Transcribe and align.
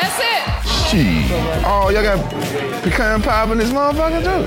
That's 0.00 0.18
it. 0.18 0.70
Shit. 0.88 1.30
Oh, 1.64 1.90
y'all 1.90 2.02
got 2.02 2.28
pecan 2.82 3.20
pie 3.20 3.52
in 3.52 3.58
this 3.58 3.72
motherfucker 3.72 4.22
too? 4.22 4.46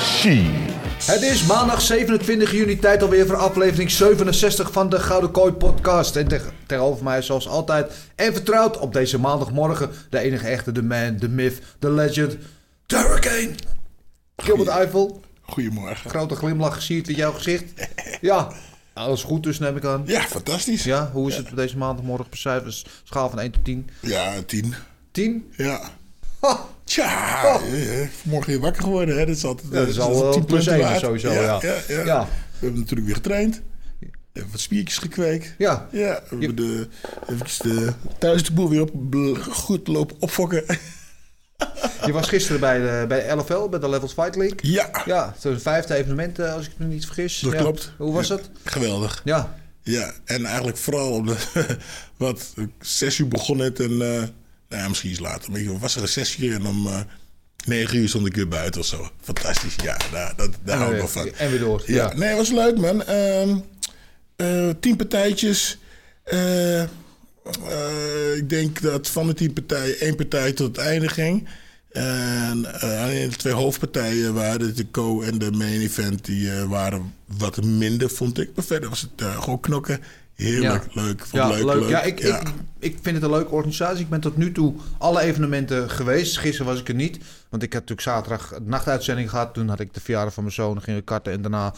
Shit. 0.00 0.64
Het 1.04 1.22
is 1.22 1.46
maandag 1.46 1.80
27 1.80 2.52
juni, 2.52 2.78
tijd 2.78 3.02
alweer 3.02 3.26
voor 3.26 3.36
aflevering 3.36 3.90
67 3.90 4.72
van 4.72 4.88
de 4.88 4.98
Gouden 5.00 5.30
Kooi 5.30 5.52
podcast. 5.52 6.16
En 6.16 6.28
tegen, 6.28 6.50
tegenover 6.66 7.04
mij 7.04 7.22
zoals 7.22 7.48
altijd 7.48 7.92
en 8.14 8.32
vertrouwd 8.32 8.78
op 8.78 8.92
deze 8.92 9.18
maandagmorgen 9.20 9.90
de 10.10 10.18
enige 10.18 10.46
echte, 10.48 10.72
de 10.72 10.82
man, 10.82 11.16
de 11.16 11.28
myth, 11.28 11.60
de 11.78 11.90
legend, 11.90 12.36
de 12.86 12.96
hurricane. 12.96 13.50
Gilbert 14.36 14.68
Eiffel, 14.68 15.20
Goedemorgen. 15.42 16.10
grote 16.10 16.34
glimlach 16.36 16.74
gesierd 16.74 17.08
in 17.08 17.14
jouw 17.14 17.32
gezicht. 17.32 17.64
Ja, 18.20 18.48
alles 18.96 19.22
goed 19.22 19.42
dus 19.42 19.58
neem 19.58 19.76
ik 19.76 19.84
aan. 19.84 20.02
Ja, 20.06 20.20
fantastisch. 20.22 20.84
Ja, 20.84 21.10
hoe 21.12 21.28
is 21.30 21.36
het 21.36 21.50
op 21.50 21.56
deze 21.56 21.76
maandagmorgen 21.76 22.28
per 22.28 22.38
cijfers? 22.38 22.84
Schaal 23.04 23.30
van 23.30 23.40
1 23.40 23.50
tot 23.50 23.64
10. 23.64 23.88
Ja, 24.00 24.42
tien. 24.46 24.74
10? 25.10 25.50
Ja. 25.56 25.80
Ha, 26.40 26.66
Tja, 26.84 27.42
Oh. 27.56 27.62
eh, 27.62 28.02
eh, 28.02 28.08
vanmorgen 28.22 28.50
weer 28.52 28.60
wakker 28.60 28.82
geworden. 28.82 29.18
Hè? 29.18 29.26
Dat 29.26 29.36
is 29.36 29.44
altijd 29.44 29.66
Ja, 29.72 29.78
dat 29.78 29.88
is 29.88 29.98
al 29.98 30.04
altijd 30.06 30.22
wel 30.22 30.32
10 30.32 30.44
plus 30.44 30.64
punten 30.64 30.82
één 30.82 30.90
waard. 30.90 31.00
sowieso, 31.04 31.32
ja. 31.32 31.58
Ja, 31.62 31.74
ja, 31.88 32.04
Ja. 32.04 32.22
We 32.24 32.58
hebben 32.64 32.80
natuurlijk 32.80 33.06
weer 33.06 33.16
getraind. 33.16 33.60
Hebben 34.32 34.52
wat 34.52 34.60
spiertjes 34.60 34.98
gekweekt. 34.98 35.54
ja. 35.58 35.88
Ja, 35.92 36.22
we 36.30 36.36
hebben 36.36 36.56
de, 36.56 36.88
eventjes 37.28 37.58
de, 37.58 37.92
thuis 38.18 38.44
de 38.44 38.52
boel 38.52 38.68
weer 38.68 38.80
op, 38.80 38.90
goed 39.50 39.86
lopen 39.86 40.16
opfokken. 40.18 40.64
Je 42.06 42.12
was 42.12 42.28
gisteren 42.28 42.60
bij 42.60 42.78
de, 42.78 43.04
bij 43.08 43.26
de 43.26 43.34
LFL, 43.34 43.68
bij 43.68 43.78
de 43.78 43.88
Levels 43.88 44.12
Fight 44.12 44.36
League. 44.36 44.58
Ja, 44.62 44.90
Ja, 45.06 45.34
zo'n 45.38 45.58
vijfde 45.60 45.94
evenement, 45.94 46.38
eh, 46.38 46.52
als 46.54 46.66
ik 46.66 46.72
me 46.76 46.86
niet 46.86 47.04
vergis. 47.06 47.40
dat 47.40 47.52
Ja. 47.52 47.58
klopt. 47.58 47.92
Hoe 47.98 48.12
was 48.12 48.28
Ja, 48.28 48.34
het? 48.36 48.50
Geweldig. 48.64 49.20
Ja, 49.24 49.54
Ja, 49.82 50.12
en 50.24 50.44
eigenlijk 50.44 50.76
vooral 50.76 51.10
omdat, 51.10 51.48
wat, 52.16 52.54
zes 52.80 53.18
uur 53.18 53.28
begon 53.28 53.58
het 53.58 53.80
en, 53.80 53.90
eh, 53.90 53.98
nou 54.68 54.82
ja, 54.82 54.88
misschien 54.88 55.10
iets 55.10 55.20
later. 55.20 55.50
Maar 55.50 55.60
ik 55.60 55.70
was 55.78 55.96
er 55.96 56.08
zes 56.08 56.36
uur 56.36 56.54
en 56.54 56.66
om 56.66 56.86
eh, 56.86 57.00
negen 57.66 57.96
uur 57.98 58.08
stond 58.08 58.26
ik 58.26 58.34
weer 58.34 58.48
buiten 58.48 58.80
of 58.80 58.86
zo. 58.86 59.10
Fantastisch, 59.22 59.74
ja, 59.82 59.96
daar, 60.12 60.32
dat, 60.36 60.50
daar 60.64 60.76
hou 60.78 60.92
ik 60.92 60.98
wel 60.98 61.08
van. 61.08 61.30
En 61.34 61.50
weer 61.50 61.58
door. 61.60 61.82
Ja, 61.86 61.94
Ja. 61.94 62.14
nee, 62.16 62.28
het 62.28 62.36
was 62.38 62.50
leuk, 62.50 62.76
man. 62.76 63.02
Ehm 63.04 63.56
eh, 64.36 64.68
tien 64.80 64.96
partijtjes. 64.96 65.78
Eh, 67.68 68.36
ik 68.36 68.48
denk 68.48 68.80
dat 68.80 69.08
van 69.08 69.26
de 69.26 69.34
tien 69.34 69.52
partijen 69.52 69.98
één 70.00 70.16
partij 70.16 70.52
tot 70.52 70.76
het 70.76 70.86
einde 70.86 71.08
ging. 71.08 71.48
En 71.92 72.80
alleen 72.80 73.30
de 73.30 73.36
twee 73.36 73.52
hoofdpartijen 73.52 74.34
waren 74.34 74.76
de 74.76 74.90
co 74.90 75.22
en 75.22 75.38
de 75.38 75.50
main 75.50 75.80
event. 75.80 76.24
Die 76.24 76.50
eh, 76.52 76.64
waren 76.64 77.14
wat 77.38 77.64
minder, 77.64 78.10
vond 78.10 78.38
ik. 78.38 78.50
Maar 78.54 78.64
verder 78.64 78.88
was 78.88 79.00
het 79.00 79.22
gewoon 79.40 79.60
knokken. 79.60 80.00
Heerlijk, 80.34 80.86
leuk. 80.94 81.18
Vond 81.20 81.42
Ja, 81.42 81.48
leuk, 81.48 81.64
leuk. 81.64 81.80
leuk. 81.80 81.88
Ja, 81.88 82.02
ik, 82.02 82.18
Ja. 82.22 82.40
Ik, 82.40 82.48
ik 82.78 82.98
vind 83.02 83.14
het 83.16 83.24
een 83.24 83.30
leuke 83.30 83.50
organisatie. 83.50 84.00
Ik 84.04 84.08
ben 84.08 84.20
tot 84.20 84.36
nu 84.36 84.52
toe 84.52 84.74
alle 84.98 85.20
evenementen 85.20 85.90
geweest. 85.90 86.38
Gisteren 86.38 86.66
was 86.66 86.80
ik 86.80 86.88
er 86.88 86.94
niet. 86.94 87.18
Want 87.48 87.62
ik 87.62 87.72
had 87.72 87.80
natuurlijk 87.88 88.08
zaterdag 88.08 88.58
nachtuitzending 88.64 89.30
gehad. 89.30 89.54
Toen 89.54 89.68
had 89.68 89.80
ik 89.80 89.94
de 89.94 90.00
verjaardag 90.00 90.34
van 90.34 90.42
mijn 90.42 90.54
zoon. 90.54 90.74
Dan 90.74 90.82
ging 90.82 90.98
ik 90.98 91.04
karten. 91.04 91.32
En 91.32 91.42
daarna 91.42 91.74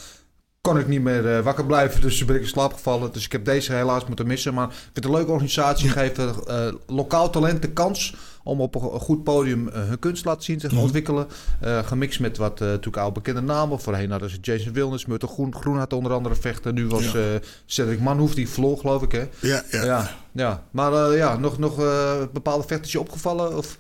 kon 0.61 0.79
ik 0.79 0.89
niet 0.89 1.03
meer 1.03 1.37
eh, 1.37 1.43
wakker 1.45 1.67
blijven. 1.67 2.01
Dus 2.01 2.25
ben 2.25 2.37
ik 2.37 2.43
in 2.43 2.49
slaap 2.49 2.73
gevallen. 2.73 3.13
Dus 3.13 3.25
ik 3.25 3.33
heb 3.33 3.45
deze 3.45 3.73
helaas 3.73 4.05
moeten 4.07 4.27
missen. 4.27 4.55
Maar 4.55 4.67
ik 4.67 4.73
vind 4.73 4.95
het 4.95 5.05
een 5.05 5.11
leuke 5.13 5.31
organisatie. 5.31 5.89
Geven 5.89 6.35
eh, 6.47 6.73
lokaal 6.87 7.31
talent 7.31 7.63
de 7.63 7.71
kans 7.71 8.15
om 8.45 8.61
op 8.61 8.75
een 8.75 8.81
goed 9.01 9.25
podium 9.25 9.69
eh, 9.69 9.83
hun 9.89 9.99
kunst 9.99 10.23
te 10.23 10.29
laten 10.29 10.43
zien, 10.45 10.61
zich 10.61 10.73
Mhm. 10.73 10.81
ontwikkelen. 10.81 11.27
Eh, 11.61 11.79
gemixt 11.87 12.21
met 12.21 12.37
wat 12.37 12.61
eh 12.61 12.67
natuurlijk 12.69 12.97
oude 12.97 13.13
bekende 13.21 13.41
namen. 13.41 13.81
Voorheen 13.81 14.11
hadden 14.11 14.31
ze 14.31 14.39
Jason 14.41 14.73
Wilness, 14.73 15.07
Murtel 15.07 15.29
Groen, 15.29 15.55
Groen 15.55 15.79
had 15.79 15.93
onder 15.93 16.13
andere 16.13 16.35
vechten. 16.35 16.75
Nu 16.75 16.87
was 16.87 17.05
Ja. 17.13 17.19
eh 17.19 17.25
Cedric 17.67 18.01
Manhoef, 18.01 18.35
die 18.35 18.49
verloor 18.49 18.79
geloof 18.79 19.03
ik 19.03 19.13
hè. 19.13 19.25
Ja, 19.41 19.63
ja. 19.71 19.85
Ja, 19.85 20.11
ja. 20.33 20.63
maar 20.71 20.93
eh, 21.11 21.17
ja, 21.17 21.37
nog, 21.37 21.59
nog 21.59 21.81
eh, 21.81 22.13
bepaalde 22.33 22.67
vechters 22.67 22.93
je 22.93 23.01
opgevallen? 23.01 23.57
Of? 23.57 23.79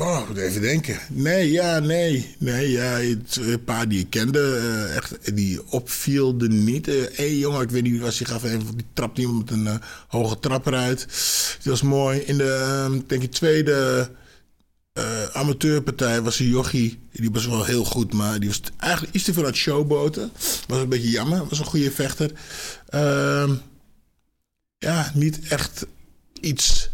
Eh, 0.00 0.06
oh, 0.06 0.28
moet 0.28 0.36
even 0.36 0.60
denken. 0.60 0.98
Nee, 1.08 1.50
ja, 1.50 1.78
nee. 1.78 2.34
Nee, 2.38 2.70
ja, 2.70 2.90
het, 2.90 3.36
een 3.36 3.64
paar 3.64 3.88
die 3.88 4.00
ik 4.00 4.10
kende, 4.10 4.56
eh, 4.56 4.96
echt, 4.96 5.36
die 5.36 5.70
opvielden 5.70 6.64
niet. 6.64 6.86
Hé 6.86 7.08
hey, 7.12 7.36
jongen, 7.36 7.62
ik 7.62 7.70
weet 7.70 7.82
niet 7.82 7.92
wie 7.92 8.00
was, 8.00 8.18
die 8.18 8.26
gaf 8.26 8.44
even, 8.44 8.76
die 8.76 8.86
trapt 8.92 9.18
iemand 9.18 9.50
met 9.50 9.58
een 9.58 9.66
eh, 9.66 9.74
hoge 10.08 10.38
trap 10.38 10.66
eruit. 10.66 11.06
Dat 11.56 11.64
was 11.64 11.82
mooi. 11.82 12.18
In 12.18 12.36
de, 12.36 12.52
ehm, 12.52 13.00
denk 13.06 13.22
ik, 13.22 13.30
tweede 13.32 14.10
eh, 14.92 15.24
amateurpartij 15.32 16.22
was 16.22 16.38
een 16.38 16.48
jochie. 16.48 16.98
Die 17.12 17.30
was 17.30 17.46
wel 17.46 17.64
heel 17.64 17.84
goed, 17.84 18.12
maar 18.12 18.40
die 18.40 18.48
was 18.48 18.60
eigenlijk 18.76 19.14
iets 19.14 19.24
te 19.24 19.32
veel 19.32 19.42
aan 19.42 19.48
het 19.48 19.58
showboten. 19.58 20.30
Was 20.66 20.78
een 20.78 20.88
beetje 20.88 21.10
jammer, 21.10 21.46
was 21.48 21.58
een 21.58 21.64
goede 21.64 21.90
vechter. 21.90 22.32
Ehm, 22.88 23.54
ja, 24.78 25.10
niet 25.14 25.40
echt 25.48 25.86
iets 26.40 26.90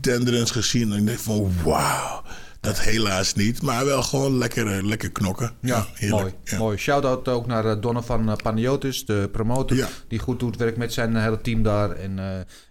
denderends 0.00 0.50
gezien. 0.50 0.92
En 0.92 1.08
ik 1.08 1.18
van 1.18 1.52
wauw, 1.64 2.22
dat 2.60 2.80
helaas 2.80 3.34
niet. 3.34 3.62
Maar 3.62 3.84
wel 3.84 4.02
gewoon 4.02 4.38
lekker, 4.38 4.66
eh, 4.76 4.84
lekker 4.84 5.10
knokken. 5.10 5.52
heerlijk. 5.60 6.22
mooi. 6.22 6.32
Ja. 6.44 6.58
mooi. 6.58 6.76
Shout-out 6.76 7.28
ook 7.28 7.46
naar 7.46 7.64
eh, 7.64 7.80
Donovan 7.80 8.30
eh, 8.30 8.36
Paniotis, 8.36 9.04
de 9.04 9.28
promotor. 9.32 9.76
Ja. 9.76 9.88
Die 10.08 10.18
goed 10.18 10.40
doet 10.40 10.56
werk 10.56 10.76
met 10.76 10.92
zijn 10.92 11.16
hele 11.16 11.40
team 11.40 11.62
daar. 11.62 11.90
En 11.90 12.16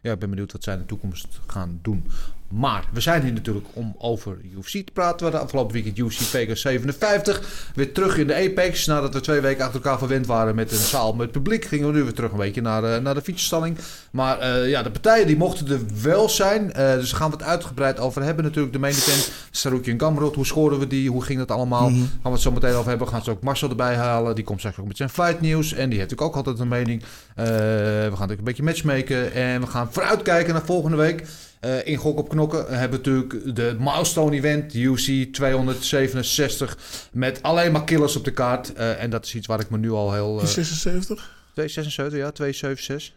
ja, 0.01 0.11
ik 0.11 0.19
ben 0.19 0.29
benieuwd 0.29 0.51
wat 0.51 0.63
zij 0.63 0.73
in 0.73 0.79
de 0.79 0.85
toekomst 0.85 1.27
gaan 1.47 1.79
doen. 1.81 2.03
Maar 2.49 2.83
we 2.93 3.01
zijn 3.01 3.21
hier 3.23 3.33
natuurlijk 3.33 3.65
om 3.73 3.95
over 3.97 4.37
UFC 4.57 4.71
te 4.71 4.91
praten. 4.93 5.17
We 5.17 5.23
hadden 5.23 5.41
afgelopen 5.41 5.73
weekend 5.73 5.97
UFC 5.97 6.19
Vegas 6.19 6.61
57. 6.61 7.71
Weer 7.75 7.93
terug 7.93 8.17
in 8.17 8.27
de 8.27 8.35
Apex. 8.35 8.85
Nadat 8.85 9.13
we 9.13 9.19
twee 9.19 9.39
weken 9.39 9.63
achter 9.63 9.81
elkaar 9.81 9.97
verwend 9.97 10.25
waren 10.25 10.55
met 10.55 10.71
een 10.71 10.77
zaal 10.77 11.13
met 11.13 11.31
publiek. 11.31 11.65
Gingen 11.65 11.87
we 11.87 11.93
nu 11.93 12.03
weer 12.03 12.13
terug 12.13 12.31
een 12.31 12.37
beetje 12.37 12.61
naar, 12.61 12.83
eh, 12.83 13.01
naar 13.01 13.13
de 13.13 13.21
fietsstalling. 13.21 13.77
Maar 14.11 14.39
eh, 14.39 14.69
ja, 14.69 14.83
de 14.83 14.91
partijen 14.91 15.27
die 15.27 15.37
mochten 15.37 15.67
er 15.67 15.79
wel 16.01 16.29
zijn. 16.29 16.73
Eh, 16.73 16.93
dus 16.93 17.09
daar 17.09 17.19
gaan 17.19 17.29
we 17.29 17.35
het 17.35 17.45
uitgebreid 17.45 17.99
over 17.99 18.23
hebben. 18.23 18.43
Natuurlijk 18.43 18.73
de 18.73 18.79
main 18.79 18.93
event. 18.93 19.31
Saruki 19.51 19.91
en 19.91 19.99
Gamrot. 19.99 20.35
Hoe 20.35 20.45
scoren 20.45 20.79
we 20.79 20.87
die? 20.87 21.09
Hoe 21.09 21.23
ging 21.23 21.39
dat 21.39 21.51
allemaal? 21.51 21.87
Gaan 21.87 22.19
we 22.23 22.29
het 22.29 22.41
zo 22.41 22.51
meteen 22.51 22.73
over 22.73 22.89
hebben. 22.89 23.07
We 23.07 23.13
gaan 23.13 23.23
ze 23.23 23.31
ook 23.31 23.43
Marcel 23.43 23.69
erbij 23.69 23.95
halen. 23.95 24.35
Die 24.35 24.43
komt 24.43 24.59
straks 24.59 24.77
ook 24.77 24.87
met 24.87 24.97
zijn 24.97 25.09
fight 25.09 25.41
nieuws. 25.41 25.73
En 25.73 25.89
die 25.89 25.99
heeft 25.99 26.09
natuurlijk 26.09 26.37
ook 26.37 26.45
altijd 26.45 26.59
een 26.59 26.67
mening. 26.67 27.03
We 27.35 27.43
gaan 27.43 28.09
natuurlijk 28.09 28.37
een 28.37 28.43
beetje 28.43 28.63
matchmaken. 28.63 29.33
En 29.33 29.61
we 29.61 29.67
gaan 29.67 29.93
vooruitkijken 29.93 30.53
naar 30.53 30.65
volgende 30.65 30.97
week. 30.97 31.23
Eh 31.59 31.87
in 31.87 31.97
Gok 31.97 32.17
op 32.17 32.29
Knokken 32.29 32.79
hebben 32.79 33.03
we 33.03 33.09
natuurlijk 33.09 33.55
de 33.55 33.75
milestone 33.79 34.35
event, 34.35 34.73
UC 34.73 35.33
267, 35.33 36.77
met 37.11 37.43
alleen 37.43 37.71
maar 37.71 37.83
killers 37.83 38.15
op 38.15 38.23
de 38.23 38.31
kaart. 38.31 38.73
Eh, 38.73 39.03
en 39.03 39.09
dat 39.09 39.25
is 39.25 39.35
iets 39.35 39.47
waar 39.47 39.59
ik 39.59 39.69
me 39.69 39.77
nu 39.77 39.91
al 39.91 40.13
heel... 40.13 40.39
Eh 40.41 40.45
76? 40.45 41.35
276, 41.53 42.19
ja, 42.19 42.31
276. 42.31 43.15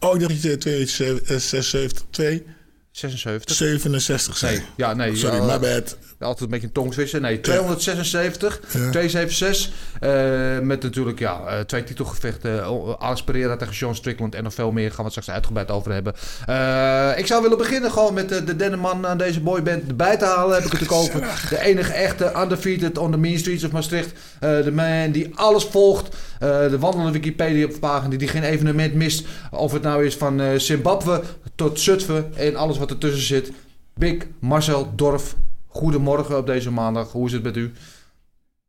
Oh, 0.00 0.14
ik 0.14 0.20
dacht 0.20 0.32
dat 0.32 0.42
je 0.42 0.56
276, 0.58 2.04
2, 2.10 2.46
76. 2.90 3.56
67 3.56 4.36
zei. 4.36 4.56
Nee, 4.56 4.66
ja, 4.76 4.94
nee. 4.94 5.16
Sorry, 5.16 5.36
ja, 5.36 5.44
my 5.44 5.58
bad. 5.58 5.96
Altijd 6.22 6.52
een 6.52 6.60
beetje 6.60 6.66
een. 6.72 7.20
Nee, 7.22 7.40
276, 7.40 8.60
Ja. 8.60 8.90
276. 8.90 9.70
eh, 10.00 10.58
met 10.58 10.82
natuurlijk 10.82 11.18
ja, 11.18 11.40
eh, 11.46 11.60
twee 11.60 11.84
titelgevechten. 11.84 12.54
Uh, 12.54 12.92
Alex 12.98 13.22
Pereira 13.22 13.56
tegen 13.56 13.74
Sean 13.74 13.94
Strickland 13.94 14.34
en 14.34 14.42
nog 14.42 14.54
veel 14.54 14.72
meer. 14.72 14.88
Gaan 14.88 14.96
we 14.96 15.02
het 15.02 15.10
straks 15.10 15.30
uitgebreid 15.30 15.70
over 15.70 15.92
hebben. 15.92 16.14
Eh, 16.46 17.18
ik 17.18 17.26
zou 17.26 17.42
willen 17.42 17.58
beginnen 17.58 17.90
gewoon 17.90 18.14
met 18.14 18.28
de, 18.28 18.44
de 18.44 18.56
derde 18.56 18.76
man 18.76 19.06
aan 19.06 19.18
deze 19.18 19.40
boyband 19.40 19.88
erbij 19.88 20.16
te 20.16 20.24
halen. 20.24 20.54
Heb 20.54 20.64
ik 20.64 20.78
het 20.78 20.82
ook 20.82 20.92
over. 20.92 21.20
De 21.50 21.60
enige 21.60 21.92
echte 21.92 22.32
undefeated 22.36 22.98
on 22.98 23.10
the 23.10 23.18
mean 23.18 23.38
streets 23.38 23.64
of 23.64 23.70
Maastricht. 23.70 24.12
Eh, 24.40 24.62
de 24.62 24.72
man 24.72 25.10
die 25.10 25.30
alles 25.34 25.64
volgt. 25.64 26.16
Eh, 26.38 26.68
de 26.68 26.78
wandelende 26.78 27.12
Wikipedia-pagina 27.12 28.16
die 28.16 28.28
geen 28.28 28.42
evenement 28.42 28.94
mist. 28.94 29.26
Of 29.50 29.72
het 29.72 29.82
nou 29.82 30.04
is 30.06 30.14
van 30.16 30.40
eh, 30.40 30.58
Zimbabwe 30.58 31.22
tot 31.54 31.80
Zutphen 31.80 32.32
en 32.36 32.56
alles 32.56 32.78
wat 32.78 32.90
ertussen 32.90 33.22
zit. 33.22 33.50
Big 33.94 34.14
Marcel 34.38 34.92
Dorf. 34.96 35.34
Goedemorgen 35.72 36.36
op 36.36 36.46
deze 36.46 36.70
maandag. 36.70 37.12
Hoe 37.12 37.26
is 37.26 37.32
het 37.32 37.42
met 37.42 37.56
u? 37.56 37.72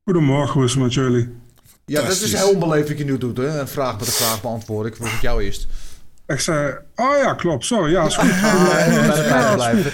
Goedemorgen, 0.03 0.53
hoe 0.53 0.63
is 0.63 0.71
het 0.71 0.81
met 0.81 0.94
jullie? 0.94 1.35
Ja, 1.85 2.01
dat 2.01 2.21
is 2.21 2.33
heel 2.33 2.50
onbeleefd 2.50 2.88
wat 2.88 2.97
je 2.97 3.05
nu 3.05 3.17
doet. 3.17 3.38
Hè? 3.38 3.59
Een 3.59 3.67
vraag 3.67 3.97
met 4.00 4.07
een 4.07 4.13
vraag 4.13 4.41
beantwoorden. 4.41 4.91
Ik 4.91 4.97
vroeg 4.97 5.11
het 5.11 5.21
jou 5.21 5.44
eerst. 5.44 5.67
Ik 6.27 6.39
zei, 6.39 6.77
oh 6.95 7.17
ja, 7.17 7.33
klopt, 7.33 7.65
zo, 7.65 7.88
ja, 7.88 8.05
is 8.05 8.15
goed. 8.15 8.29
Ah, 9.31 9.53
blijven. 9.53 9.91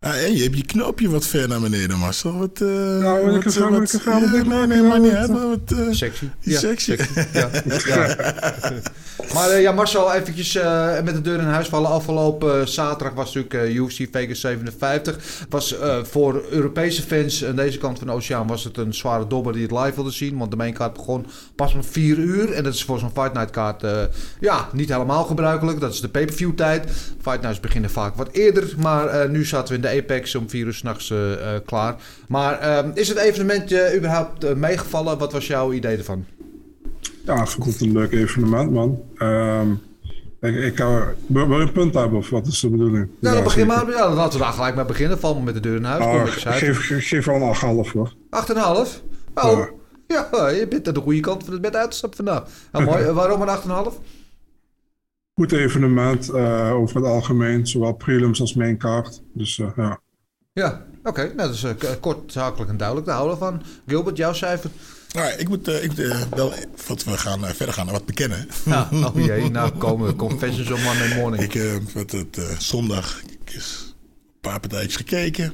Ah, 0.00 0.24
en 0.24 0.36
je 0.36 0.42
hebt 0.42 0.56
je 0.56 0.64
knoopje 0.64 1.10
wat 1.10 1.26
ver 1.26 1.48
naar 1.48 1.60
beneden, 1.60 1.98
Marcel. 1.98 2.38
Wat, 2.38 2.60
eh 2.60 2.66
Nou, 2.68 3.30
wat, 3.30 3.46
even- 3.46 3.62
eh, 3.64 3.78
wat- 3.78 4.00
ja, 4.04 4.18
Nee, 4.44 4.66
nee, 4.66 4.82
maar 4.82 5.00
niet 5.00 5.10
Ja, 5.10 5.16
uit. 5.18 5.28
wat- 5.28 5.38
maar 5.38 5.48
wat, 5.48 5.72
eh, 5.78 5.86
Sexy. 5.94 6.28
Sexy. 6.44 6.96
Ja, 7.32 7.50
ja. 7.84 8.10
Maar 9.34 9.60
ja, 9.60 9.72
Marcel, 9.72 10.12
eventjes 10.12 10.54
eh, 10.54 11.02
met 11.04 11.14
de 11.14 11.20
deur 11.20 11.38
in 11.38 11.44
huis 11.44 11.68
vallen. 11.68 11.90
Afgelopen 11.90 12.60
eh, 12.60 12.66
zaterdag 12.66 13.14
was 13.14 13.34
natuurlijk 13.34 13.54
eh, 13.70 13.74
UFC 13.76 14.08
Vegas 14.12 14.40
57. 14.40 15.18
Was 15.48 15.78
eh, 15.78 15.96
voor 16.04 16.42
Europese 16.50 17.02
fans 17.02 17.44
aan 17.44 17.56
deze 17.56 17.78
kant 17.78 17.98
van 17.98 18.06
de 18.06 18.12
oceaan 18.12 18.46
was 18.46 18.64
het 18.64 18.76
een 18.76 18.94
zware 18.94 19.26
dobber 19.26 19.52
die 19.52 19.62
het 19.62 19.70
live 19.70 19.94
wilde 19.94 20.10
zien. 20.10 20.38
Want 20.38 20.50
de 20.50 20.56
mainkaart 20.56 20.92
begon 20.92 21.26
pas 21.56 21.74
om 21.74 21.84
4 21.84 22.18
uur. 22.18 22.52
En 22.52 22.64
dat 22.64 22.74
is 22.74 22.84
voor 22.84 22.98
zo'n 22.98 23.10
Fight 23.14 23.32
Night 23.34 23.50
kaart 23.50 23.82
eh, 23.82 24.00
ja, 24.40 24.68
niet 24.72 24.88
helemaal 24.88 25.24
gebruikelijk. 25.24 25.80
Dat 25.80 25.92
is 25.92 26.00
de 26.00 26.08
pay-per-view 26.08 26.54
tijd. 26.54 26.90
Fight 27.22 27.40
Nights 27.40 27.60
beginnen 27.60 27.90
vaak 27.90 28.14
wat 28.16 28.28
eerder. 28.32 28.74
Maar 28.78 29.06
eh, 29.06 29.28
nu 29.28 29.44
zaten 29.44 29.68
we 29.68 29.74
in 29.74 29.80
de 29.80 29.87
Apex 29.96 30.34
om 30.34 30.48
4 30.48 30.66
uur 30.66 30.74
s'nachts 30.74 31.10
eh 31.10 31.32
eh, 31.32 31.60
klaar. 31.64 31.96
Maar 32.28 32.58
eh, 32.58 32.84
is 32.94 33.08
het 33.08 33.18
evenement 33.18 33.68
je 33.68 33.94
überhaupt 33.96 34.44
eh, 34.44 34.54
meegevallen? 34.54 35.18
Wat 35.18 35.32
was 35.32 35.46
jouw 35.46 35.72
idee 35.72 35.96
ervan? 35.96 36.24
Ja, 37.24 37.40
ik 37.42 37.48
vond 37.48 37.64
het 37.66 37.80
een 37.80 37.92
leuk 37.92 38.12
evenement, 38.12 38.70
man. 38.72 39.02
Ehm, 39.16 39.70
ik, 40.40 40.54
ik 40.56 40.80
uh, 40.80 41.00
wil 41.26 41.50
je 41.50 41.62
een 41.62 41.72
punt 41.72 41.94
hebben 41.94 42.18
of 42.18 42.30
wat 42.30 42.46
is 42.46 42.60
de 42.60 42.68
bedoeling? 42.68 43.08
Nou, 43.20 43.34
dan 43.34 43.44
begin 43.44 43.66
maar. 43.66 43.90
Ja, 43.90 44.14
laten 44.14 44.38
we 44.38 44.44
daar 44.44 44.52
gelijk 44.52 44.74
mee 44.74 44.84
beginnen. 44.84 45.18
Val 45.18 45.34
maar 45.34 45.42
met 45.42 45.54
de 45.54 45.60
deur 45.60 45.76
in 45.76 45.84
huis. 45.84 46.04
Een 46.04 46.10
Ah, 46.10 46.54
ik 46.54 46.58
geef, 46.58 46.86
geef 47.08 47.24
wel 47.24 47.34
een 47.34 47.54
8,5 47.86 47.92
hoor. 47.92 48.14
8,5? 48.30 49.02
Oh, 49.34 49.66
ja. 50.06 50.48
je 50.48 50.66
bent 50.68 50.88
aan 50.88 50.94
de 50.94 51.00
goede 51.00 51.20
kant 51.20 51.44
van 51.44 51.52
het 51.52 51.62
bed 51.62 51.76
uitgestapt 51.76 52.16
vandaag. 52.16 52.42
Nou, 52.72 52.84
mooi. 52.90 53.04
Eh, 53.04 53.14
Waarom 53.14 53.42
een 53.42 53.48
8,5? 53.48 53.94
Goed 55.38 55.52
evenement 55.52 56.30
uh, 56.30 56.72
over 56.74 56.96
het 56.96 57.04
algemeen, 57.04 57.66
zowel 57.66 57.92
prelims 57.92 58.40
als 58.40 58.54
main 58.54 58.78
card. 58.78 59.22
Dus 59.34 59.58
uh, 59.58 59.68
ja. 59.76 60.00
Ja, 60.52 60.86
oké. 60.98 61.08
Okay. 61.08 61.24
Nou, 61.24 61.36
dat 61.36 61.54
is 61.54 61.64
uh, 61.64 61.90
kort, 62.00 62.32
zakelijk 62.32 62.70
en 62.70 62.76
duidelijk. 62.76 63.06
Daar 63.06 63.16
houden 63.16 63.38
we 63.38 63.44
van. 63.44 63.62
Gilbert, 63.86 64.16
jouw 64.16 64.32
cijfer? 64.32 64.70
Nou, 65.12 65.32
ik 65.32 65.48
moet, 65.48 65.68
uh, 65.68 65.82
ik 65.82 65.88
moet 65.88 65.98
uh, 65.98 66.22
wel, 66.30 66.52
wat 66.86 67.04
we 67.04 67.18
gaan 67.18 67.44
uh, 67.44 67.50
verder 67.50 67.74
gaan, 67.74 67.90
wat 67.90 68.06
bekennen. 68.06 68.48
Ja, 68.64 68.88
oh 68.92 69.24
jee, 69.24 69.50
nou 69.50 69.70
komen 69.70 70.16
confessions 70.16 70.70
on 70.70 70.82
Monday 70.82 71.16
morning. 71.16 71.42
Ik 71.42 71.52
heb 71.52 71.94
het, 71.94 72.12
het 72.12 72.38
zondag 72.58 73.20
is 73.44 73.94
een 74.16 74.40
paar 74.40 74.60
partijtjes 74.60 74.96
gekeken. 74.96 75.52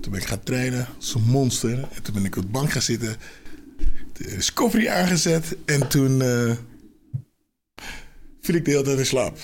Toen 0.00 0.12
ben 0.12 0.20
ik 0.20 0.26
gaan 0.26 0.42
trainen 0.42 0.86
als 0.96 1.14
een 1.14 1.22
monster. 1.22 1.72
En 1.72 2.02
toen 2.02 2.14
ben 2.14 2.24
ik 2.24 2.36
op 2.36 2.42
de 2.42 2.48
bank 2.48 2.70
gaan 2.72 2.82
zitten. 2.82 3.16
De 4.12 4.24
Discovery 4.24 4.88
aangezet. 4.88 5.56
En 5.64 5.88
toen 5.88 6.22
viel 8.48 8.56
ik 8.56 8.64
de 8.64 8.70
hele 8.70 8.82
tijd 8.82 8.98
in 8.98 9.06
slaap. 9.06 9.38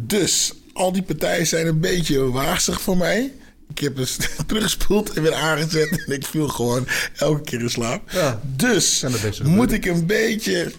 Dus 0.00 0.52
al 0.72 0.92
die 0.92 1.02
partijen 1.02 1.46
zijn 1.46 1.66
een 1.66 1.80
beetje 1.80 2.30
waarsig 2.30 2.80
voor 2.80 2.96
mij. 2.96 3.32
Ik 3.70 3.78
heb 3.78 3.96
dus 3.96 4.16
teruggespoeld 4.46 5.12
en 5.12 5.22
weer 5.22 5.34
aangezet. 5.34 6.04
En 6.06 6.12
ik 6.12 6.26
viel 6.26 6.48
gewoon 6.48 6.86
elke 7.16 7.42
keer 7.42 7.60
in 7.60 7.70
slaap. 7.70 8.10
Ja, 8.10 8.40
dus 8.42 9.04
moet 9.44 9.72
ik 9.72 9.84
een 9.84 10.06
beetje... 10.06 10.72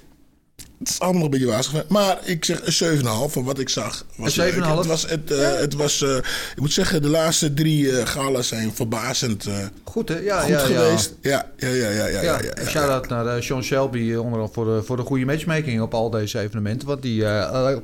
Het 0.80 0.90
is 0.90 1.00
allemaal 1.00 1.24
een 1.24 1.30
beetje 1.30 1.46
waarschuwen. 1.46 1.86
Maar 1.90 2.18
ik 2.24 2.46
zeg 2.46 2.80
een 2.82 3.00
7,5 3.00 3.06
van 3.32 3.44
wat 3.44 3.60
ik 3.60 3.70
zag. 3.70 4.06
Was 4.16 4.38
een 4.38 4.54
7,5? 4.54 4.58
Het 4.58 4.86
was, 4.86 5.10
het, 5.10 5.32
uh, 5.32 5.54
het 5.54 5.74
was 5.74 6.02
uh, 6.02 6.16
ik 6.16 6.60
moet 6.60 6.74
zeggen, 6.74 7.02
de 7.02 7.08
laatste 7.08 7.54
drie 7.54 7.84
uh, 7.84 8.06
galas 8.06 8.48
zijn 8.48 8.74
verbazend 8.74 9.48
goed, 9.84 10.10
hè? 10.10 10.20
Ja, 10.20 10.40
goed 10.40 10.50
ja, 10.50 10.60
geweest. 10.60 11.14
Ja, 11.22 11.52
ja, 11.58 11.68
ja, 11.68 11.90
ja. 11.90 12.06
ja, 12.08 12.22
ja, 12.22 12.40
ja, 12.56 12.66
Shout-out 12.66 13.08
naar 13.08 13.44
Sean 13.44 13.64
Shelby, 13.64 14.16
onder 14.16 14.50
voor 14.50 14.66
de, 14.66 14.84
voor 14.84 14.98
de 14.98 15.04
goede 15.04 15.26
matchmaking 15.26 15.82
op 15.82 15.94
al 15.94 16.10
deze 16.10 16.40
evenementen. 16.40 16.88
Want 16.88 17.02
die 17.02 17.26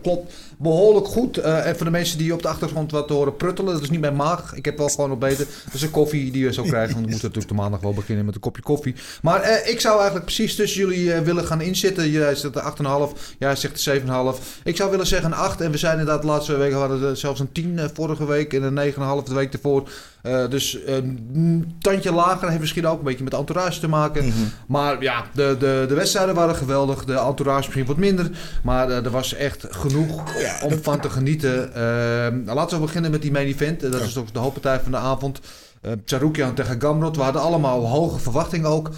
klopt 0.01 0.33
behoorlijk 0.63 1.07
goed. 1.07 1.37
Uh, 1.37 1.67
en 1.67 1.75
voor 1.75 1.85
de 1.85 1.91
mensen 1.91 2.17
die 2.17 2.33
op 2.33 2.41
de 2.41 2.47
achtergrond 2.47 2.91
wat 2.91 3.09
horen 3.09 3.35
pruttelen, 3.35 3.73
dat 3.73 3.83
is 3.83 3.89
niet 3.89 3.99
mijn 3.99 4.15
maag. 4.15 4.55
Ik 4.55 4.65
heb 4.65 4.77
wel 4.77 4.89
gewoon 4.89 5.11
ontbeten. 5.11 5.45
Dat 5.65 5.73
is 5.73 5.81
een 5.81 5.91
koffie 5.91 6.31
die 6.31 6.45
we 6.45 6.53
zo 6.53 6.63
krijgen. 6.63 6.93
Want 6.93 7.05
we 7.05 7.11
moeten 7.11 7.27
natuurlijk 7.27 7.47
de 7.47 7.61
maandag 7.61 7.79
wel 7.79 7.93
beginnen 7.93 8.25
met 8.25 8.35
een 8.35 8.41
kopje 8.41 8.61
koffie. 8.61 8.95
Maar 9.21 9.49
uh, 9.49 9.69
ik 9.69 9.79
zou 9.79 9.95
eigenlijk 9.95 10.25
precies 10.25 10.55
tussen 10.55 10.81
jullie 10.81 11.03
uh, 11.03 11.19
willen 11.19 11.45
gaan 11.45 11.61
inzitten. 11.61 12.09
Jij 12.09 12.35
zegt 12.35 12.53
de 12.53 12.73
8,5. 13.15 13.19
Jij 13.39 13.55
zegt 13.55 13.83
de 13.83 14.01
7,5. 14.35 14.63
Ik 14.63 14.75
zou 14.75 14.91
willen 14.91 15.07
zeggen 15.07 15.31
een 15.31 15.37
8. 15.37 15.61
En 15.61 15.71
we 15.71 15.77
zijn 15.77 15.99
inderdaad 15.99 16.21
de 16.21 16.27
laatste 16.27 16.57
week 16.57 16.73
hadden 16.73 17.17
zelfs 17.17 17.39
een 17.39 17.51
10 17.51 17.73
uh, 17.73 17.85
vorige 17.93 18.25
week. 18.25 18.53
En 18.53 18.77
een 18.77 18.93
9,5 18.93 18.99
de 19.25 19.33
week 19.33 19.53
ervoor. 19.53 19.89
Uh, 20.23 20.49
dus 20.49 20.77
een 20.85 21.75
tandje 21.79 22.11
lager 22.11 22.47
heeft 22.47 22.59
misschien 22.59 22.87
ook 22.87 22.97
een 22.97 23.03
beetje 23.03 23.23
met 23.23 23.33
entourage 23.33 23.79
te 23.79 23.87
maken. 23.87 24.25
Mm-hmm. 24.25 24.51
Maar 24.67 25.01
ja, 25.01 25.25
de, 25.33 25.55
de, 25.59 25.85
de 25.87 25.93
wedstrijden 25.93 26.35
waren 26.35 26.55
geweldig. 26.55 27.05
De 27.05 27.19
entourage 27.19 27.59
misschien 27.59 27.85
wat 27.85 27.97
minder. 27.97 28.29
Maar 28.63 28.89
uh, 28.89 29.05
er 29.05 29.09
was 29.09 29.33
echt 29.33 29.65
genoeg 29.69 30.39
ja, 30.39 30.59
om 30.63 30.69
dat... 30.69 30.79
van 30.81 30.99
te 30.99 31.09
genieten. 31.09 31.71
Uh, 31.77 32.53
laten 32.55 32.77
we 32.77 32.85
beginnen 32.85 33.11
met 33.11 33.21
die 33.21 33.31
main 33.31 33.47
event. 33.47 33.81
Dat 33.81 33.93
ja. 33.93 34.05
is 34.05 34.13
toch 34.13 34.31
de 34.31 34.39
hooppartij 34.39 34.79
van 34.79 34.91
de 34.91 34.97
avond. 34.97 35.39
Uh, 35.81 35.91
Tsaroukian 36.05 36.53
tegen 36.53 36.81
Gamrot. 36.81 37.15
We 37.15 37.21
hadden 37.21 37.41
allemaal 37.41 37.87
hoge 37.87 38.19
verwachtingen 38.19 38.69
ook. 38.69 38.89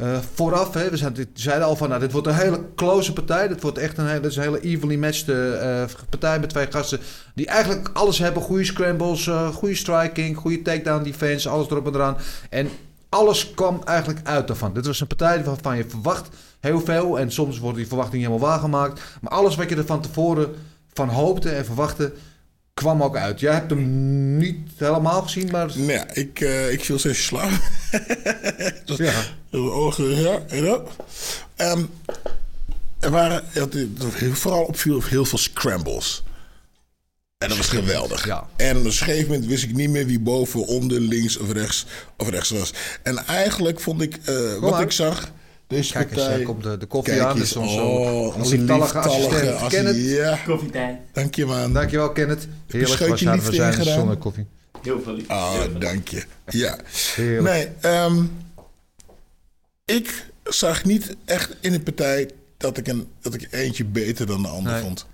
Uh, 0.00 0.18
vooraf, 0.34 0.74
hè, 0.74 0.90
we 0.90 1.26
zeiden 1.34 1.66
al 1.66 1.76
van, 1.76 1.88
nou, 1.88 2.00
dit 2.00 2.12
wordt 2.12 2.26
een 2.26 2.34
hele 2.34 2.60
close 2.76 3.12
partij. 3.12 3.48
Dit 3.48 3.62
wordt 3.62 3.78
echt 3.78 3.98
een, 3.98 4.06
hele, 4.06 4.28
hele 4.30 4.60
evenly 4.60 4.96
matched 4.96 5.28
uh, 5.28 5.82
partij 6.08 6.40
met 6.40 6.48
twee 6.48 6.66
gasten 6.70 6.98
die 7.34 7.46
eigenlijk 7.46 7.90
alles 7.92 8.18
hebben. 8.18 8.42
Goede 8.42 8.64
scrambles, 8.64 9.30
goede 9.52 9.74
striking, 9.74 10.36
goede 10.36 10.62
takedown 10.62 11.02
defense, 11.02 11.48
alles 11.48 11.70
erop 11.70 11.86
en 11.86 11.94
eraan. 11.94 12.16
En 12.50 12.68
alles 13.08 13.54
kwam 13.54 13.80
eigenlijk 13.84 14.26
uit 14.26 14.46
daarvan. 14.46 14.72
Dit 14.72 14.86
was 14.86 15.00
een 15.00 15.06
partij 15.06 15.44
waarvan 15.44 15.76
je 15.76 15.84
verwacht 15.88 16.28
heel 16.60 16.80
veel. 16.80 17.18
En 17.18 17.32
soms 17.32 17.58
wordt 17.58 17.76
die 17.76 17.86
verwachting 17.86 18.22
helemaal 18.22 18.48
waargemaakt. 18.48 19.00
Maar 19.20 19.32
alles 19.32 19.56
wat 19.56 19.68
je 19.68 19.76
er 19.76 19.86
van 19.86 20.00
tevoren 20.00 20.54
van 20.92 21.08
hoopte 21.08 21.50
en 21.50 21.64
verwachtte, 21.64 22.12
kwam 22.80 23.02
ook 23.02 23.16
uit. 23.16 23.40
Jij 23.40 23.52
hebt 23.52 23.70
hem 23.70 24.36
niet 24.36 24.56
helemaal 24.76 25.22
gezien, 25.22 25.50
maar... 25.50 25.70
Nee, 25.74 26.00
ik, 26.12 26.40
uh, 26.40 26.72
ik 26.72 26.84
viel 26.84 26.98
steeds 26.98 27.24
slaap. 27.24 27.50
ja. 28.84 29.12
Ogen, 29.52 30.20
ja, 30.20 30.40
ja. 30.50 30.82
Um, 31.56 31.90
er 33.00 33.10
waren, 33.10 33.44
vooral 34.32 34.62
opviel 34.62 35.02
heel 35.02 35.24
veel 35.24 35.38
scrambles. 35.38 36.22
En 37.38 37.48
dat 37.48 37.56
was 37.56 37.68
geweldig. 37.68 38.26
Ja. 38.26 38.48
En 38.56 38.76
op 38.76 38.84
een 38.84 38.92
gegeven 38.92 39.30
moment 39.30 39.46
wist 39.48 39.64
ik 39.64 39.74
niet 39.74 39.90
meer 39.90 40.06
wie 40.06 40.20
boven, 40.20 40.66
onder, 40.66 41.00
links 41.00 41.36
of 41.36 41.52
rechts, 41.52 41.86
of 42.16 42.28
rechts 42.28 42.50
was. 42.50 42.72
En 43.02 43.26
eigenlijk 43.26 43.80
vond 43.80 44.00
ik, 44.02 44.18
uh, 44.28 44.56
wat 44.56 44.80
ik 44.80 44.92
zag... 44.92 45.32
Deze 45.70 45.92
Kijk 45.92 46.10
eens, 46.10 46.26
er 46.26 46.42
komt 46.42 46.62
de, 46.62 46.76
de 46.76 46.86
koffie 46.86 47.12
Kijk 47.14 47.24
aan. 47.26 47.38
eens, 47.38 47.52
Dus 47.52 47.56
oh, 47.76 48.36
onze 48.36 48.56
lieftallige 48.56 48.98
assistent 48.98 49.50
assi- 49.60 49.76
Kenneth. 49.76 49.96
Ja, 49.96 50.38
Koffietijd. 50.46 50.98
dank 51.12 51.34
je 51.34 51.46
man. 51.46 51.72
Dankjewel 51.72 52.12
Kenneth. 52.12 52.46
Heerlijk, 52.66 52.98
waar 52.98 53.18
zouden 53.18 53.44
we 53.44 53.50
liefde 53.50 53.72
zijn 53.72 53.84
zonder 53.84 54.16
koffie. 54.16 54.46
Heel 54.82 55.00
veel 55.02 55.12
liefde. 55.14 55.32
Ah, 55.32 55.52
veel 55.54 55.78
dank 55.78 56.08
je. 56.08 56.24
Ja. 56.48 56.78
Heerlijk. 57.14 57.42
Nee, 57.82 57.92
um, 58.04 58.32
ik 59.84 60.24
zag 60.44 60.84
niet 60.84 61.16
echt 61.24 61.56
in 61.60 61.72
de 61.72 61.80
partij 61.80 62.30
dat 62.56 62.76
ik, 62.78 62.86
een, 62.88 63.08
dat 63.20 63.34
ik 63.34 63.48
eentje 63.50 63.84
beter 63.84 64.26
dan 64.26 64.42
de 64.42 64.48
ander 64.48 64.72
Nee. 64.72 64.82
vond. 64.82 65.06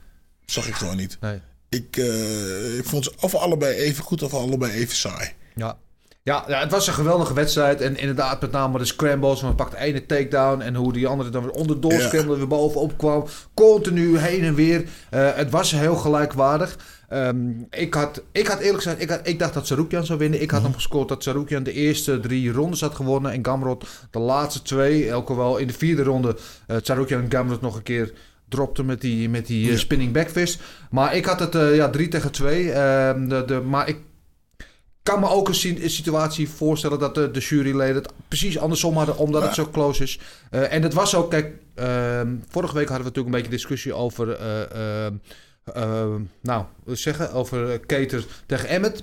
Zag 0.46 0.68
ik 0.68 0.74
gewoon 0.74 0.96
niet. 0.96 1.16
Nee. 1.20 1.40
Ik, 1.68 1.96
uh, 1.96 2.78
ik 2.78 2.84
vond 2.84 3.04
ze 3.04 3.12
of 3.20 3.34
allebei 3.34 3.74
even 3.74 4.04
goed 4.04 4.22
of 4.22 4.34
allebei 4.34 4.72
even 4.72 4.96
saai. 4.96 5.32
Ja. 5.54 5.78
Ja, 6.26 6.44
ja, 6.48 6.60
het 6.60 6.70
was 6.70 6.86
een 6.86 6.92
geweldige 6.92 7.34
wedstrijd. 7.34 7.80
En 7.80 7.96
inderdaad, 7.96 8.40
met 8.40 8.50
name 8.50 8.78
de 8.78 8.84
scrambles. 8.84 9.42
Want 9.42 9.56
pakte 9.56 9.76
ene 9.78 10.06
takedown. 10.06 10.60
En 10.60 10.74
hoe 10.74 10.92
die 10.92 11.06
andere 11.06 11.30
dan 11.30 11.42
weer 11.42 11.52
onderdoor 11.52 11.92
Ja. 11.92 12.26
weer 12.26 12.46
bovenop 12.46 12.98
kwam. 12.98 13.24
Continu 13.54 14.18
heen 14.18 14.44
en 14.44 14.54
weer. 14.54 14.80
Uh, 14.80 15.30
het 15.34 15.50
was 15.50 15.70
heel 15.70 15.94
gelijkwaardig. 15.94 16.78
Um, 17.12 17.66
ik, 17.70 17.94
had, 17.94 18.22
ik 18.32 18.46
had 18.46 18.58
eerlijk 18.58 18.82
gezegd, 18.82 19.02
ik, 19.02 19.10
had, 19.10 19.20
ik 19.22 19.38
dacht 19.38 19.54
dat 19.54 19.66
Sarukian 19.66 20.06
zou 20.06 20.18
winnen. 20.18 20.42
Ik 20.42 20.50
had 20.50 20.62
hem 20.62 20.74
gescoord 20.74 21.08
dat 21.08 21.22
Sarukian 21.22 21.62
de 21.62 21.72
eerste 21.72 22.20
drie 22.20 22.52
rondes 22.52 22.80
had 22.80 22.94
gewonnen. 22.94 23.32
En 23.32 23.44
Gamrot 23.44 23.86
de 24.10 24.18
laatste 24.18 24.62
twee. 24.62 25.08
Elke 25.08 25.36
wel 25.36 25.56
in 25.56 25.66
de 25.66 25.72
vierde 25.72 26.02
ronde. 26.02 26.36
Uh, 26.66 27.10
en 27.10 27.26
Gamrot 27.28 27.60
nog 27.60 27.76
een 27.76 27.82
keer 27.82 28.12
dropte 28.48 28.82
met 28.84 29.00
die, 29.00 29.28
met 29.28 29.46
die 29.46 29.64
uh, 29.64 29.70
Ja. 29.72 29.78
spinning 29.78 30.12
backfist. 30.12 30.60
Maar 30.90 31.16
ik 31.16 31.24
had 31.24 31.40
het 31.40 31.54
uh, 31.54 31.76
ja, 31.76 31.90
drie 31.90 32.08
tegen 32.08 32.32
twee. 32.32 32.64
Uh, 32.64 32.74
de, 33.28 33.42
de, 33.46 33.60
maar 33.60 33.88
ik 33.88 33.96
kan 35.06 35.20
me 35.20 35.28
ook 35.28 35.48
een, 35.48 35.54
si- 35.54 35.78
een 35.82 35.90
situatie 35.90 36.48
voorstellen 36.48 36.98
dat 36.98 37.14
de, 37.14 37.30
de 37.30 37.40
juryleden 37.40 37.94
het 37.94 38.12
precies 38.28 38.58
andersom 38.58 38.96
hadden, 38.96 39.16
omdat 39.18 39.42
het 39.42 39.54
zo 39.54 39.68
close 39.72 40.02
is. 40.02 40.18
Uh, 40.50 40.72
en 40.72 40.82
het 40.82 40.94
was 40.94 41.14
ook, 41.14 41.30
kijk, 41.30 41.52
uh, 41.76 42.20
vorige 42.48 42.74
week 42.74 42.88
hadden 42.88 43.06
we 43.06 43.12
natuurlijk 43.12 43.26
een 43.26 43.30
beetje 43.42 43.50
discussie 43.50 43.94
over, 43.94 44.28
uh, 45.76 46.06
nou, 46.40 46.64
wat 46.84 46.98
zeggen, 46.98 47.32
over 47.32 47.78
Keter 47.80 48.24
tegen 48.46 48.68
Emmet. 48.68 49.02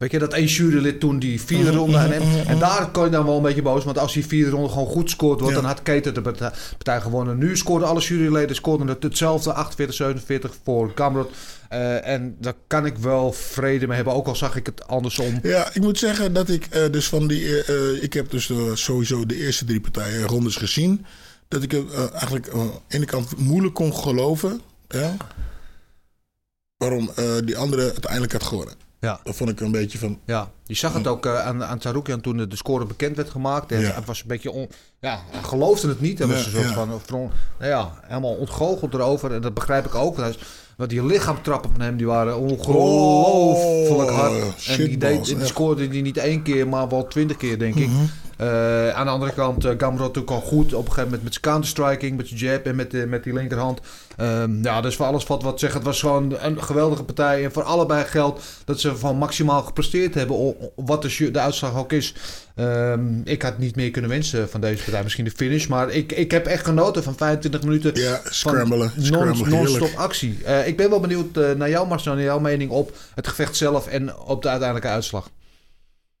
Weet 0.00 0.10
je, 0.10 0.18
dat 0.18 0.32
één 0.32 0.46
jurylid 0.46 1.00
toen 1.00 1.18
die 1.18 1.40
vierde 1.40 1.70
ronde 1.70 1.96
aan 1.96 2.10
hem. 2.10 2.46
En 2.46 2.58
daar 2.58 2.90
kon 2.90 3.04
je 3.04 3.10
dan 3.10 3.24
wel 3.24 3.36
een 3.36 3.42
beetje 3.42 3.62
boos. 3.62 3.84
Want 3.84 3.98
als 3.98 4.12
die 4.12 4.26
vierde 4.26 4.50
ronde 4.50 4.68
gewoon 4.68 4.86
goed 4.86 5.10
scoort, 5.10 5.40
wordt, 5.40 5.54
Ja. 5.54 5.60
dan 5.60 5.70
had 5.70 5.82
Keter 5.82 6.14
de 6.14 6.20
partij, 6.20 7.00
gewonnen. 7.00 7.38
Nu 7.38 7.56
scoorden 7.56 7.88
alle 7.88 8.00
juryleden 8.00 8.56
scoorden 8.56 8.86
het 8.88 9.02
hetzelfde. 9.02 9.52
48, 9.52 9.96
47 9.96 10.54
voor 10.64 10.92
Gamrot. 10.94 11.30
Uh, 11.72 12.06
en 12.06 12.36
daar 12.38 12.54
kan 12.66 12.86
ik 12.86 12.98
wel 12.98 13.32
vrede 13.32 13.86
mee 13.86 13.96
hebben. 13.96 14.14
Ook 14.14 14.26
al 14.26 14.36
zag 14.36 14.56
ik 14.56 14.66
het 14.66 14.86
andersom. 14.86 15.38
Ja, 15.42 15.68
ik 15.72 15.82
moet 15.82 15.98
zeggen 15.98 16.32
dat 16.32 16.48
ik 16.48 16.68
uh, 16.74 16.92
dus 16.92 17.08
van 17.08 17.26
die... 17.26 17.42
Uh, 17.68 18.02
ik 18.02 18.12
heb 18.12 18.30
dus 18.30 18.50
sowieso 18.72 19.26
de 19.26 19.36
eerste 19.36 19.64
drie 19.64 19.80
partijen 19.80 20.26
rondes 20.26 20.56
gezien. 20.56 21.06
Dat 21.48 21.62
ik 21.62 21.70
het 21.70 22.10
eigenlijk 22.12 22.48
aan 22.52 22.66
de 22.88 22.96
ene 22.96 23.04
kant 23.04 23.36
moeilijk 23.38 23.74
kon 23.74 23.94
geloven. 23.94 24.60
Waarom 26.76 27.10
die 27.44 27.56
andere 27.56 27.82
uiteindelijk 27.82 28.32
had 28.32 28.42
gewonnen. 28.42 28.79
Ja. 29.00 29.20
Dat 29.24 29.36
vond 29.36 29.50
ik 29.50 29.60
een 29.60 29.70
beetje 29.70 29.98
van... 29.98 30.18
Ja, 30.24 30.50
je 30.64 30.74
zag 30.74 30.92
het 30.94 31.06
ook 31.06 31.26
uh, 31.26 31.46
aan, 31.46 31.64
aan 31.64 31.78
toen 32.20 32.36
de 32.36 32.56
score 32.56 32.84
bekend 32.84 33.16
werd 33.16 33.30
gemaakt. 33.30 33.70
Hij 33.70 33.80
Ja. 33.80 34.02
was 34.06 34.20
een 34.20 34.26
beetje 34.28 34.50
on, 34.50 34.68
ja, 35.00 35.20
hij 35.30 35.42
geloofde 35.42 35.88
het 35.88 36.00
niet. 36.00 36.18
Hij 36.18 36.28
was 36.28 36.46
een 36.46 36.52
soort 36.52 36.66
van, 36.66 37.00
van 37.06 37.30
nou 37.58 37.70
ja, 37.70 37.92
helemaal 38.02 38.34
ontgoocheld 38.34 38.94
erover. 38.94 39.32
En 39.34 39.40
dat 39.40 39.54
begrijp 39.54 39.86
ik 39.86 39.94
ook. 39.94 40.16
Want, 40.16 40.18
hij 40.18 40.28
is- 40.28 40.38
want 40.76 40.90
die 40.90 41.04
lichaamtrappen 41.04 41.70
van 41.70 41.80
hem 41.80 41.96
die 41.96 42.06
waren 42.06 42.38
ongelooflijk 42.38 44.10
Oh, 44.10 44.18
hard. 44.18 44.66
en 44.66 44.76
die, 44.76 44.96
deed, 44.96 45.24
die 45.24 45.46
scoorde 45.46 45.88
die 45.88 46.02
niet 46.02 46.16
één 46.16 46.42
keer, 46.42 46.68
maar 46.68 46.88
wel 46.88 47.06
twintig 47.06 47.36
keer, 47.36 47.58
denk 47.58 47.74
ik. 47.74 47.88
Mhm. 47.88 47.96
Eh, 48.36 48.88
aan 48.90 49.06
de 49.06 49.12
andere 49.12 49.32
kant, 49.32 49.64
eh 49.64 49.70
Gamrot 49.78 49.98
natuurlijk 50.06 50.30
al 50.30 50.40
goed. 50.40 50.64
Op 50.74 50.78
een 50.80 50.84
gegeven 50.86 51.04
moment 51.04 51.22
met 51.22 51.32
zijn 51.32 51.44
counterstriking, 51.44 52.16
met 52.16 52.28
zijn 52.28 52.40
jab 52.40 52.64
en 52.66 52.76
met, 52.76 52.90
de, 52.90 53.06
met 53.06 53.24
die 53.24 53.32
linkerhand. 53.32 53.80
Ehm, 54.20 54.62
ja, 54.62 54.80
dus 54.80 54.96
voor 54.96 55.06
alles 55.06 55.26
wat 55.26 55.42
wat 55.42 55.60
zeggen. 55.60 55.78
Het 55.78 55.88
was 55.88 56.00
gewoon 56.00 56.34
een 56.40 56.62
geweldige 56.62 57.04
partij. 57.04 57.44
En 57.44 57.52
voor 57.52 57.62
allebei 57.62 58.04
geldt 58.04 58.42
dat 58.64 58.80
ze 58.80 58.96
van 58.96 59.16
maximaal 59.16 59.62
gepresteerd 59.62 60.14
hebben. 60.14 60.54
Wat 60.76 61.02
de, 61.02 61.30
de 61.30 61.38
uitslag 61.40 61.76
ook 61.76 61.92
is. 61.92 62.14
Ehm, 62.54 63.20
ik 63.24 63.42
had 63.42 63.58
niet 63.58 63.76
meer 63.76 63.90
kunnen 63.90 64.10
wensen 64.10 64.50
van 64.50 64.60
deze 64.60 64.82
partij. 64.82 65.02
Misschien 65.02 65.24
de 65.24 65.30
finish. 65.30 65.66
Maar 65.66 65.90
ik, 65.90 66.12
ik 66.12 66.30
heb 66.30 66.46
echt 66.46 66.64
genoten 66.64 67.02
van 67.02 67.14
25 67.16 67.62
minuten. 67.62 67.94
Ja, 67.94 68.20
scramblen. 68.24 68.92
Scramblen, 68.98 69.50
Non-stop 69.50 69.92
actie. 69.96 70.44
Eh, 70.44 70.66
ik 70.66 70.76
ben 70.76 70.90
wel 70.90 71.00
benieuwd 71.00 71.36
eh, 71.36 71.52
naar 71.52 71.68
jou, 71.70 71.88
Marcel. 71.88 72.14
Naar 72.14 72.22
jouw 72.22 72.38
mening 72.40 72.70
op 72.70 72.96
het 73.14 73.28
gevecht 73.28 73.56
zelf 73.56 73.86
en 73.86 74.16
op 74.18 74.42
de 74.42 74.48
uiteindelijke 74.48 74.92
uitslag. 74.94 75.30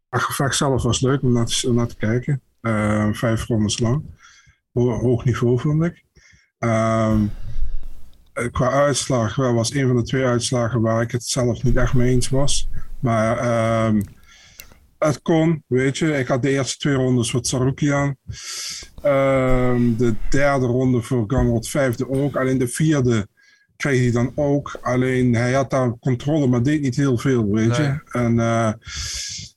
Het 0.08 0.22
gevecht 0.22 0.56
zelf 0.56 0.82
was 0.82 1.00
leuk 1.00 1.22
om 1.22 1.32
naar 1.32 1.46
te, 1.46 1.68
om 1.68 1.74
naar 1.74 1.86
te 1.86 1.96
kijken. 1.96 2.40
Eh, 2.60 3.08
vijf 3.12 3.46
rondes 3.46 3.78
lang. 3.78 4.02
Ho- 4.72 4.98
hoog 4.98 5.24
niveau 5.24 5.60
vond 5.60 5.84
ik. 5.84 6.04
Eh, 6.58 7.14
qua 8.50 8.70
uitslag 8.70 9.36
wel 9.36 9.54
was 9.54 9.74
een 9.74 9.86
van 9.86 9.96
de 9.96 10.02
twee 10.02 10.24
uitslagen 10.24 10.80
waar 10.80 11.02
ik 11.02 11.10
het 11.10 11.24
zelf 11.24 11.62
niet 11.62 11.76
echt 11.76 11.94
mee 11.94 12.10
eens 12.10 12.28
was. 12.28 12.68
Maar 13.00 13.38
ehm, 13.38 14.00
het 14.98 15.22
kon, 15.22 15.62
weet 15.66 15.98
je. 15.98 16.18
Ik 16.18 16.26
had 16.26 16.42
de 16.42 16.50
eerste 16.50 16.78
twee 16.78 16.94
rondes 16.94 17.30
voor 17.30 17.40
Tsaroukian. 17.40 18.16
Ehm, 19.02 19.96
de 19.96 20.14
derde 20.30 20.66
ronde 20.66 21.02
voor 21.02 21.24
Gamrot, 21.26 21.68
vijfde 21.68 22.08
ook. 22.10 22.36
Alleen 22.36 22.58
de 22.58 22.68
vierde 22.68 23.26
kreeg 23.76 24.00
hij 24.00 24.10
dan 24.10 24.32
ook. 24.34 24.78
Alleen 24.82 25.34
hij 25.34 25.52
had 25.52 25.70
daar 25.70 25.98
controle, 25.98 26.46
maar 26.46 26.62
deed 26.62 26.80
niet 26.80 26.96
heel 26.96 27.18
veel, 27.18 27.50
weet 27.50 27.78
Nee. 27.78 27.80
je. 27.86 28.00
En 28.10 28.38
eh 28.38 28.72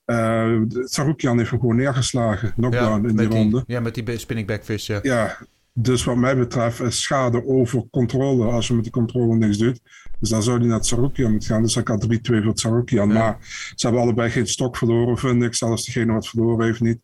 eh, 0.06 0.62
Tsaroukian 0.86 1.38
heeft 1.38 1.50
hem 1.50 1.60
gewoon 1.60 1.76
neergeslagen. 1.76 2.54
Knockdown 2.54 3.08
in 3.08 3.16
die 3.16 3.28
ronde. 3.28 3.64
ja, 3.68 3.80
met 3.80 3.96
die 3.96 4.18
spinning 4.18 4.48
backfist. 4.48 4.88
Ja. 4.88 5.00
Ja, 5.02 5.38
dus 5.74 6.04
wat 6.04 6.16
mij 6.16 6.38
betreft 6.38 6.80
is 6.80 7.02
schade 7.02 7.46
over 7.46 7.84
controle 7.92 8.46
als 8.46 8.68
je 8.68 8.74
met 8.74 8.84
die 8.84 8.92
controle 8.92 9.36
niks 9.36 9.58
doet. 9.58 9.80
Dus 10.20 10.30
dan 10.30 10.44
zou 10.44 10.60
die 10.60 10.68
naar 10.68 10.82
Tsaroukian 10.82 11.32
moeten 11.32 11.50
gaan. 11.50 11.62
Dus 11.62 11.76
ik 11.76 11.88
had 11.88 12.06
3-2 12.08 12.44
voor 12.44 12.54
Tsaroukian. 12.54 13.08
Ja. 13.08 13.14
Maar 13.14 13.38
ze 13.76 13.86
hebben 13.86 14.02
allebei 14.02 14.30
geen 14.30 14.48
stok 14.48 14.78
verloren, 14.78 15.18
vind 15.18 15.44
ik. 15.44 15.56
Zelfs 15.56 15.86
degene 15.86 16.14
wat 16.14 16.28
verloren 16.28 16.66
heeft 16.66 16.82
niet. 16.82 17.00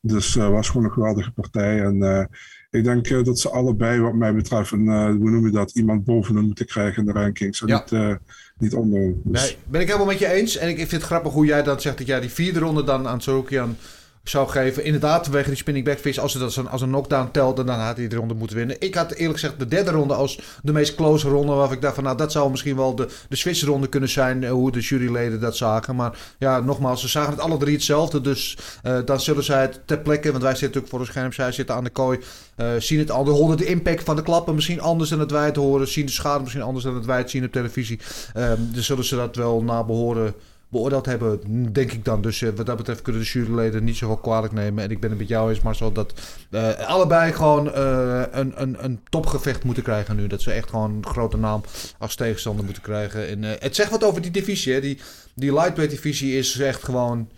Dus 0.00 0.34
het 0.34 0.50
was 0.50 0.68
gewoon 0.68 0.84
een 0.86 0.92
geweldige 0.92 1.30
partij. 1.30 1.82
En 1.82 2.02
eh, 2.02 2.24
ik 2.70 2.84
denk 2.84 3.06
eh, 3.06 3.22
dat 3.22 3.38
ze 3.38 3.50
allebei, 3.50 4.00
wat 4.00 4.14
mij 4.14 4.34
betreft, 4.34 4.70
een, 4.72 4.88
eh, 4.88 5.04
hoe 5.04 5.30
noem 5.30 5.46
je 5.46 5.52
dat, 5.52 5.70
iemand 5.70 6.04
boven 6.04 6.34
hem 6.34 6.44
moeten 6.44 6.66
krijgen 6.66 7.06
in 7.06 7.12
de 7.12 7.20
rankings. 7.20 7.60
En 7.62 7.68
Ja. 7.68 7.78
niet, 7.78 7.92
eh, 7.92 8.14
niet 8.58 8.74
onder. 8.74 9.14
Dus, 9.24 9.42
Nee, 9.42 9.56
ben 9.64 9.80
ik 9.80 9.86
helemaal 9.86 10.06
met 10.06 10.18
je 10.18 10.32
eens. 10.32 10.56
En 10.56 10.68
ik, 10.68 10.78
ik 10.78 10.88
vind 10.88 10.90
het 11.02 11.02
grappig 11.02 11.32
hoe 11.32 11.46
jij 11.46 11.62
dan 11.62 11.80
zegt 11.80 11.98
dat 11.98 12.06
jij 12.06 12.20
die 12.20 12.30
vierde 12.30 12.58
ronde 12.58 12.84
dan 12.84 13.08
aan 13.08 13.20
Sorokian 13.20 13.76
zou 14.24 14.48
geven. 14.48 14.84
Inderdaad, 14.84 15.24
vanwege 15.24 15.48
die 15.48 15.56
spinning 15.56 15.84
backfish. 15.86 16.18
Als 16.18 16.34
het 16.34 16.42
als 16.42 16.56
een, 16.56 16.68
als 16.68 16.80
een 16.80 16.88
knockdown 16.88 17.28
telde, 17.32 17.64
dan 17.64 17.78
had 17.78 17.96
hij 17.96 18.08
die 18.08 18.18
ronde 18.18 18.34
moeten 18.34 18.56
winnen. 18.56 18.76
Ik 18.78 18.94
had 18.94 19.12
eerlijk 19.12 19.38
gezegd 19.38 19.58
de 19.58 19.66
derde 19.68 19.90
ronde 19.90 20.14
als 20.14 20.40
de 20.62 20.72
meest 20.72 20.94
close 20.94 21.28
ronde. 21.28 21.52
Waarvan 21.52 21.76
ik 21.76 21.82
dacht 21.82 21.94
van, 21.94 22.04
nou, 22.04 22.16
dat 22.16 22.32
zou 22.32 22.50
misschien 22.50 22.76
wel 22.76 22.94
de, 22.94 23.08
de 23.28 23.36
Zwitserronde 23.36 23.86
kunnen 23.88 24.08
zijn. 24.08 24.44
eh, 24.44 24.50
Hoe 24.50 24.72
de 24.72 24.80
juryleden 24.80 25.40
dat 25.40 25.56
zagen. 25.56 25.96
Maar 25.96 26.18
ja, 26.38 26.60
nogmaals, 26.60 27.00
ze 27.00 27.08
zagen 27.08 27.30
het 27.30 27.40
alle 27.40 27.56
drie 27.56 27.74
hetzelfde. 27.74 28.20
Dus 28.20 28.58
eh, 28.82 28.98
dan 29.04 29.20
zullen 29.20 29.44
zij 29.44 29.60
het 29.60 29.80
ter 29.84 29.98
plekke, 29.98 30.30
want 30.30 30.42
wij 30.42 30.54
zitten 30.54 30.66
natuurlijk 30.66 30.88
voor 30.92 31.00
een 31.00 31.06
scherm. 31.06 31.32
Zij 31.32 31.52
zitten 31.52 31.74
aan 31.74 31.84
de 31.84 31.90
kooi. 31.90 32.18
eh, 32.56 32.66
zien 32.78 32.98
het 32.98 33.10
al, 33.10 33.28
horen 33.28 33.56
de 33.56 33.66
impact 33.66 34.02
van 34.04 34.16
de 34.16 34.22
klappen 34.22 34.54
misschien 34.54 34.80
anders 34.80 35.10
dan 35.10 35.20
het 35.20 35.30
wij 35.30 35.44
het 35.44 35.56
horen. 35.56 35.88
Zien 35.88 36.06
de 36.06 36.12
schade 36.12 36.40
misschien 36.40 36.62
anders 36.62 36.84
dan 36.84 36.94
het 36.94 37.04
wij 37.06 37.18
het 37.18 37.30
zien 37.30 37.44
op 37.44 37.52
televisie. 37.52 38.00
Ehm, 38.34 38.56
dus 38.72 38.86
zullen 38.86 39.04
ze 39.04 39.16
dat 39.16 39.36
wel 39.36 39.62
na 39.62 39.84
behoren 39.84 40.34
beoordeeld 40.72 41.06
hebben, 41.06 41.40
denk 41.72 41.92
ik 41.92 42.04
dan. 42.04 42.22
Dus 42.22 42.42
eh, 42.42 42.50
wat 42.56 42.66
dat 42.66 42.76
betreft 42.76 43.02
kunnen 43.02 43.22
de 43.22 43.28
juryleden 43.28 43.84
niet 43.84 43.96
zoveel 43.96 44.16
kwalijk 44.16 44.52
nemen. 44.52 44.84
En 44.84 44.90
ik 44.90 45.00
ben 45.00 45.10
het 45.10 45.18
met 45.18 45.28
jou 45.28 45.50
eens, 45.50 45.60
Marcel, 45.60 45.92
dat 45.92 46.12
eh, 46.50 46.88
allebei 46.88 47.32
gewoon 47.32 47.72
eh, 47.72 48.22
een, 48.30 48.52
een, 48.62 48.84
een 48.84 49.00
topgevecht 49.08 49.64
moeten 49.64 49.82
krijgen 49.82 50.16
nu. 50.16 50.26
Dat 50.26 50.40
ze 50.40 50.52
echt 50.52 50.70
gewoon 50.70 50.90
een 50.90 51.06
grote 51.06 51.36
naam 51.36 51.62
als 51.98 52.14
tegenstander 52.14 52.64
moeten 52.64 52.82
krijgen. 52.82 53.28
En, 53.28 53.42
het 53.42 53.74
zegt 53.74 53.90
wat 53.90 54.04
over 54.04 54.22
die 54.22 54.30
divisie. 54.30 54.72
Hè. 54.72 54.80
Die, 54.80 55.00
die 55.34 55.52
lightweight 55.52 55.90
divisie 55.94 56.38
is 56.38 56.58
echt 56.58 56.84
gewoon... 56.84 57.28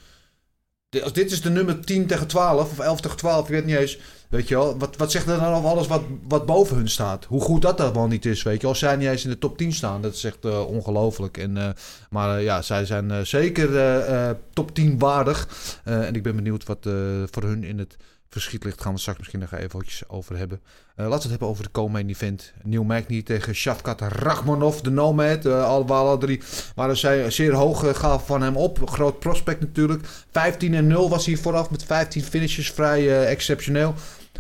Als 1.03 1.13
dit 1.13 1.31
is 1.31 1.41
de 1.41 1.51
nummer 1.51 1.85
10 1.85 2.07
tegen 2.07 2.27
12 2.27 2.71
of 2.71 2.79
11 2.79 3.01
tegen 3.01 3.17
12, 3.17 3.45
ik 3.45 3.51
weet 3.51 3.65
niet 3.65 3.77
eens. 3.77 3.99
Weet 4.29 4.49
je 4.49 4.55
wel, 4.55 4.79
wat, 4.79 4.97
wat 4.97 5.11
zegt 5.11 5.29
er 5.29 5.39
dan 5.39 5.55
over 5.55 5.69
alles 5.69 5.87
wat, 5.87 6.03
wat 6.29 6.47
boven 6.47 6.77
hun 6.77 6.89
staat? 6.89 7.25
Hoe 7.25 7.41
goed 7.41 7.63
dat 7.63 7.79
dat 7.79 7.95
wel 7.95 8.07
niet 8.07 8.27
is, 8.27 8.43
weet 8.43 8.61
je. 8.61 8.67
Als 8.67 8.79
zij 8.79 8.97
niet 8.97 9.09
eens 9.09 9.25
in 9.25 9.31
de 9.31 9.39
top 9.39 9.59
10 9.59 9.73
staan, 9.73 10.03
dat 10.03 10.15
is 10.15 10.25
echt 10.25 10.45
eh, 10.45 10.67
ongelooflijk. 10.67 11.37
Eh, 11.39 11.69
maar 12.11 12.37
eh, 12.37 12.45
ja, 12.45 12.63
zij 12.63 12.85
zijn 12.85 13.27
zeker 13.27 13.69
top 14.53 14.75
10 14.75 14.99
waardig. 14.99 15.49
En 15.85 16.15
ik 16.15 16.23
ben 16.23 16.37
benieuwd 16.37 16.65
wat 16.65 16.79
voor 17.31 17.43
hun 17.43 17.65
in 17.65 17.79
het 17.79 17.97
verschiet 18.35 18.65
ligt. 18.65 18.81
Gaan 18.81 18.93
we 18.93 19.01
straks 19.01 19.19
misschien 19.19 19.41
nog 19.41 19.53
eventjes 19.53 20.09
over 20.09 20.37
hebben. 20.37 20.61
Eh, 20.97 20.97
laten 20.97 21.09
we 21.09 21.15
het 21.15 21.31
hebben 21.31 21.49
over 21.49 21.63
de 21.63 21.71
co-main 21.71 22.09
event. 22.09 22.53
Neil 22.63 22.85
Magny 22.85 23.23
tegen 23.23 23.55
Shavkat 23.55 24.01
Rachmanov, 24.01 24.81
de 24.81 24.91
Nomad. 24.91 25.47
Eh 25.47 25.65
al, 25.65 25.87
alle 25.87 26.19
drie 26.19 26.43
waren 26.75 26.97
zij 26.97 27.31
zeer 27.31 27.53
hoog 27.53 27.85
eh, 27.85 27.95
gaven 27.95 28.27
van 28.27 28.43
hem 28.43 28.57
op. 28.57 28.91
Groot 28.91 29.19
prospect 29.19 29.61
natuurlijk. 29.61 30.07
15 30.31 30.75
en 30.75 30.87
0 30.87 31.09
was 31.09 31.27
hij 31.27 31.37
vooraf 31.37 31.71
met 31.71 31.85
15 31.85 32.23
finishes. 32.23 32.71
Vrij 32.71 33.27
exceptioneel. 33.27 33.95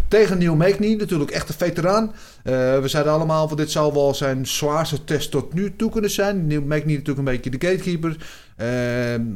Tegen 0.08 0.38
Neil 0.38 0.56
Magny, 0.56 0.94
natuurlijk 0.94 1.30
echt 1.30 1.48
een 1.48 1.54
veteraan. 1.54 2.14
We 2.42 2.82
zeiden 2.84 3.12
allemaal 3.12 3.56
dit 3.56 3.70
zou 3.70 3.92
wel 3.92 4.14
zijn 4.14 4.46
zwaarste 4.46 5.04
test 5.04 5.30
tot 5.30 5.52
nu 5.52 5.76
toe 5.76 5.90
kunnen 5.90 6.10
zijn. 6.10 6.46
Neil 6.46 6.62
Magny 6.62 6.92
natuurlijk 6.92 7.18
een 7.18 7.24
beetje 7.24 7.50
de 7.50 7.66
gatekeeper. 7.66 8.16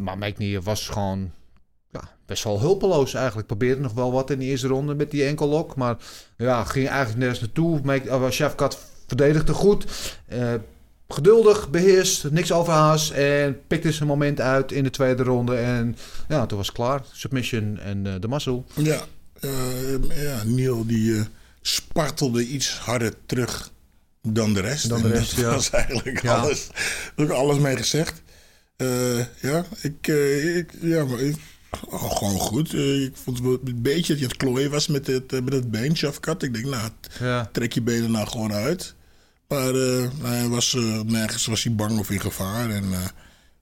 Maar 0.02 0.18
Magny 0.18 0.60
was 0.60 0.88
gewoon 0.88 1.30
best 2.28 2.44
wel 2.44 2.60
hulpeloos 2.60 3.14
eigenlijk. 3.14 3.46
Probeerde 3.46 3.80
nog 3.80 3.92
wel 3.92 4.12
wat 4.12 4.30
in 4.30 4.38
de 4.38 4.44
eerste 4.44 4.66
ronde 4.66 4.94
met 4.94 5.10
die 5.10 5.24
enkellok. 5.24 5.76
Maar 5.76 5.96
ja, 6.36 6.64
ging 6.64 6.88
eigenlijk 6.88 7.18
nergens 7.18 7.40
naartoe. 7.40 7.80
Uh, 8.06 8.30
Shavkat 8.30 8.78
verdedigde 9.06 9.52
goed. 9.52 9.84
Eh, 10.26 10.54
geduldig, 11.08 11.70
beheerst, 11.70 12.30
niks 12.30 12.52
overhaast. 12.52 13.10
En 13.10 13.60
pikte 13.66 13.92
zijn 13.92 14.08
moment 14.08 14.40
uit 14.40 14.72
in 14.72 14.82
de 14.82 14.90
tweede 14.90 15.22
ronde. 15.22 15.56
En 15.56 15.96
ja, 16.28 16.46
toen 16.46 16.58
was 16.58 16.66
het 16.66 16.76
klaar. 16.76 17.02
Submission 17.12 17.78
en 17.78 18.06
eh, 18.06 18.12
de 18.20 18.28
mazzel. 18.28 18.64
Ja, 18.74 19.00
eh, 19.40 20.22
ja 20.22 20.42
Neil 20.44 20.86
die 20.86 21.16
eh, 21.16 21.22
spartelde 21.60 22.46
iets 22.46 22.78
harder 22.78 23.14
terug 23.26 23.70
dan 24.22 24.54
de 24.54 24.60
rest. 24.60 24.88
Dan 24.88 25.02
de 25.02 25.08
rest, 25.08 25.36
dat 25.36 25.44
ja. 25.44 25.50
was 25.50 25.70
eigenlijk 25.70 26.22
Ja. 26.22 26.36
alles. 26.36 26.66
Daar 26.66 27.06
heb 27.16 27.26
ik 27.28 27.32
alles 27.32 27.58
mee 27.58 27.76
gezegd. 27.76 28.22
Eh, 28.76 29.18
ja, 29.40 29.64
ik, 29.82 30.08
eh, 30.08 30.56
ik, 30.56 30.70
ja, 30.80 31.04
maar 31.04 31.20
ik, 31.20 31.36
oh, 31.88 32.16
gewoon 32.16 32.38
goed. 32.38 32.74
Eh, 32.74 33.02
ik 33.04 33.16
vond 33.16 33.38
het 33.38 33.46
een 33.68 33.82
beetje 33.82 34.12
dat 34.12 34.18
je 34.22 34.28
het 34.28 34.36
klooien 34.36 34.70
was 34.70 34.86
met 34.86 35.06
het, 35.06 35.32
eh, 35.32 35.40
met 35.40 35.52
het 35.52 35.70
been, 35.70 35.96
Shafkat. 35.96 36.42
Ik 36.42 36.52
denk, 36.54 36.66
nou, 36.66 36.90
Ja. 37.20 37.48
trek 37.52 37.72
je 37.72 37.82
benen 37.82 38.10
nou 38.10 38.26
gewoon 38.26 38.52
uit. 38.52 38.94
Maar 39.48 39.74
eh, 39.74 40.06
hij 40.22 40.48
was, 40.48 40.76
nergens 41.04 41.46
was 41.46 41.62
hij 41.64 41.74
bang 41.74 41.98
of 41.98 42.10
in 42.10 42.20
gevaar. 42.20 42.70
En 42.70 42.84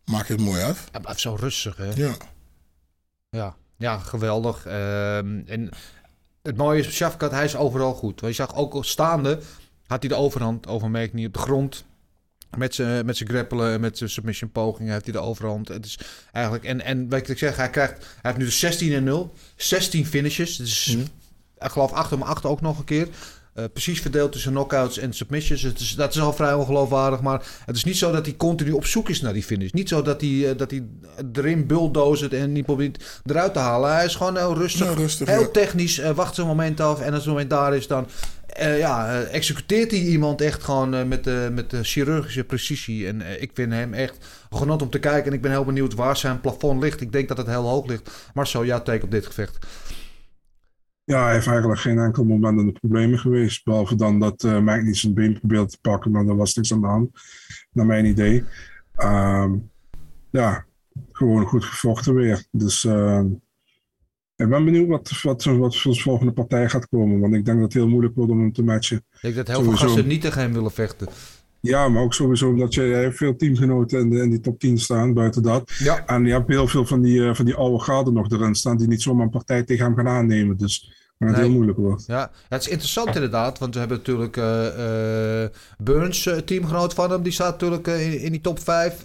maak 0.05 0.29
het 0.29 0.41
mooi 0.41 0.63
af. 0.63 0.89
Hij 0.91 1.01
blijft 1.01 1.21
zo 1.21 1.35
rustig, 1.35 1.77
hè? 1.77 1.91
Ja. 1.95 2.17
Ja, 3.31 3.57
ja 3.77 3.99
geweldig. 3.99 4.67
Ehm, 4.67 5.41
en 5.47 5.69
het 6.43 6.57
mooie 6.57 6.81
is, 6.81 6.95
Shafkat, 6.95 7.31
hij 7.31 7.45
is 7.45 7.57
overal 7.57 7.95
goed. 7.95 8.21
Want 8.21 8.37
je 8.37 8.43
zag 8.43 8.55
ook 8.55 8.75
al 8.75 8.83
staande, 8.83 9.41
had 9.87 10.01
hij 10.01 10.09
de 10.09 10.15
overhand 10.15 10.67
over 10.67 10.91
Magny 10.91 11.27
op 11.27 11.33
de 11.33 11.39
grond. 11.39 11.85
Met 12.57 12.75
zijn 12.75 13.07
met 13.07 13.17
zijn 13.17 13.29
grappelen 13.29 13.73
en 13.73 13.81
met 13.81 13.99
zijn 13.99 14.11
submission 14.11 14.51
pogingen 14.51 14.93
heeft 14.93 15.05
hij 15.05 15.13
de 15.13 15.21
overhand. 15.21 15.69
Het 15.69 15.85
is 15.85 15.99
eigenlijk, 16.33 16.65
en, 16.65 16.81
en 16.81 17.09
wat 17.09 17.29
ik 17.29 17.39
zeg, 17.39 17.57
hij, 17.57 17.71
krijgt, 17.71 17.93
hij 17.93 18.07
heeft 18.23 18.37
nu 18.37 18.45
de 18.45 18.51
16 18.51 18.93
en 18.93 19.05
0. 19.05 19.35
16 19.57 20.07
finishes. 20.07 20.57
Dus 20.57 20.97
ik 21.59 21.71
geloof 21.71 21.93
8 21.93 22.13
om 22.13 22.23
8 22.23 22.45
ook 22.45 22.61
nog 22.61 22.79
een 22.79 22.85
keer. 22.85 23.09
Eh, 23.57 23.65
precies 23.73 24.01
verdeeld 24.01 24.33
tussen 24.33 24.53
knockouts 24.53 24.99
en 24.99 25.13
submissions. 25.13 25.63
Het 25.63 25.81
is, 25.81 25.95
dat 25.95 26.15
is 26.15 26.21
al 26.21 26.33
vrij 26.33 26.55
ongeloofwaardig. 26.55 27.21
Maar 27.21 27.47
het 27.67 27.77
is 27.77 27.85
niet 27.85 27.97
zo 27.97 28.13
dat 28.13 28.27
hij 28.27 28.37
continu 28.37 28.73
op 28.73 28.87
zoek 28.87 29.09
is 29.09 29.21
naar 29.21 29.33
die 29.33 29.43
finish. 29.43 29.71
Niet 29.71 29.89
zo 29.89 30.03
dat 30.03 30.21
hij, 30.21 30.51
eh, 30.51 30.57
dat 30.59 30.71
hij 30.71 30.83
erin 31.33 31.67
bulldozert 31.67 32.33
en 32.33 32.53
niet 32.53 32.65
probeert 32.65 33.21
eruit 33.25 33.53
te 33.53 33.59
halen. 33.59 33.93
Hij 33.95 34.05
is 34.05 34.15
gewoon 34.15 34.37
heel 34.37 34.55
rustig. 34.55 34.87
Ja, 34.87 34.95
rustig, 34.95 35.29
heel 35.29 35.41
ja. 35.41 35.49
technisch. 35.49 35.99
eh, 35.99 36.11
wacht 36.11 36.35
zijn 36.35 36.47
moment 36.47 36.81
af. 36.81 37.01
En 37.01 37.09
als 37.13 37.23
het 37.25 37.33
moment 37.33 37.51
daar 37.51 37.77
is, 37.77 37.87
dan 37.87 38.07
eh, 38.57 38.79
ja, 38.79 39.09
eh, 39.09 39.35
executeert 39.35 39.91
hij 39.91 40.01
iemand 40.01 40.41
echt 40.41 40.63
gewoon 40.63 40.95
eh, 40.95 41.05
met, 41.05 41.25
de 41.25 41.51
met 41.53 41.75
chirurgische 41.83 42.45
precisie. 42.45 43.07
En 43.07 43.43
ik 43.43 43.51
vind 43.55 43.73
hem 43.73 43.95
echt 43.95 44.47
genot 44.51 44.83
om 44.83 44.91
te 44.91 44.99
kijken. 44.99 45.31
En 45.31 45.37
ik 45.37 45.43
ben 45.43 45.51
heel 45.51 45.65
benieuwd 45.65 45.95
waar 45.95 46.17
zijn 46.17 46.41
plafond 46.41 46.83
ligt. 46.83 47.01
Ik 47.01 47.13
denk 47.13 47.29
dat 47.29 47.37
het 47.37 47.47
heel 47.47 47.69
hoog 47.69 47.87
ligt. 47.87 48.31
Marcel, 48.35 48.65
jouw 48.65 48.83
take 48.83 49.05
op 49.05 49.11
dit 49.11 49.27
gevecht. 49.27 49.67
Ja, 51.05 51.25
hij 51.25 51.33
heeft 51.33 51.47
eigenlijk 51.47 51.81
geen 51.81 51.99
enkel 51.99 52.25
moment 52.25 52.61
in 52.61 52.67
de 52.67 52.73
problemen 52.73 53.19
geweest. 53.19 53.65
Behalve 53.65 53.95
dan 53.95 54.21
dat 54.21 54.43
uh, 54.43 54.59
Mike 54.59 54.83
niet 54.83 54.97
zijn 54.97 55.15
been 55.15 55.39
probeerde 55.39 55.67
te 55.67 55.79
pakken, 55.81 56.11
maar 56.11 56.27
er 56.27 56.37
was 56.37 56.55
niks 56.55 56.73
aan 56.73 56.81
de 56.81 56.87
hand, 56.87 57.11
naar 57.73 57.87
mijn 57.87 58.05
idee. 58.05 58.45
Ehm, 58.95 59.53
ja, 60.31 60.65
gewoon 61.13 61.47
goed 61.47 61.65
gevochten 61.65 62.15
weer. 62.15 62.45
Dus 62.51 62.85
uh, 62.85 63.21
ik 64.37 64.49
ben 64.49 64.65
benieuwd 64.65 64.89
wat, 64.89 65.21
wat, 65.23 65.45
wat 65.45 65.77
voor 65.77 65.93
de 65.93 66.01
volgende 66.01 66.33
partij 66.33 66.69
gaat 66.69 66.89
komen. 66.89 67.21
Want 67.21 67.35
ik 67.35 67.45
denk 67.45 67.57
dat 67.59 67.67
het 67.67 67.75
heel 67.83 67.89
moeilijk 67.89 68.15
wordt 68.15 68.31
om 68.31 68.41
hem 68.41 68.53
te 68.53 68.63
matchen. 68.63 68.97
Ik 68.97 69.19
denk 69.21 69.35
dat 69.35 69.47
heel 69.47 69.57
Sowieso. 69.57 69.79
veel 69.79 69.89
gasten 69.89 70.07
niet 70.07 70.21
tegen 70.21 70.41
hem 70.41 70.53
willen 70.53 70.71
vechten. 70.71 71.09
Ja, 71.61 71.89
maar 71.89 72.03
ook 72.03 72.15
sowieso 72.15 72.49
omdat 72.49 72.75
je, 72.75 72.89
jij 72.89 73.03
hebt 73.03 73.17
veel 73.17 73.37
teamgenoten 73.37 74.01
in, 74.01 74.11
de, 74.11 74.17
in 74.19 74.31
die 74.31 74.41
top 74.41 74.59
10 74.59 74.79
staan, 74.79 75.15
buiten 75.15 75.43
dat. 75.43 75.71
Ja. 75.79 76.07
En 76.07 76.25
je 76.25 76.33
hebt 76.33 76.49
heel 76.49 76.69
veel 76.69 76.87
van 76.87 77.03
die, 77.03 77.25
eh, 77.29 77.35
van 77.35 77.45
die 77.45 77.55
oude 77.55 77.85
garden 77.85 78.13
nog 78.13 78.31
erin 78.31 78.55
staan, 78.55 78.77
die 78.77 78.89
niet 78.89 79.03
zomaar 79.03 79.25
een 79.25 79.31
partij 79.31 79.63
tegen 79.63 79.85
hem 79.85 79.95
gaan 79.95 80.09
aannemen. 80.09 80.57
Dus 80.57 80.81
dat 81.19 81.29
het 81.29 81.37
Nee. 81.37 81.47
heel 81.47 81.55
moeilijk 81.55 81.79
wordt. 81.79 82.05
Ja, 82.07 82.19
ja, 82.19 82.31
het 82.49 82.61
is 82.63 82.69
interessant 82.69 83.15
inderdaad, 83.15 83.59
want 83.59 83.73
we 83.75 83.79
hebben 83.81 83.97
natuurlijk 83.99 84.37
eh, 84.37 85.45
Burns, 85.79 86.29
teamgenoot 86.45 86.95
van 86.95 87.11
hem, 87.11 87.23
die 87.23 87.33
staat 87.33 87.51
natuurlijk 87.51 87.87
in, 87.87 88.21
in 88.21 88.31
die 88.33 88.41
top 88.41 88.59
5. 88.59 89.05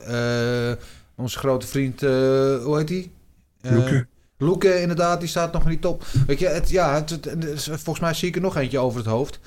onze 1.16 1.38
grote 1.38 1.68
vriend, 1.68 2.02
hoe 2.02 2.74
heet 2.78 2.88
die? 2.88 3.12
Luke, 4.42 4.82
inderdaad, 4.82 5.20
die 5.20 5.30
staat 5.30 5.54
nog 5.54 5.64
die 5.64 5.80
top. 5.80 6.04
Weet 6.28 6.40
je, 6.40 6.48
het, 6.48 6.70
ja, 6.70 6.94
het, 6.94 7.20
volgens 7.64 8.00
mij 8.00 8.14
zie 8.14 8.28
ik 8.28 8.36
er 8.36 8.42
nog 8.42 8.58
eentje 8.58 8.80
over 8.80 9.00
het 9.00 9.10
hoofd. 9.10 9.40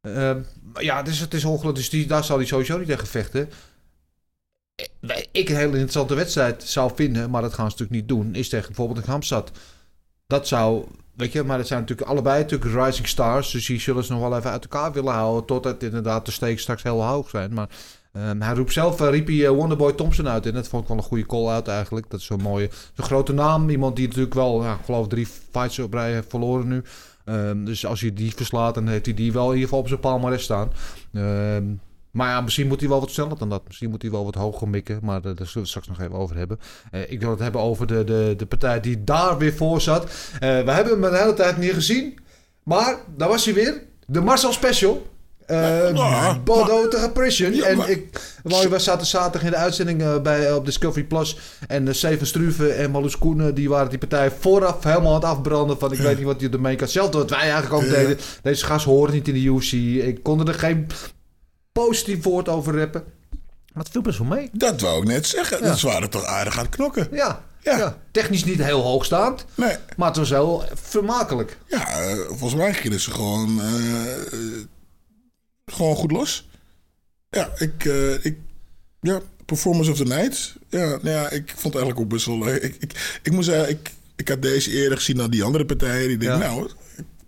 Maar 0.00 0.44
ja, 0.78 0.96
het 0.96 1.08
is, 1.08 1.20
het 1.20 1.34
is 1.34 1.44
ongelooflijk, 1.44 1.76
dus 1.76 1.90
die, 1.90 2.06
daar 2.06 2.24
zal 2.24 2.36
hij 2.36 2.46
sowieso 2.46 2.78
niet 2.78 2.88
tegen 2.88 3.06
vechten. 3.06 3.48
Eh, 5.00 5.16
ik 5.30 5.48
een 5.48 5.56
hele 5.56 5.72
interessante 5.72 6.14
wedstrijd 6.14 6.62
zou 6.62 6.92
vinden, 6.94 7.30
maar 7.30 7.42
dat 7.42 7.54
gaan 7.54 7.70
ze 7.70 7.76
natuurlijk 7.76 8.00
niet 8.00 8.08
doen, 8.08 8.34
is 8.34 8.48
tegen 8.48 8.66
bijvoorbeeld 8.66 8.98
een 8.98 9.10
Hamstad. 9.10 9.50
Dat 10.26 10.48
zou, 10.48 10.84
weet 11.16 11.32
je, 11.32 11.42
maar 11.42 11.58
dat 11.58 11.66
zijn 11.66 11.80
natuurlijk 11.80 12.08
allebei 12.08 12.42
natuurlijk 12.42 12.84
rising 12.84 13.08
stars. 13.08 13.50
Dus 13.50 13.66
die 13.66 13.80
zullen 13.80 14.04
ze 14.04 14.12
nog 14.12 14.20
wel 14.20 14.38
even 14.38 14.50
uit 14.50 14.62
elkaar 14.62 14.92
willen 14.92 15.12
houden. 15.12 15.44
Totdat 15.44 15.82
inderdaad 15.82 16.26
de 16.26 16.32
stakes 16.32 16.62
straks 16.62 16.82
heel 16.82 17.04
hoog 17.04 17.30
zijn. 17.30 17.54
Maar 17.54 17.68
ehm, 18.12 18.40
hij 18.40 18.54
roept 18.54 18.72
zelf, 18.72 18.98
hij 18.98 19.24
eh, 19.24 19.48
Wonderboy 19.48 19.92
Thompson 19.92 20.28
uit. 20.28 20.46
En 20.46 20.52
dat 20.52 20.68
vond 20.68 20.82
ik 20.82 20.88
wel 20.88 20.96
een 20.96 21.02
goede 21.02 21.26
call-out 21.26 21.68
eigenlijk. 21.68 22.10
Dat 22.10 22.20
is 22.20 22.26
zo'n 22.26 22.42
mooie, 22.42 22.68
zo'n 22.94 23.04
grote 23.04 23.32
naam. 23.32 23.70
Iemand 23.70 23.96
die 23.96 24.06
natuurlijk 24.06 24.34
wel, 24.34 24.62
ja, 24.62 24.74
ik 24.74 24.84
geloof 24.84 25.08
drie 25.08 25.26
fights 25.50 25.78
op 25.78 25.92
rij 25.92 26.12
heeft 26.12 26.30
verloren 26.30 26.68
nu. 26.68 26.82
Ehm, 27.24 27.64
dus 27.64 27.86
als 27.86 28.00
je 28.00 28.12
die 28.12 28.34
verslaat, 28.34 28.74
dan 28.74 28.88
heeft 28.88 29.06
hij 29.06 29.14
die 29.14 29.32
wel 29.32 29.46
in 29.46 29.52
ieder 29.52 29.64
geval 29.64 29.78
op 29.78 29.88
zijn 29.88 30.00
palmarès 30.00 30.42
staan. 30.42 30.72
Ehm, 31.12 31.64
maar 32.10 32.28
ja, 32.28 32.40
misschien 32.40 32.66
moet 32.66 32.80
hij 32.80 32.88
wel 32.88 33.00
wat 33.00 33.10
sneller 33.10 33.38
dan 33.38 33.48
dat. 33.48 33.62
Misschien 33.66 33.90
moet 33.90 34.02
hij 34.02 34.10
wel 34.10 34.24
wat 34.24 34.34
hoger 34.34 34.68
mikken. 34.68 34.98
Maar 35.02 35.16
eh, 35.16 35.22
daar 35.22 35.34
zullen 35.34 35.52
we 35.52 35.60
het 35.60 35.68
straks 35.68 35.88
nog 35.88 36.00
even 36.00 36.14
over 36.14 36.36
hebben. 36.36 36.58
Ik 37.08 37.20
wil 37.20 37.30
het 37.30 37.38
hebben 37.38 37.60
over 37.60 37.86
de, 37.86 38.04
de, 38.04 38.34
de 38.36 38.46
partij 38.46 38.80
die 38.80 39.04
daar 39.04 39.38
weer 39.38 39.52
voor 39.52 39.80
zat. 39.80 40.04
We 40.40 40.46
hebben 40.46 40.92
hem 40.92 41.04
een 41.04 41.14
hele 41.14 41.34
tijd 41.34 41.56
niet 41.56 41.72
gezien. 41.72 42.18
Maar 42.62 42.96
daar 43.16 43.28
was 43.28 43.44
hij 43.44 43.54
weer. 43.54 43.82
De 44.06 44.20
Marcel 44.20 44.52
Special. 44.52 45.06
Eh 45.50 45.94
Ja, 45.94 46.38
Bordeaux 46.44 46.90
tegen 46.90 47.12
Prison. 47.12 47.54
Ja, 47.54 47.66
en 47.66 47.90
ik, 47.90 48.20
we 48.42 48.78
zaten 48.78 49.06
zaterdag 49.06 49.42
in 49.42 49.50
de 49.50 49.56
uitzending 49.56 50.02
eh, 50.02 50.20
bij, 50.20 50.52
op 50.52 50.64
Discovery 50.64 51.04
Plus. 51.04 51.38
En 51.68 51.86
uh, 51.86 51.92
Steven 51.94 52.26
Struve 52.26 52.68
en 52.68 52.90
Marloes 52.90 53.18
Koenen, 53.18 53.54
die 53.54 53.68
waren 53.68 53.90
die 53.90 53.98
partij 53.98 54.30
vooraf 54.40 54.84
helemaal 54.84 55.08
aan 55.08 55.14
het 55.14 55.24
afbranden. 55.24 55.78
Van 55.78 55.92
ik 55.92 55.98
weet 55.98 56.16
niet 56.16 56.26
wat 56.26 56.40
hij 56.40 56.50
ermee 56.50 56.74
kan. 56.74 56.84
Hetzelfde 56.84 57.18
wat 57.18 57.30
wij 57.30 57.38
eigenlijk 57.38 57.72
ook 57.72 57.88
deden. 57.88 58.18
Deze 58.42 58.64
gast 58.64 58.84
hoort 58.84 59.12
niet 59.12 59.28
in 59.28 59.34
de 59.34 59.40
UFC. 59.40 59.72
Ik 60.06 60.22
kon 60.22 60.48
er 60.48 60.54
geen 60.54 60.86
positief 61.72 62.22
woord 62.22 62.48
over 62.48 62.78
rappen. 62.78 63.04
Maar 63.72 63.82
het 63.82 63.92
viel 63.92 64.02
best 64.02 64.18
wel 64.18 64.26
mee. 64.26 64.48
Dat 64.52 64.80
wou 64.80 65.02
ik 65.02 65.08
net 65.08 65.26
zeggen. 65.26 65.64
Ja. 65.64 65.74
Ze 65.74 65.86
waren 65.86 66.10
toch 66.10 66.24
aardig 66.24 66.58
aan 66.58 66.64
het 66.64 66.74
knokken. 66.74 67.08
Ja, 67.12 67.42
ja. 67.62 67.76
Ja. 67.78 67.96
technisch 68.10 68.44
niet 68.44 68.62
heel 68.62 68.82
hoogstaand. 68.82 69.44
Nee. 69.54 69.76
Maar 69.96 70.08
het 70.08 70.16
was 70.16 70.30
wel 70.30 70.64
vermakelijk. 70.74 71.58
Ja, 71.66 71.88
eh, 71.88 72.16
volgens 72.28 72.54
mij 72.54 72.74
gingen 72.74 73.00
ze 73.00 73.10
gewoon, 73.10 73.60
eh, 73.60 74.14
eh, 74.14 74.32
gewoon 75.72 75.96
goed 75.96 76.10
los. 76.10 76.48
Ja, 77.30 77.50
ik, 77.58 77.84
eh, 77.84 78.24
ik, 78.24 78.36
ja, 79.00 79.20
performance 79.46 79.90
of 79.90 79.96
the 79.96 80.04
night. 80.04 80.54
Ja, 80.68 80.86
nou 80.88 81.08
ja, 81.08 81.30
ik 81.30 81.48
vond 81.48 81.74
het 81.74 81.82
eigenlijk 81.82 82.00
ook 82.00 82.08
best 82.08 82.26
wel 82.26 82.38
leuk. 82.38 82.62
Ik, 82.62 82.76
ik, 82.80 83.20
ik 83.22 83.32
moet 83.32 83.44
zeggen, 83.44 83.68
ik, 83.68 83.90
ik 84.16 84.28
had 84.28 84.42
deze 84.42 84.70
eerder 84.70 84.98
gezien 84.98 85.16
dan 85.16 85.30
die 85.30 85.42
andere 85.44 85.64
partijen. 85.66 86.08
Die 86.08 86.16
denk, 86.18 86.32
Ja. 86.32 86.38
nou, 86.38 86.70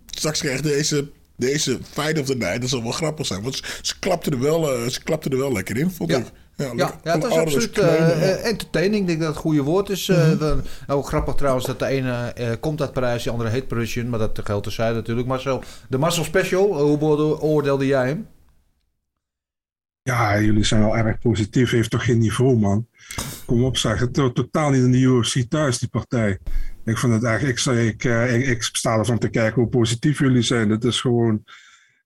straks 0.09 0.39
krijg 0.39 0.61
deze, 0.61 1.07
deze 1.37 1.79
fight 1.91 2.19
of 2.19 2.25
the 2.25 2.35
night. 2.35 2.61
Dat 2.61 2.69
zal 2.69 2.83
wel 2.83 2.91
grappig 2.91 3.25
zijn. 3.25 3.41
Want 3.41 3.55
ze, 3.55 3.63
ze 3.81 3.99
klapten 3.99 4.31
er 4.31 4.39
wel, 4.39 4.73
eh, 4.73 4.89
ze 4.89 5.03
klapten 5.03 5.31
er 5.31 5.37
wel 5.37 5.51
lekker 5.51 5.77
in, 5.77 5.91
vond 5.91 6.11
Ja. 6.11 6.17
ik. 6.17 6.25
Ja, 6.75 6.99
Ja, 7.03 7.13
het 7.13 7.25
alle 7.25 7.41
absoluut 7.41 7.79
eh, 7.79 7.87
kneunen, 7.87 8.07
ja. 8.19 8.23
eh, 8.23 8.45
entertaining. 8.49 9.01
Ik 9.01 9.07
denk 9.07 9.19
dat 9.19 9.29
het 9.29 9.37
goede 9.37 9.61
woord 9.61 9.89
is. 9.89 10.09
eh, 10.09 10.31
we- 10.31 10.61
ook 10.87 11.07
grappig 11.07 11.35
trouwens 11.35 11.65
dat 11.65 11.79
de 11.79 11.85
ene 11.85 12.11
eh, 12.11 12.51
komt 12.59 12.81
uit 12.81 12.93
Parijs, 12.93 13.23
de 13.23 13.29
andere 13.29 13.49
heet 13.49 13.67
Parisian. 13.67 14.09
Maar 14.09 14.19
dat 14.19 14.39
geldt 14.43 14.63
terzijde 14.63 14.95
natuurlijk. 14.95 15.27
Maar 15.27 15.39
zo, 15.41 15.61
de 15.89 15.97
Marcel 15.97 16.23
Special, 16.23 16.81
hoe 16.81 17.39
oordeelde 17.41 17.85
jij 17.85 18.07
hem? 18.07 18.27
Ja, 20.01 20.39
jullie 20.41 20.63
zijn 20.63 20.81
wel 20.81 20.97
erg 20.97 21.19
positief. 21.19 21.71
Heeft 21.71 21.89
toch 21.89 22.05
geen 22.05 22.17
niveau, 22.17 22.57
man. 22.57 22.87
Kom 23.45 23.63
op, 23.63 23.77
zeg. 23.77 23.99
Het 23.99 24.13
totaal 24.13 24.69
niet 24.69 24.83
in 24.83 24.91
de 24.91 24.97
UFC 24.99 25.39
thuis, 25.49 25.77
die 25.79 25.89
partij. 25.89 26.37
Ik 26.85 26.97
vind 26.97 27.13
het 27.13 27.23
echt... 27.23 27.43
Ik, 27.43 27.59
zei- 27.59 27.87
ik, 27.87 28.03
eh, 28.03 28.35
ik, 28.35 28.47
ik 28.47 28.63
sta 28.63 28.97
ervan 28.97 29.17
te 29.17 29.29
kijken 29.29 29.61
hoe 29.61 29.69
positief 29.69 30.19
jullie 30.19 30.41
zijn. 30.41 30.69
Het 30.69 30.83
is 30.83 31.01
gewoon... 31.01 31.43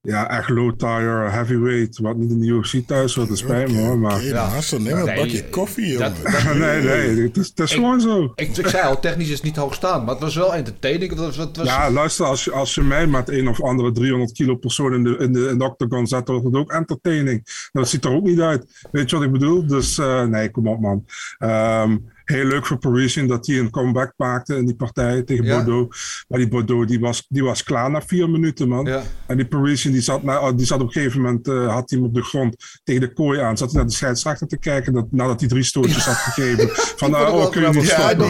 Ja, 0.08 0.30
echt 0.30 0.50
low 0.50 0.72
tire, 0.78 1.30
heavyweight. 1.30 1.98
Wat 2.00 2.18
niet 2.18 2.30
in 2.32 2.40
de 2.40 2.48
UFC 2.48 2.78
thuis 2.88 3.16
hoort. 3.16 3.28
Dat 3.28 3.38
spijt 3.38 3.72
me, 3.72 3.80
hoor. 3.80 3.98
Maar... 4.00 4.24
Nou, 4.24 4.36
Hassel, 4.50 4.80
neem 4.82 4.98
een 4.98 5.06
Nee, 5.06 5.16
bakje 5.16 5.50
koffie, 5.50 5.98
dat- 5.98 6.14
jongen. 6.24 6.58
nee, 6.60 6.82
nee. 6.82 7.22
Het 7.28 7.38
is, 7.38 7.48
het 7.48 7.60
is 7.60 7.70
Ik- 7.72 7.78
gewoon 7.78 8.02
zo. 8.02 8.32
Ik, 8.36 8.58
ik 8.58 8.68
zei 8.68 8.88
al, 8.88 9.00
technisch 9.00 9.28
is 9.30 9.34
het 9.34 9.44
niet 9.44 9.56
hoog 9.56 9.74
staan. 9.74 10.04
Maar 10.04 10.14
het 10.14 10.24
was 10.24 10.36
wel 10.36 10.56
entertaining. 10.56 11.10
Het 11.10 11.20
was, 11.20 11.36
het 11.38 11.58
was, 11.58 11.68
Ja, 11.68 11.92
luister, 11.92 12.26
als 12.26 12.44
je, 12.44 12.52
als 12.52 12.76
je 12.76 12.82
mij 12.82 13.08
met 13.08 13.30
een 13.30 13.48
of 13.48 13.62
andere 13.62 13.92
300 13.92 14.32
kilo 14.32 14.56
persoon 14.56 14.94
in 14.94 15.04
de, 15.04 15.18
in 15.18 15.34
de, 15.34 15.48
in 15.50 15.58
de 15.58 15.64
octagon 15.64 16.08
zet, 16.08 16.26
dan 16.26 16.36
wordt 16.42 16.56
het 16.56 16.64
ook 16.66 16.72
entertaining. 16.72 17.70
Dat 17.72 17.90
ziet 17.90 18.06
er 18.06 18.12
ook 18.12 18.24
niet 18.24 18.40
uit. 18.40 18.66
Weet 18.92 19.10
je 19.10 19.16
wat 19.16 19.26
ik 19.26 19.32
bedoel? 19.32 19.68
Dus 19.68 19.98
eh, 19.98 20.24
nee, 20.24 20.52
kom 20.52 20.68
op 20.68 20.80
man. 20.80 21.06
Ehm, 21.38 21.98
heel 22.30 22.46
leuk 22.46 22.66
voor 22.66 22.78
Parisian 22.78 23.28
dat 23.28 23.48
hij 23.48 23.60
een 23.60 23.70
comeback 23.70 24.14
maakte 24.18 24.56
in 24.56 24.66
die 24.66 24.76
partij 24.76 25.22
tegen 25.24 25.46
Ja. 25.46 25.56
Bordeaux. 25.56 26.26
Maar 26.28 26.40
die 26.40 26.48
Bordeaux 26.48 26.88
die 26.88 27.00
was, 27.00 27.26
die 27.30 27.44
was 27.44 27.64
klaar 27.64 27.92
na 27.92 28.02
vier 28.02 28.30
minuten, 28.30 28.68
man. 28.68 28.86
Ja. 28.86 29.02
En 29.28 29.38
die 29.38 29.48
Parisian 29.48 29.94
die 29.94 30.02
zat, 30.02 30.24
na, 30.24 30.52
die 30.52 30.66
zat 30.66 30.80
op 30.82 30.88
een 30.88 30.92
gegeven 30.94 31.22
moment, 31.22 31.48
eh, 31.48 31.74
had 31.74 31.90
hij 31.90 32.00
hem 32.00 32.08
op 32.08 32.14
de 32.14 32.24
grond 32.24 32.56
tegen 32.84 33.02
de 33.02 33.14
kooi 33.14 33.40
aan. 33.40 33.58
Zat 33.58 33.68
hij 33.72 33.78
naar 33.78 33.88
de 33.90 33.96
scheidsrechter 33.96 34.48
te 34.48 34.58
kijken 34.60 34.94
dat, 34.94 35.06
nadat 35.12 35.40
hij 35.40 35.50
drie 35.50 35.64
stootjes 35.64 36.06
had 36.06 36.16
gegeven. 36.16 36.70
Van, 36.74 37.12
nou, 37.18 37.32
oh, 37.42 37.50
kun 37.52 37.62
je 37.62 37.68
niet 37.70 37.88
stoppen? 37.90 38.28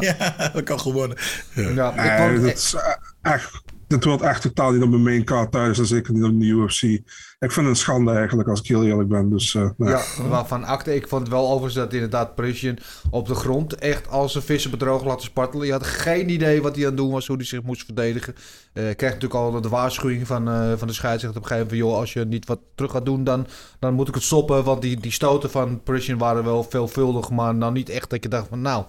Ja, 0.00 0.50
dat 0.52 0.62
kan 0.62 0.80
gewonnen. 0.80 1.16
Ja. 1.54 1.68
Ja, 1.68 1.90
ik 1.90 1.96
Nee, 2.18 2.28
vond- 2.32 2.42
dat 2.46 2.56
is 2.56 2.74
eh, 2.74 3.32
echt, 3.32 3.62
dit 3.86 4.04
wordt 4.04 4.22
echt 4.22 4.42
totaal 4.42 4.72
niet 4.72 4.82
op 4.82 4.88
mijn 4.88 5.02
main 5.02 5.24
card 5.24 5.52
thuis 5.52 5.78
en 5.78 5.86
zeker 5.86 6.12
niet 6.12 6.24
op 6.24 6.40
de 6.40 6.46
UFC. 6.46 6.82
Ik 6.82 7.52
vind 7.52 7.66
het 7.66 7.66
een 7.66 7.76
schande 7.76 8.12
eigenlijk, 8.12 8.48
als 8.48 8.60
ik 8.60 8.66
heel 8.66 8.84
eerlijk 8.84 9.08
ben. 9.08 9.30
Dus, 9.30 9.54
eh, 9.54 9.68
Ja, 9.76 10.02
waarvan 10.28 10.64
akte. 10.64 10.94
Ik 10.94 11.08
vond 11.08 11.22
het 11.22 11.30
wel 11.30 11.46
overigens 11.48 11.74
dat 11.74 11.92
inderdaad 11.92 12.34
Parisian 12.34 12.78
op 13.10 13.26
de 13.26 13.34
grond 13.34 13.74
echt 13.74 14.08
als 14.08 14.34
een 14.34 14.42
visser 14.42 14.70
bedrogen 14.70 15.06
laten 15.06 15.24
spartelen. 15.24 15.66
Je 15.66 15.72
had 15.72 15.86
geen 15.86 16.28
idee 16.28 16.62
wat 16.62 16.74
hij 16.74 16.84
aan 16.84 16.90
het 16.90 16.98
doen 17.00 17.10
was, 17.10 17.26
hoe 17.26 17.36
hij 17.36 17.44
zich 17.44 17.62
moest 17.62 17.84
verdedigen. 17.84 18.34
Eh 18.72 18.82
kreeg 18.82 19.12
natuurlijk 19.12 19.34
al 19.34 19.60
de 19.60 19.68
waarschuwing 19.68 20.26
van, 20.26 20.48
eh, 20.48 20.72
van 20.76 20.88
de 20.88 20.94
scheidsrechter 20.94 21.40
op 21.40 21.50
een 21.50 21.56
gegeven 21.56 21.76
moment. 21.76 21.90
Joh, 21.90 22.00
als 22.00 22.12
je 22.12 22.24
niet 22.24 22.46
wat 22.46 22.60
terug 22.74 22.90
gaat 22.90 23.04
doen, 23.04 23.24
dan, 23.24 23.46
dan 23.78 23.94
moet 23.94 24.08
ik 24.08 24.14
het 24.14 24.22
stoppen. 24.22 24.64
Want 24.64 24.82
die, 24.82 25.00
die 25.00 25.12
stoten 25.12 25.50
van 25.50 25.82
Parisian 25.82 26.18
waren 26.18 26.44
wel 26.44 26.64
veelvuldig, 26.64 27.30
maar 27.30 27.54
nou 27.54 27.72
niet 27.72 27.88
echt 27.88 28.10
dat 28.10 28.22
je 28.22 28.28
dacht 28.28 28.48
van 28.48 28.60
nou... 28.60 28.84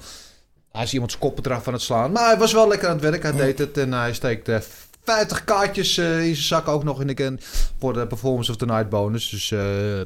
Hij 0.75 0.83
is 0.83 0.93
iemand 0.93 1.11
zijn 1.11 1.23
kop 1.23 1.45
eraf 1.45 1.63
van 1.63 1.73
het 1.73 1.81
slaan. 1.81 2.11
Maar 2.11 2.25
hij 2.25 2.37
was 2.37 2.53
wel 2.53 2.67
lekker 2.67 2.87
aan 2.87 2.93
het 2.93 3.03
werk. 3.03 3.23
Hij 3.23 3.31
deed 3.31 3.59
het 3.59 3.77
en 3.77 3.91
hij 3.91 4.13
steekt 4.13 4.47
eh, 4.47 4.57
50 5.03 5.43
kaartjes 5.43 5.97
eh, 5.97 6.17
in 6.17 6.35
zijn 6.35 6.47
zak 6.47 6.67
ook 6.67 6.83
nog 6.83 7.01
in 7.01 7.07
de, 7.07 7.37
voor 7.79 7.93
de 7.93 8.07
Performance 8.07 8.51
of 8.51 8.57
the 8.57 8.65
Night 8.65 8.89
bonus. 8.89 9.29
Dus 9.29 9.51
eh, 9.51 10.01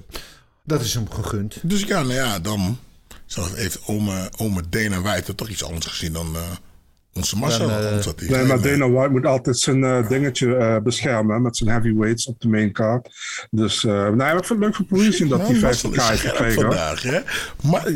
dat 0.63 0.81
is 0.81 0.93
hem 0.93 1.11
gegund. 1.11 1.55
Dus 1.61 1.81
ja, 1.81 2.01
nou 2.01 2.13
ja, 2.13 2.39
dan 2.39 2.77
heeft 3.35 3.79
ome, 3.85 4.31
ome 4.37 4.63
Dana 4.69 5.01
White 5.01 5.35
toch 5.35 5.49
iets 5.49 5.63
anders 5.63 5.85
gezien 5.85 6.13
dan 6.13 6.35
eh, 6.35 6.41
onze 7.13 7.37
Marcel. 7.37 7.67
Dan, 7.67 7.77
eh, 7.77 8.29
Nee, 8.29 8.45
maar 8.45 8.61
Dana 8.61 8.89
White 8.89 9.11
moet 9.11 9.25
altijd 9.25 9.57
zijn 9.57 9.83
eh, 9.83 10.07
dingetje 10.07 10.55
eh, 10.55 10.77
beschermen 10.77 11.41
met 11.41 11.57
zijn 11.57 11.69
heavyweights 11.69 12.27
op 12.27 12.41
de 12.41 12.47
main 12.47 12.71
card. 12.71 13.09
Dus 13.51 13.85
eh 13.85 14.03
nee, 14.03 14.15
maar 14.15 14.37
ik 14.37 14.45
vind 14.45 14.49
het 14.49 14.59
leuk 14.59 14.75
voor 14.75 14.85
Parisian 14.85 15.29
dat 15.29 15.39
nou, 15.39 15.51
hij 15.51 15.61
Marcel 15.61 15.91
50k 15.91 15.93
is 15.95 16.07
heeft 16.07 16.21
gekregen. 16.21 16.61
vandaag, 16.61 17.01
hè? 17.01 17.19
Maar 17.61 17.91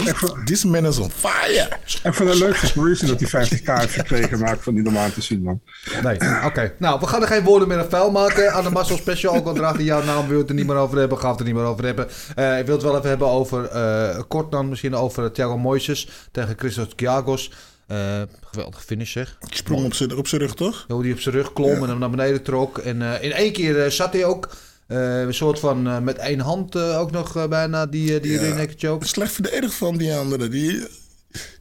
this 0.46 0.64
man 0.64 0.86
is 0.86 0.98
on 0.98 1.12
fire. 1.12 1.68
Ik 2.04 2.14
vind 2.14 2.30
het 2.30 2.40
leuk 2.40 2.56
voor 2.56 2.84
Parisian 2.84 3.18
dat 3.18 3.32
hij 3.32 3.48
50k 3.48 3.80
heeft 3.80 3.94
gekregen, 3.94 4.40
maar 4.40 4.54
ik 4.54 4.62
vind 4.62 4.66
het 4.66 4.76
niet 4.76 4.84
normaal 4.84 5.12
te 5.12 5.22
zien, 5.22 5.44
man. 5.44 5.62
Nee, 6.04 6.18
oké. 6.46 6.74
Nou, 6.78 7.00
we 7.00 7.08
gaan 7.08 7.22
er 7.22 7.28
geen 7.28 7.44
woorden 7.44 7.68
meer 7.68 7.78
aan 7.80 7.90
vuil 7.90 8.12
maken. 8.12 8.54
Aan 8.54 8.64
de 8.64 8.70
Marcel 8.70 8.98
Special, 8.98 9.54
draagt 9.54 9.76
hij 9.76 9.84
jouw 9.84 10.04
naam, 10.04 10.28
wil 10.28 10.38
het 10.38 10.50
er 10.50 10.56
niet 10.56 10.68
meer 10.68 10.76
over 10.76 10.98
hebben, 10.98 11.18
gaan 11.18 11.32
we 11.32 11.38
het 11.38 11.48
er 11.48 11.54
niet 11.54 11.62
meer 11.62 11.72
over 11.72 11.86
hebben. 11.86 12.08
Eh, 12.36 12.60
ik 12.60 12.66
wil 12.66 12.76
het 12.76 12.84
wel 12.84 12.98
even 12.98 13.10
hebben 13.10 13.28
over, 13.28 13.66
eh, 13.66 14.22
kort 14.28 14.52
dan 14.52 14.70
misschien 14.70 14.96
over 14.96 15.32
Thiago 15.32 15.58
Moises 15.58 16.10
tegen 16.32 16.54
Christos 16.58 16.96
Kiagos. 16.96 17.52
Eh 17.88 18.22
geweldig 18.52 18.84
finish 18.86 19.12
zeg. 19.12 19.38
Ik 19.48 19.56
sprong 19.56 19.86
op 19.86 19.94
zijn 19.94 20.16
op 20.18 20.28
zijn 20.28 20.42
rug, 20.42 20.54
toch? 20.56 20.86
Hoe 20.88 21.04
hij 21.04 21.12
op 21.12 21.20
zijn 21.20 21.36
rug 21.36 21.54
klom 21.54 21.84
en 21.84 21.90
hem 21.90 22.00
naar 22.00 22.10
beneden 22.10 22.44
trok. 22.44 22.78
En 22.78 23.02
eh, 23.02 23.24
in 23.24 23.32
één 23.32 23.52
keer 23.54 23.84
eh, 23.84 23.90
zat 23.90 24.14
hij 24.14 24.26
ook 24.26 24.50
eh, 24.88 25.20
een 25.22 25.34
soort 25.34 25.60
van 25.60 25.88
eh, 25.88 26.00
met 26.00 26.18
één 26.18 26.40
hand 26.40 26.76
eh, 26.76 27.00
ook 27.00 27.12
nog 27.12 27.36
eh, 27.38 27.48
bijna 27.48 27.86
die, 27.86 28.12
uh, 28.16 28.22
die 28.22 28.32
Ja. 28.42 28.66
choke. 28.78 29.08
Slecht 29.08 29.32
verdedigd 29.32 29.74
van 29.74 29.98
die 29.98 30.14
andere. 30.14 30.48
Die, 30.48 30.84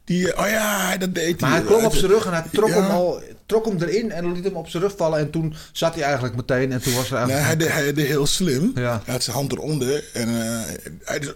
die, 0.05 0.39
oh 0.39 0.47
ja, 0.49 0.97
dat 0.97 1.15
deed 1.15 1.41
hij. 1.41 1.51
Maar 1.51 1.59
hij 1.59 1.67
klom 1.69 1.85
op 1.85 1.95
zijn 1.95 2.11
rug 2.11 2.27
en 2.27 2.33
hij 2.33 2.45
trok, 2.53 2.69
Ja. 2.69 2.75
hem, 2.83 2.91
al, 2.91 3.23
trok 3.47 3.67
hem 3.67 3.83
erin 3.83 4.11
en 4.13 4.33
liet 4.33 4.45
hem 4.45 4.55
op 4.57 4.69
zijn 4.69 4.83
rug 4.83 4.93
vallen. 4.97 5.19
En 5.19 5.31
toen 5.31 5.55
zat 5.73 5.95
hij 5.95 6.03
eigenlijk 6.05 6.37
meteen 6.37 6.73
en 6.73 6.83
toen 6.83 6.95
was 6.95 7.11
er 7.11 7.27
Nee, 7.27 7.37
eigenlijk... 7.37 7.47
hij 7.47 7.57
deed, 7.57 7.85
hij 7.85 7.93
deed 7.93 8.07
heel 8.07 8.27
slim. 8.27 8.73
Ja. 8.75 9.01
Hij 9.05 9.13
had 9.15 9.23
zijn 9.23 9.37
hand 9.37 9.53
eronder 9.53 10.05
en 10.13 10.29
eh, 10.29 10.61
hij 11.05 11.23
zo, 11.23 11.33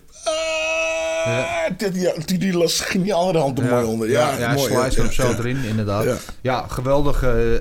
die, 1.77 1.91
die, 1.91 2.12
die, 2.25 2.39
die 2.39 2.53
las, 2.57 2.85
die 2.93 3.15
andere 3.15 3.39
hand 3.39 3.59
er 3.59 3.65
mooi 3.65 3.85
onder. 3.85 4.09
Ja, 4.11 4.31
ja, 4.31 4.47
hij 4.47 4.55
mooi. 4.55 4.71
slijt 4.73 4.97
hem 4.97 5.12
zo 5.12 5.29
ja. 5.29 5.37
erin, 5.39 5.65
inderdaad. 5.65 6.05
Ja, 6.05 6.17
Ja. 6.41 6.65
geweldige 6.69 7.61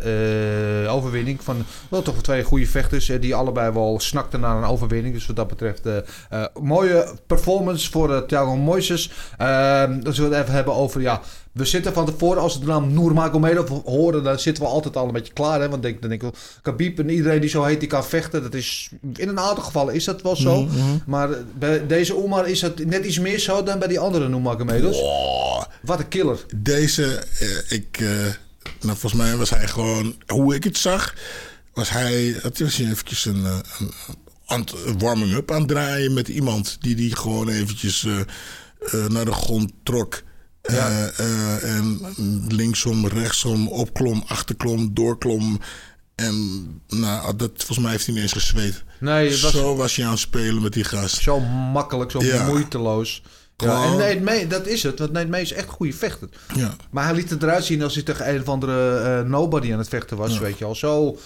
eh, 0.85 0.93
overwinning 0.95 1.43
van 1.43 1.65
wel 1.89 2.01
toch 2.01 2.21
twee 2.21 2.43
goede 2.43 2.67
vechters 2.67 3.09
eh, 3.09 3.21
die 3.21 3.35
allebei 3.35 3.71
wel 3.71 3.99
snakten 3.99 4.39
naar 4.39 4.57
een 4.57 4.63
overwinning. 4.63 5.13
Dus 5.13 5.25
wat 5.27 5.35
dat 5.35 5.47
betreft 5.47 5.85
eh, 5.85 6.45
mooie 6.61 7.07
performance 7.27 7.91
voor 7.91 8.25
Thiago 8.25 8.55
Moises. 8.55 9.11
Ehm, 9.37 9.99
dan 9.99 10.13
zullen 10.13 10.29
we 10.29 10.35
het 10.35 10.43
even 10.45 10.55
hebben 10.55 10.73
over, 10.73 11.01
ja, 11.01 11.21
we 11.55 11.65
zitten 11.65 11.93
van 11.93 12.05
tevoren, 12.05 12.41
als 12.41 12.53
we 12.53 12.59
de 12.59 12.65
naam 12.65 12.93
Nurmagomedov 12.93 13.69
horen, 13.85 14.23
dan 14.23 14.39
zitten 14.39 14.63
we 14.63 14.69
altijd 14.69 14.95
al 14.95 15.05
een 15.07 15.13
beetje 15.13 15.33
klaar. 15.33 15.61
Hè? 15.61 15.69
Want 15.69 15.81
denk, 15.81 16.01
dan 16.01 16.09
denk 16.09 16.23
ik, 16.23 16.33
Khabib 16.61 16.99
en 16.99 17.09
iedereen 17.09 17.41
die 17.41 17.49
zo 17.49 17.63
heet, 17.63 17.79
die 17.79 17.89
kan 17.89 18.05
vechten. 18.05 18.41
Dat 18.41 18.53
is, 18.53 18.89
in 19.15 19.29
een 19.29 19.39
aantal 19.39 19.63
gevallen 19.63 19.93
is 19.93 20.03
dat 20.03 20.21
wel 20.21 20.35
zo. 20.35 20.67
Maar 21.05 21.29
bij 21.57 21.87
deze 21.87 22.15
Oemar 22.17 22.49
is 22.49 22.59
dat 22.59 22.79
net 22.79 23.05
iets 23.05 23.19
meer 23.19 23.39
zo 23.39 23.63
dan 23.63 23.79
bij 23.79 23.87
die 23.87 23.99
andere 23.99 24.29
Nurmagomedovs. 24.29 24.99
Oh, 25.01 25.63
Wat 25.81 25.99
een 25.99 26.07
killer. 26.07 26.45
deze, 26.55 27.23
eh, 27.39 27.77
ik, 27.77 27.97
eh, 27.99 28.07
nou 28.81 28.97
volgens 28.97 29.13
mij 29.13 29.35
was 29.35 29.49
hij 29.49 29.67
gewoon, 29.67 30.15
hoe 30.27 30.55
ik 30.55 30.63
het 30.63 30.77
zag, 30.77 31.13
was 31.73 31.89
hij, 31.89 32.35
het 32.41 32.59
was 32.59 32.75
hij 32.77 32.89
eventjes 32.91 33.25
een, 33.25 33.45
eh, 33.45 34.65
warming-up 34.97 35.51
aan 35.51 35.59
het 35.59 35.67
draaien 35.67 36.13
met 36.13 36.27
iemand 36.27 36.77
die 36.79 36.95
die 36.95 37.15
gewoon 37.15 37.49
eventjes 37.49 38.05
eh, 38.05 38.19
eh, 38.19 39.09
naar 39.09 39.25
de 39.25 39.31
grond 39.31 39.71
trok. 39.83 40.23
Eh, 40.65 41.19
eh, 41.19 41.75
en 41.77 41.99
linksom, 42.47 43.07
rechtsom, 43.07 43.67
opklom, 43.67 44.23
achterklom, 44.27 44.93
doorklom. 44.93 45.59
En 46.15 46.35
nou, 46.87 47.35
dat, 47.35 47.51
volgens 47.55 47.79
mij 47.79 47.91
heeft 47.91 48.05
hij 48.05 48.13
niet 48.13 48.23
eens 48.23 48.33
gezweet. 48.33 48.83
Nee, 48.99 49.29
was 49.41 49.51
Zo 49.51 49.75
was 49.75 49.95
hij 49.95 50.05
aan 50.05 50.11
het 50.11 50.19
spelen 50.19 50.61
met 50.61 50.73
die 50.73 50.83
gast. 50.83 51.21
zo 51.21 51.39
makkelijk, 51.73 52.11
zo 52.11 52.23
Ja. 52.23 52.45
moeiteloos. 52.45 53.23
Ja, 53.57 53.83
en 53.83 53.97
Nate 53.97 54.19
May, 54.23 54.47
dat 54.47 54.67
is 54.67 54.83
het. 54.83 54.99
Want 54.99 55.11
Nate 55.11 55.27
May 55.27 55.41
is 55.41 55.51
echt 55.53 55.67
goede 55.69 55.93
vechter. 55.93 56.29
Ja. 56.55 56.75
Maar 56.91 57.05
hij 57.05 57.15
liet 57.15 57.29
het 57.29 57.43
eruit 57.43 57.63
zien 57.65 57.81
als 57.83 57.93
hij 57.93 58.03
tegen 58.03 58.29
een 58.29 58.41
of 58.41 58.47
andere 58.49 58.97
eh, 58.99 59.29
nobody 59.29 59.71
aan 59.73 59.77
het 59.79 59.87
vechten 59.89 60.17
was, 60.17 60.39
weet 60.39 60.57
je 60.57 60.65
al. 60.65 60.75
Zo, 60.75 61.17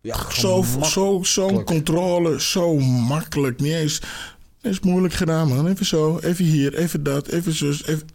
ja, 0.00 0.16
Zo, 0.30 0.64
zo, 0.82 1.20
zo'n 1.22 1.42
makkelijk. 1.44 1.66
controle, 1.66 2.40
zo 2.40 2.76
makkelijk. 2.78 3.60
Niet 3.60 3.72
eens, 3.72 4.00
eens 4.62 4.80
moeilijk 4.80 5.14
gedaan, 5.14 5.48
man. 5.48 5.68
Even 5.68 5.86
zo, 5.86 6.18
even 6.18 6.44
hier, 6.44 6.74
even 6.74 7.02
dat, 7.02 7.26
even 7.28 7.52
zus. 7.52 7.86
Even... 7.86 8.06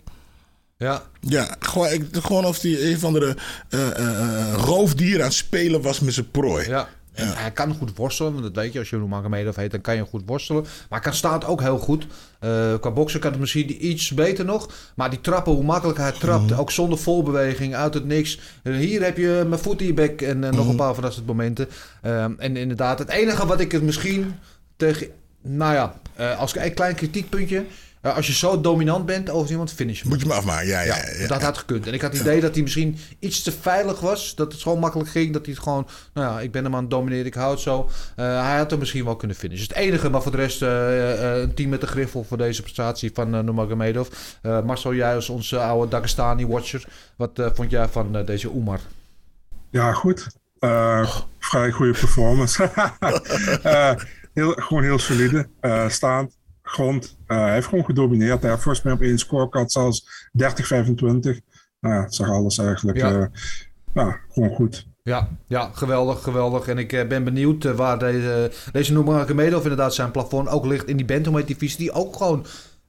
Ja, 0.78 1.02
Ja, 1.20 1.56
gewoon, 1.60 1.88
ik, 1.90 2.06
gewoon 2.12 2.46
of 2.46 2.62
hij 2.62 2.92
een 2.92 3.00
van 3.00 3.14
de 3.14 3.36
eh, 3.70 3.90
eh, 3.90 4.20
eh, 4.20 4.54
roofdier 4.54 5.18
aan 5.20 5.24
het 5.26 5.34
spelen 5.34 5.82
was 5.82 6.00
met 6.00 6.14
zijn 6.14 6.32
prooi. 6.32 6.68
ja. 6.68 6.88
En 7.14 7.28
hij 7.38 7.52
kan 7.52 7.74
goed 7.76 7.96
worstelen, 7.98 8.32
want 8.32 8.44
dat 8.44 8.56
weet 8.56 8.74
je. 8.74 8.80
Als 8.80 8.90
je 8.90 8.96
Nurmagomedov 8.98 9.56
heet, 9.56 9.72
dan 9.72 9.82
kan 9.82 9.96
je 9.96 10.06
goed 10.06 10.22
worstelen. 10.26 10.62
Maar 10.62 10.74
hij 10.90 11.00
kan 11.00 11.14
staat 11.14 11.46
ook 11.46 11.62
heel 11.62 11.78
goed. 11.78 12.06
Eh, 12.40 12.74
qua 12.80 12.92
boksen 12.92 13.20
kan 13.20 13.32
het 13.32 13.40
misschien 13.40 13.86
iets 13.88 14.12
beter 14.14 14.46
nog. 14.46 14.70
Maar 14.96 15.10
die 15.10 15.22
trappen, 15.22 15.54
hoe 15.54 15.64
makkelijk 15.64 15.98
hij 15.98 16.12
trapt. 16.12 16.50
Mhm. 16.50 16.60
Ook 16.60 16.72
zonder 16.72 16.98
volbeweging, 16.98 17.76
uit 17.76 17.94
het 17.94 18.06
niks. 18.06 18.40
Hier 18.64 19.04
heb 19.04 19.18
je 19.18 19.46
mijn 19.48 19.62
voet 19.62 19.82
in 19.82 19.88
je 19.88 19.94
bek 19.94 20.22
en, 20.22 20.30
en 20.44 20.50
Mhm. 20.50 20.56
nog 20.56 20.68
een 20.70 20.76
paar 20.76 20.94
van 20.94 21.04
dat 21.04 21.14
soort 21.14 21.26
momenten. 21.26 21.68
Ehm, 22.02 22.32
en 22.38 22.58
inderdaad, 22.58 23.00
het 23.00 23.10
enige 23.10 23.46
wat 23.46 23.60
ik 23.60 23.72
het 23.72 23.82
misschien 23.84 24.36
tegen... 24.78 25.08
Nou 25.42 25.74
ja, 25.74 25.94
eh, 26.16 26.40
als 26.40 26.56
een 26.56 26.74
klein 26.74 26.96
kritiekpuntje. 26.96 27.66
Eh, 28.04 28.16
als 28.16 28.28
je 28.28 28.34
zo 28.34 28.62
dominant 28.62 29.06
bent 29.06 29.30
over 29.30 29.52
iemand, 29.52 29.72
finish 29.74 30.02
hem. 30.02 30.10
Moet 30.10 30.22
je 30.22 30.28
me 30.28 30.34
afmaken, 30.34 30.68
ja, 30.68 30.82
ja. 30.82 30.96
ja, 31.20 31.28
Dat 31.28 31.42
had 31.42 31.58
gekund. 31.58 31.88
En 31.88 31.94
ik 31.94 32.02
had 32.02 32.12
het 32.12 32.22
idee 32.22 32.42
dat 32.42 32.54
hij 32.54 32.62
misschien 32.64 32.98
iets 33.20 33.42
te 33.42 33.52
veilig 33.52 34.00
was. 34.00 34.36
Dat 34.36 34.52
het 34.52 34.62
gewoon 34.62 34.80
makkelijk 34.80 35.10
ging. 35.10 35.34
Dat 35.34 35.46
hij 35.46 35.54
het 35.54 35.64
gewoon... 35.64 35.88
Nou 36.14 36.34
ja, 36.34 36.42
ik 36.42 36.52
ben 36.52 36.64
hem 36.64 36.76
aan 36.76 36.82
het 36.82 36.90
domineren. 36.90 37.26
Ik 37.26 37.34
hou 37.34 37.52
het 37.52 37.60
zo. 37.60 37.90
Eh, 38.16 38.46
hij 38.46 38.58
had 38.58 38.70
hem 38.70 38.80
misschien 38.80 39.06
wel 39.06 39.16
kunnen 39.16 39.38
finishen. 39.38 39.68
Het 39.68 39.78
enige, 39.78 40.10
maar 40.10 40.22
voor 40.22 40.32
de 40.32 40.38
rest 40.38 40.62
eh, 40.62 41.36
eh, 41.36 41.42
een 41.42 41.54
team 41.54 41.70
met 41.70 41.82
de 41.82 41.88
griffel 41.88 42.24
voor 42.24 42.38
deze 42.38 42.62
prestatie 42.62 43.12
van 43.14 43.36
uh, 43.36 43.42
Nurmagomedov. 43.42 44.08
Eh 44.42 44.62
Marcel, 44.62 44.94
jij 44.94 45.16
als 45.16 45.30
onze 45.30 45.60
oude 45.60 45.90
Dagestani-watcher. 45.90 46.86
Wat 47.16 47.40
eh, 47.40 47.48
vond 47.54 47.72
jij 47.72 47.88
van 47.88 48.16
eh, 48.16 48.26
deze 48.26 48.50
Oemar? 48.50 48.80
Ja, 49.70 49.94
goed. 49.94 50.28
Eh, 50.60 51.10
vrij 51.40 51.72
goede 51.72 51.92
performance. 51.92 52.70
Heel, 54.34 54.52
gewoon 54.52 54.84
heel 54.84 55.00
solide. 55.00 55.48
Eh, 55.60 55.90
staand, 55.90 56.38
grond. 56.64 57.18
Eh, 57.28 57.38
hij 57.38 57.54
heeft 57.54 57.68
gewoon 57.68 57.86
gedomineerd. 57.86 58.42
Hij 58.42 58.50
heeft 58.50 58.64
volgens 58.64 58.84
mij 58.84 58.94
op 58.94 59.02
één 59.02 59.18
scorecard 59.18 59.72
zelfs 59.72 60.30
30-25. 60.32 61.42
Nou 61.80 61.96
ja, 61.96 62.02
het 62.02 62.16
zag 62.16 62.30
alles 62.30 62.58
eigenlijk. 62.58 62.98
Ja. 62.98 63.12
eh, 63.12 63.26
nou, 63.94 64.14
gewoon 64.30 64.56
goed. 64.56 64.88
Ja, 65.04 65.30
ja, 65.48 65.70
geweldig, 65.74 66.24
geweldig. 66.24 66.68
En 66.68 66.78
ik 66.78 66.94
eh, 66.94 67.08
ben 67.08 67.24
benieuwd 67.24 67.64
waar 67.64 68.00
deze, 68.00 68.52
deze 68.72 68.94
Nurmagomedov 68.94 69.62
inderdaad 69.64 69.94
zijn 69.94 70.12
plafond 70.12 70.50
ook 70.50 70.66
ligt 70.66 70.88
in 70.88 70.98
die 70.98 71.06
bantamweight 71.06 71.48
divisie. 71.52 71.80
Die 71.80 71.92
ook 71.92 72.16
gewoon 72.16 72.46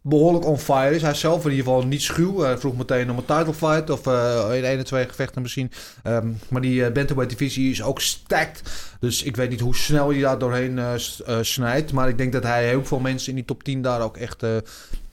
behoorlijk 0.06 0.46
on 0.46 0.58
fire 0.58 0.94
is. 0.94 1.02
Hij 1.02 1.14
zelf 1.14 1.44
in 1.44 1.50
ieder 1.50 1.64
geval 1.64 1.86
niet 1.86 2.02
schuw. 2.02 2.40
Hij 2.40 2.58
vroeg 2.58 2.76
meteen 2.76 3.10
om 3.10 3.16
een 3.16 3.24
title 3.24 3.54
fight 3.54 3.90
of 3.90 4.06
eh 4.06 4.56
in 4.56 4.64
één 4.64 4.78
of 4.78 4.84
twee 4.84 5.08
gevechten 5.08 5.42
misschien. 5.42 5.70
Ehm, 6.02 6.28
maar 6.48 6.60
die 6.60 6.84
eh, 6.84 6.92
bantamweight 6.92 7.38
divisie 7.38 7.70
is 7.70 7.82
ook 7.82 8.00
stacked. 8.00 8.62
Dus 9.00 9.22
ik 9.22 9.36
weet 9.36 9.50
niet 9.50 9.60
hoe 9.60 9.76
snel 9.76 10.10
hij 10.10 10.20
daar 10.20 10.38
doorheen 10.38 10.78
eh, 10.78 10.94
snijdt. 11.40 11.92
Maar 11.92 12.08
ik 12.08 12.18
denk 12.18 12.32
dat 12.32 12.42
hij 12.42 12.68
heel 12.68 12.84
veel 12.84 13.00
mensen 13.00 13.28
in 13.28 13.34
die 13.34 13.44
top 13.44 13.62
10 13.62 13.82
daar 13.82 14.00
ook 14.00 14.16
echt... 14.16 14.46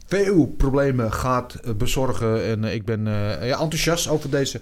veel 0.08 0.46
problemen 0.58 1.14
gaat 1.14 1.78
bezorgen. 1.78 2.44
En 2.46 2.64
ik 2.64 2.86
ben 2.86 3.06
ja, 3.42 3.60
enthousiast 3.60 4.08
over 4.08 4.30
deze 4.30 4.62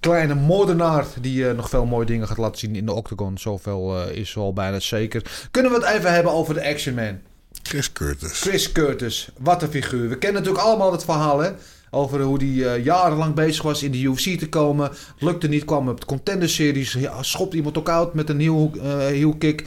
kleine 0.00 0.34
moordenaar 0.34 1.06
die 1.20 1.44
nog 1.44 1.68
veel 1.68 1.84
mooie 1.84 2.06
dingen 2.06 2.28
gaat 2.28 2.36
laten 2.36 2.58
zien 2.58 2.76
in 2.76 2.86
de 2.86 2.92
octagon. 2.92 3.38
Zoveel 3.38 3.98
eh, 3.98 4.16
is 4.16 4.34
wel 4.34 4.52
bijna 4.52 4.80
zeker. 4.80 5.48
Kunnen 5.50 5.72
we 5.72 5.78
het 5.78 5.94
even 5.96 6.12
hebben 6.12 6.32
over 6.32 6.54
de 6.54 6.68
Action 6.68 6.94
Man? 6.94 7.18
Chris 7.66 7.92
Curtis. 7.92 8.40
Chris 8.40 8.72
Curtis, 8.72 9.28
wat 9.38 9.62
een 9.62 9.70
figuur. 9.70 10.08
We 10.08 10.18
kennen 10.18 10.42
natuurlijk 10.42 10.68
allemaal 10.68 10.92
het 10.92 11.04
verhaal 11.04 11.38
hè? 11.38 11.50
over 11.90 12.20
hoe 12.20 12.38
hij 12.38 12.74
eh, 12.74 12.84
jarenlang 12.84 13.34
bezig 13.34 13.62
was 13.62 13.82
in 13.82 13.92
de 13.92 14.02
UFC 14.02 14.38
te 14.38 14.48
komen. 14.48 14.90
Lukte 15.18 15.48
niet, 15.48 15.64
kwam 15.64 15.88
op 15.88 16.00
de 16.00 16.06
Contender 16.06 16.48
Series. 16.48 16.92
Ja, 16.92 17.22
schopt 17.22 17.54
iemand 17.54 17.78
ook 17.78 17.88
uit 17.88 18.14
met 18.14 18.28
een 18.28 18.40
heel, 18.40 18.72
eh 18.82 18.96
heel 18.96 19.36
kick. 19.36 19.66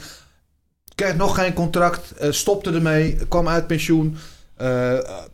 Kreeg 0.94 1.16
nog 1.16 1.34
geen 1.34 1.52
contract, 1.52 2.10
eh, 2.10 2.30
stopte 2.30 2.70
ermee, 2.70 3.16
kwam 3.28 3.48
uit 3.48 3.66
pensioen. 3.66 4.16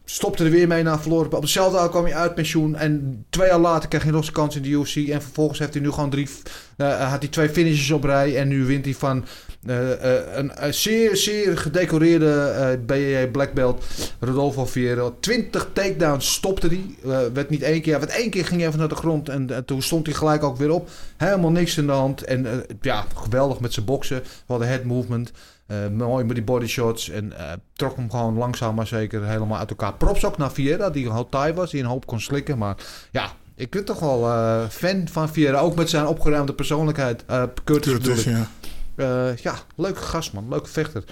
stopte 0.04 0.44
er 0.44 0.50
weer 0.50 0.68
mee 0.68 0.82
na 0.82 0.98
verloren. 1.00 1.32
Op 1.32 1.40
dezelfde 1.40 1.76
dag 1.76 1.90
kwam 1.90 2.04
hij 2.04 2.14
uit 2.14 2.34
pensioen. 2.34 2.76
En 2.76 3.24
twee 3.30 3.48
jaar 3.48 3.58
later 3.58 3.88
kreeg 3.88 4.02
hij 4.02 4.12
nog 4.12 4.22
zijn 4.22 4.34
kans 4.34 4.56
in 4.56 4.62
de 4.62 4.68
UFC. 4.68 4.96
En 4.96 5.22
vervolgens 5.22 5.58
heeft 5.58 5.74
hij 5.74 5.82
nu 5.82 5.90
gewoon 5.90 6.10
drie. 6.10 6.28
had 6.76 7.20
hij 7.20 7.28
twee 7.28 7.48
finishes 7.48 7.90
op 7.90 8.04
rij. 8.04 8.36
En 8.36 8.48
nu 8.48 8.64
wint 8.64 8.84
hij 8.84 8.94
van 8.94 9.24
een, 9.66 10.64
een 10.64 10.74
zeer, 10.74 11.16
zeer 11.16 11.58
gedecoreerde 11.58 12.32
eh 12.32 12.86
BJJ 12.86 13.26
Black 13.26 13.52
Belt. 13.52 13.84
Rodolfo 14.20 14.66
Vieira. 14.66 15.10
20 15.20 15.68
takedowns 15.72 16.32
stopte 16.32 16.66
hij. 16.66 16.84
Eh, 17.02 17.32
werd 17.32 17.50
niet 17.50 17.62
één 17.62 17.82
keer. 17.82 17.98
Werd 17.98 18.12
één 18.12 18.30
keer 18.30 18.44
ging 18.44 18.58
hij 18.58 18.68
even 18.68 18.78
naar 18.78 18.88
de 18.88 18.94
grond. 18.94 19.28
En, 19.28 19.50
eh, 19.50 19.58
toen 19.58 19.82
stond 19.82 20.06
hij 20.06 20.14
gelijk 20.14 20.42
ook 20.42 20.56
weer 20.56 20.70
op. 20.70 20.88
Helemaal 21.16 21.50
niks 21.50 21.76
in 21.78 21.86
de 21.86 21.92
hand. 21.92 22.24
En 22.24 22.46
eh, 22.46 22.52
ja, 22.80 23.04
geweldig 23.14 23.60
met 23.60 23.72
zijn 23.72 23.86
boksen. 23.86 24.22
We 24.22 24.28
hadden 24.46 24.68
head 24.68 24.84
movement. 24.84 25.32
Eh, 25.66 25.76
mooi 25.96 26.24
met 26.24 26.34
die 26.34 26.44
body 26.44 26.66
shots. 26.66 27.10
En 27.10 27.38
eh, 27.38 27.52
trok 27.72 27.96
hem 27.96 28.10
gewoon 28.10 28.36
langzaam 28.36 28.74
maar 28.74 28.86
zeker 28.86 29.24
helemaal 29.24 29.58
uit 29.58 29.70
elkaar. 29.70 29.94
Props 29.94 30.24
ook 30.24 30.38
naar 30.38 30.52
Vieira, 30.52 30.90
die 30.90 31.06
een 31.06 31.12
hoop 31.12 31.30
taai 31.30 31.52
was. 31.52 31.70
Die 31.70 31.80
een 31.80 31.86
hoop 31.86 32.06
kon 32.06 32.20
slikken. 32.20 32.58
Maar 32.58 32.76
ja, 33.10 33.32
ik 33.54 33.70
ben 33.70 33.84
toch 33.84 34.00
wel 34.00 34.26
eh, 34.26 34.68
fan 34.68 35.08
van 35.08 35.28
Vieira. 35.28 35.58
Ook 35.58 35.74
met 35.74 35.90
zijn 35.90 36.06
opgeruimde 36.06 36.52
persoonlijkheid. 36.54 37.24
Eh 37.26 37.42
Curtis, 37.64 37.92
Curtis, 37.92 38.24
ja. 38.24 38.48
Eh, 38.96 39.36
ja, 39.36 39.58
leuke 39.76 40.00
gast 40.00 40.32
man. 40.32 40.48
Leuke 40.48 40.68
vechter. 40.68 41.04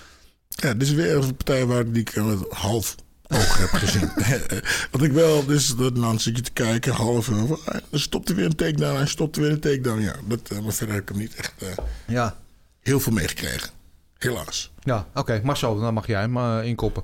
Ja, 0.49 0.73
dit 0.73 0.83
is 0.83 0.92
weer 0.92 1.16
een 1.16 1.37
partij 1.37 1.66
waar 1.66 1.92
die 1.92 2.01
ik 2.01 2.16
met 2.16 2.38
half 2.49 2.94
oog 3.29 3.59
heb 3.59 3.68
gezien. 3.68 4.11
Want 4.90 5.05
ik 5.05 5.12
wel, 5.12 5.47
dus 5.47 5.77
dan 5.77 6.20
zit 6.20 6.37
je 6.37 6.42
te 6.42 6.53
kijken, 6.53 6.92
half 6.92 7.29
uur. 7.29 7.59
Dan 7.90 8.01
stopte 8.01 8.35
weer 8.35 8.44
een 8.44 8.57
takedown, 8.57 8.97
hij 8.97 9.07
stopte 9.07 9.40
weer 9.40 9.51
een 9.51 9.61
takedown. 9.61 10.01
Ja, 10.01 10.14
dat, 10.29 10.51
eh, 10.51 10.61
maar 10.61 10.73
verder 10.73 10.94
heb 10.94 11.03
ik 11.03 11.09
hem 11.09 11.18
niet 11.18 11.35
echt 11.35 11.55
eh, 11.59 11.85
Ja, 12.07 12.37
heel 12.81 13.01
veel 13.01 13.12
meegekregen. 13.12 13.70
Helaas. 14.18 14.73
ja 14.81 15.07
oké. 15.14 15.40
Marcel, 15.44 15.81
dan 15.81 15.94
mag 15.94 16.07
jij 16.07 16.20
hem 16.20 16.61
inkoppen. 16.62 17.03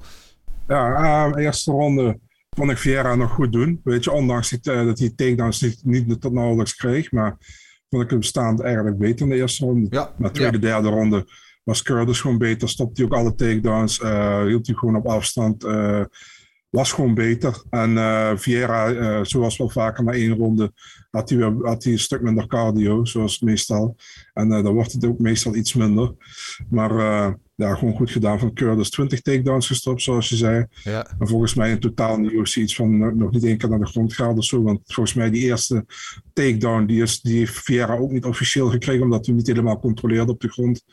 Ja, 0.69 1.29
uh, 1.35 1.45
eerste 1.45 1.71
ronde 1.71 2.19
vond 2.51 2.71
ik 2.71 2.79
Vieira 2.79 3.15
nog 3.15 3.31
goed 3.31 3.53
doen. 3.53 3.81
Weet 3.85 4.05
je, 4.05 4.13
ondanks 4.13 4.49
die, 4.49 4.59
uh, 4.63 4.85
dat 4.85 4.99
hij 4.99 5.13
takedowns 5.17 5.61
niet, 5.61 5.81
niet 5.85 6.21
tot 6.21 6.33
nauwelijks 6.33 6.75
kreeg. 6.75 7.13
Maar 7.13 7.37
vond 7.91 8.03
ik 8.03 8.11
hem 8.11 8.23
staand 8.23 8.61
eigenlijk 8.61 8.99
beter 8.99 9.21
in 9.27 9.33
de 9.33 9.37
eerste 9.37 9.65
ronde. 9.65 9.87
Ja, 9.91 10.15
Na 10.17 10.27
de 10.27 10.33
tweede, 10.35 10.57
ja. 10.57 10.63
derde 10.63 10.89
ronde 10.89 11.27
was 11.65 11.83
Curtis 11.83 12.21
gewoon 12.21 12.39
beter. 12.39 12.69
Stopte 12.69 13.03
hij 13.03 13.11
ook 13.11 13.19
alle 13.19 13.35
takedowns. 13.35 14.01
Uh, 14.01 14.45
hield 14.45 14.67
hij 14.67 14.77
gewoon 14.77 14.97
op 14.97 15.07
afstand. 15.07 15.65
Uh, 15.65 16.05
was 16.69 16.93
gewoon 16.93 17.15
beter. 17.15 17.63
En 17.71 17.91
uh, 17.91 18.33
Vieira, 18.37 19.25
zoals 19.25 19.57
wel 19.57 19.69
vaker 19.69 20.05
na 20.05 20.13
één 20.13 20.37
ronde, 20.37 20.73
had 21.11 21.29
hij, 21.29 21.39
weer, 21.39 21.55
had 21.63 21.85
hij 21.85 21.93
een 21.93 21.99
stuk 21.99 22.21
minder 22.23 22.47
cardio, 22.47 23.05
zoals 23.05 23.41
meestal. 23.41 23.97
En 24.33 24.49
dan 24.49 24.73
wordt 24.73 24.93
het 24.93 25.05
ook 25.05 25.19
meestal 25.19 25.55
iets 25.55 25.75
minder. 25.75 26.15
Maar 26.69 27.37
ja, 27.61 27.75
gewoon 27.75 27.95
goed 27.95 28.11
gedaan 28.11 28.39
van 28.39 28.53
Curtis. 28.53 28.91
20 28.91 29.21
takedowns 29.21 29.67
gestopt, 29.67 30.03
zoals 30.03 30.29
je 30.29 30.37
zei. 30.37 30.67
Ja. 30.85 31.07
En 31.19 31.29
volgens 31.29 31.55
mij 31.55 31.71
in 31.71 31.81
totaal 31.81 32.17
in 32.17 32.23
de 32.23 32.31
UFC 32.31 32.57
iets 32.57 32.75
van 32.75 33.03
uh, 33.03 33.13
nog 33.13 33.31
niet 33.31 33.45
één 33.45 33.59
keer 33.59 33.69
naar 33.69 33.79
de 33.79 33.87
grond 33.87 34.15
gehaald 34.15 34.39
of 34.39 34.45
zo. 34.45 34.63
Want 34.63 34.81
volgens 34.85 35.15
mij 35.15 35.31
die 35.31 35.43
eerste 35.43 35.85
takedown, 36.33 36.87
die, 36.87 37.03
is, 37.03 37.21
die 37.21 37.39
heeft 37.39 37.59
Vieira 37.63 37.97
ook 37.97 38.11
niet 38.11 38.25
officieel 38.25 38.69
gekregen, 38.69 39.03
omdat 39.03 39.27
hij 39.27 39.35
niet 39.35 39.47
helemaal 39.47 39.81
controleerde 39.81 40.33
op 40.33 40.41
de 40.41 40.49
grond. 40.49 40.85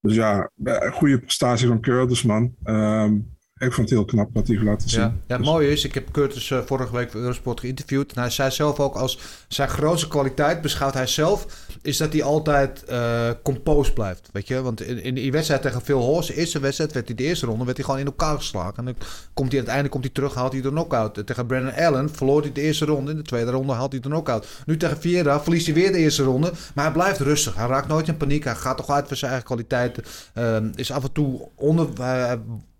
Dus 0.00 0.14
ja, 0.14 0.50
goede 0.92 1.18
prestatie 1.18 1.66
van 1.66 1.80
Curtis, 1.80 2.22
man. 2.22 2.54
Um, 2.64 3.36
ik 3.58 3.72
vond 3.72 3.90
het 3.90 3.98
heel 3.98 4.04
knap 4.04 4.30
wat 4.32 4.46
hij 4.46 4.56
heeft 4.56 4.68
laten 4.68 4.88
zien. 4.88 5.00
Ja, 5.00 5.06
ja 5.06 5.14
het 5.26 5.38
Dus- 5.38 5.46
mooie 5.46 5.70
is, 5.70 5.84
ik 5.84 5.94
heb 5.94 6.10
Curtis 6.10 6.50
eh, 6.50 6.58
vorige 6.64 6.92
week 6.92 7.10
voor 7.10 7.20
Eurosport 7.20 7.60
geïnterviewd. 7.60 8.12
En 8.12 8.20
hij 8.20 8.30
zei 8.30 8.50
zelf 8.50 8.80
ook 8.80 8.94
als 8.94 9.18
zijn 9.48 9.68
grootste 9.68 10.08
kwaliteit, 10.08 10.60
beschouwt 10.60 10.94
hij 10.94 11.06
zelf, 11.06 11.46
is 11.82 11.96
dat 11.96 12.12
hij 12.12 12.22
altijd 12.22 12.84
eh 12.84 13.30
composed 13.42 13.94
blijft. 13.94 14.28
Weet 14.32 14.48
je, 14.48 14.62
want 14.62 14.80
in, 14.80 15.02
in 15.02 15.14
die 15.14 15.32
wedstrijd 15.32 15.62
tegen 15.62 15.80
Phil 15.80 16.00
Horst, 16.00 16.28
de 16.28 16.34
eerste 16.34 16.60
wedstrijd, 16.60 16.92
werd 16.92 17.06
hij 17.06 17.16
de 17.16 17.22
eerste 17.24 17.46
ronde, 17.46 17.64
werd 17.64 17.76
hij 17.76 17.86
gewoon 17.86 18.00
in 18.00 18.06
elkaar 18.06 18.36
geslagen. 18.36 18.76
En 18.76 18.84
dan 18.84 18.94
komt 19.34 19.50
hij 19.50 19.60
aan 19.60 19.66
het 19.66 19.74
einde 19.74 19.88
komt 19.88 20.04
hij 20.04 20.12
terug, 20.12 20.34
haalt 20.34 20.52
hij 20.52 20.62
de 20.62 20.68
knockout. 20.68 21.26
Tegen 21.26 21.46
Brandon 21.46 21.74
Allen 21.74 22.10
verloor 22.14 22.40
hij 22.40 22.52
de 22.52 22.60
eerste 22.60 22.84
ronde, 22.84 23.10
in 23.10 23.16
de 23.16 23.22
tweede 23.22 23.50
ronde 23.50 23.72
haalt 23.72 23.92
hij 23.92 24.00
de 24.00 24.08
knockout. 24.08 24.46
Nu 24.66 24.76
tegen 24.76 25.00
Vieira 25.00 25.40
verliest 25.40 25.66
hij 25.66 25.74
weer 25.74 25.92
de 25.92 25.98
eerste 25.98 26.22
ronde, 26.22 26.52
maar 26.74 26.84
hij 26.84 26.92
blijft 26.92 27.20
rustig. 27.20 27.54
Hij 27.54 27.66
raakt 27.66 27.88
nooit 27.88 28.08
in 28.08 28.16
paniek, 28.16 28.44
hij 28.44 28.54
gaat 28.54 28.76
toch 28.76 28.90
uit 28.90 29.06
voor 29.06 29.16
zijn 29.16 29.30
eigen 29.30 29.48
kwaliteiten. 29.48 30.04
Ehm, 30.34 30.70
is 30.74 30.92
af 30.92 31.02
en 31.02 31.12
toe 31.12 31.48
onder... 31.54 31.88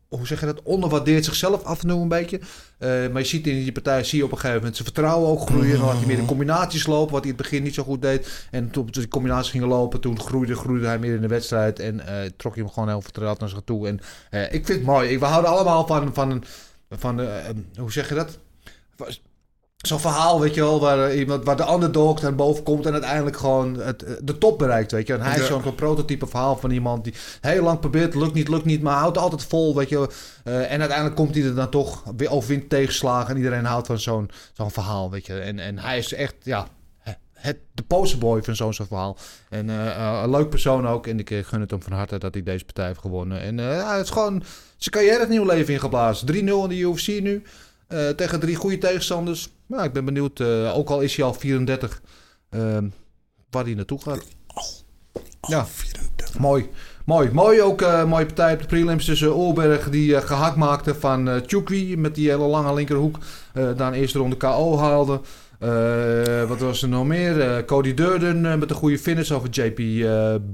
hoe 0.09 0.27
zeg 0.27 0.41
je 0.41 0.47
dat, 0.47 0.63
onderwaardeert 0.63 1.25
zichzelf 1.25 1.63
af 1.65 1.83
en 1.83 1.89
toe 1.89 2.01
een 2.01 2.09
beetje. 2.09 2.41
Eh, 2.79 2.89
maar 2.89 3.21
je 3.23 3.25
ziet 3.29 3.47
in 3.47 3.55
die 3.55 3.73
partij, 3.73 4.05
zie 4.05 4.19
je 4.19 4.25
op 4.25 4.31
een 4.31 4.37
gegeven 4.37 4.59
moment 4.59 4.77
zijn 4.77 4.89
vertrouwen 4.89 5.29
ook 5.31 5.41
groeien. 5.41 5.77
Dan 5.79 5.87
laat 5.87 5.97
hij 5.97 6.07
meer 6.07 6.17
de 6.17 6.25
combinaties 6.25 6.87
lopen, 6.87 7.13
wat 7.13 7.23
hij 7.23 7.31
in 7.31 7.37
het 7.37 7.47
begin 7.47 7.63
niet 7.63 7.75
zo 7.75 7.83
goed 7.83 8.03
deed. 8.03 8.47
En 8.51 8.71
toen 8.71 8.87
de 8.91 9.09
combinaties 9.09 9.51
gingen 9.51 9.69
lopen, 9.69 10.01
toen 10.01 10.21
groeide, 10.21 10.55
groeide 10.55 10.87
hij 10.87 10.99
meer 10.99 11.15
in 11.15 11.21
de 11.21 11.27
wedstrijd. 11.29 11.79
En 11.79 12.07
eh, 12.07 12.31
trok 12.37 12.55
hij 12.55 12.63
hem 12.65 12.73
gewoon 12.73 12.89
heel 12.89 13.01
vertrouwd 13.03 13.41
naar 13.41 13.49
zich 13.49 13.61
toe. 13.65 13.89
En 13.89 14.01
eh, 14.31 14.43
ik 14.43 14.51
vind 14.67 14.69
het 14.69 14.83
mooi. 14.83 15.09
Ik, 15.09 15.19
we 15.19 15.25
houden 15.25 15.51
allemaal 15.51 15.87
van, 15.87 16.15
van, 16.15 16.31
een- 16.31 16.45
van 16.91 17.21
eh, 17.21 17.27
hoe 17.79 17.93
zeg 17.93 18.09
je 18.09 18.15
dat? 18.15 18.39
Zo'n 19.87 20.01
verhaal, 20.01 20.41
weet 20.41 20.55
je 20.55 20.61
wel, 20.61 20.81
waar, 20.81 21.09
eh, 21.09 21.19
iemand, 21.19 21.45
waar 21.45 21.57
de 21.57 21.73
underdog 21.73 22.23
naar 22.23 22.35
boven 22.35 22.63
komt 22.63 22.87
en 22.87 22.93
uiteindelijk 22.93 23.37
gewoon 23.37 23.75
het, 23.81 24.03
eh, 24.03 24.13
de 24.23 24.39
top 24.39 24.59
bereikt, 24.59 24.93
weet 24.93 25.07
je. 25.07 25.13
En 25.15 25.21
hij 25.21 25.35
is 25.35 25.41
Ja. 25.41 25.47
zo'n 25.47 25.63
zo'n 25.63 25.75
prototype 25.75 26.27
verhaal 26.27 26.57
van 26.57 26.71
iemand 26.71 27.05
die 27.05 27.15
heel 27.41 27.63
lang 27.63 27.81
probeert, 27.81 28.15
lukt 28.15 28.35
niet, 28.35 28.49
lukt 28.49 28.65
niet, 28.65 28.83
maar 28.83 28.97
houdt 28.99 29.19
altijd 29.19 29.45
vol, 29.45 29.75
weet 29.77 29.89
je. 29.89 30.09
Eh, 30.45 30.73
en 30.73 30.79
uiteindelijk 30.79 31.17
komt 31.17 31.35
hij 31.35 31.45
er 31.45 31.55
dan 31.55 31.69
toch 31.71 32.03
weer 32.17 32.31
overwint 32.31 32.69
tegenslagen 32.71 33.31
en 33.31 33.37
iedereen 33.37 33.65
houdt 33.65 33.87
van 33.87 33.99
zo'n 33.99 34.31
zo'n 34.53 34.71
verhaal, 34.71 35.11
weet 35.11 35.27
je. 35.27 35.39
En, 35.39 35.59
en 35.59 35.79
hij 35.79 35.99
is 35.99 36.13
echt, 36.15 36.35
ja, 36.43 36.67
het, 37.33 37.59
de 37.75 37.83
posterboy 37.83 38.43
van 38.43 38.57
zo'n 38.57 38.73
soort 38.73 38.89
verhaal. 38.89 39.17
En 39.49 39.69
een 39.69 40.31
leuk 40.31 40.49
persoon 40.51 40.89
ook. 40.89 41.07
En 41.07 41.19
ik 41.19 41.29
gun 41.45 41.61
het 41.61 41.71
hem 41.71 41.83
van 41.83 41.93
harte 41.93 42.19
dat 42.19 42.35
hij 42.35 42.43
deze 42.43 42.65
partij 42.65 42.87
heeft 42.87 43.01
gewonnen. 43.01 43.41
En 43.41 43.59
ja, 43.59 43.97
het 43.97 44.05
is 44.05 44.11
gewoon 44.13 44.43
zijn 44.77 44.95
carrière 44.95 45.21
het 45.21 45.29
nieuw 45.29 45.45
leven 45.45 45.73
ingeblazen. 45.75 46.27
3-0 46.27 46.63
in 46.63 46.69
de 46.69 46.77
UFC 46.79 47.07
nu. 47.07 47.43
Eh, 47.89 48.09
tegen 48.09 48.41
drie 48.41 48.55
goede 48.57 48.79
tegenstanders. 48.79 49.53
Nou, 49.67 49.85
ik 49.85 49.93
ben 49.93 50.05
benieuwd. 50.05 50.41
eh, 50.41 50.77
ook 50.77 50.89
al 50.91 51.01
is 51.01 51.17
hij 51.17 51.25
al 51.25 51.35
34. 51.35 52.03
ehm, 52.51 52.89
waar 53.51 53.65
hij 53.65 53.75
naartoe 53.75 54.01
gaat. 54.03 54.25
Ja, 55.41 55.67
mooi. 56.39 56.69
Mooi. 57.05 57.31
Mooi 57.33 57.63
ook 57.63 57.83
eh 57.83 58.05
mooie 58.05 58.27
partij 58.27 58.53
op 58.53 58.61
de 58.61 58.67
prelims 58.67 59.05
tussen 59.05 59.35
Oorberg 59.35 59.91
die 59.91 60.17
eh, 60.17 60.27
gehakt 60.27 60.57
maakte 60.57 60.95
van 60.95 61.29
eh 61.29 61.41
Chukwi 61.47 61.97
met 61.97 62.15
die 62.15 62.29
hele 62.31 62.47
lange 62.47 62.75
linkerhoek. 62.75 63.19
daar 63.53 63.81
een 63.81 63.93
eerste 63.93 64.19
ronde 64.19 64.37
KO 64.37 64.79
haalde. 64.79 65.21
Eh, 65.59 66.45
wat 66.49 66.61
was 66.61 66.83
er 66.83 66.89
nog 66.89 67.07
meer? 67.07 67.41
Eh, 67.41 67.65
Cody 67.65 67.95
Durden 67.95 68.47
eh, 68.47 68.59
met 68.59 68.71
een 68.71 68.77
goede 68.77 68.99
finish 68.99 69.31
over 69.31 69.49
JP 69.51 70.07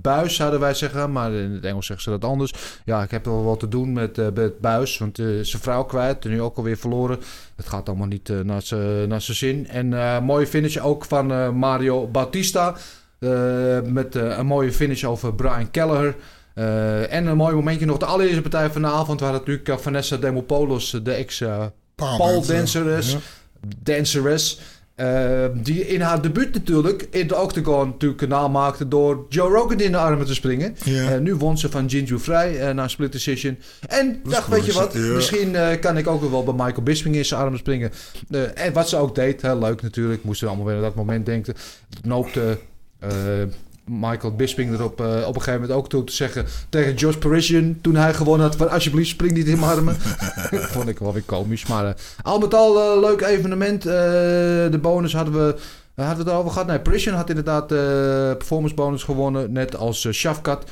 Buis, 0.02 0.34
zouden 0.34 0.60
wij 0.60 0.74
zeggen. 0.74 1.12
Maar 1.12 1.32
in 1.32 1.50
het 1.52 1.64
Engels 1.64 1.86
zeggen 1.86 2.04
ze 2.04 2.18
dat 2.18 2.30
anders. 2.30 2.52
Ja, 2.84 3.02
ik 3.02 3.10
heb 3.10 3.24
wel 3.24 3.44
wat 3.44 3.60
te 3.60 3.68
doen 3.68 3.92
met, 3.92 4.34
met 4.34 4.60
Buis. 4.60 4.98
Want 4.98 5.16
zijn 5.16 5.62
vrouw 5.62 5.84
kwijt. 5.84 6.24
En 6.24 6.30
nu 6.30 6.40
ook 6.42 6.56
alweer 6.56 6.76
verloren. 6.76 7.18
Het 7.56 7.68
gaat 7.68 7.88
allemaal 7.88 8.06
niet 8.06 8.32
naar 8.44 8.62
zijn 8.62 9.36
zin. 9.36 9.68
En 9.68 10.24
mooie 10.24 10.46
finish 10.46 10.78
ook 10.78 11.04
van 11.04 11.56
Mario 11.58 12.06
Bautista. 12.06 12.76
eh, 13.18 13.80
met 13.82 14.14
een 14.14 14.46
mooie 14.46 14.72
finish 14.72 15.04
over 15.04 15.34
Brian 15.34 15.70
Kelleher. 15.70 16.16
Eh, 16.54 17.12
en 17.12 17.26
een 17.26 17.36
mooi 17.36 17.54
momentje 17.54 17.86
nog. 17.86 17.98
De 17.98 18.04
allereerste 18.04 18.42
partij 18.42 18.70
van 18.70 18.82
de 18.82 18.88
avond. 18.88 19.20
Waar 19.20 19.32
natuurlijk 19.32 19.80
Vanessa 19.80 20.16
Demopoulos, 20.16 20.90
de 21.02 21.12
ex 21.12 21.40
eh, 21.40 21.64
Paul 24.96 25.06
Danceres. 25.06 25.24
Ja. 25.24 25.44
Danceres. 25.44 25.54
eh, 25.54 25.62
die 25.64 25.86
in 25.86 26.00
haar 26.00 26.22
debuut 26.22 26.52
natuurlijk 26.54 27.06
in 27.10 27.26
de 27.28 27.36
Octagon 27.36 27.88
natuurlijk 27.88 28.20
kanaal 28.20 28.48
maakte 28.50 28.88
door 28.88 29.26
Joe 29.28 29.50
Rogan 29.50 29.80
in 29.80 29.92
de 29.92 29.98
armen 29.98 30.26
te 30.26 30.34
springen. 30.34 30.76
Nu 31.20 31.34
won 31.34 31.58
ze 31.58 31.70
van 31.70 31.86
Jinju 31.86 32.18
Vrij 32.18 32.60
eh, 32.60 32.74
na 32.74 32.88
split 32.88 33.12
decision. 33.12 33.58
En 33.88 34.20
dacht, 34.24 34.48
weet 34.48 34.64
je 34.66 34.72
wat, 34.72 34.94
misschien 34.94 35.54
eh, 35.56 35.80
kan 35.80 35.96
ik 35.96 36.06
ook 36.06 36.30
wel 36.30 36.44
bij 36.44 36.54
Michael 36.54 36.82
Bisping 36.82 37.14
in 37.16 37.24
zijn 37.24 37.40
armen 37.40 37.58
springen. 37.58 37.90
Eh, 38.30 38.64
en 38.66 38.72
wat 38.72 38.88
ze 38.88 38.96
ook 38.96 39.14
deed, 39.14 39.42
heel 39.42 39.58
leuk 39.58 39.82
natuurlijk, 39.82 40.24
moesten 40.24 40.46
we 40.46 40.52
allemaal 40.52 40.72
weer 40.72 40.82
aan 40.82 40.88
dat 40.88 40.94
moment 41.04 41.26
denken. 41.26 41.54
Noopte 42.02 42.58
Michael 43.86 44.34
Bisping 44.34 44.72
er 44.72 44.84
op, 44.84 45.00
eh, 45.00 45.06
op 45.06 45.34
een 45.34 45.42
gegeven 45.42 45.60
moment 45.60 45.70
ook 45.78 45.88
toe 45.88 46.04
te 46.04 46.12
zeggen 46.12 46.46
tegen 46.68 46.94
Josh 46.94 47.16
Parisian 47.16 47.78
toen 47.80 47.96
hij 47.96 48.14
gewonnen 48.14 48.46
had 48.46 48.56
van 48.56 48.70
alsjeblieft 48.70 49.08
spring 49.08 49.32
niet 49.32 49.46
in 49.46 49.58
mijn 49.58 49.70
armen. 49.70 49.96
Vond 50.74 50.88
ik 50.88 50.98
wel 50.98 51.12
weer 51.12 51.22
komisch, 51.22 51.66
maar 51.66 51.86
eh, 51.86 51.92
al 52.22 52.38
met 52.38 52.54
al 52.54 52.80
eh, 52.80 53.00
leuk 53.00 53.20
evenement. 53.20 53.82
De 53.82 54.78
bonus 54.80 55.14
hadden 55.14 55.34
we 55.34 55.56
hadden 55.94 56.24
we 56.24 56.30
het 56.30 56.40
over 56.40 56.50
gehad? 56.50 56.66
Nee, 56.66 56.80
Parisian 56.80 57.16
had 57.16 57.28
inderdaad 57.28 57.68
de 57.68 58.34
performance 58.38 58.74
bonus 58.74 59.02
gewonnen, 59.02 59.52
net 59.52 59.76
als 59.76 60.08
Shafkat. 60.12 60.70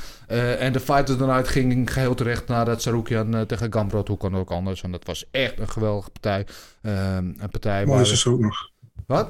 En 0.59 0.73
de 0.73 0.81
fight 0.81 1.11
of 1.11 1.17
the 1.17 1.27
night 1.27 1.49
ging 1.49 1.93
geheel 1.93 2.15
terecht 2.15 2.49
nadat 2.49 2.83
Sarukian 2.83 3.47
tegen 3.47 3.73
Gamrot. 3.73 4.09
Hoe 4.09 4.17
kan 4.17 4.37
ook 4.37 4.51
anders? 4.51 4.83
En 4.83 4.93
dat 4.93 5.05
was 5.05 5.25
echt 5.31 5.59
een 5.59 5.69
geweldige 5.69 6.11
partij. 6.11 6.47
Uh, 6.83 7.15
een 7.15 7.51
partij 7.51 7.87
Mooiste 7.87 8.25
waar... 8.25 8.35
ook 8.35 8.41
nog. 8.41 8.71
Wat? 9.07 9.29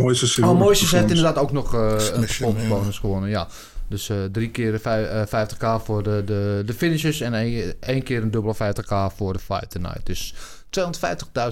Mooiste 0.00 0.46
Oh, 0.46 0.58
mooiste 0.58 0.96
heeft 0.96 1.08
inderdaad 1.08 1.38
ook 1.38 1.52
nog 1.52 1.74
uh, 1.74 1.94
een 2.12 2.26
ja. 2.62 2.68
bonus 2.68 2.98
gewonnen, 2.98 3.30
ja. 3.30 3.48
Dus 3.88 4.08
uh, 4.08 4.24
drie 4.32 4.50
keer 4.50 4.80
vij- 4.80 5.14
uh, 5.32 5.46
50k 5.46 5.84
voor 5.84 6.02
de, 6.02 6.22
de, 6.26 6.62
de 6.66 6.74
finishes 6.74 7.20
en 7.20 7.34
één, 7.34 7.74
één 7.80 8.02
keer 8.02 8.22
een 8.22 8.30
dubbele 8.30 8.54
50k 8.54 9.16
voor 9.16 9.32
de 9.32 9.38
fight 9.38 9.70
tonight. 9.70 10.06
Dus 10.06 10.34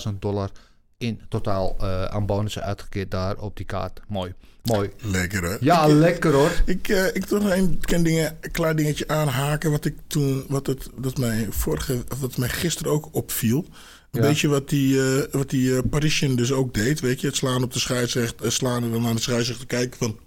250.000 0.09 0.13
dollar 0.19 0.51
in 0.99 1.21
totaal 1.29 1.77
uh, 1.81 2.05
aan 2.05 2.27
bonussen 2.27 2.63
uitgekeerd 2.63 3.11
daar 3.11 3.37
op 3.37 3.57
die 3.57 3.67
kaart. 3.67 4.01
Mooi, 4.09 4.35
mooi. 4.63 4.91
Lekker 5.01 5.43
hè? 5.43 5.57
Ja, 5.61 5.85
ik, 5.85 5.93
lekker 5.93 6.33
hoor. 6.33 6.51
Ik, 6.65 6.89
uh, 6.89 7.07
ik 7.07 7.25
toch 7.25 7.43
nog 7.43 7.53
een 7.53 7.79
klein, 7.81 8.03
ding, 8.03 8.31
een 8.41 8.51
klein 8.51 8.77
dingetje 8.77 9.09
aanhaken. 9.09 9.71
Wat 9.71 9.85
ik 9.85 9.97
toen, 10.07 10.45
wat 10.49 10.67
het, 10.67 10.89
dat 10.97 11.19
mij 11.19 11.47
vorige, 11.51 12.05
wat 12.21 12.37
mij 12.37 12.49
gisteren 12.49 12.93
ook 12.93 13.09
opviel. 13.13 13.67
Een 14.11 14.23
Ja. 14.23 14.29
beetje 14.29 14.49
wat 14.49 14.69
die, 14.69 14.95
uh, 14.95 15.23
wat 15.31 15.51
die 15.51 15.69
uh, 15.71 15.79
Parisian 15.91 16.37
dus 16.37 16.53
ook 16.53 16.75
deed. 16.75 17.01
Weet 17.01 17.21
je, 17.21 17.27
het 17.27 17.37
slaan 17.37 17.63
op 17.63 17.73
de 17.73 17.79
scheidsrechter, 17.79 18.53
slaan 18.53 18.83
en 18.83 18.91
dan 18.91 19.07
aan 19.07 19.15
de 19.17 19.23
scheidsrechter 19.23 19.67
kijken 19.67 19.99
van. 19.99 20.19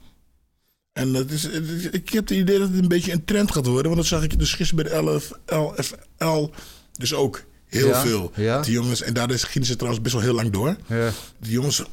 En 0.94 1.14
dat 1.14 1.30
is, 1.30 1.44
het 1.44 1.68
is- 1.70 1.86
ik 1.90 2.10
heb 2.10 2.28
het 2.28 2.38
idee 2.38 2.60
dat 2.60 2.70
het 2.70 2.78
een 2.78 2.88
beetje 2.88 3.12
een 3.12 3.26
trend 3.26 3.52
gaat 3.52 3.66
worden. 3.66 3.84
Want 3.86 3.96
dat 3.96 4.06
zag 4.06 4.24
ik 4.24 4.40
dus 4.40 4.54
gisteren 4.54 4.84
bij 4.84 4.94
de 4.94 5.04
LF, 5.12 5.32
LFL 5.46 6.50
dus 6.92 7.14
ook 7.14 7.44
heel 7.66 7.88
Ja, 7.88 8.02
veel. 8.02 8.32
ja. 8.36 8.62
Die 8.62 8.74
jongens, 8.74 9.02
en 9.02 9.14
daar 9.14 9.32
is- 9.32 9.44
gingen 9.44 9.68
ze 9.68 9.76
trouwens 9.76 10.04
best 10.04 10.16
wel 10.16 10.24
heel 10.24 10.34
lang 10.34 10.50
door. 10.52 10.76
Ja. 10.88 11.12
Die 11.40 11.52
jongens 11.52 11.84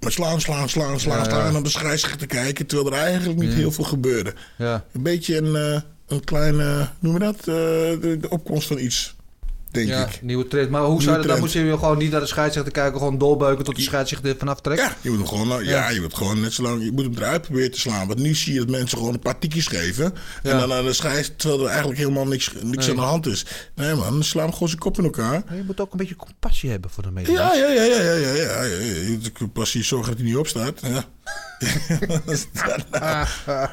maar 0.00 0.12
slaan, 0.12 0.40
slaan, 0.40 0.68
slaan, 0.68 1.00
slaan, 1.00 1.24
slaan 1.24 1.46
en 1.48 1.56
op 1.56 1.64
de 1.64 1.70
scheidsrechter 1.70 2.26
kijken. 2.26 2.66
Terwijl 2.66 2.92
er 2.92 2.98
eigenlijk 3.02 3.38
niet 3.38 3.52
heel 3.52 3.72
veel 3.72 3.84
gebeurde. 3.84 4.34
Ja. 4.58 4.84
Een 4.92 5.02
beetje 5.02 5.36
een, 5.36 5.56
eh, 5.56 5.80
een 6.06 6.24
kleine, 6.24 6.88
noem 6.98 7.12
je 7.12 7.18
dat? 7.18 7.38
Eh, 7.38 7.44
de, 7.44 8.16
de 8.20 8.28
opkomst 8.30 8.66
van 8.68 8.78
iets, 8.78 9.15
denk 9.70 9.88
Ja, 9.88 10.06
ik. 10.06 10.22
nieuwe 10.22 10.48
trend. 10.48 10.70
Maar 10.70 10.82
hoe 10.82 11.02
zou 11.02 11.14
je 11.16 11.22
dat 11.22 11.30
dan? 11.30 11.40
Moet 11.40 11.52
je 11.52 11.70
gewoon 11.78 11.98
niet 11.98 12.10
naar 12.10 12.20
de 12.20 12.26
scheidsrechter 12.26 12.72
kijken, 12.72 12.98
gewoon 12.98 13.18
doorbeuken 13.18 13.64
tot 13.64 13.76
de 13.76 13.82
scheidsrechter 13.82 14.30
er 14.30 14.36
vanaf 14.38 14.60
trekt? 14.60 14.80
Ja, 14.80 14.96
je 15.00 15.08
moet 15.10 15.18
hem 15.18 15.28
gewoon, 15.28 15.48
nou, 15.48 15.64
ja. 15.64 15.70
Ja. 15.70 15.90
je 15.90 16.00
moet 16.00 16.14
gewoon 16.14 16.40
net 16.40 16.52
zo 16.52 16.62
lang, 16.62 16.84
je 16.84 16.92
moet 16.92 17.04
hem 17.04 17.14
eruit 17.16 17.42
proberen 17.42 17.70
te 17.70 17.80
slaan. 17.80 18.06
Want 18.06 18.18
nu 18.18 18.34
zie 18.34 18.52
je 18.52 18.58
dat 18.58 18.68
mensen 18.68 18.98
gewoon 18.98 19.12
een 19.14 19.20
paar 19.20 19.38
tikjes 19.38 19.66
geven. 19.66 20.14
En 20.42 20.58
dan 20.58 20.72
aan 20.72 20.84
de 20.84 20.92
scheids, 20.92 21.30
terwijl 21.36 21.60
er 21.62 21.68
eigenlijk 21.68 21.98
helemaal 21.98 22.26
niks, 22.26 22.52
niks 22.62 22.86
Nee. 22.86 22.90
aan 22.90 22.96
de 23.02 23.08
hand 23.08 23.26
is. 23.26 23.46
Nee 23.74 23.94
man, 23.94 24.12
dan 24.12 24.24
slaan 24.24 24.46
we 24.46 24.52
gewoon 24.52 24.68
zijn 24.68 24.80
kop 24.80 24.98
in 24.98 25.04
elkaar. 25.04 25.42
Maar 25.46 25.56
Je 25.56 25.62
moet 25.66 25.80
ook 25.80 25.92
een 25.92 25.98
beetje 25.98 26.16
compassie 26.16 26.70
hebben 26.70 26.90
voor 26.90 27.02
de 27.02 27.10
medemens. 27.10 27.40
Ja, 27.40 27.54
ja, 27.54 27.68
ja, 27.68 27.82
ja, 27.82 28.12
ja, 28.12 28.32
ja. 28.32 28.62
Je 28.62 29.18
moet 29.38 29.52
precies 29.52 29.88
zorgen 29.88 30.08
dat 30.08 30.18
hij 30.18 30.26
niet 30.28 30.36
opstaat. 30.36 30.80
Ja. 30.82 31.04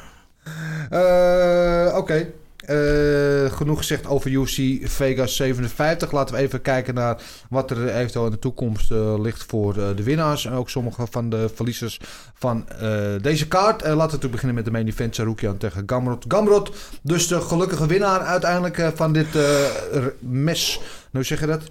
Eh, 0.90 1.96
Oké. 1.96 2.26
Eh, 2.66 3.52
genoeg 3.52 3.78
gezegd 3.78 4.06
over 4.06 4.30
UFC 4.30 4.88
Vegas 4.88 5.36
57. 5.36 6.12
Laten 6.12 6.34
we 6.34 6.40
even 6.40 6.60
kijken 6.60 6.94
naar 6.94 7.22
wat 7.50 7.70
er 7.70 7.88
eventueel 7.88 8.24
in 8.24 8.30
de 8.30 8.38
toekomst 8.38 8.90
eh, 8.90 9.14
ligt 9.20 9.44
voor 9.46 9.78
eh, 9.78 9.96
de 9.96 10.02
winnaars. 10.02 10.44
En 10.44 10.52
ook 10.52 10.70
sommige 10.70 11.06
van 11.10 11.30
de 11.30 11.50
verliezers 11.54 12.00
van 12.34 12.66
deze 13.22 13.48
kaart. 13.48 13.86
Laten 13.86 14.20
we 14.20 14.28
beginnen 14.28 14.54
met 14.54 14.64
de 14.64 14.70
main 14.70 14.86
event. 14.86 15.14
Sarukian 15.14 15.56
tegen 15.56 15.82
Gamrot. 15.86 16.24
Gamrot, 16.28 16.76
dus 17.02 17.28
de 17.28 17.40
gelukkige 17.40 17.86
winnaar 17.86 18.20
uiteindelijk 18.20 18.92
van 18.94 19.12
dit 19.12 19.26
mes. 20.18 20.80
Nou 21.10 21.24
zeg 21.24 21.40
je 21.40 21.46
dat? 21.46 21.62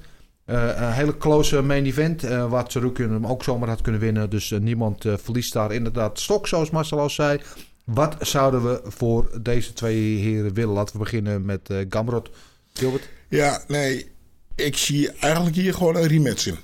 Een 0.45 0.91
hele 0.91 1.17
close 1.17 1.61
main 1.61 1.85
event. 1.85 2.21
waar 2.49 2.65
Sarukian 2.67 3.11
hem 3.11 3.27
ook 3.27 3.43
zomaar 3.43 3.69
had 3.69 3.81
kunnen 3.81 4.01
winnen. 4.01 4.29
Dus 4.29 4.55
niemand 4.59 5.05
verliest 5.15 5.53
daar 5.53 5.71
inderdaad 5.71 6.19
stok, 6.19 6.47
zoals 6.47 6.69
Marcel 6.69 7.09
zei. 7.09 7.39
Wat 7.83 8.15
zouden 8.19 8.63
we 8.63 8.81
voor 8.91 9.41
deze 9.41 9.73
twee 9.73 10.17
heren 10.17 10.53
willen? 10.53 10.73
Laten 10.73 10.93
we 10.93 10.99
beginnen 11.03 11.45
met 11.45 11.69
eh 11.69 11.85
Gamrot. 11.89 12.29
Gilbert? 12.73 13.09
ja, 13.29 13.63
nee. 13.67 14.11
Ik 14.55 14.77
zie 14.77 15.11
eigenlijk 15.11 15.55
hier 15.55 15.73
gewoon 15.73 15.95
een 15.95 16.07
rematch 16.07 16.47
in. 16.47 16.57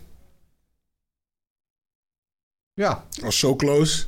Ja, 2.74 3.06
Als 3.24 3.40
zo 3.40 3.56
close. 3.56 4.06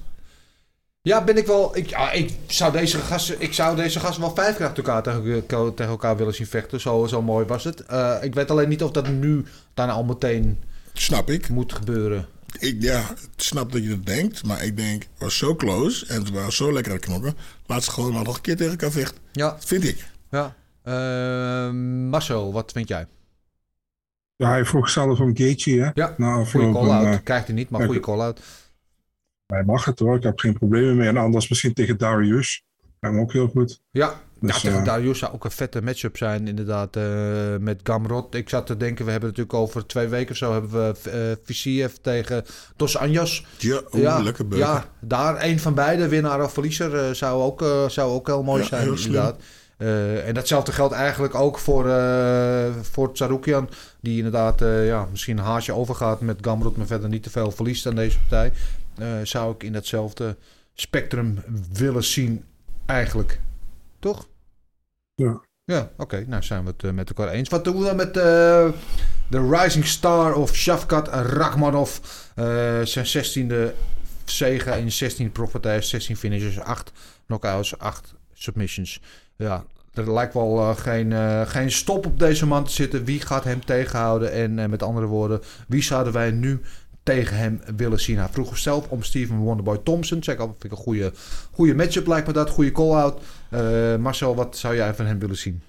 Ja, 1.01 1.23
ben 1.23 1.37
ik 1.37 1.45
wel. 1.45 1.77
Ik, 1.77 1.89
ja, 1.89 2.11
ik, 2.11 2.31
zou 2.47 2.71
deze 2.71 2.97
gasten, 2.97 3.41
ik 3.41 3.53
zou 3.53 3.75
deze 3.75 3.99
gasten 3.99 4.21
wel 4.21 4.33
vijf 4.35 4.55
keer 4.55 4.65
achter 4.65 4.83
elkaar 4.83 5.03
tegen, 5.03 5.45
tegen 5.47 5.91
elkaar 5.91 6.17
willen 6.17 6.33
zien 6.33 6.47
vechten. 6.47 6.79
Zo, 6.79 7.05
zo 7.07 7.21
mooi 7.21 7.45
was 7.45 7.63
het. 7.63 7.85
Eh, 7.85 8.17
ik 8.21 8.33
weet 8.33 8.51
alleen 8.51 8.69
niet 8.69 8.83
of 8.83 8.91
dat 8.91 9.07
nu 9.07 9.45
daarna 9.73 9.93
al 9.93 10.03
meteen 10.03 10.59
Snap 10.93 11.29
ik. 11.29 11.49
moet 11.49 11.73
gebeuren. 11.73 12.27
Ik. 12.59 12.81
Ja, 12.81 12.99
ik 13.09 13.17
snap 13.35 13.71
dat 13.71 13.83
je 13.83 13.89
dat 13.89 14.05
denkt. 14.05 14.43
Maar 14.43 14.63
ik 14.63 14.77
denk, 14.77 15.01
het 15.01 15.19
was 15.19 15.37
zo 15.37 15.55
close 15.55 16.05
en 16.07 16.25
ze 16.25 16.33
waren 16.33 16.53
zo 16.53 16.73
lekker 16.73 16.91
aan 16.91 16.97
het 16.97 17.05
knokken. 17.07 17.35
Laat 17.65 17.83
ze 17.83 17.91
gewoon 17.91 18.13
maar 18.13 18.23
nog 18.23 18.35
een 18.35 18.41
keer 18.41 18.55
tegen 18.55 18.71
elkaar 18.71 18.91
vechten. 18.91 19.21
Ja, 19.31 19.49
Dat 19.49 19.65
vind 19.65 19.83
ik. 19.83 20.05
ja. 20.31 20.55
Eh, 20.83 21.71
Marcel, 22.09 22.53
wat 22.53 22.71
vind 22.71 22.87
jij? 22.87 23.07
Ja, 24.35 24.49
hij 24.49 24.65
vroeg 24.65 24.89
zelf 24.89 25.19
om 25.19 25.37
Gaethje, 25.37 25.81
hè? 25.83 25.89
Ja, 25.93 26.13
Na 26.17 26.45
Goede 26.45 26.71
call-out. 26.71 27.05
eh, 27.05 27.23
Krijgt 27.23 27.45
hij 27.47 27.55
niet, 27.55 27.69
maar 27.69 27.79
goede 27.81 27.93
goed. 27.95 28.03
call-out. 28.05 28.41
hij 29.45 29.63
mag 29.63 29.85
het 29.85 29.99
hoor, 29.99 30.15
ik 30.15 30.23
heb 30.23 30.39
geen 30.39 30.53
problemen 30.53 30.97
mee. 30.97 31.07
En 31.07 31.17
anders 31.17 31.49
misschien 31.49 31.73
tegen 31.73 31.97
Darius. 31.97 32.63
Hem 32.99 33.19
ook 33.19 33.33
heel 33.33 33.47
goed. 33.47 33.81
Ja, 33.91 34.21
Dus, 34.41 34.55
ja 34.55 34.59
tegen 34.61 34.79
eh, 34.79 34.85
Darius 34.85 35.19
zou 35.19 35.33
ook 35.33 35.45
een 35.45 35.51
vette 35.51 35.81
matchup 35.81 36.17
zijn, 36.17 36.47
inderdaad. 36.47 36.95
eh, 36.95 37.03
met 37.59 37.79
Gamrot. 37.83 38.35
Ik 38.35 38.49
zat 38.49 38.65
te 38.65 38.77
denken, 38.77 39.05
we 39.05 39.11
hebben 39.11 39.29
natuurlijk 39.29 39.57
over 39.57 39.85
twee 39.85 40.07
weken 40.07 40.31
of 40.31 40.37
zo... 40.37 40.51
hebben 40.51 40.71
we 40.71 41.37
Visiev 41.43 41.93
tegen 42.01 42.45
Dos 42.75 42.97
Anjos. 42.97 43.45
Ja, 43.91 44.19
lekker 44.21 44.47
beuk. 44.47 44.59
ja, 44.59 44.85
daar 44.99 45.43
een 45.43 45.59
van 45.59 45.73
beide, 45.73 46.07
winnaar 46.07 46.43
of 46.43 46.53
verliezer, 46.53 47.15
zou, 47.15 47.41
ook, 47.41 47.89
zou 47.91 48.11
ook 48.11 48.27
heel 48.27 48.43
mooi 48.43 48.61
Ja, 48.61 48.67
zijn, 48.67 48.81
heel 48.81 48.95
inderdaad. 48.95 49.41
En 50.25 50.33
datzelfde 50.33 50.71
geldt 50.71 50.93
eigenlijk 50.93 51.35
ook 51.35 51.57
voor, 51.57 51.83
voor 52.81 53.13
Tsaroukian. 53.13 53.69
Die 53.99 54.17
inderdaad 54.17 54.59
ja, 54.85 55.07
misschien 55.11 55.37
een 55.37 55.43
haasje 55.43 55.73
overgaat 55.73 56.21
met 56.21 56.37
Gamrot... 56.41 56.77
maar 56.77 56.85
verder 56.85 57.09
niet 57.09 57.23
te 57.23 57.29
veel 57.29 57.51
verliest 57.51 57.85
aan 57.85 57.95
deze 57.95 58.17
partij. 58.19 58.53
Zou 59.23 59.53
ik 59.53 59.63
in 59.63 59.73
datzelfde 59.73 60.37
spectrum 60.73 61.43
willen 61.73 62.03
zien, 62.03 62.43
eigenlijk. 62.85 63.39
Toch? 63.99 64.27
Ja. 65.21 65.41
Ja, 65.63 65.91
oké. 65.97 66.23
Nou 66.27 66.43
zijn 66.43 66.63
we 66.63 66.69
het 66.69 66.83
eh, 66.83 66.91
met 66.91 67.07
elkaar 67.09 67.29
eens. 67.29 67.49
Wat 67.49 67.63
doen 67.63 67.77
we 67.77 67.85
dan 67.85 67.95
met 67.95 68.17
eh, 68.17 68.69
de 69.27 69.49
Rising 69.49 69.85
Star 69.85 70.33
of 70.33 70.55
Shavkat 70.55 71.07
Rakhmanov? 71.07 71.97
Eh, 72.35 72.81
zijn 72.81 73.05
16e 73.05 73.73
zege 74.25 74.71
in 74.71 74.91
16 74.91 75.31
profpartijen, 75.31 75.83
16 75.83 76.17
finishes, 76.17 76.59
8 76.59 76.91
knockouts, 77.25 77.77
8 77.77 78.13
submissions. 78.33 79.01
Ja, 79.35 79.65
er 79.93 80.13
lijkt 80.13 80.33
wel 80.33 80.75
geen, 80.75 81.13
geen 81.47 81.71
stop 81.71 82.05
op 82.05 82.19
deze 82.19 82.45
man 82.45 82.63
te 82.63 82.71
zitten. 82.71 83.03
Wie 83.03 83.21
gaat 83.21 83.43
hem 83.43 83.65
tegenhouden? 83.65 84.31
En 84.31 84.69
met 84.69 84.83
andere 84.83 85.05
woorden, 85.05 85.41
wie 85.67 85.83
zouden 85.83 86.13
wij 86.13 86.31
nu 86.31 86.61
tegen 87.15 87.37
hem 87.37 87.61
willen 87.75 87.99
zien? 87.99 88.17
Hij 88.17 88.27
vroeg 88.31 88.57
zelf 88.57 88.87
om 88.89 89.03
Steven 89.03 89.37
Wonderboy 89.37 89.77
Thompson. 89.83 90.23
Zeg 90.23 90.37
al, 90.37 90.45
vind 90.47 90.63
ik 90.63 90.71
een 90.71 90.77
goede, 90.77 91.11
goede 91.51 91.75
matchup 91.75 92.07
lijkt 92.07 92.27
me 92.27 92.33
dat. 92.33 92.49
Goede 92.49 92.71
call-out. 92.71 93.21
Eh, 93.49 93.95
Marcel, 93.95 94.35
wat 94.35 94.57
zou 94.57 94.75
jij 94.75 94.93
van 94.93 95.05
hem 95.05 95.19
willen 95.19 95.37
zien? 95.37 95.61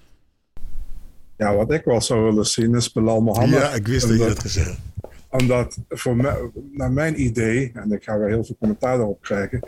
Ja, 1.37 1.55
wat 1.55 1.71
ik 1.71 1.83
wel 1.85 2.01
zou 2.01 2.23
willen 2.23 2.45
zien 2.45 2.75
is 2.75 2.91
Bilal 2.91 3.21
Mohammed. 3.21 3.59
Ja, 3.59 3.69
ik 3.73 3.87
wist 3.87 4.01
dat 4.07 4.09
je 4.17 4.21
Omdat- 4.21 4.35
dat 4.35 4.45
gezegd 4.45 4.77
Omdat 5.29 5.77
voor 5.89 6.15
mij, 6.15 6.49
naar 6.71 6.91
mijn 6.91 7.21
idee, 7.21 7.71
en 7.73 7.91
ik 7.91 8.03
ga 8.03 8.17
weer 8.17 8.27
heel 8.27 8.43
veel 8.43 8.55
commentaar 8.59 8.97
daarop 8.97 9.21
krijgen. 9.21 9.67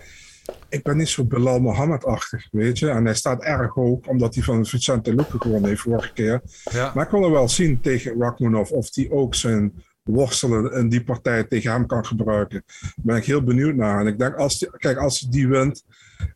Ik 0.70 0.84
ben 0.84 0.98
niet 0.98 1.08
zo 1.10 1.24
Bilal 1.24 1.60
Mohammed-achtig, 1.60 2.48
weet 2.52 2.80
je. 2.80 2.90
En 2.90 3.06
hij 3.06 3.16
staat 3.16 3.44
erg 3.44 3.74
hoog, 3.74 4.08
omdat 4.08 4.36
hij 4.36 4.44
van 4.44 4.66
Vicente 4.66 5.16
Luque 5.16 5.40
gewonnen 5.40 5.70
heeft 5.70 5.82
vorige 5.82 6.14
keer. 6.14 6.42
Ja. 6.72 6.92
Maar 6.96 7.06
ik 7.06 7.12
wil 7.12 7.24
er 7.24 7.32
wel 7.32 7.50
zien 7.50 7.82
tegen 7.82 8.16
Rachmanov 8.20 8.72
of 8.72 8.88
hij 8.96 9.08
ook 9.12 9.36
zijn 9.36 9.74
worstelen 10.06 10.74
in 10.74 10.89
die 10.89 11.04
partij 11.04 11.44
tegen 11.44 11.72
hem 11.72 11.86
kan 11.86 12.06
gebruiken. 12.06 12.63
Daar 12.82 12.91
ben 12.96 13.15
ik 13.15 13.26
heel 13.26 13.44
benieuwd 13.44 13.76
naar. 13.76 14.00
En 14.00 14.08
ik 14.08 14.20
denk, 14.20 14.36
als 14.36 14.60
die, 14.60 14.70
kijk, 14.78 14.98
als 14.98 15.20
die 15.20 15.48
wint, 15.48 15.84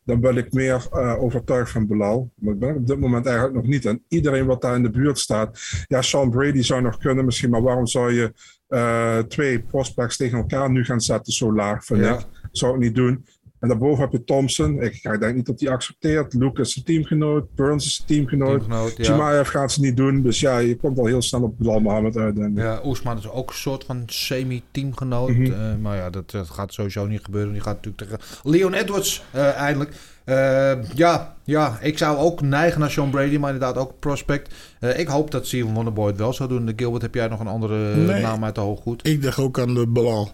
dan 0.03 0.19
ben 0.19 0.37
ik 0.37 0.53
meer 0.53 0.87
eh, 0.91 1.21
overtuigd 1.23 1.71
van 1.71 1.87
Bilal. 1.87 2.31
Maar 2.35 2.53
ik 2.53 2.59
ben 2.59 2.75
op 2.75 2.87
dit 2.87 2.99
moment 2.99 3.25
eigenlijk 3.25 3.55
nog 3.55 3.65
niet. 3.67 3.85
En 3.85 4.03
iedereen 4.07 4.45
wat 4.45 4.61
daar 4.61 4.75
in 4.75 4.83
de 4.83 4.89
buurt 4.89 5.19
staat. 5.19 5.59
Ja, 5.87 6.01
Sean 6.01 6.29
Brady 6.29 6.61
zou 6.61 6.81
nog 6.81 6.97
kunnen 6.97 7.25
misschien, 7.25 7.49
maar 7.49 7.61
waarom 7.61 7.87
zou 7.87 8.13
je 8.13 8.33
eh, 8.67 9.17
twee 9.17 9.59
prospects 9.59 10.17
tegen 10.17 10.37
elkaar 10.37 10.71
nu 10.71 10.85
gaan 10.85 11.01
zetten 11.01 11.33
zo 11.33 11.53
laag, 11.53 11.85
vind 11.85 11.99
Ja. 11.99 12.17
ik. 12.17 12.25
Zou 12.51 12.73
ik 12.73 12.79
niet 12.79 12.95
doen. 12.95 13.25
En 13.59 13.67
daarboven 13.67 14.01
heb 14.03 14.11
je 14.11 14.23
Thompson. 14.23 14.81
Ik, 14.81 14.93
ik 15.03 15.19
denk 15.19 15.35
niet 15.35 15.45
dat 15.45 15.59
hij 15.59 15.69
accepteert. 15.69 16.33
Luke 16.33 16.61
is 16.61 16.73
zijn 16.73 16.85
teamgenoot. 16.85 17.55
Burns 17.55 17.85
is 17.85 17.95
zijn 17.95 18.07
teamgenoot. 18.07 18.59
Teamgenoot, 18.59 18.97
ja. 18.97 19.03
Chimaev 19.03 19.49
gaat 19.49 19.71
ze 19.71 19.81
niet 19.81 19.97
doen. 19.97 20.21
Dus 20.21 20.39
ja, 20.39 20.57
je 20.57 20.75
komt 20.75 20.99
al 20.99 21.05
heel 21.05 21.21
snel 21.21 21.41
op 21.41 21.57
Bilal 21.57 21.79
Mohammed 21.79 22.17
uit. 22.17 22.35
denk 22.35 22.57
ik. 22.57 22.63
Ja, 22.63 22.81
Oesman 22.85 23.17
is 23.17 23.29
ook 23.29 23.49
een 23.49 23.55
soort 23.55 23.83
van 23.83 24.03
semi-teamgenoot. 24.05 25.29
Mhm. 25.29 25.51
Eh, 25.51 25.75
maar 25.81 25.95
ja, 25.97 26.09
dat, 26.09 26.31
dat 26.31 26.49
gaat 26.49 26.73
sowieso 26.73 27.05
niet 27.07 27.23
gebeuren. 27.23 27.51
Die 27.53 27.61
gaat 27.61 27.75
natuurlijk 27.85 28.03
tegen 28.21 28.51
Leon 28.51 28.73
Edwards 28.73 29.23
eh, 29.31 29.53
eindelijk. 29.55 29.93
Eh, 30.23 30.83
ja, 30.95 31.35
ja, 31.43 31.77
ik 31.81 31.97
zou 31.97 32.17
ook 32.17 32.41
neigen 32.41 32.79
naar 32.79 32.91
Sean 32.91 33.09
Brady, 33.09 33.37
maar 33.37 33.53
inderdaad 33.53 33.77
ook 33.77 33.99
prospect. 33.99 34.53
Eh, 34.79 34.99
ik 34.99 35.07
hoop 35.07 35.31
dat 35.31 35.47
Steven 35.47 35.73
Wonderboy 35.73 36.07
het 36.07 36.17
wel 36.17 36.33
zou 36.33 36.49
doen. 36.49 36.65
De 36.65 36.73
Gilbert, 36.75 37.01
heb 37.01 37.15
jij 37.15 37.27
nog 37.27 37.39
een 37.39 37.47
andere 37.47 37.95
Nee. 37.95 38.21
naam 38.21 38.43
uit 38.43 38.55
de 38.55 38.61
hooggoed? 38.61 39.07
Ik 39.07 39.21
dacht 39.21 39.39
ook 39.39 39.59
aan 39.59 39.73
de 39.73 39.87
Balal. 39.87 40.31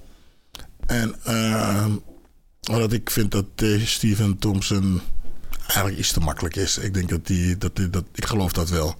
En 0.85 1.15
eh, 1.23 1.85
omdat 2.69 2.93
ik 2.93 3.09
vind 3.09 3.31
dat 3.31 3.45
eh, 3.55 3.85
Steven 3.85 4.37
Thompson 4.39 5.01
eigenlijk 5.67 5.97
iets 5.97 6.11
te 6.13 6.19
makkelijk 6.19 6.55
is. 6.55 6.77
Ik 6.77 6.93
denk 6.93 7.09
dat 7.09 7.27
die, 7.27 7.57
dat, 7.57 7.75
die- 7.75 7.89
dat 7.89 8.03
ik 8.13 8.25
geloof 8.25 8.51
dat 8.51 8.69
wel. 8.69 8.95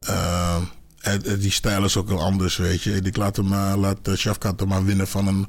Eh, 0.00 0.56
en 1.00 1.38
die 1.38 1.50
stijl 1.50 1.84
is 1.84 1.96
ook 1.96 2.08
wel 2.08 2.20
anders, 2.22 2.56
weet 2.56 2.82
je. 2.82 2.94
Ik 2.94 3.16
laat 3.16 3.36
hem, 3.36 3.48
maar 3.48 3.76
laat 3.76 4.08
uh, 4.08 4.14
Shafkat 4.14 4.60
hem 4.60 4.68
maar 4.68 4.84
winnen 4.84 5.08
van 5.08 5.26
een, 5.26 5.48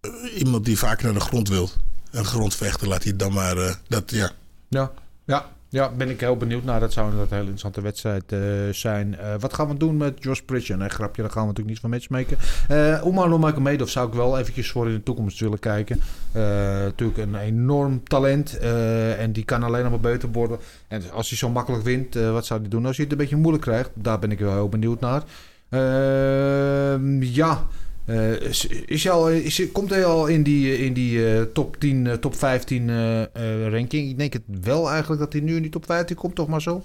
eh, 0.00 0.38
iemand 0.38 0.64
die 0.64 0.78
vaak 0.78 1.02
naar 1.02 1.14
de 1.14 1.20
grond 1.20 1.48
wil. 1.48 1.70
En 2.10 2.24
grondvechten, 2.24 2.88
laat 2.88 3.02
hij 3.04 3.16
dan 3.16 3.32
maar, 3.32 3.56
eh, 3.56 3.74
dat 3.88 4.10
ja. 4.10 4.30
Ja, 4.68 4.90
ja, 5.26 5.46
ja, 5.70 5.90
ben 5.96 6.10
ik 6.10 6.20
heel 6.20 6.36
benieuwd 6.36 6.64
naar. 6.64 6.80
Dat 6.80 6.92
zou 6.92 7.10
een 7.10 7.26
hele 7.28 7.40
interessante 7.40 7.80
wedstrijd 7.80 8.32
eh, 8.32 8.40
zijn. 8.70 9.18
Eh, 9.18 9.34
wat 9.38 9.54
gaan 9.54 9.68
we 9.68 9.76
doen 9.76 9.96
met 9.96 10.22
Josh 10.22 10.40
Pritchard? 10.40 10.78
Nee, 10.78 10.88
grapje, 10.88 11.22
daar 11.22 11.30
gaan 11.30 11.42
we 11.42 11.48
natuurlijk 11.48 11.68
niet 11.68 11.80
van 11.80 11.90
matchmaken. 11.90 12.38
Uh, 12.70 13.06
Omar 13.06 13.28
Nurmagomedov 13.28 13.88
zou 13.88 14.08
ik 14.08 14.14
wel 14.14 14.38
eventjes 14.38 14.70
voor 14.70 14.86
in 14.86 14.92
de 14.92 15.02
toekomst 15.02 15.40
willen 15.40 15.58
kijken. 15.58 16.00
Eh, 16.32 16.42
natuurlijk 16.82 17.18
een 17.18 17.34
enorm 17.34 18.02
talent. 18.04 18.58
en 18.58 19.32
die 19.32 19.44
kan 19.44 19.62
alleen 19.62 19.82
nog 19.82 19.90
maar 19.90 20.12
beter 20.12 20.28
worden. 20.32 20.58
En 20.88 21.02
als 21.12 21.28
hij 21.28 21.38
zo 21.38 21.50
makkelijk 21.50 21.84
wint, 21.84 22.14
wat 22.14 22.46
zou 22.46 22.60
hij 22.60 22.68
doen 22.68 22.86
als 22.86 22.96
hij 22.96 23.04
het 23.04 23.12
een 23.12 23.20
beetje 23.20 23.36
moeilijk 23.36 23.64
krijgt? 23.64 23.90
Daar 23.94 24.18
ben 24.18 24.30
ik 24.30 24.38
wel 24.38 24.52
heel 24.52 24.68
benieuwd 24.68 25.00
naar. 25.00 25.22
Ehm, 25.68 27.22
ja... 27.22 27.66
Uh, 28.08 28.40
is, 28.40 28.66
is 28.66 29.04
hij 29.04 29.12
al, 29.12 29.30
is, 29.30 29.72
komt 29.72 29.90
hij 29.90 30.04
al 30.04 30.26
in 30.26 30.42
die, 30.42 30.78
in 30.78 30.92
die 30.92 31.18
uh, 31.18 31.42
top 31.42 31.76
10, 31.76 32.04
uh, 32.04 32.12
top 32.12 32.34
15 32.34 32.88
uh, 32.88 33.22
ranking? 33.68 34.10
Ik 34.10 34.18
denk 34.18 34.32
het 34.32 34.42
wel 34.62 34.90
eigenlijk 34.90 35.20
dat 35.20 35.32
hij 35.32 35.42
nu 35.42 35.56
in 35.56 35.62
die 35.62 35.70
top 35.70 35.84
15 35.84 36.16
komt, 36.16 36.34
toch 36.34 36.48
maar 36.48 36.62
zo? 36.62 36.82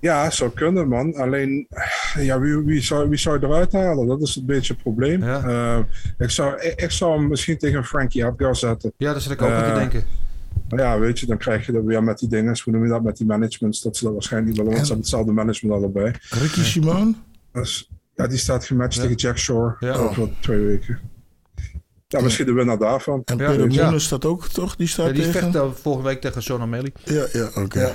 Ja, 0.00 0.30
zou 0.30 0.50
kunnen, 0.50 0.88
man. 0.88 1.14
Alleen, 1.14 1.66
ja, 2.18 2.40
wie, 2.40 2.56
wie, 2.56 2.82
zou, 2.82 3.08
wie 3.08 3.18
zou 3.18 3.40
je 3.40 3.46
eruit 3.46 3.72
halen? 3.72 4.06
Dat 4.06 4.20
is 4.22 4.36
een 4.36 4.46
beetje 4.46 4.72
het 4.72 4.82
probleem. 4.82 5.24
Ja. 5.24 5.44
Uh, 5.44 5.78
ik, 6.18 6.30
zou, 6.30 6.60
ik, 6.60 6.80
ik, 6.80 6.90
zou 6.90 7.18
hem 7.18 7.28
misschien 7.28 7.58
tegen 7.58 7.84
Frankie 7.84 8.26
Edgar 8.26 8.56
zetten. 8.56 8.92
Ja, 8.96 9.12
daar 9.12 9.20
zit 9.20 9.32
ik 9.32 9.42
ook 9.42 9.50
aan 9.50 9.72
te 9.72 9.78
denken. 9.78 10.04
Maar 10.68 10.78
ja, 10.78 10.98
weet 10.98 11.18
je, 11.18 11.26
dan 11.26 11.38
krijg 11.38 11.66
je 11.66 11.72
dat 11.72 11.84
weer 11.84 12.02
met 12.02 12.18
die 12.18 12.28
dingen. 12.28 12.60
Hoe 12.64 12.72
noem 12.72 12.82
je 12.82 12.90
dat? 12.90 13.02
Met 13.02 13.16
die 13.16 13.26
managements. 13.26 13.82
Dat 13.82 13.96
ze 13.96 14.04
dat 14.04 14.12
waarschijnlijk 14.12 14.56
niet 14.56 14.66
ze 14.66 14.74
hebben 14.74 14.96
hetzelfde 14.96 15.32
management 15.32 15.76
allebei. 15.76 16.12
Ricky 16.28 16.60
Simon? 16.60 17.16
Dus, 17.52 17.90
ja, 18.22 18.28
die 18.28 18.38
staat 18.38 18.64
gematcht 18.64 18.94
Ja. 18.94 19.00
tegen 19.02 19.16
Jack 19.16 19.38
Shore 19.38 19.76
Ja. 19.78 19.94
over 19.94 20.28
twee 20.40 20.60
weken. 20.64 20.98
Ja, 22.06 22.20
misschien 22.20 22.46
de 22.46 22.52
winnaar 22.52 22.78
daarvan. 22.78 23.22
En 23.24 23.38
Ja, 23.38 23.50
Peter 23.50 23.70
ja. 23.70 23.82
Moenen 23.82 24.00
staat 24.00 24.24
ook, 24.24 24.46
toch? 24.46 24.76
Die 24.76 24.86
staat 24.86 25.06
Ja, 25.06 25.12
die 25.12 25.22
tegen? 25.22 25.40
vecht 25.40 25.54
uh, 25.54 25.70
volgende 25.82 26.08
week 26.08 26.20
tegen 26.20 26.42
Sean 26.42 26.62
O'Malley. 26.62 26.92
Ja, 27.04 27.26
ja, 27.32 27.48
oké. 27.54 27.80
Ja. 27.80 27.86
Ah. 27.88 27.94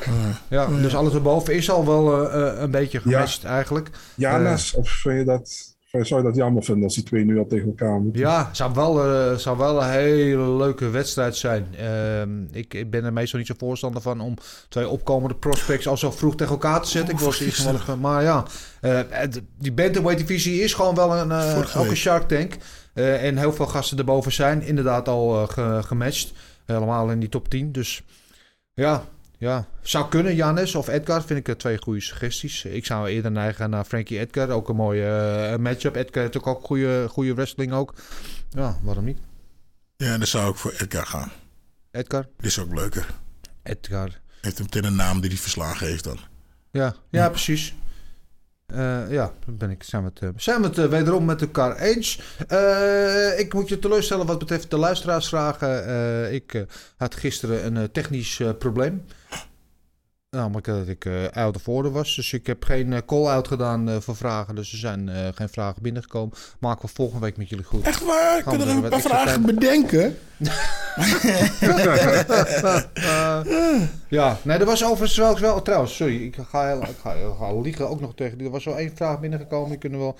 Ja, 0.49 0.67
dus 0.81 0.95
alles 0.95 1.13
erboven 1.13 1.53
is 1.53 1.69
al 1.69 1.85
wel 1.85 2.35
uh, 2.35 2.61
een 2.61 2.71
beetje 2.71 2.99
gematcht 2.99 3.43
eigenlijk. 3.43 3.89
Janes, 4.15 4.73
of 4.73 4.89
vind 4.89 5.19
je 5.19 5.25
dat... 5.25 5.74
Zou 6.01 6.21
je 6.21 6.27
dat 6.27 6.35
jammer 6.35 6.63
vinden 6.63 6.83
als 6.83 6.95
die 6.95 7.03
twee 7.03 7.25
nu 7.25 7.37
al 7.37 7.47
tegen 7.47 7.67
elkaar 7.67 7.99
moeten? 7.99 8.21
Ja, 8.21 8.49
zou 8.51 8.73
wel, 8.73 9.05
uh, 9.05 9.37
zou 9.37 9.57
wel 9.57 9.81
een 9.81 9.89
hele 9.89 10.49
leuke 10.49 10.89
wedstrijd 10.89 11.35
zijn. 11.35 11.67
Uh, 11.79 12.21
ik, 12.51 12.73
ik, 12.73 12.89
ben 12.89 13.03
er 13.03 13.13
meestal 13.13 13.39
niet 13.39 13.47
zo 13.47 13.53
voorstander 13.57 14.01
van 14.01 14.21
om 14.21 14.35
twee 14.69 14.89
opkomende 14.89 15.35
prospects 15.35 15.87
al 15.87 15.97
zo 15.97 16.11
vroeg 16.11 16.35
tegen 16.35 16.53
elkaar 16.53 16.81
te 16.81 16.89
zetten. 16.89 17.13
Oh, 17.13 17.19
ik 17.19 17.25
was 17.25 17.41
iets 17.41 17.61
van, 17.61 17.99
maar 17.99 18.23
ja, 18.23 18.45
uh, 18.81 18.99
die 19.59 19.71
bantamweight 19.71 20.27
divisie 20.27 20.61
is 20.61 20.73
gewoon 20.73 20.95
wel 20.95 21.15
een, 21.15 21.29
uh, 21.29 21.77
ook 21.77 21.89
een 21.89 21.95
Shark 21.95 22.27
Tank. 22.27 22.57
Uh, 22.95 23.23
en 23.23 23.37
heel 23.37 23.53
veel 23.53 23.65
gasten 23.65 23.97
erboven 23.97 24.31
zijn 24.31 24.61
inderdaad 24.61 25.07
al 25.07 25.41
uh, 25.41 25.49
ge, 25.49 25.79
gematcht. 25.83 26.33
Helemaal 26.65 27.09
in 27.09 27.19
die 27.19 27.29
top 27.29 27.49
10. 27.49 27.71
Dus 27.71 28.03
ja, 28.73 29.03
ja, 29.37 29.67
zou 29.81 30.09
kunnen. 30.09 30.35
Janes 30.35 30.75
of 30.75 30.87
Edgar 30.87 31.23
vind 31.23 31.47
ik 31.47 31.57
twee 31.57 31.77
goede 31.77 32.01
suggesties. 32.01 32.65
Ik 32.65 32.85
zou 32.85 33.09
eerder 33.09 33.31
neigen 33.31 33.69
naar 33.69 33.85
Frankie 33.85 34.19
Edgar. 34.19 34.49
Ook 34.49 34.69
een 34.69 34.75
mooie 34.75 35.49
uh, 35.51 35.57
matchup. 35.57 35.95
Edgar 35.95 36.23
heeft 36.23 36.37
ook, 36.37 36.47
ook 36.47 36.65
goede, 36.65 37.07
goede 37.09 37.33
wrestling 37.33 37.73
ook. 37.73 37.93
Ja, 38.49 38.77
waarom 38.81 39.03
niet? 39.03 39.17
Ja, 39.97 40.17
dan 40.17 40.27
zou 40.27 40.51
ik 40.51 40.55
voor 40.55 40.71
Edgar 40.71 41.05
gaan. 41.05 41.31
Edgar? 41.91 42.27
Die 42.37 42.47
is 42.47 42.59
ook 42.59 42.73
leuker. 42.73 43.07
Edgar. 43.63 44.09
Heeft 44.41 44.57
hem 44.57 44.65
meteen 44.71 44.91
een 44.91 44.95
naam 44.95 45.19
die 45.21 45.29
hij 45.29 45.39
verslagen 45.39 45.87
heeft 45.87 46.03
dan. 46.03 46.19
Ja, 46.71 46.83
ja, 46.83 46.95
ja. 47.09 47.29
precies. 47.29 47.75
Eh, 48.65 49.11
ja, 49.11 49.33
dan 49.45 49.57
ben 49.57 49.69
ik, 49.69 49.83
zijn 49.83 50.03
we 50.03 50.09
het, 50.13 50.19
eh, 50.21 50.29
zijn 50.35 50.61
we 50.61 50.67
het 50.67 50.77
eh, 50.77 50.85
wederom 50.85 51.25
met 51.25 51.41
elkaar 51.41 51.77
eens. 51.77 52.19
Eh, 52.47 53.39
ik 53.39 53.53
moet 53.53 53.69
je 53.69 53.79
teleurstellen 53.79 54.25
wat 54.25 54.39
betreft 54.39 54.69
de 54.69 54.77
luisteraarsvragen. 54.77 55.85
Eh, 55.85 56.33
ik 56.33 56.53
eh, 56.53 56.61
had 56.97 57.15
gisteren 57.15 57.65
een 57.65 57.77
eh, 57.77 57.83
technisch 57.83 58.39
eh, 58.39 58.49
probleem. 58.59 59.05
Namelijk 60.35 60.65
dat 60.65 60.87
ik 60.87 61.05
eh 61.05 61.13
out 61.33 61.55
of 61.55 61.67
order 61.67 61.91
was. 61.91 62.15
Dus 62.15 62.33
ik 62.33 62.47
heb 62.47 62.63
geen 62.63 62.93
eh, 62.93 62.99
call-out 63.05 63.47
gedaan 63.47 63.89
eh, 63.89 63.95
voor 63.99 64.15
vragen. 64.15 64.55
Dus 64.55 64.71
er 64.71 64.77
zijn 64.77 65.09
geen 65.35 65.49
vragen 65.49 65.81
binnengekomen. 65.81 66.37
Maken 66.59 66.85
we 66.85 66.91
volgende 66.93 67.25
week 67.25 67.37
met 67.37 67.49
jullie 67.49 67.65
goed. 67.65 67.83
Echt 67.85 68.05
waar? 68.05 68.29
Gaan 68.29 68.37
Ik 68.37 68.43
kan 68.43 68.57
we 68.57 68.63
er 68.63 68.69
een 68.83 68.89
paar 68.89 69.01
vragen 69.01 69.43
tijd- 69.43 69.55
bedenken. 69.55 70.17
Ja, 74.09 74.37
nee, 74.41 74.57
er 74.57 74.65
was 74.65 74.83
overigens 74.83 75.17
wel, 75.17 75.39
wel 75.39 75.61
trouwens, 75.61 75.95
sorry, 75.95 76.23
ik 76.23 76.37
ga, 76.49 76.67
heel- 76.67 76.81
ik 76.81 76.95
ga, 77.01 77.13
ik 77.13 77.25
ga 77.39 77.53
liegen 77.61 77.89
ook 77.89 78.01
nog 78.01 78.15
tegen. 78.15 78.39
Er 78.39 78.49
was 78.49 78.65
wel 78.65 78.77
één 78.77 78.91
vraag 78.95 79.19
binnengekomen, 79.19 79.69
die 79.69 79.77
kunnen 79.77 79.99
we 79.99 80.05
wel. 80.05 80.15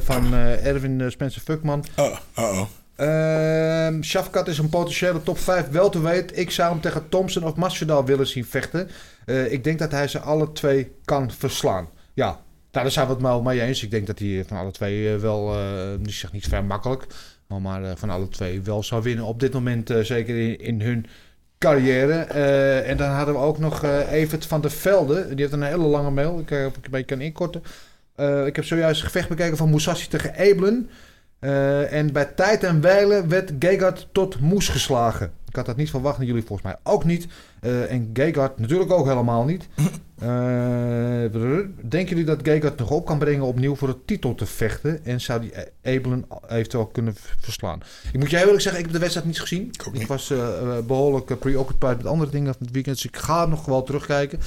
van 0.00 0.34
Erwin 0.34 1.10
Spencer 1.10 1.40
Fuckman. 1.42 1.84
Oh, 1.96 2.16
oh, 2.36 2.60
oh. 2.60 2.66
Ehm 3.00 4.02
Shafkat 4.02 4.48
is 4.48 4.58
een 4.58 4.68
potentiële 4.68 5.22
top 5.22 5.38
5 5.38 5.68
wel 5.68 5.90
te 5.90 6.00
weten. 6.00 6.38
Ik 6.38 6.50
zou 6.50 6.72
hem 6.72 6.80
tegen 6.80 7.08
Thompson 7.08 7.44
of 7.44 7.56
Masvidal 7.56 8.04
willen 8.04 8.26
zien 8.26 8.44
vechten. 8.44 8.88
Eh, 9.26 9.52
ik 9.52 9.64
denk 9.64 9.78
dat 9.78 9.90
hij 9.90 10.08
ze 10.08 10.18
alle 10.18 10.52
twee 10.52 10.92
kan 11.04 11.30
verslaan. 11.30 11.88
Ja, 12.14 12.40
daar 12.70 12.90
zijn 12.90 13.06
we 13.06 13.12
het 13.12 13.22
wel 13.22 13.42
mee 13.42 13.60
eens. 13.60 13.82
Ik 13.82 13.90
denk 13.90 14.06
dat 14.06 14.18
hij 14.18 14.44
van 14.46 14.56
alle 14.56 14.70
twee 14.70 15.12
eh, 15.12 15.20
wel, 15.20 15.54
eh 15.54 15.92
ik 15.92 16.32
niet 16.32 16.46
vrij 16.46 16.62
makkelijk, 16.62 17.06
maar, 17.46 17.96
van 17.96 18.10
alle 18.10 18.28
twee 18.28 18.60
wel 18.60 18.82
zou 18.82 19.02
winnen. 19.02 19.24
Op 19.24 19.40
dit 19.40 19.52
moment 19.52 19.90
zeker 20.02 20.60
in, 20.60 20.80
hun 20.80 21.06
carrière. 21.58 22.14
En 22.82 22.96
dan 22.96 23.10
hadden 23.10 23.34
we 23.34 23.40
ook 23.40 23.58
nog 23.58 23.84
Evert 24.10 24.46
van 24.46 24.60
der 24.60 24.70
Velde. 24.70 25.26
Die 25.28 25.40
heeft 25.40 25.52
een 25.52 25.62
hele 25.62 25.86
lange 25.86 26.10
mail. 26.10 26.38
Ik 26.38 26.50
of 26.50 26.76
ik 26.76 26.84
een 26.84 26.90
beetje 26.90 27.16
kan 27.16 27.20
inkorten. 27.20 27.62
Ik 28.46 28.56
heb 28.56 28.64
zojuist 28.64 29.02
gevecht 29.02 29.28
bekeken 29.28 29.56
van 29.56 29.70
Musashi 29.70 30.08
tegen 30.08 30.34
Eblen. 30.34 30.90
Eh, 31.40 31.92
en 31.92 32.12
bij 32.12 32.24
tijd 32.24 32.64
en 32.64 32.80
wijle 32.80 33.26
werd 33.26 33.52
Gegard 33.58 34.08
tot 34.12 34.40
moes 34.40 34.68
geslagen. 34.68 35.32
Ik 35.48 35.56
had 35.56 35.66
dat 35.66 35.76
niet 35.76 35.90
verwacht 35.90 36.18
en 36.18 36.26
jullie 36.26 36.44
volgens 36.44 36.68
mij 36.68 36.76
ook 36.92 37.04
niet. 37.04 37.26
Eh, 37.60 37.92
en 37.92 38.10
Gegard 38.12 38.58
natuurlijk 38.58 38.90
ook 38.90 39.06
helemaal 39.06 39.44
niet. 39.44 39.68
Eh, 40.20 40.26
denken 41.82 42.08
jullie 42.08 42.24
dat 42.24 42.40
Gegard 42.42 42.78
nog 42.78 42.90
op 42.90 43.06
kan 43.06 43.18
brengen 43.18 43.44
opnieuw 43.44 43.76
voor 43.76 43.88
de 43.88 44.04
titel 44.04 44.34
te 44.34 44.46
vechten? 44.46 45.04
En 45.04 45.20
zou 45.20 45.40
die 45.40 45.52
Ebelen 45.82 46.24
eventueel 46.48 46.86
kunnen 46.86 47.14
verslaan? 47.40 47.80
Ik 48.12 48.18
moet 48.18 48.28
heel 48.28 48.38
eerlijk 48.38 48.60
zeggen, 48.60 48.80
ik 48.80 48.86
heb 48.86 48.94
de 48.94 49.00
wedstrijd 49.00 49.26
niet 49.26 49.40
gezien. 49.40 49.66
Ik 49.66 49.92
niet. 49.92 50.06
was 50.06 50.30
eh, 50.30 50.38
eh, 50.38 50.84
behoorlijk 50.84 51.30
eh, 51.30 51.36
preoccupied 51.36 51.96
met 51.96 52.06
andere 52.06 52.30
dingen 52.30 52.54
van 52.54 52.66
het 52.66 52.74
weekend. 52.74 52.96
Dus 52.96 53.04
ik 53.04 53.16
ga 53.16 53.46
nog 53.46 53.64
wel 53.64 53.82
terugkijken. 53.82 54.40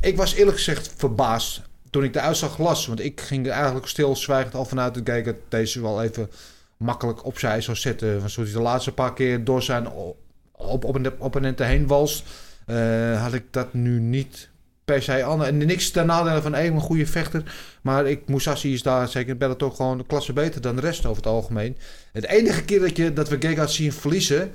Ik 0.00 0.16
was 0.16 0.34
eerlijk 0.34 0.56
gezegd 0.56 0.92
verbaasd 0.96 1.62
toen 1.90 2.04
ik 2.04 2.12
de 2.12 2.20
uitslag 2.20 2.58
las. 2.58 2.86
Want 2.86 3.00
ik 3.00 3.20
ging 3.20 3.46
er 3.46 3.52
eigenlijk 3.52 3.86
stilzwijgend 3.86 4.54
al 4.54 4.64
vanuit 4.64 4.94
dat 4.94 5.02
Gegard 5.04 5.36
deze 5.48 5.80
wel 5.80 6.02
even 6.02 6.30
makkelijk 6.76 7.24
opzij 7.24 7.60
zou 7.60 7.76
zetten. 7.76 8.18
Want 8.18 8.30
zoals 8.30 8.48
hij 8.50 8.58
de 8.58 8.64
laatste 8.64 8.92
paar 8.92 9.14
keer 9.14 9.44
door 9.44 9.62
zijn 9.62 9.88
op, 9.88 10.84
op, 10.84 10.94
een 10.94 11.12
opponenten 11.18 11.66
heen 11.66 11.86
walst, 11.86 12.24
eh, 12.66 13.22
had 13.22 13.32
ik 13.32 13.44
dat 13.50 13.72
nu 13.74 14.00
niet 14.00 14.48
per 14.84 15.02
se 15.02 15.24
aan. 15.24 15.44
En 15.44 15.56
niks 15.56 15.90
ten 15.90 16.06
nadele 16.06 16.42
van 16.42 16.54
één 16.54 16.74
een 16.74 16.80
goede 16.80 17.06
vechter. 17.06 17.42
Maar 17.82 18.06
ik, 18.06 18.28
Musashi 18.28 18.72
is 18.72 18.82
daar 18.82 19.08
zeker 19.08 19.30
in 19.30 19.38
Bellator 19.38 19.72
gewoon 19.72 19.98
een 19.98 20.06
klasse 20.06 20.32
beter 20.32 20.60
dan 20.60 20.74
de 20.74 20.80
rest 20.80 21.06
over 21.06 21.22
het 21.22 21.32
algemeen. 21.32 21.76
Het 22.12 22.26
enige 22.26 22.64
keer 22.64 22.80
dat, 22.80 22.96
je, 22.96 23.12
dat 23.12 23.28
we 23.28 23.36
Gegard 23.40 23.70
zien 23.70 23.92
verliezen, 23.92 24.52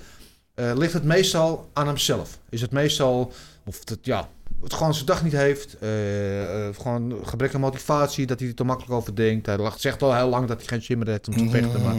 eh, 0.54 0.72
ligt 0.76 0.94
het 0.94 1.04
meestal 1.04 1.70
aan 1.74 1.88
hemzelf. 1.88 2.40
Is 2.50 2.62
het 2.62 2.72
meestal, 2.72 3.34
of 3.66 3.80
het, 3.80 4.00
ja, 4.02 4.30
het 4.66 4.74
gewoon 4.74 4.93
zijn 4.93 5.05
dag 5.05 5.24
niet 5.24 5.32
heeft. 5.34 5.78
eh, 5.80 6.68
eh, 6.68 6.76
gewoon 6.76 7.20
gebrek 7.24 7.53
aan 7.53 7.59
motivatie, 7.61 8.26
dat 8.26 8.39
hij 8.39 8.47
er 8.49 8.55
te 8.55 8.63
makkelijk 8.63 8.93
over 8.93 9.16
denkt. 9.16 9.45
Hij 9.45 9.57
lacht- 9.57 9.82
zegt 9.82 10.01
al 10.01 10.16
heel 10.16 10.30
lang 10.30 10.47
dat 10.47 10.57
hij 10.57 10.68
geen 10.68 10.82
zin 10.82 10.97
meer 10.97 11.07
heeft 11.07 11.28
om 11.28 11.34
te 11.38 11.49
vechten. 11.49 11.82
Maar 11.82 11.95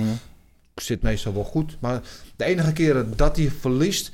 zit 0.74 1.02
meestal 1.02 1.34
wel 1.34 1.44
goed. 1.44 1.76
Maar 1.80 2.00
de 2.36 2.44
enige 2.44 2.72
keren 2.72 3.12
dat 3.16 3.36
hij 3.36 3.50
verliest, 3.60 4.10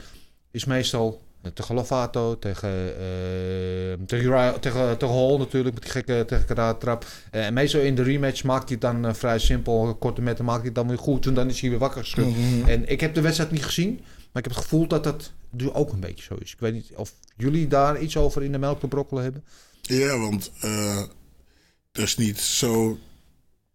is 0.51 0.65
meestal 0.65 1.21
tegen 1.55 1.75
Lovato, 1.75 2.39
tegen, 2.39 2.69
eh 2.99 3.05
tegen, 4.07 4.25
Uriah- 4.27 4.55
tegen, 4.55 4.99
tegen 4.99 5.15
Hall 5.15 5.37
natuurlijk, 5.39 5.75
met 5.75 5.83
die 5.83 5.93
gekke 5.93 6.25
tegen 6.27 6.45
karate 6.45 6.79
trap. 6.81 7.05
En 7.31 7.55
meestal 7.55 7.81
in 7.81 7.95
de 7.95 8.03
rematch 8.03 8.45
maakt 8.45 8.69
hij 8.69 8.79
het 8.81 9.03
dan 9.03 9.15
vrij 9.15 9.39
simpel, 9.39 9.95
korte 9.95 10.21
metten 10.23 10.45
maakt 10.45 10.59
hij 10.59 10.67
het 10.67 10.75
dan 10.75 10.89
weer 10.89 10.99
goed. 10.99 11.27
En 11.27 11.35
dan 11.35 11.49
is 11.49 11.61
hij 11.61 11.71
weer 11.71 11.79
wakker 11.79 12.01
geschud. 12.01 12.35
En 12.67 12.89
ik 12.89 13.01
heb 13.01 13.15
de 13.15 13.21
wedstrijd 13.21 13.51
niet 13.51 13.65
gezien, 13.65 14.01
maar 14.33 14.43
ik 14.43 14.49
heb 14.49 14.55
het 14.55 14.65
gevoel 14.65 14.87
dat 14.87 15.05
dat 15.05 15.33
nu 15.51 15.71
ook 15.71 15.93
een 15.93 16.01
beetje 16.01 16.25
zo 16.25 16.35
is. 16.35 16.53
Ik 16.53 16.59
weet 16.61 16.73
niet 16.73 16.91
of 16.95 17.13
jullie 17.37 17.69
daar 17.69 18.01
iets 18.01 18.17
over 18.17 18.43
in 18.43 18.53
de 18.53 18.59
melk 18.59 18.81
te 18.81 18.89
brokkelen 18.89 19.23
hebben. 19.23 19.45
Ja, 19.83 20.19
want 20.19 20.51
eh 20.61 21.03
het 21.93 22.03
is 22.03 22.17
niet 22.17 22.39
zo 22.41 22.99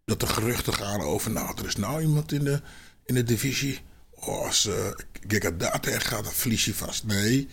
dat 0.05 0.21
er 0.21 0.27
geruchten 0.27 0.73
gaan 0.73 1.01
over... 1.01 1.31
nou, 1.31 1.57
er 1.57 1.65
is 1.65 1.75
nou 1.75 2.01
iemand 2.01 2.31
in 2.31 2.43
de, 2.43 2.61
in 3.05 3.15
de 3.15 3.23
divisie. 3.23 3.79
Oh, 4.11 4.45
als 4.45 4.65
uh, 4.65 4.73
Gegard 5.27 5.59
daar 5.59 5.79
tegen 5.81 6.01
gaat, 6.01 6.23
dan 6.23 6.33
verlies 6.33 6.65
je 6.65 6.73
vast. 6.73 7.03
Nee, 7.03 7.47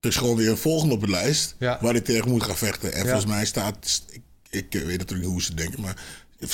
er 0.00 0.08
is 0.08 0.16
gewoon 0.16 0.36
weer 0.36 0.50
een 0.50 0.56
volgende 0.56 0.94
op 0.94 1.00
de 1.00 1.08
lijst... 1.08 1.54
Ja. 1.58 1.78
waar 1.80 1.92
hij 1.92 2.00
tegen 2.00 2.30
moet 2.30 2.42
gaan 2.42 2.56
vechten. 2.56 2.92
En 2.92 2.98
Ja. 2.98 3.04
volgens 3.04 3.26
mij 3.30 3.46
staat... 3.46 4.02
Ik, 4.08 4.22
ik 4.50 4.72
weet 4.72 4.98
natuurlijk 4.98 5.20
niet 5.20 5.30
hoe 5.30 5.42
ze 5.42 5.54
denken, 5.54 5.80
maar... 5.80 6.02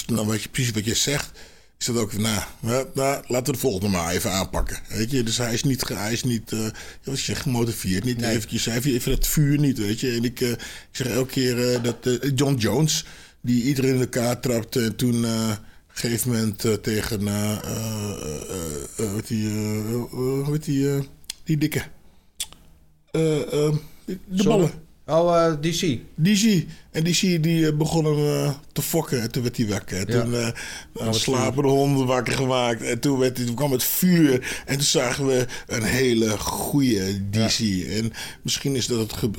Nou, 0.07 0.27
weet 0.27 0.43
je, 0.43 0.49
precies 0.49 0.73
wat 0.73 0.85
je 0.85 0.95
zegt... 0.95 1.39
Is 1.79 1.87
dat 1.87 1.97
ook, 1.97 2.13
nou, 2.19 2.43
nou, 2.61 2.87
nou, 2.95 3.25
laten 3.27 3.47
we 3.47 3.53
de 3.53 3.59
volgende 3.59 3.89
maar 3.89 4.13
even 4.13 4.31
aanpakken. 4.33 4.79
Weet 4.89 5.11
je, 5.11 5.23
dus 5.23 5.39
hij 5.39 5.53
is 5.53 5.63
niet, 5.63 5.89
hij 5.89 6.13
is 6.13 6.23
niet 6.25 6.53
uh, 6.53 6.61
wat 7.05 7.19
je 7.19 7.25
zegt, 7.25 7.41
gemotiveerd. 7.43 8.05
Niet 8.05 8.19
Nee. 8.21 8.31
eventjes, 8.37 8.65
hij 8.65 8.75
heeft 8.75 8.87
even 8.87 9.13
het 9.13 9.27
vuur 9.27 9.59
niet, 9.59 9.79
weet 9.79 10.01
je. 10.01 10.11
En 10.13 10.25
ik, 10.25 10.41
uh, 10.41 10.51
ik 10.51 10.59
zeg 10.91 11.07
elke 11.07 11.31
keer 11.33 11.73
uh, 11.73 11.83
dat 11.83 12.19
John 12.35 12.55
Jones, 12.55 13.05
die 13.41 13.63
iedereen 13.63 13.95
in 13.95 14.01
elkaar 14.01 14.41
trapte. 14.41 14.85
En 14.85 14.97
toen 14.97 15.15
op 15.25 15.31
een 15.31 15.57
gegeven 15.87 16.31
moment 16.31 16.83
tegen, 16.83 17.27
heet 18.97 19.27
die, 19.29 19.49
hoe 20.11 20.45
heet 20.51 20.65
die, 20.65 21.09
die 21.45 21.59
dikke, 21.59 21.83
de 23.11 23.73
Sorry? 24.35 24.45
ballen. 24.45 24.71
Oh, 25.09 25.27
uh, 25.27 25.53
DC. 25.61 25.99
DC. 26.15 26.65
En 26.91 27.05
DC 27.05 27.43
die 27.43 27.73
begon 27.73 28.05
hem 28.05 28.19
uh, 28.19 28.51
te 28.73 28.83
fokken. 28.83 29.21
En 29.21 29.31
toen 29.31 29.43
werd 29.43 29.57
hij 29.57 29.67
wakker. 29.67 29.99
En 30.09 30.15
Ja. 30.15 30.23
toen 30.23 30.33
uh, 30.33 30.49
oh, 30.93 31.13
slapende 31.13 31.69
honden 31.69 32.07
wakker 32.07 32.33
gemaakt. 32.33 32.83
En 32.83 33.01
toen, 33.01 33.19
werd 33.19 33.47
toen 33.47 33.55
kwam 33.55 33.73
het 33.73 33.85
vuur. 33.85 34.63
En 34.67 34.75
toen 34.75 34.83
zagen 34.83 35.27
we 35.27 35.47
een 35.67 35.83
hele 35.83 36.39
goede 36.39 37.29
DC. 37.31 37.59
Ja. 37.59 37.87
En 37.87 38.13
misschien 38.43 38.75
is 38.75 38.87
dat 38.87 38.99
het... 38.99 39.31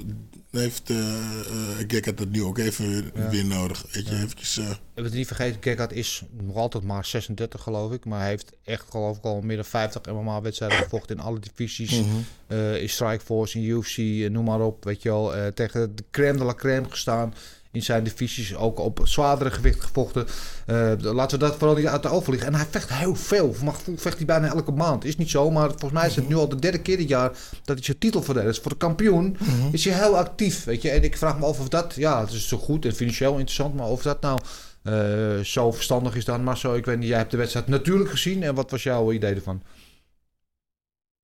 Heeft 0.58 0.89
uh, 0.89 2.16
dat 2.16 2.30
nu 2.30 2.43
ook 2.43 2.58
even 2.58 3.12
ja. 3.16 3.30
weer 3.30 3.45
nodig. 3.45 3.86
Weet 3.91 4.08
je, 4.08 4.16
ja. 4.16 4.22
eventjes... 4.24 4.58
Uh... 4.58 4.70
We 4.93 5.03
het 5.03 5.14
niet 5.14 5.28
vergeten, 5.28 5.62
Gekka 5.62 5.89
is 5.89 6.24
nog 6.32 6.55
altijd 6.55 6.84
maar 6.84 7.05
36 7.05 7.62
geloof 7.62 7.91
ik. 7.91 8.05
Maar 8.05 8.20
hij 8.20 8.30
heeft 8.30 8.51
echt 8.64 8.86
geloof 8.89 9.18
ik 9.18 9.24
al 9.24 9.41
meer 9.41 9.55
dan 9.55 9.66
50 9.66 10.01
MMA-wedstrijden 10.05 10.78
gevochten 10.78 11.18
in 11.18 11.24
alle 11.24 11.39
divisies. 11.39 11.99
Mm-hmm. 11.99 12.26
uh, 12.47 12.82
in 12.82 12.89
Strikeforce, 12.89 13.60
in 13.60 13.64
UFC, 13.64 13.97
noem 14.32 14.45
maar 14.45 14.62
op. 14.62 14.84
Weet 14.84 15.01
je 15.01 15.10
wel, 15.10 15.53
tegen 15.53 15.95
de 15.95 16.03
crème 16.12 16.38
de 16.38 16.43
la 16.43 16.53
crème 16.53 16.89
gestaan. 16.89 17.34
In 17.72 17.84
zijn 17.84 18.03
divisies 18.03 18.55
ook 18.55 18.80
op 18.80 18.99
zwaardere 19.03 19.51
gewicht 19.51 19.82
gevochten. 19.82 20.26
Uh, 20.68 20.91
laten 20.97 21.39
we 21.39 21.45
dat 21.45 21.55
vooral 21.55 21.76
niet 21.76 21.86
uit 21.86 22.03
de 22.03 22.09
overliggen. 22.09 22.47
En 22.47 22.55
hij 22.55 22.68
vecht 22.70 22.93
heel 22.93 23.15
veel. 23.15 23.53
Voor 23.53 23.63
mijn 23.63 23.76
gevoel 23.76 23.97
vecht 23.97 24.18
hij 24.18 24.26
bijna 24.26 24.47
elke 24.47 24.72
maand. 24.72 25.05
Is 25.05 25.18
niet 25.18 25.30
zo, 25.30 25.51
maar 25.51 25.70
volgens 25.70 25.91
mij 25.91 26.07
is 26.07 26.15
het 26.15 26.28
nu 26.28 26.36
al 26.36 26.49
de 26.49 26.59
derde 26.59 26.82
keer 26.82 26.97
dit 26.97 27.07
jaar 27.07 27.30
dat 27.63 27.76
hij 27.76 27.84
zijn 27.84 27.97
titel 27.97 28.24
verdedigt. 28.24 28.61
Voor 28.61 28.72
de 28.72 28.78
kampioen 28.78 29.38
mm-hmm. 29.39 29.70
is 29.72 29.86
hij 29.86 29.93
heel 29.93 30.18
actief. 30.18 30.63
Weet 30.63 30.82
je? 30.82 30.89
En 30.89 31.03
ik 31.03 31.18
vraag 31.18 31.39
me 31.39 31.45
af 31.45 31.59
of 31.59 31.70
dat, 31.70 31.93
ja, 31.95 32.22
het 32.22 32.32
is 32.32 32.47
zo 32.47 32.57
goed 32.57 32.86
en 32.86 32.95
financieel 32.95 33.32
interessant, 33.32 33.76
maar 33.76 33.88
of 33.88 34.01
dat 34.01 34.22
nou 34.22 34.39
uh, 34.84 35.39
zo 35.43 35.72
verstandig 35.72 36.15
is 36.15 36.26
dan. 36.26 36.43
Maar 36.43 36.57
zo, 36.57 36.74
ik 36.74 36.86
weet 36.86 36.97
niet, 36.97 37.07
jij 37.07 37.18
hebt 37.18 37.32
de 37.32 37.38
wedstrijd 37.38 37.68
natuurlijk 37.68 38.09
gezien. 38.09 38.43
En 38.43 38.55
wat 38.55 38.72
was 38.72 38.84
jouw 38.84 39.11
idee 39.11 39.36
ervan? 39.36 39.61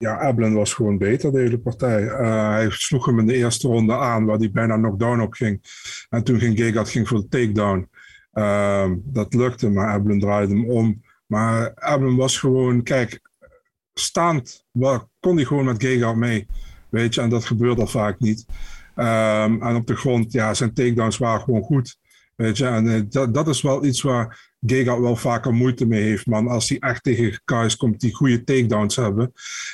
Ja, 0.04 0.28
Eblen 0.28 0.54
was 0.54 0.74
gewoon 0.74 0.98
beter, 0.98 1.32
de 1.32 1.40
hele 1.40 1.60
partij. 1.60 2.04
Uh, 2.04 2.50
hij 2.50 2.70
sloeg 2.70 3.06
hem 3.06 3.20
in 3.20 3.26
de 3.26 3.34
eerste 3.34 3.68
ronde 3.68 3.98
aan, 3.98 4.26
waar 4.26 4.38
hij 4.38 4.52
bijna 4.52 4.76
knockdown 4.76 5.20
op 5.20 5.34
ging. 5.34 5.62
En 6.10 6.24
toen 6.24 6.40
ging 6.40 6.58
Gegard 6.58 6.90
ging 6.90 7.08
voor 7.08 7.20
de 7.20 7.28
takedown. 7.28 7.90
Uh, 8.34 8.92
dat 9.04 9.34
lukte, 9.34 9.70
maar 9.70 9.96
Eblen 9.96 10.20
draaide 10.20 10.54
hem 10.54 10.70
om. 10.70 11.02
Maar 11.26 11.74
Eblen 11.76 12.16
was 12.16 12.38
gewoon, 12.38 12.84
kijk, 12.84 13.22
staand 13.94 14.66
kon 15.20 15.36
hij 15.36 15.46
gewoon 15.46 15.66
met 15.66 15.84
Gegard 15.84 16.16
mee. 16.16 16.48
Weet 16.90 17.14
je, 17.14 17.22
en 17.22 17.30
dat 17.30 17.46
gebeurt 17.46 17.80
al 17.80 17.88
vaak 17.88 18.20
niet. 18.20 18.46
Um, 18.96 19.62
en 19.62 19.76
op 19.76 19.88
de 19.88 19.96
grond, 19.96 20.32
ja, 20.32 20.54
zijn 20.54 20.74
takedowns 20.74 21.18
waren 21.18 21.42
gewoon 21.42 21.64
goed. 21.64 21.98
Weet 22.36 22.58
je, 22.58 22.66
en 22.66 22.86
uh, 22.86 23.02
dat, 23.10 23.34
dat 23.34 23.48
is 23.48 23.62
wel 23.62 23.86
iets 23.86 24.02
waar 24.02 24.53
Gegard 24.66 25.00
wel 25.00 25.16
vaker 25.16 25.54
moeite 25.54 25.86
mee 25.86 26.02
heeft, 26.02 26.26
man. 26.26 26.48
Als 26.48 26.70
hij 26.70 26.80
echt 26.80 27.04
tegen 27.04 27.42
guys 27.46 27.76
komt 27.76 28.00
die 28.00 28.14
goede 28.14 28.44
takedowns 28.44 28.96
hebben. 28.96 29.32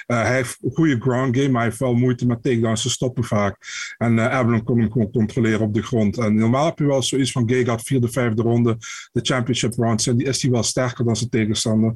Uh, 0.07 0.21
hij 0.21 0.35
heeft 0.35 0.57
een 0.61 0.71
goede 0.73 0.99
ground 0.99 1.35
game, 1.35 1.49
maar 1.49 1.61
hij 1.61 1.69
heeft 1.69 1.79
wel 1.79 1.93
moeite 1.93 2.25
met 2.25 2.43
takedowns 2.43 2.81
te 2.81 2.89
stoppen 2.89 3.23
vaak. 3.23 3.57
En 3.97 4.17
uh, 4.17 4.27
Avalon 4.27 4.63
kon 4.63 4.79
hem 4.79 4.91
gewoon 4.91 5.11
controleren 5.11 5.61
op 5.61 5.73
de 5.73 5.83
grond. 5.83 6.17
En 6.17 6.35
normaal 6.35 6.65
heb 6.65 6.79
je 6.79 6.85
wel 6.85 7.03
zoiets 7.03 7.31
van 7.31 7.49
Gegard, 7.49 7.81
vierde, 7.81 8.09
vijfde 8.11 8.41
ronde, 8.41 8.77
de 9.11 9.21
championship 9.21 9.73
rounds. 9.73 10.07
En 10.07 10.17
die 10.17 10.27
is 10.27 10.41
hij 10.41 10.51
wel 10.51 10.63
sterker 10.63 11.05
dan 11.05 11.15
zijn 11.15 11.29
tegenstander. 11.29 11.93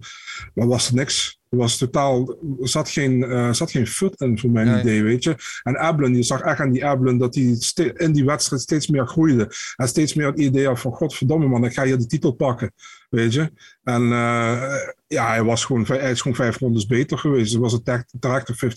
Maar 0.53 0.67
was 0.67 0.87
er 0.87 0.93
niks. 0.93 1.41
Er 1.49 1.57
was 1.57 1.77
totaal, 1.77 2.35
zat 2.59 2.89
geen, 2.89 3.17
uh, 3.19 3.53
zat 3.53 3.71
geen 3.71 3.87
fut 3.87 4.21
in 4.21 4.39
voor 4.39 4.49
mijn 4.49 4.67
nee. 4.67 4.79
idee, 4.79 5.03
weet 5.03 5.23
je. 5.23 5.35
En 5.63 5.77
Ablin, 5.77 6.15
je 6.15 6.23
zag 6.23 6.41
echt 6.41 6.59
aan 6.59 6.71
die 6.71 6.85
Ablin 6.85 7.17
dat 7.17 7.35
hij 7.35 7.57
in 7.93 8.11
die 8.11 8.25
wedstrijd 8.25 8.61
steeds 8.61 8.87
meer 8.87 9.07
groeide. 9.07 9.51
En 9.75 9.87
steeds 9.87 10.13
meer 10.13 10.27
het 10.27 10.39
idee 10.39 10.67
had 10.67 10.79
van, 10.79 10.91
godverdomme 10.91 11.47
man, 11.47 11.65
ik 11.65 11.73
ga 11.73 11.83
hier 11.83 11.97
de 11.97 12.05
titel 12.05 12.31
pakken, 12.31 12.73
weet 13.09 13.33
je. 13.33 13.51
En 13.83 14.01
uh, 14.01 14.73
ja, 15.07 15.27
hij 15.27 15.43
was 15.43 15.65
gewoon, 15.65 15.85
hij 15.87 16.11
is 16.11 16.21
gewoon 16.21 16.37
vijf 16.37 16.57
rondes 16.57 16.85
beter 16.85 17.17
geweest. 17.17 17.51
Het 17.51 17.61
was 17.61 17.73
een 17.73 18.07
terechte 18.19 18.75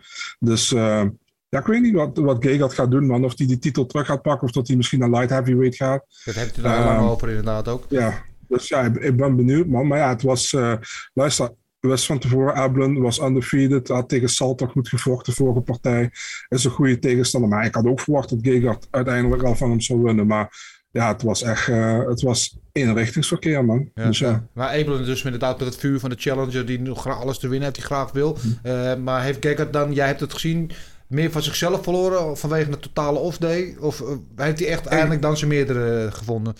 50-45. 0.00 0.36
Dus... 0.38 0.72
Uh, 0.72 1.04
ja, 1.50 1.58
ik 1.58 1.66
weet 1.66 1.82
niet 1.82 1.94
wat, 1.94 2.18
wat 2.18 2.44
Gegard 2.44 2.74
gaat 2.74 2.90
doen, 2.90 3.06
man. 3.06 3.24
Of 3.24 3.38
hij 3.38 3.46
die 3.46 3.58
titel 3.58 3.86
terug 3.86 4.06
gaat 4.06 4.22
pakken 4.22 4.46
of 4.46 4.52
dat 4.52 4.66
hij 4.66 4.76
misschien 4.76 4.98
naar 4.98 5.10
light 5.10 5.30
heavyweight 5.30 5.76
gaat. 5.76 6.04
Dat 6.24 6.34
heeft 6.34 6.54
hij 6.54 6.64
daar 6.64 6.84
lang 6.84 7.08
over 7.08 7.28
inderdaad 7.28 7.68
ook. 7.68 7.84
Ja, 7.88 8.24
dus 8.48 8.68
ja, 8.68 8.82
ik, 8.82 8.96
ik, 8.96 9.16
ben 9.16 9.36
benieuwd, 9.36 9.66
man. 9.66 9.86
Maar 9.86 9.98
ja, 9.98 10.08
het 10.08 10.22
was... 10.22 10.52
Uh, 10.52 10.74
luister, 11.14 11.50
wist 11.80 12.06
van 12.06 12.18
tevoren, 12.18 12.54
Ablin 12.54 13.00
was 13.00 13.18
undefeated. 13.18 13.88
Had 13.88 14.08
tegen 14.08 14.28
Salto 14.28 14.66
goed 14.66 14.88
gevochten, 14.88 15.32
de 15.32 15.38
vorige 15.42 15.60
partij. 15.60 16.10
Is 16.48 16.64
een 16.64 16.70
goede 16.70 16.98
tegenstander. 16.98 17.50
Maar 17.50 17.64
ik 17.64 17.74
had 17.74 17.86
ook 17.86 18.00
verwacht 18.00 18.28
dat 18.28 18.38
Gegard 18.42 18.88
uiteindelijk 18.90 19.42
al 19.42 19.56
van 19.56 19.70
hem 19.70 19.80
zou 19.80 20.02
winnen. 20.02 20.26
Maar 20.26 20.76
ja, 20.90 21.08
het 21.12 21.22
was 21.22 21.42
echt 21.42 21.68
uh, 21.68 22.06
het 22.06 22.22
was 22.22 22.58
eenrichtingsverkeer, 22.72 23.64
man. 23.64 23.90
Ja, 23.94 24.06
dus, 24.06 24.18
ja. 24.18 24.46
Maar 24.52 24.68
Ablin 24.68 25.04
dus 25.04 25.24
inderdaad 25.24 25.58
met 25.58 25.68
het 25.68 25.76
vuur 25.76 26.00
van 26.00 26.10
de 26.10 26.16
challenger... 26.18 26.66
die 26.66 26.80
nog 26.80 27.06
alles 27.06 27.38
te 27.38 27.48
winnen 27.48 27.62
heeft, 27.62 27.74
die 27.74 27.84
graag 27.84 28.12
wil. 28.12 28.38
Hm. 28.40 28.68
Uh, 28.68 28.96
maar 28.96 29.22
heeft 29.22 29.46
Gegard 29.46 29.72
dan, 29.72 29.92
jij 29.92 30.06
hebt 30.06 30.20
het 30.20 30.32
gezien... 30.32 30.70
meer 31.08 31.30
van 31.30 31.42
zichzelf 31.42 31.82
verloren 31.82 32.36
vanwege 32.36 32.70
een 32.70 32.80
totale 32.80 33.18
off-day? 33.18 33.76
Of 33.80 34.00
uh, 34.00 34.08
heeft 34.36 34.58
hij 34.58 34.68
echt 34.68 34.86
eindelijk 34.86 35.22
dan 35.22 35.36
zijn 35.36 35.50
meerdere 35.50 36.10
gevonden? 36.12 36.54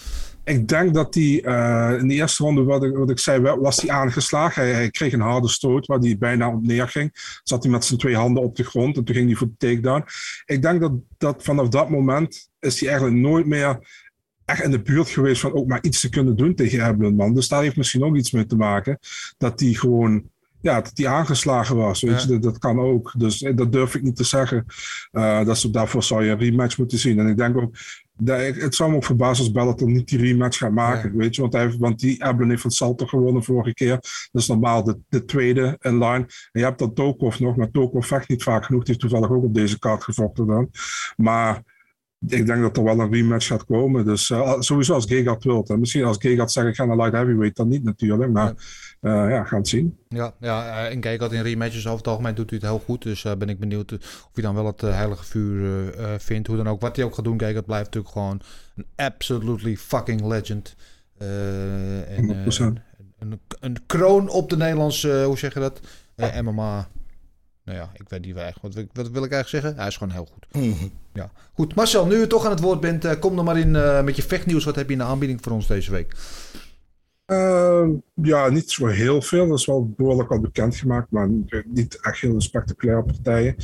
Ik 0.45 0.69
denk 0.69 0.95
dat 0.95 1.15
hij 1.15 1.45
uh, 1.45 2.01
in 2.01 2.09
de 2.09 2.15
eerste 2.15 2.43
ronde, 2.43 2.63
wat 2.63 2.85
ik, 2.85 2.97
wat 2.97 3.11
ik 3.11 3.19
zei, 3.19 3.41
was 3.41 3.81
hij 3.81 3.91
aangeslagen. 3.91 4.63
Hij, 4.63 4.73
hij, 4.73 4.91
kreeg 4.91 5.13
een 5.13 5.21
harde 5.21 5.49
stoot 5.49 5.87
waar 5.87 5.99
hij 5.99 6.19
bijna 6.19 6.49
op 6.49 6.67
neerging. 6.67 7.39
Zat 7.43 7.63
hij 7.63 7.73
met 7.73 7.85
zijn 7.85 7.99
twee 7.99 8.17
handen 8.17 8.43
op 8.43 8.57
de 8.57 8.65
grond 8.65 8.97
en 8.97 9.05
toen 9.05 9.15
ging 9.15 9.27
hij 9.27 9.37
voor 9.37 9.47
de 9.47 9.67
takedown. 9.67 10.05
Ik 10.47 10.63
denk 10.63 10.81
dat, 10.81 10.93
dat 11.19 11.43
vanaf 11.43 11.69
dat 11.69 11.91
moment 11.91 12.49
is 12.61 12.81
hij 12.81 12.89
eigenlijk 12.89 13.21
nooit 13.21 13.47
meer 13.47 13.79
echt 14.45 14.63
in 14.63 14.71
de 14.71 14.83
buurt 14.83 15.09
geweest 15.09 15.41
van 15.41 15.53
ook 15.53 15.67
maar 15.67 15.83
iets 15.83 16.01
te 16.01 16.09
kunnen 16.09 16.37
doen 16.37 16.55
tegen 16.55 16.89
Evelyn, 16.89 17.15
man. 17.15 17.35
Dus 17.35 17.49
daar 17.49 17.63
heeft 17.63 17.77
misschien 17.77 18.05
ook 18.05 18.17
iets 18.17 18.31
mee 18.31 18.47
te 18.47 18.57
maken. 18.57 18.99
Dat 19.39 19.61
hij 19.61 19.73
gewoon 19.73 20.31
ja, 20.61 20.81
dat 20.81 20.91
hij 20.95 21.07
aangeslagen 21.07 21.77
was. 21.77 22.01
Weet 22.01 22.23
ja. 22.23 22.27
je, 22.27 22.27
dat, 22.27 22.43
dat, 22.43 22.59
kan 22.59 22.81
ook. 22.81 23.13
Dus 23.17 23.39
dat 23.39 23.73
durf 23.73 23.95
ik 23.95 24.03
niet 24.03 24.17
te 24.17 24.25
zeggen. 24.25 24.65
Uh, 25.13 25.45
dat, 25.45 25.69
daarvoor 25.71 26.03
zou 26.03 26.25
je 26.25 26.31
een 26.31 26.39
rematch 26.39 26.79
moeten 26.79 26.99
zien. 26.99 27.19
En 27.19 27.27
ik 27.27 27.37
denk 27.37 27.57
ook, 27.57 27.77
dat, 28.21 28.41
het 28.41 28.75
zou 28.75 28.91
me 28.91 28.97
ook 28.97 29.05
verbazen 29.05 29.45
als 29.45 29.53
Bellator 29.53 29.91
niet 29.91 30.09
die 30.09 30.19
rematch 30.19 30.59
gaat 30.59 30.73
maken. 30.73 31.11
Ja. 31.11 31.17
Weet 31.17 31.35
je, 31.35 31.41
want, 31.41 31.53
hij, 31.53 31.77
want 31.79 31.99
die 31.99 32.25
Eblin 32.25 32.49
heeft 32.49 32.63
van 32.63 32.71
Salto 32.71 33.07
gewonnen 33.07 33.45
vorige 33.45 33.75
keer. 33.75 33.91
Dat 34.31 34.43
is 34.43 34.47
normaal 34.47 34.85
de, 34.85 34.99
de 35.09 35.25
tweede 35.25 35.77
in 35.81 35.99
line. 35.99 36.27
En 36.27 36.27
je 36.53 36.63
hebt 36.63 36.79
dat 36.79 36.95
Tokov 36.95 37.39
nog, 37.39 37.57
maar 37.57 37.71
Tokov 37.71 38.07
vecht 38.07 38.29
niet 38.29 38.43
vaak 38.43 38.65
genoeg. 38.65 38.85
Die 38.85 38.95
heeft 38.95 39.09
toevallig 39.09 39.37
ook 39.37 39.45
op 39.45 39.55
deze 39.55 39.79
kaart 39.79 40.05
gevochten 40.05 40.47
dan. 40.47 40.71
Maar 41.17 41.63
ik 42.27 42.47
denk 42.47 42.61
dat 42.61 42.77
er 42.77 42.85
wel 42.85 43.01
een 43.01 43.13
rematch 43.13 43.47
gaat 43.47 43.65
komen. 43.65 44.05
Dus 44.05 44.31
uh, 44.31 44.61
sowieso 44.61 44.95
als 44.95 45.07
Gegard 45.07 45.45
wilt. 45.45 45.79
Misschien 45.79 46.05
als 46.05 46.17
Gegard 46.21 46.53
zegt 46.53 46.67
ik 46.67 46.75
ga 46.75 46.85
naar 46.85 46.97
light 46.97 47.13
heavyweight, 47.13 47.57
dan 47.57 47.69
niet 47.69 47.85
natuurlijk. 47.85 48.31
Maar 48.31 48.55
ja, 49.01 49.25
uh, 49.25 49.31
ja 49.31 49.45
gaan 49.45 49.59
het 49.59 49.69
zien. 49.69 49.99
Ja, 50.09 50.35
ja 50.41 50.89
en 50.89 51.03
Gegard 51.03 51.33
in 51.33 51.43
rematches 51.43 51.87
over 51.87 51.99
het 51.99 52.07
algemeen 52.07 52.35
doet 52.35 52.51
hij 52.51 52.59
het 52.59 52.69
heel 52.69 52.79
goed. 52.79 53.03
Dus 53.03 53.25
uh, 53.25 53.33
ben 53.35 53.49
ik 53.49 53.59
benieuwd 53.59 53.93
of 53.93 54.31
hij 54.33 54.43
dan 54.43 54.55
wel 54.55 54.67
het 54.67 54.81
heilige 54.81 55.25
vuur 55.25 55.93
vindt. 56.19 56.47
Hoe 56.47 56.57
dan 56.57 56.69
ook. 56.69 56.81
Wat 56.81 56.97
hij 56.97 57.05
ook 57.05 57.15
gaat 57.15 57.25
doen. 57.25 57.41
Gegard 57.41 57.67
blijft 57.67 57.85
natuurlijk 57.85 58.13
gewoon 58.13 58.41
een 58.77 58.87
absolutely 58.97 59.77
fucking 59.77 60.27
legend. 60.27 60.77
en, 61.19 62.29
een, 62.49 62.81
een, 63.19 63.41
een, 63.61 63.77
kroon 63.87 64.29
op 64.29 64.51
de 64.51 64.57
Nederlandse, 64.57 65.23
hoe 65.27 65.39
zeg 65.39 65.55
je 65.55 65.61
dat? 65.61 65.81
MMA. 66.43 66.89
Nou 67.69 67.81
ja, 67.81 67.91
ik 67.95 68.09
weet 68.09 68.25
niet 68.25 68.35
waar. 68.35 68.55
Wat, 68.61 68.75
wat, 68.75 69.11
wil 69.11 69.25
ik 69.25 69.33
eigenlijk 69.33 69.49
zeggen? 69.49 69.77
Hij 69.77 69.87
is 69.87 69.97
gewoon 69.97 70.13
heel 70.13 70.29
goed. 70.33 70.47
Mm 70.53 70.73
-hmm. 70.73 70.91
Ja. 71.13 71.31
Goed, 71.53 71.75
Marcel, 71.75 72.07
nu 72.07 72.17
je 72.17 72.27
toch 72.27 72.45
aan 72.45 72.51
het 72.51 72.61
woord 72.61 72.81
bent, 72.81 73.05
uh, 73.05 73.13
kom 73.19 73.37
dan 73.37 73.45
maar 73.45 73.59
in 73.59 73.75
uh, 73.75 74.03
met 74.03 74.17
je 74.17 74.23
vechtnieuws. 74.23 74.65
Wat 74.65 74.75
heb 74.75 74.87
je 74.87 74.93
in 74.93 74.99
de 74.99 75.05
aanbieding 75.05 75.43
voor 75.43 75.53
ons 75.53 75.67
deze 75.67 75.91
week? 75.91 76.15
Uh, 77.27 77.89
ja, 78.15 78.49
niet 78.49 78.71
zo 78.71 78.87
heel 78.87 79.23
veel. 79.23 79.49
Dat 79.49 79.59
is 79.59 79.67
wel 79.67 79.95
behoorlijk 79.97 80.31
al 80.31 80.41
bekendgemaakt, 80.41 81.11
maar 81.11 81.29
niet 81.65 82.01
echt 82.01 82.21
heel 82.21 82.41
spectaculaire 82.41 83.05
partijen. 83.05 83.55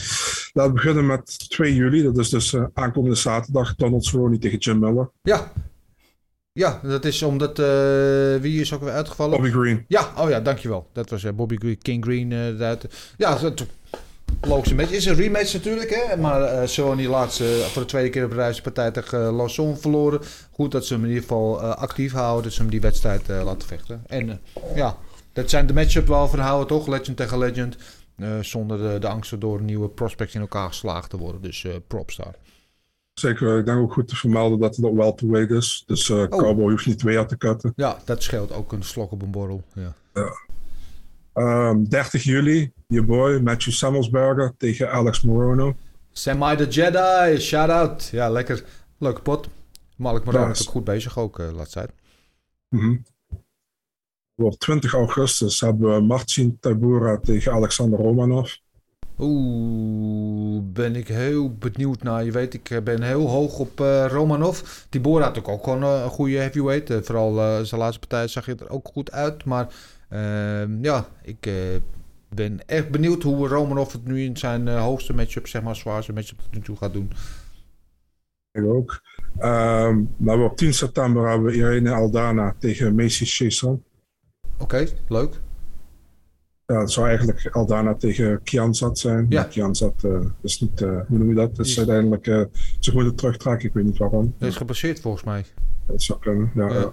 Laten 0.52 0.72
we 0.72 0.80
beginnen 0.80 1.06
met 1.06 1.50
2 1.50 1.74
juli. 1.74 2.02
Dat 2.02 2.18
is 2.18 2.28
dus 2.28 2.52
uh, 2.52 2.64
aankomende 2.74 3.16
zaterdag. 3.16 3.74
Donald 3.74 4.04
Cerrone 4.04 4.38
tegen 4.38 4.58
Jim 4.58 4.78
Miller. 4.78 5.10
Ja. 5.22 5.52
Ja, 6.58 6.80
dat 6.82 7.04
is 7.04 7.22
omdat... 7.22 7.58
wie 8.40 8.60
is 8.60 8.72
ook 8.72 8.82
weer 8.82 8.92
uitgevallen? 8.92 9.40
Bobby 9.40 9.50
Green. 9.50 9.84
Ja, 9.88 10.12
oh 10.18 10.28
ja, 10.28 10.40
dankjewel. 10.40 10.88
Dat 10.92 11.10
was 11.10 11.34
Bobby 11.34 11.56
Green, 11.56 11.78
King 11.78 12.04
Green. 12.04 12.30
ja, 13.16 13.36
dat 13.36 13.66
logische 14.40 14.74
match. 14.74 14.90
is 14.90 15.06
een 15.06 15.14
rematch 15.14 15.52
natuurlijk, 15.52 15.90
hè? 15.90 16.16
maar 16.16 16.40
uh, 16.40 16.66
Sony 16.66 17.06
laatst 17.06 17.40
uh, 17.40 17.46
voor 17.46 17.82
de 17.82 17.88
tweede 17.88 18.10
keer 18.10 18.24
op 18.24 18.32
reis 18.32 18.60
partij 18.60 18.90
tegen 18.90 19.20
uh, 19.20 19.36
Lawson 19.36 19.76
verloren. 19.76 20.20
Goed 20.50 20.72
dat 20.72 20.86
ze 20.86 20.92
hem 20.92 21.02
in 21.02 21.08
ieder 21.08 21.22
geval 21.22 21.62
uh, 21.62 21.70
actief 21.70 22.12
houden, 22.12 22.42
dat 22.42 22.52
ze 22.52 22.60
hem 22.60 22.70
die 22.70 22.80
wedstrijd 22.80 23.28
laten 23.28 23.68
vechten. 23.68 24.02
En 24.06 24.40
ja, 24.74 24.96
dat 25.32 25.50
zijn 25.50 25.66
de 25.66 25.72
matchup 25.72 26.06
wel 26.06 26.28
van 26.28 26.38
houden, 26.38 26.66
toch? 26.66 26.86
Legend 26.86 27.16
tegen 27.16 27.38
legend. 27.38 27.76
zonder 28.40 28.78
de, 28.78 28.98
de 28.98 29.08
angst 29.08 29.40
door 29.40 29.62
nieuwe 29.62 29.88
prospects 29.88 30.34
in 30.34 30.40
elkaar 30.40 30.68
geslagen 30.68 31.08
te 31.08 31.16
worden. 31.16 31.42
Dus 31.42 31.66
props 31.86 32.16
daar. 32.16 32.34
Zeker, 33.14 33.58
ik 33.58 33.64
denk 33.64 33.78
ook 33.78 33.92
goed 33.92 34.08
te 34.08 34.16
vermelden 34.16 34.58
dat 34.58 34.76
het 34.76 34.84
nog 34.84 34.94
wel 34.94 35.14
te 35.14 35.30
weten 35.30 35.56
is. 35.56 35.82
Dus 35.86 36.08
uh, 36.08 36.18
oh. 36.18 36.28
Cowboy 36.28 36.70
hoeft 36.70 36.86
niet 36.86 36.98
twee 36.98 37.26
te 37.26 37.36
cutten. 37.36 37.72
Ja, 37.76 37.98
dat 38.04 38.22
scheelt 38.22 38.52
ook 38.52 38.72
een 38.72 38.82
slok 38.82 39.12
op 39.12 39.22
een 39.22 39.30
borrel. 39.30 39.62
Ja. 39.72 39.94
ja. 40.12 40.32
Um, 41.34 41.88
30 41.88 42.22
juli, 42.22 42.72
je 42.86 43.02
boy 43.02 43.40
Matthew 43.40 43.72
Samuelsberger 43.72 44.54
tegen 44.56 44.92
Alex 44.92 45.22
Morono. 45.22 45.76
Semi 46.12 46.56
the 46.56 46.66
Jedi, 46.66 47.40
shout 47.40 47.70
out. 47.70 48.08
Ja, 48.12 48.30
lekker. 48.30 48.64
Leuke 48.98 49.20
pot. 49.20 49.48
Malik 49.96 50.24
Morono 50.24 50.50
is 50.50 50.60
ook 50.60 50.72
goed 50.72 50.84
bezig 50.84 51.18
ook, 51.18 51.38
uh, 51.38 51.52
laatst 51.52 51.72
tijd. 51.72 51.90
Mm 52.68 52.80
-hmm. 52.80 53.04
Op 54.36 54.58
20 54.58 54.92
augustus 54.92 55.60
hebben 55.60 55.94
we 55.94 56.00
Marcin 56.00 56.58
Tabura 56.60 57.18
tegen 57.18 57.52
Alexander 57.52 57.98
Romanov. 57.98 58.54
Oeh, 59.18 60.62
ben 60.72 60.96
ik 60.96 61.08
heel 61.08 61.54
benieuwd 61.54 62.02
naar. 62.02 62.24
Je 62.24 62.30
weet, 62.30 62.54
ik 62.54 62.80
ben 62.84 63.02
heel 63.02 63.28
hoog 63.28 63.58
op 63.58 63.80
uh, 63.80 64.06
Romanov. 64.08 64.60
Tibora 64.88 65.24
had 65.24 65.38
ook, 65.38 65.48
ook 65.48 65.64
gewoon 65.64 65.82
uh, 65.82 66.02
een 66.02 66.10
goede 66.10 66.36
heavyweight. 66.36 66.90
Uh, 66.90 66.98
vooral 67.02 67.64
zijn 67.64 67.80
laatste 67.80 68.00
partij 68.00 68.28
zag 68.28 68.46
je 68.46 68.54
er 68.54 68.70
ook 68.70 68.88
goed 68.92 69.12
uit. 69.12 69.44
Maar 69.44 69.68
ja, 70.80 71.06
ik 71.22 71.50
ben 72.28 72.66
echt 72.66 72.90
benieuwd 72.90 73.22
hoe 73.22 73.48
Romanov 73.48 73.92
het 73.92 74.04
nu 74.04 74.22
in 74.22 74.36
zijn 74.36 74.68
hoogste 74.68 75.14
matchup, 75.14 75.46
zeg 75.46 75.62
maar 75.62 75.76
zwaarste 75.76 76.12
matchup 76.12 76.38
tot 76.38 76.54
nu 76.54 76.60
toe 76.60 76.76
gaat 76.76 76.92
doen. 76.92 77.10
Ik 78.54 78.64
ook. 78.64 79.02
Um, 79.40 80.14
maar 80.16 80.38
op 80.38 80.56
10 80.56 80.74
september 80.74 81.28
hebben 81.28 81.46
we 81.46 81.56
Irene 81.56 81.92
Aldana 81.92 82.54
tegen 82.58 82.94
Macy 82.94 83.24
Chesson. 83.24 83.84
Oké, 84.54 84.62
okay, 84.62 84.88
leuk. 85.08 85.40
Ja, 86.66 86.80
het 86.80 86.90
zou 86.90 87.06
eigenlijk 87.06 87.48
Aldana 87.52 87.94
tegen 87.94 88.42
Kianzat 88.42 88.98
zijn. 88.98 89.26
Ja. 89.28 89.40
Maar 89.40 89.50
Kianzat 89.50 90.02
uh, 90.04 90.20
is 90.42 90.60
niet, 90.60 90.80
uh, 90.80 91.00
hoe 91.06 91.18
noem 91.18 91.28
je 91.28 91.34
dat? 91.34 91.56
Dat 91.56 91.66
is 91.66 91.78
uiteindelijk 91.78 92.26
uh, 92.26 92.44
zich 92.78 92.94
moeten 92.94 93.14
terugtrekken. 93.14 93.68
Ik 93.68 93.74
weet 93.74 93.84
niet 93.84 93.98
waarom. 93.98 94.34
Hij 94.38 94.48
is 94.48 94.56
gepasseerd 94.56 95.00
volgens 95.00 95.24
mij. 95.24 95.44
Dat 95.86 96.02
zou 96.02 96.18
kunnen, 96.18 96.50
ja. 96.54 96.72
ja. 96.72 96.92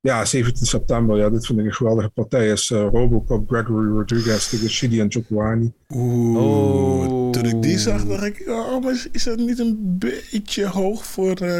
ja 0.00 0.24
17 0.24 0.66
september, 0.66 1.16
ja, 1.16 1.30
dit 1.30 1.46
vind 1.46 1.58
ik 1.58 1.64
een 1.64 1.74
geweldige 1.74 2.08
partij. 2.08 2.50
Is 2.50 2.68
Robocop, 2.68 3.48
Gregory 3.48 3.88
Rodriguez 3.88 4.48
tegen 4.48 4.70
Shidi 4.70 5.00
en 5.00 5.12
Chokwani. 5.12 5.72
Oeh, 5.88 6.42
oh. 6.42 7.30
toen 7.30 7.44
ik 7.44 7.62
die 7.62 7.78
zag, 7.78 8.04
dacht 8.04 8.24
ik, 8.24 8.44
oh, 8.48 8.82
maar 8.82 9.06
is 9.12 9.24
dat 9.24 9.38
niet 9.38 9.58
een 9.58 9.96
beetje 9.98 10.66
hoog 10.66 11.04
voor 11.04 11.42
uh, 11.42 11.58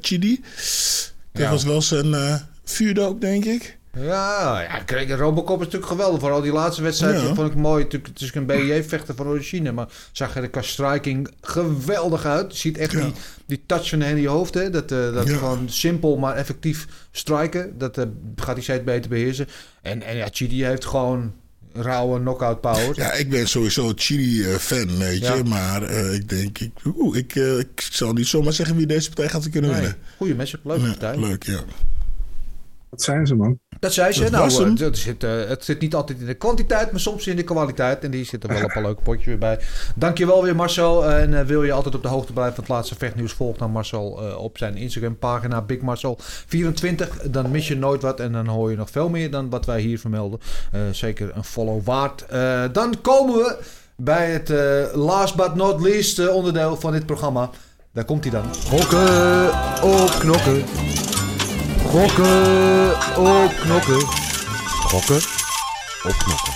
Chidi? 0.00 0.40
Dat 1.32 1.42
ja. 1.42 1.50
was 1.50 1.64
wel 1.64 1.82
zijn 1.82 2.40
vuurdoop, 2.64 3.20
denk 3.20 3.44
ik. 3.44 3.80
Ja, 3.98 4.60
ja 4.60 4.78
kijk, 4.78 5.10
Robocop 5.10 5.58
is 5.58 5.64
natuurlijk 5.64 5.92
geweldig. 5.92 6.20
Vooral 6.20 6.40
die 6.40 6.52
laatste 6.52 6.82
wedstrijd 6.82 7.20
ja. 7.20 7.34
vond 7.34 7.50
ik 7.50 7.56
mooi. 7.56 7.86
Het 7.88 8.20
is 8.20 8.34
een 8.34 8.46
BJ-vechter 8.46 9.14
van 9.14 9.26
origine. 9.26 9.72
Maar 9.72 9.88
zag 10.12 10.36
er 10.36 10.50
qua 10.50 10.62
striking 10.62 11.30
geweldig 11.40 12.24
uit. 12.24 12.52
Je 12.52 12.58
ziet 12.58 12.78
echt 12.78 12.92
ja. 12.92 13.00
die, 13.00 13.12
die 13.46 13.62
touch 13.66 13.88
van 13.88 14.02
in 14.02 14.20
je 14.20 14.28
hoofd. 14.28 14.54
Hè? 14.54 14.70
Dat, 14.70 14.92
uh, 14.92 15.14
dat 15.14 15.30
gewoon 15.30 15.68
simpel 15.68 16.16
maar 16.16 16.36
effectief 16.36 16.86
striken. 17.10 17.78
Dat 17.78 17.98
uh, 17.98 18.04
gaat 18.36 18.54
hij 18.54 18.62
steeds 18.62 18.84
beter 18.84 19.10
beheersen. 19.10 19.46
En, 19.82 20.02
en 20.02 20.16
ja, 20.16 20.28
Chidi 20.30 20.64
heeft 20.64 20.84
gewoon 20.84 21.32
rauwe 21.72 22.20
knockout 22.20 22.60
power. 22.60 22.92
Ja, 22.94 23.12
ik 23.12 23.30
ben 23.30 23.48
sowieso 23.48 23.92
Chili-fan, 23.96 24.98
weet 24.98 25.18
je. 25.18 25.34
Ja. 25.34 25.42
Maar 25.42 25.90
uh, 25.90 26.14
ik 26.14 26.28
denk, 26.28 26.58
ik, 26.58 26.72
ik, 27.12 27.34
uh, 27.34 27.58
ik 27.58 27.88
zal 27.90 28.12
niet 28.12 28.26
zomaar 28.26 28.52
zeggen 28.52 28.76
wie 28.76 28.86
deze 28.86 29.08
partij 29.08 29.28
gaat 29.28 29.50
kunnen 29.50 29.70
nee. 29.70 29.80
winnen. 29.80 29.98
Goeie 30.16 30.34
matchup, 30.34 30.64
leuke 30.64 30.82
ja, 30.82 30.88
partij. 30.88 31.16
Leuk, 31.16 31.44
ja. 31.44 31.60
Dat 32.92 33.02
zijn 33.02 33.26
ze, 33.26 33.34
man. 33.34 33.58
Dat 33.80 33.92
zei 33.92 34.12
ze. 34.12 34.20
Dat 34.20 34.30
nou, 34.30 34.74
eh, 34.74 34.80
het, 34.86 34.98
zit, 34.98 35.24
eh, 35.24 35.30
het 35.48 35.64
zit 35.64 35.80
niet 35.80 35.94
altijd 35.94 36.20
in 36.20 36.26
de 36.26 36.34
kwantiteit, 36.34 36.90
maar 36.90 37.00
soms 37.00 37.26
in 37.26 37.36
de 37.36 37.42
kwaliteit. 37.42 38.04
En 38.04 38.10
die 38.10 38.24
zit 38.24 38.42
er 38.42 38.48
wel 38.48 38.64
op 38.64 38.74
een 38.74 38.82
leuk 38.90 39.02
potje 39.02 39.26
weer 39.26 39.38
bij. 39.38 39.58
Dankjewel 39.94 40.42
weer 40.42 40.56
Marcel. 40.56 41.10
En 41.10 41.38
eh, 41.38 41.44
wil 41.44 41.64
je 41.64 41.72
altijd 41.72 41.94
op 41.94 42.02
de 42.02 42.08
hoogte 42.08 42.32
blijven 42.32 42.54
van 42.54 42.64
het 42.64 42.72
laatste 42.72 42.94
vechtnieuws, 42.94 43.32
volg 43.32 43.56
dan 43.56 43.70
Marcel 43.70 44.28
eh, 44.28 44.36
op 44.36 44.58
zijn 44.58 44.76
Instagram 44.76 45.18
pagina 45.18 45.64
BigMarcel24. 45.66 47.30
Dan 47.30 47.50
mis 47.50 47.68
je 47.68 47.76
nooit 47.76 48.02
wat 48.02 48.20
en 48.20 48.32
dan 48.32 48.46
hoor 48.46 48.70
je 48.70 48.76
nog 48.76 48.90
veel 48.90 49.08
meer 49.08 49.30
dan 49.30 49.50
wat 49.50 49.66
wij 49.66 49.80
hier 49.80 49.98
vermelden. 49.98 50.40
Eh, 50.72 50.80
zeker 50.90 51.30
een 51.34 51.44
follow 51.44 51.84
waard. 51.84 52.26
Eh, 52.26 52.62
dan 52.72 53.00
komen 53.00 53.34
we 53.34 53.58
bij 53.96 54.30
het 54.30 54.50
eh, 54.50 54.94
last 54.94 55.36
but 55.36 55.54
not 55.54 55.80
least 55.80 56.18
eh, 56.18 56.34
onderdeel 56.34 56.76
van 56.76 56.92
dit 56.92 57.06
programma. 57.06 57.50
Daar 57.92 58.04
komt 58.04 58.24
hij 58.24 58.32
dan. 58.32 58.54
Gokken 58.54 59.46
op 59.82 60.10
knokken. 60.18 60.64
Gokken 61.92 62.90
op 63.16 63.52
knokken. 63.60 64.00
Gokken 64.66 65.16
op 66.02 66.16
knokken. 66.18 66.52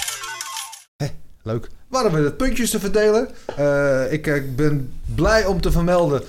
Hé, 0.97 1.07
leuk. 1.43 1.69
Waarom 1.89 2.13
we 2.13 2.21
het 2.21 2.37
puntjes 2.37 2.71
te 2.71 2.81
verdelen? 2.81 3.29
Eh, 3.57 4.13
ik, 4.13 4.27
eh, 4.27 4.43
ben 4.55 4.93
blij 5.15 5.45
om 5.45 5.61
te 5.61 5.71
vermelden 5.71 6.23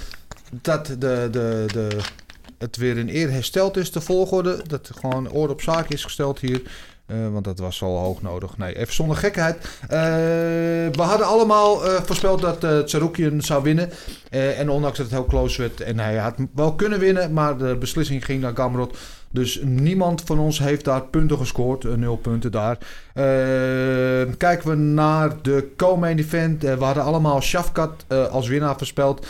dat 0.52 0.86
de, 0.86 1.28
de, 1.32 1.66
de, 1.72 1.98
het 2.58 2.78
weer 2.78 2.98
in 2.98 3.10
eer 3.10 3.32
hersteld 3.32 3.78
is, 3.78 3.92
de 3.92 4.02
volgorde. 4.02 4.62
Dat 4.68 4.88
er 4.88 4.96
gewoon 4.96 5.30
orde 5.30 5.54
op 5.54 5.62
zaak 5.62 5.90
is 5.90 6.04
gesteld 6.04 6.40
hier. 6.40 6.62
Eh, 7.08 7.28
want 7.32 7.46
dat 7.46 7.60
was 7.60 7.82
al 7.82 7.98
hoog 7.98 8.22
nodig. 8.22 8.58
Nee, 8.58 8.78
even 8.78 8.94
zonder 8.94 9.18
gekheid. 9.18 9.56
Eh, 9.82 10.00
we 10.92 11.02
hadden 11.02 11.28
allemaal 11.28 11.86
eh, 11.86 12.02
voorspeld 12.02 12.42
dat 12.42 12.64
uh, 12.64 12.80
Tsaroukian 12.80 13.42
zou 13.42 13.64
winnen. 13.64 13.90
En 14.30 14.70
ondanks 14.70 14.98
dat 14.98 15.06
het 15.06 15.16
heel 15.16 15.26
close 15.26 15.62
werd. 15.62 15.82
En 15.82 16.00
hij 16.00 16.16
had 16.16 16.36
wel 16.56 16.76
kunnen 16.76 17.00
winnen. 17.00 17.34
Maar 17.34 17.58
de 17.58 17.76
beslissing 17.76 18.26
ging 18.26 18.42
naar 18.42 18.56
Gamrot. 18.56 18.98
Dus 19.32 19.62
niemand 19.64 20.22
van 20.22 20.40
ons 20.40 20.60
heeft 20.60 20.86
daar 20.86 21.04
punten 21.04 21.38
gescoord. 21.38 21.86
Eh, 21.86 21.94
nul 21.94 22.18
punten 22.18 22.52
daar. 22.52 22.78
Eh, 23.18 24.34
kijken 24.38 24.70
we 24.70 24.76
naar 24.76 25.32
de 25.42 25.68
co-main 25.76 26.18
event. 26.18 26.64
Eh, 26.64 26.78
we 26.78 26.84
hadden 26.84 27.04
allemaal 27.04 27.42
Shafkat 27.42 28.06
eh, 28.08 28.28
als 28.28 28.48
winnaar 28.48 28.78
voorspeld. 28.78 29.28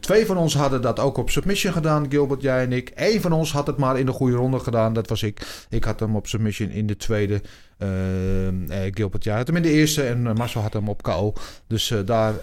Twee 0.00 0.26
van 0.26 0.36
ons 0.36 0.54
hadden 0.54 0.82
dat 0.82 0.98
ook 0.98 1.16
op 1.16 1.30
submission 1.30 1.72
gedaan. 1.72 2.06
Gilbert, 2.10 2.42
jij 2.42 2.62
en 2.62 2.72
ik. 2.72 2.92
Eén 2.94 3.20
van 3.20 3.32
ons 3.32 3.52
had 3.52 3.66
het 3.66 3.76
maar 3.76 3.98
in 3.98 4.06
de 4.06 4.12
goede 4.12 4.36
ronde 4.36 4.58
gedaan. 4.58 4.92
Dat 4.92 5.08
was 5.08 5.22
ik. 5.22 5.66
Ik 5.68 5.84
had 5.84 6.00
hem 6.00 6.16
op 6.16 6.26
submission 6.26 6.70
in 6.70 6.86
de 6.86 6.96
tweede. 6.96 7.40
Eh, 7.78 8.46
eh, 8.48 8.92
Gilbert, 8.94 9.24
jij 9.24 9.36
had 9.36 9.46
hem 9.46 9.62
de 9.62 9.70
eerste. 9.70 10.02
En 10.02 10.26
eh, 10.26 10.34
Marcel 10.34 10.60
had 10.60 10.72
hem 10.72 10.88
op 10.88 11.02
KO. 11.02 11.32
Dus 11.66 11.94
daar 12.04 12.34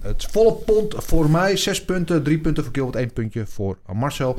het 0.00 0.26
volle 0.30 0.52
pond 0.52 0.94
voor 0.96 1.30
mij. 1.30 1.56
Zes 1.56 1.84
punten. 1.84 2.22
Drie 2.22 2.38
punten 2.38 2.64
voor 2.64 2.72
Gilbert. 2.74 2.96
één 2.96 3.12
puntje 3.12 3.46
voor 3.46 3.78
Marcel. 3.92 4.36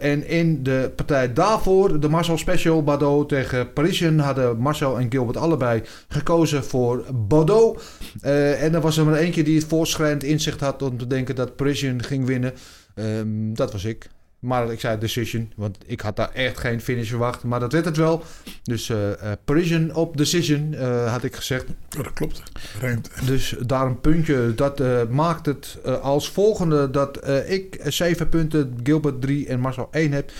En 0.00 0.28
in 0.28 0.62
de 0.62 0.92
partij 0.96 1.32
daarvoor, 1.32 2.00
de 2.00 2.08
Marcel 2.08 2.38
Special 2.38 2.82
Bordeaux 2.82 3.28
tegen 3.28 3.72
Parisian, 3.72 4.18
hadden 4.18 4.58
Marcel 4.58 4.98
en 4.98 5.10
Gilbert 5.10 5.36
allebei 5.36 5.82
gekozen 6.08 6.64
voor 6.64 7.04
Bordeaux. 7.14 7.82
En 8.22 8.74
er 8.74 8.80
was 8.80 8.96
er 8.96 9.04
maar 9.04 9.14
eentje 9.14 9.42
die 9.42 9.58
het 9.58 9.68
voorschrijnend 9.68 10.24
inzicht 10.24 10.60
had 10.60 10.82
om 10.82 10.98
te 10.98 11.06
denken 11.06 11.34
dat 11.34 11.56
Parisian 11.56 12.02
ging 12.02 12.26
winnen. 12.26 12.52
Ehm, 12.94 13.54
dat 13.54 13.72
was 13.72 13.84
ik. 13.84 14.08
Maar 14.42 14.72
ik 14.72 14.80
zei 14.80 14.98
decision, 14.98 15.52
want 15.56 15.78
ik 15.86 16.00
had 16.00 16.16
daar 16.16 16.32
echt 16.32 16.58
geen 16.58 16.80
finish 16.80 17.08
verwacht. 17.08 17.44
Maar 17.44 17.60
dat 17.60 17.72
werd 17.72 17.84
het 17.84 17.96
wel. 17.96 18.22
Dus 18.62 18.88
eh, 18.88 18.98
Parisian 19.44 19.94
op 19.94 20.16
decision 20.16 20.74
eh, 20.74 21.12
had 21.12 21.24
ik 21.24 21.36
gezegd. 21.36 21.64
Oh, 21.98 22.04
dat 22.04 22.12
klopt. 22.12 22.42
Rijmt. 22.80 23.10
Dus 23.26 23.54
daar 23.66 23.86
een 23.86 24.00
puntje. 24.00 24.54
Dat 24.54 25.08
maakt 25.10 25.46
het 25.46 25.78
als 26.02 26.30
volgende 26.30 26.90
dat 26.90 27.28
ik 27.46 27.80
7 27.84 28.28
punten, 28.28 28.80
Gilbert 28.82 29.20
3 29.20 29.46
en 29.46 29.60
Marcel 29.60 29.88
1 29.90 30.12
heb. 30.12 30.30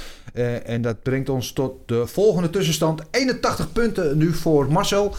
En 0.64 0.82
dat 0.82 1.02
brengt 1.02 1.28
ons 1.28 1.52
tot 1.52 1.72
de 1.86 2.06
volgende 2.06 2.50
tussenstand. 2.50 3.02
81 3.10 3.72
punten 3.72 4.18
nu 4.18 4.32
voor 4.32 4.72
Marcel. 4.72 5.14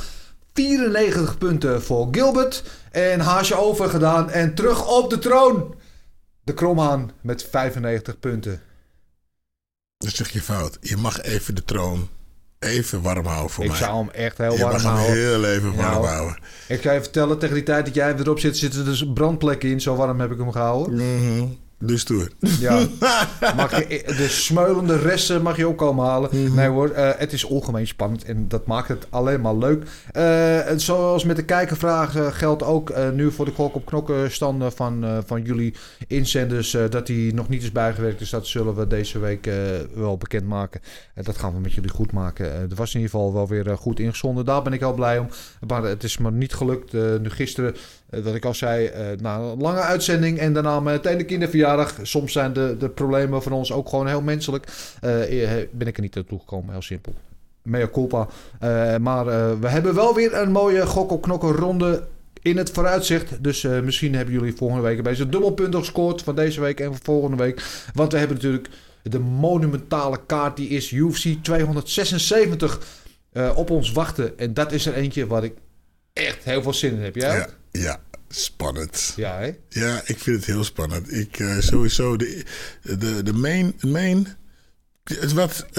94 0.54 1.38
punten 1.38 1.82
voor 1.82 2.08
Gilbert. 2.12 2.64
En 2.92 3.20
haasje 3.20 3.56
over 3.56 3.90
gedaan. 3.90 4.30
En 4.30 4.56
terug 4.56 4.98
op 4.98 5.10
de 5.10 5.20
troon. 5.20 5.76
De 6.44 6.54
Kromhaan 6.54 7.12
met 7.22 7.44
95 7.44 8.20
punten. 8.20 8.62
Dat 10.04 10.14
zeg 10.16 10.30
je 10.30 10.42
fout. 10.42 10.78
Je 10.82 10.98
mag 10.98 11.22
even 11.22 11.56
de 11.56 11.64
troon 11.64 12.10
even 12.60 13.02
warm 13.02 13.26
houden 13.26 13.50
voor 13.52 13.64
ik 13.64 13.70
mij. 13.70 13.80
zou 13.80 13.98
hem 13.98 14.10
echt 14.10 14.38
heel 14.38 14.52
je 14.54 14.60
warm 14.62 14.72
mag 14.74 14.82
hem 14.84 14.92
houden. 14.92 15.16
heel 15.16 15.46
even 15.46 15.76
warm 15.76 15.92
Nou, 15.92 16.06
houden. 16.06 16.38
Ik 16.68 16.82
ga 16.82 16.92
je 16.92 17.02
vertellen, 17.02 17.40
tegen 17.40 17.56
die 17.56 17.64
tijd 17.64 17.86
dat 17.86 17.96
jij 17.96 18.16
erop 18.16 18.40
zit, 18.40 18.58
zitten 18.58 18.80
er 18.80 18.86
dus 18.86 19.06
brandplekken 19.14 19.70
in. 19.70 19.82
Zo 19.82 19.96
warm 19.96 20.20
heb 20.20 20.32
ik 20.32 20.38
hem 20.38 20.52
gehouden. 20.52 20.96
Mhm. 20.96 21.46
Dus 21.86 22.02
stoer. 22.02 22.28
Ja. 22.60 22.88
Mag 23.56 23.88
je, 23.88 24.04
de 24.18 24.28
smeulende 24.28 24.98
resten 24.98 25.42
mag 25.42 25.58
je 25.58 25.68
ook 25.68 25.78
komen 25.78 26.06
halen. 26.06 26.30
Mhm. 26.32 26.56
Nee 26.56 26.68
hoor, 26.68 26.90
eh, 26.90 27.10
het 27.18 27.34
is 27.34 27.44
ongemeen 27.44 27.88
spannend 27.88 28.24
en 28.24 28.48
dat 28.48 28.66
maakt 28.66 28.88
het 28.88 29.08
alleen 29.10 29.42
maar 29.42 29.56
leuk. 29.56 29.84
Eh, 30.12 30.70
en 30.70 30.80
zoals 30.80 31.24
met 31.24 31.36
de 31.36 31.46
kijkervraag 31.46 32.16
eh, 32.16 32.28
geldt 32.32 32.64
ook 32.64 32.90
eh, 32.90 33.10
nu 33.10 33.32
voor 33.32 33.46
de 33.46 33.54
klok 33.54 33.76
op 33.76 33.86
knokken 33.86 34.32
standen 34.32 34.72
van, 34.72 35.04
eh, 35.04 35.18
van 35.26 35.42
jullie 35.42 35.74
inzenders 36.08 36.74
eh, 36.74 36.90
dat 36.90 37.08
die 37.08 37.34
nog 37.34 37.50
niet 37.50 37.64
is 37.64 37.72
bijgewerkt. 37.72 38.20
Dus 38.20 38.30
dat 38.30 38.48
zullen 38.48 38.76
we 38.76 38.88
deze 38.88 39.20
week 39.20 39.48
eh, 39.48 39.56
wel 39.94 40.18
bekendmaken. 40.18 40.82
Uh, 41.16 41.24
dat 41.24 41.38
gaan 41.38 41.54
we 41.54 41.60
met 41.60 41.74
jullie 41.74 41.90
goed 41.90 42.12
maken. 42.12 42.46
Uh, 42.46 42.54
er 42.54 42.76
was 42.76 42.94
in 42.94 43.00
ieder 43.02 43.16
geval 43.16 43.34
wel 43.34 43.48
weer 43.48 43.68
uh, 43.68 43.78
goed 43.78 44.00
ingezonden. 44.00 44.46
Daar 44.46 44.62
ben 44.62 44.74
ik 44.74 44.80
heel 44.80 44.94
blij 44.94 45.18
om. 45.20 45.28
Maar 45.68 45.84
het 45.84 46.04
is 46.04 46.18
me 46.18 46.32
niet 46.32 46.54
gelukt. 46.54 46.94
Uh, 46.94 47.20
nu 47.20 47.30
gisteren, 47.30 47.76
wat 48.24 48.36
ik 48.36 48.46
al 48.46 48.54
zei, 48.54 48.92
na 49.22 49.38
een 49.38 49.58
lange 49.58 49.80
uitzending 49.80 50.40
en 50.40 50.54
daarna 50.54 50.80
meteen 50.80 51.18
de 51.18 51.26
kinderverjaardag. 51.26 51.96
Soms 52.02 52.32
zijn 52.32 52.54
de, 52.54 52.76
de 52.80 52.90
problemen 52.90 53.44
van 53.44 53.52
ons 53.52 53.72
ook 53.72 53.90
gewoon 53.90 54.08
heel 54.08 54.22
menselijk. 54.22 54.68
Uh, 55.04 55.10
ben 55.72 55.88
ik 55.88 55.96
er 55.96 56.02
niet 56.02 56.16
naartoe 56.16 56.40
gekomen, 56.40 56.72
heel 56.72 56.82
simpel. 56.82 57.14
Mea 57.62 57.88
culpa. 57.92 58.28
Maar 59.00 59.26
we 59.60 59.68
hebben 59.68 59.96
wel 59.96 60.16
weer 60.16 60.34
een 60.34 60.52
mooie 60.52 60.86
gok 60.86 61.12
op 61.12 61.22
knokken 61.22 61.52
ronde 61.52 62.04
in 62.42 62.58
het 62.58 62.72
vooruitzicht. 62.72 63.44
Dus 63.44 63.62
misschien 63.62 64.16
hebben 64.16 64.34
jullie 64.34 64.56
volgende 64.56 64.84
week 64.84 65.16
zo'n 65.16 65.30
dubbelpunt 65.30 65.76
gescoord 65.76 66.22
van 66.22 66.36
deze 66.36 66.62
week 66.62 66.80
en 66.80 66.86
van 66.86 67.00
volgende 67.04 67.38
week. 67.38 67.64
Want 67.94 68.12
we 68.12 68.18
hebben 68.18 68.36
natuurlijk 68.38 68.70
de 69.04 69.20
monumentale 69.20 70.20
kaart 70.26 70.58
die 70.58 70.70
is 70.70 70.92
UFC 70.92 71.36
276 71.42 72.80
op 73.56 73.70
ons 73.70 73.92
wachten. 73.92 74.38
En 74.38 74.54
dat 74.54 74.72
is 74.72 74.86
er 74.86 74.94
eentje 74.94 75.28
waar 75.28 75.44
ik 75.44 75.54
echt 76.14 76.44
heel 76.44 76.62
veel 76.62 76.74
zin 76.74 76.94
in 76.94 77.02
heb. 77.02 77.16
Jij 77.16 77.38
ja, 77.38 77.48
ja, 77.72 78.00
spannend. 78.36 79.14
Ja, 79.16 79.40
hè? 79.40 79.52
Ja, 79.70 80.02
ik 80.06 80.20
vind 80.20 80.36
het 80.36 80.46
heel 80.46 80.64
spannend. 80.64 81.14
Ik 81.14 81.40
uh, 81.40 81.60
sowieso 81.60 82.18
de, 82.18 82.44
de, 82.82 83.24
de 83.24 83.34
main, 83.34 83.76
main 83.80 84.28
het 85.04 85.34
wat, 85.34 85.66
uh, 85.68 85.74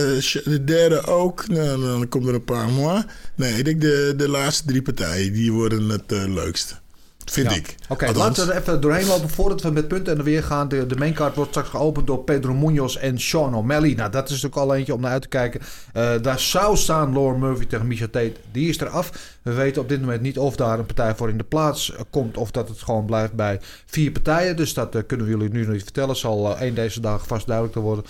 de 0.45 0.65
derde 0.65 1.07
ook. 1.07 1.49
Nou, 1.49 1.81
dan 1.81 2.09
komt 2.09 2.27
er 2.27 2.35
een 2.35 2.45
paar 2.45 2.69
mois. 2.69 3.05
Nee, 3.35 3.59
ik 3.59 3.65
denk 3.65 3.81
de, 3.81 4.15
de 4.17 4.29
laatste 4.29 4.67
drie 4.67 4.83
partijen, 4.83 5.33
die 5.33 5.53
worden 5.53 5.89
het 5.89 6.13
uh, 6.13 6.35
leukst. 6.35 6.83
Vind 7.25 7.51
ja. 7.51 7.57
ik. 7.57 7.75
Oké, 7.89 7.93
okay, 7.93 8.15
laten 8.15 8.47
we 8.47 8.53
er 8.53 8.61
even 8.61 8.81
doorheen 8.81 9.07
lopen 9.07 9.29
voordat 9.29 9.63
we 9.63 9.71
met 9.71 9.89
punten 9.89 10.13
en 10.13 10.19
er 10.19 10.25
weer 10.25 10.43
gaan. 10.43 10.69
De, 10.69 10.87
de 10.87 10.97
maincard 10.97 11.35
wordt 11.35 11.51
straks 11.51 11.69
geopend 11.69 12.07
door 12.07 12.25
Pedro 12.25 12.55
Munoz 12.55 12.97
en 12.97 13.21
Sean 13.21 13.55
O'Malley. 13.55 13.95
Nou, 13.95 14.11
dat 14.11 14.25
is 14.25 14.31
natuurlijk 14.31 14.71
al 14.71 14.75
eentje 14.75 14.95
om 14.95 15.01
naar 15.01 15.11
uit 15.11 15.23
te 15.23 15.29
kijken. 15.29 15.61
Uh, 15.61 16.11
daar 16.23 16.41
zou 16.41 16.77
staan 16.77 17.13
Lauren 17.13 17.41
Murphy 17.41 17.67
tegen 17.67 17.87
Misha 17.87 18.07
Tate. 18.07 18.33
Die 18.53 18.69
is 18.69 18.81
eraf. 18.81 19.37
We 19.43 19.53
weten 19.53 19.83
op 19.83 19.89
dit 19.89 20.01
moment 20.01 20.21
niet 20.21 20.39
of 20.39 20.57
daar 20.57 20.79
een 20.79 20.87
partij 20.87 21.15
voor 21.15 21.29
in 21.29 21.39
de 21.39 21.45
plaats 21.45 21.93
komt. 22.11 22.37
Of 22.37 22.51
dat 22.51 22.69
het 22.69 22.83
gewoon 22.83 23.05
blijft 23.05 23.33
bij 23.33 23.61
vier 23.87 24.13
partijen. 24.13 24.57
Dus 24.57 24.75
dat 24.75 24.95
uh, 24.95 25.03
kunnen 25.07 25.27
we 25.27 25.33
jullie 25.33 25.51
nu 25.51 25.61
nog 25.61 25.73
niet 25.73 25.83
vertellen. 25.83 26.17
Zal 26.17 26.51
uh, 26.51 26.61
één 26.61 26.75
deze 26.75 27.01
dagen 27.01 27.27
vast 27.27 27.47
duidelijk 27.47 27.77
te 27.77 27.83
worden. 27.83 28.05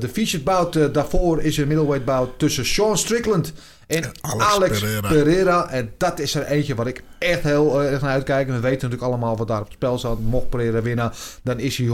De 0.00 0.08
featured 0.12 0.44
bout 0.44 0.94
daarvoor 0.94 1.42
is 1.42 1.56
een 1.56 1.68
middleweight 1.68 2.04
bout 2.04 2.38
tussen 2.38 2.66
Sean 2.66 2.98
Strickland 2.98 3.52
en 3.86 4.04
Alex, 4.20 4.44
Alex 4.44 4.80
Pereira. 4.80 5.08
Pereira. 5.08 5.70
En 5.70 5.92
dat 5.96 6.18
is 6.18 6.34
er 6.34 6.44
eentje 6.44 6.74
waar 6.74 6.86
ik 6.86 7.02
echt 7.18 7.42
heel 7.42 7.82
erg 7.82 8.00
naar 8.00 8.10
uitkijk. 8.10 8.48
En 8.48 8.54
we 8.54 8.60
weten 8.60 8.82
natuurlijk 8.82 9.02
allemaal 9.02 9.36
wat 9.36 9.48
daar 9.48 9.60
op 9.60 9.64
het 9.64 9.72
spel 9.72 9.98
staat. 9.98 10.18
Mocht 10.20 10.48
Pereira 10.48 10.82
winnen, 10.82 11.12
dan 11.42 11.58
is 11.58 11.76
hij 11.76 11.86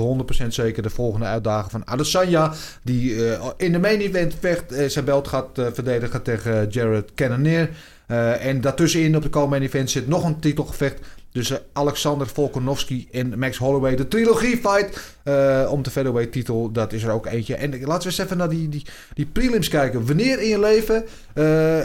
100% 0.45 0.47
zeker 0.47 0.83
de 0.83 0.91
volgende 0.91 1.27
uitdager 1.27 1.71
van 1.71 1.87
Adesanya. 1.87 2.53
Die 2.83 3.15
uh, 3.15 3.47
in 3.57 3.73
de 3.73 3.79
main 3.79 4.01
event 4.01 4.35
vecht, 4.41 4.93
zijn 4.93 5.05
belt 5.05 5.29
gaat 5.29 5.49
verdedigen 5.55 6.23
tegen 6.23 6.69
Jared 6.69 7.15
Cannonier. 7.15 7.71
en 8.41 8.61
daartussenin 8.61 9.17
op 9.17 9.23
de 9.23 9.31
co-main 9.31 9.63
event 9.63 9.91
zit 9.91 10.09
nog 10.09 10.25
een 10.25 10.41
titelgevecht 10.41 11.01
tussen 11.33 11.61
Alexander 11.73 12.27
Volkanovski 12.27 13.09
en 13.11 13.39
Max 13.39 13.57
Holloway. 13.57 13.97
De 13.97 14.09
trilogie 14.09 14.57
fight 14.57 15.19
uh, 15.25 15.69
om 15.71 15.83
de 15.83 15.91
featherweight 15.91 16.33
titel. 16.33 16.73
Dat 16.73 16.93
is 16.93 17.03
er 17.03 17.13
ook 17.13 17.27
eentje. 17.27 17.55
En 17.55 17.71
laten 17.71 18.03
we 18.03 18.05
eens 18.05 18.19
even 18.19 18.37
naar 18.37 18.49
die, 18.49 18.69
die, 18.69 18.85
die 19.15 19.27
prelims 19.27 19.69
kijken. 19.69 20.07
Wanneer 20.07 20.41
in 20.41 20.49
je 20.49 20.61
leven 20.61 21.05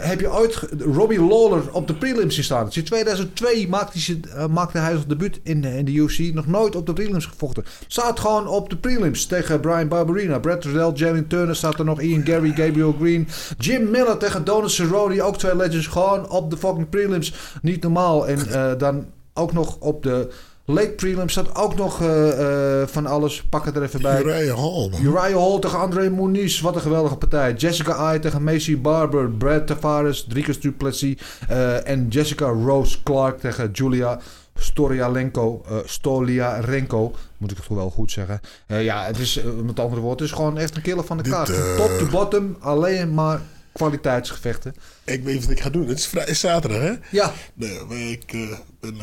heb 0.00 0.20
je 0.20 0.32
ooit 0.32 0.54
Robbie 0.78 1.20
Lawler 1.20 1.72
op 1.72 1.86
de 1.86 1.94
prelims 1.94 2.34
gestaan? 2.34 2.68
In 2.70 2.84
2002 2.84 3.68
maakte 3.68 3.98
hij, 3.98 4.20
uh, 4.36 4.46
maakte 4.46 4.78
hij 4.78 4.92
zijn 4.92 5.08
debuut 5.08 5.40
in, 5.42 5.64
in 5.64 5.84
de 5.84 5.92
UFC. 5.92 6.18
Nog 6.18 6.46
nooit 6.46 6.76
op 6.76 6.86
de 6.86 6.92
prelims 6.92 7.26
gevochten. 7.26 7.64
Staat 7.86 8.20
gewoon 8.20 8.48
op 8.48 8.70
de 8.70 8.76
prelims 8.76 9.26
tegen 9.26 9.60
Brian 9.60 9.88
Barberina. 9.88 10.38
Brad 10.38 10.64
Riddell, 10.64 10.92
Jalen 10.94 11.26
Turner 11.26 11.56
staat 11.56 11.78
er 11.78 11.84
nog. 11.84 12.00
Ian 12.00 12.26
Gary, 12.26 12.52
Gabriel 12.54 12.94
Green. 12.98 13.28
Jim 13.58 13.90
Miller 13.90 14.16
tegen 14.16 14.44
Donald 14.44 14.70
Cerrone. 14.70 15.22
Ook 15.22 15.38
twee 15.38 15.56
legends. 15.56 15.86
Gewoon 15.86 16.30
op 16.30 16.50
de 16.50 16.56
fucking 16.56 16.88
prelims. 16.88 17.34
Niet 17.62 17.82
normaal. 17.82 18.28
En 18.28 18.78
dan 18.78 19.06
ook 19.36 19.52
nog 19.52 19.76
op 19.78 20.02
de 20.02 20.28
Late 20.68 20.88
prelim 20.90 21.28
staat 21.28 21.54
ook 21.56 21.76
nog 21.76 22.00
eh, 22.00 22.80
eh, 22.82 22.88
van 22.88 23.06
alles. 23.06 23.42
Pak 23.42 23.64
het 23.64 23.76
er 23.76 23.82
even 23.82 24.02
bij. 24.02 24.20
Uriah 24.22 24.56
Hall. 24.56 24.88
man. 24.90 25.00
Uriah 25.02 25.38
Hall 25.48 25.58
tegen 25.58 25.78
André 25.78 26.08
Muniz. 26.10 26.60
Wat 26.60 26.74
een 26.74 26.80
geweldige 26.80 27.16
partij. 27.16 27.52
Jessica 27.54 27.92
Ai 27.94 28.18
tegen 28.18 28.42
Macy 28.44 28.80
Barber. 28.80 29.30
Brad 29.30 29.66
Tavares. 29.66 30.24
Driekus 30.28 30.60
Duplessis. 30.60 31.14
eh, 31.48 31.88
en 31.88 32.08
Jessica 32.08 32.46
Rose 32.46 33.02
Clark 33.02 33.40
tegen 33.40 33.70
Julia 33.72 34.18
Storialenko. 34.54 35.62
eh 35.68 35.76
Stoliarenko. 35.84 37.12
Moet 37.38 37.50
ik 37.50 37.56
het 37.56 37.68
wel 37.68 37.90
goed 37.90 38.10
zeggen. 38.12 38.40
Ja, 38.66 39.04
het 39.04 39.18
is, 39.18 39.40
met 39.64 39.80
andere 39.80 40.00
woorden, 40.00 40.22
het 40.26 40.32
is 40.32 40.32
gewoon 40.42 40.58
echt 40.58 40.76
een 40.76 40.82
killer 40.82 41.04
van 41.04 41.16
de 41.16 41.22
Dit, 41.22 41.32
kaart. 41.32 41.76
Top 41.76 41.90
to 41.98 42.06
bottom. 42.10 42.56
Alleen 42.60 43.14
maar 43.14 43.40
kwaliteitsgevechten. 43.76 44.74
Ik 45.04 45.24
weet 45.24 45.40
wat 45.40 45.50
ik 45.50 45.60
ga 45.60 45.70
doen. 45.70 45.88
Het 45.88 45.98
is, 45.98 46.06
vrij, 46.06 46.34
zaterdag, 46.34 46.80
hè? 46.80 46.92
Ja, 47.10 47.32
Nee, 47.54 47.80
maar 47.88 47.96
ik 47.98 48.32
eh, 48.32 48.58
ben, 48.80 48.96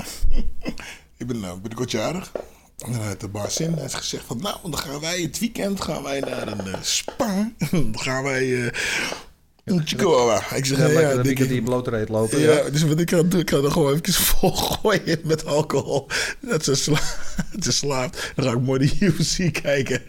ik 1.18 1.28
ben 1.28 1.40
nou 1.40 1.54
binnenkort 1.60 1.92
jarig. 1.92 2.32
En 2.78 3.02
uit 3.02 3.20
de 3.20 3.28
bar 3.28 3.52
Zin 3.52 3.74
heeft 3.78 3.94
gezegd 3.94 4.24
van, 4.26 4.38
nou, 4.42 4.58
dan 4.64 4.78
gaan 4.78 5.00
wij 5.00 5.22
het 5.22 5.40
weekend 5.40 5.82
gaan 5.82 6.04
wij 6.04 6.20
naar 6.20 6.48
een 6.48 6.68
eh, 6.74 6.82
spa. 6.82 7.52
dan 7.72 8.00
gaan 8.00 8.24
wij 8.24 8.72
een 9.64 9.82
chihuahua. 9.88 10.56
Ik 10.56 10.66
zeg, 10.66 10.78
ja, 10.78 10.88
ja, 10.88 11.00
ja, 11.00 11.22
weekend 11.22 11.50
die 11.50 11.64
blote 11.64 11.90
reet 11.90 12.10
lopen. 12.10 12.40
ja, 12.40 12.52
Ja. 12.52 12.70
dus 12.70 12.84
wat 12.84 13.00
ik 13.00 13.10
ga 13.10 13.24
doen, 13.24 13.40
ik 13.40 13.50
ga 13.50 13.58
er 13.58 13.72
gewoon 13.72 13.94
even 13.94 14.14
vol 14.38 14.52
gooien 14.52 15.20
met 15.24 15.46
alcohol. 15.46 16.08
Dat 16.40 16.64
ze, 16.64 16.76
sla 16.76 17.00
dat 17.52 17.64
ze 17.64 17.72
slaapt. 17.72 18.32
Dan 18.36 18.46
ga 18.46 18.52
ik 18.52 18.62
mooi 18.62 18.80
de 19.00 19.06
UFC 19.06 19.62
kijken. 19.62 20.02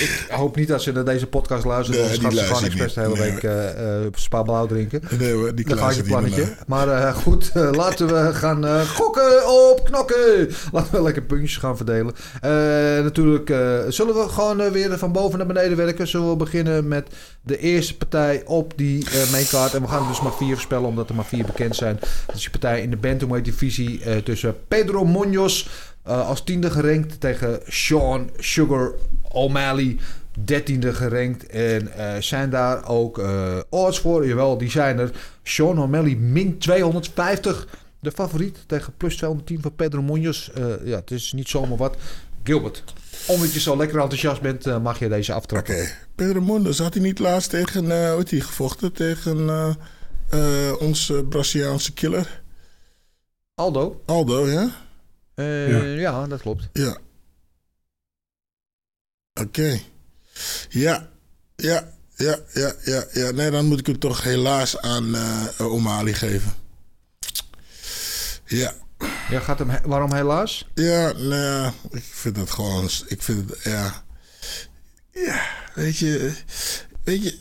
Ik 0.00 0.26
hoop 0.28 0.56
niet 0.56 0.68
dat 0.68 0.82
ze 0.82 0.92
naar 0.92 1.04
deze 1.04 1.26
podcast 1.26 1.64
luisteren. 1.64 2.00
Nee, 2.00 2.20
want 2.20 2.30
die 2.30 2.40
ze 2.40 2.44
gaan 2.44 2.56
gewoon 2.56 2.70
expres 2.70 2.94
de 2.94 3.00
hele 3.00 3.18
week 3.18 4.18
spa 4.18 4.42
blauw 4.42 4.66
drinken. 4.66 5.02
Nee 5.18 5.32
hoor, 5.32 5.54
die 5.54 5.64
Dan 5.64 5.78
ga 5.78 5.90
ik 5.90 5.96
je 5.96 6.02
plannetje. 6.02 6.54
Maar 6.66 6.88
eh, 6.88 7.14
goed, 7.14 7.50
laten 7.54 8.06
we 8.06 8.34
gaan 8.34 8.86
gokken 8.86 9.48
op 9.48 9.84
knokken. 9.84 10.50
Laten 10.72 10.92
we 10.92 11.02
lekker 11.02 11.22
puntjes 11.22 11.56
gaan 11.56 11.76
verdelen. 11.76 12.14
Natuurlijk 13.02 13.48
zullen 13.88 14.14
we 14.14 14.28
gewoon 14.28 14.70
weer 14.70 14.98
van 14.98 15.12
boven 15.12 15.38
naar 15.38 15.46
beneden 15.46 15.76
werken. 15.76 16.08
Zullen 16.08 16.30
we 16.30 16.36
beginnen 16.36 16.88
met 16.88 17.08
de 17.42 17.58
eerste 17.58 17.96
partij 17.96 18.42
op 18.46 18.72
die 18.76 19.06
maincard. 19.30 19.74
En 19.74 19.82
we 19.82 19.88
gaan 19.88 20.02
er 20.02 20.08
dus 20.08 20.20
maar 20.20 20.34
vier 20.34 20.52
voorspellen, 20.52 20.88
omdat 20.88 21.08
er 21.08 21.14
maar 21.14 21.24
vier 21.24 21.44
bekend 21.44 21.76
zijn. 21.76 21.98
Dat 22.26 22.34
is 22.36 22.40
die 22.40 22.50
partij 22.50 22.82
in 22.82 22.90
de 22.90 22.96
Bantamweight 22.96 23.44
divisie 23.44 24.22
tussen 24.22 24.56
Pedro 24.68 25.04
Munoz 25.04 25.66
als 26.04 26.44
tiende 26.44 26.70
gerankt 26.70 27.20
tegen 27.20 27.60
Sean 27.66 28.30
Sugar 28.36 28.92
O'Malley. 29.32 29.96
Dertiende 30.44 30.94
gerankt. 30.94 31.46
En 31.46 31.92
eh, 31.92 32.20
zijn 32.20 32.50
daar 32.50 32.88
ook 32.88 33.18
eh, 33.18 33.58
odds 33.68 34.00
voor? 34.00 34.26
Jawel, 34.26 34.58
die 34.58 34.70
zijn 34.70 34.98
er. 34.98 35.10
Sean 35.42 35.78
O'Malley 35.80 36.14
min 36.14 36.58
250. 36.58 37.66
De 38.00 38.10
favoriet 38.12 38.58
tegen 38.66 38.92
plus 38.96 39.16
210 39.16 39.62
van 39.62 39.74
Pedro 39.74 40.02
Munoz. 40.02 40.48
Eh, 40.48 40.64
ja, 40.84 40.96
het 40.96 41.10
is 41.10 41.32
niet 41.32 41.48
zomaar 41.48 41.76
wat. 41.76 41.96
Gilbert, 42.42 42.84
omdat 43.26 43.52
je 43.52 43.60
zo 43.60 43.76
lekker 43.76 44.00
enthousiast 44.00 44.40
bent, 44.40 44.82
mag 44.82 44.98
je 44.98 45.08
deze 45.08 45.32
aftrappen. 45.32 45.74
Oké, 45.74 45.88
Pedro 46.14 46.40
Mundos, 46.40 46.78
had 46.78 46.94
hij 46.94 47.02
niet 47.02 47.18
laatst 47.18 47.50
tegen, 47.50 47.90
eh 47.90 48.08
hoe 48.08 48.18
heet 48.18 48.30
hij 48.30 48.40
gevochten? 48.40 48.92
Tegen 48.92 49.48
eh 49.48 49.70
eh, 50.30 50.72
onze 50.78 51.24
Braziliaanse 51.28 51.92
killer? 51.92 52.42
Aldo? 53.54 54.02
Aldo, 54.06 54.48
ja? 54.48 54.70
Eh, 55.34 55.70
Ja. 55.70 55.82
ja. 55.84 56.26
dat 56.26 56.40
klopt. 56.40 56.68
Ja. 56.72 56.96
Oké. 59.40 59.80
Ja, 60.68 61.08
ja, 61.56 61.92
ja, 62.16 62.38
ja, 62.52 62.72
ja, 62.84 63.04
ja. 63.12 63.30
Nee, 63.30 63.50
dan 63.50 63.66
moet 63.66 63.78
ik 63.78 63.86
het 63.86 64.00
toch 64.00 64.22
helaas 64.22 64.78
aan 64.78 65.14
eh 65.14 65.46
O'Malley 65.58 66.14
geven. 66.14 66.54
Ja. 68.46 68.74
Ja, 69.30 69.40
gaat 69.40 69.58
hem, 69.58 69.70
he- 69.70 69.80
waarom 69.88 70.14
helaas? 70.14 70.66
Ja, 70.74 71.12
nou 71.12 71.72
ik 71.90 72.02
vind 72.10 72.36
het 72.36 72.50
gewoon, 72.50 72.88
ik 73.06 73.22
vind 73.22 73.50
het, 73.50 73.62
ja. 73.62 74.04
Ja, 75.12 75.46
weet 75.74 75.96
je, 75.96 76.32
weet 77.04 77.22
je, 77.22 77.38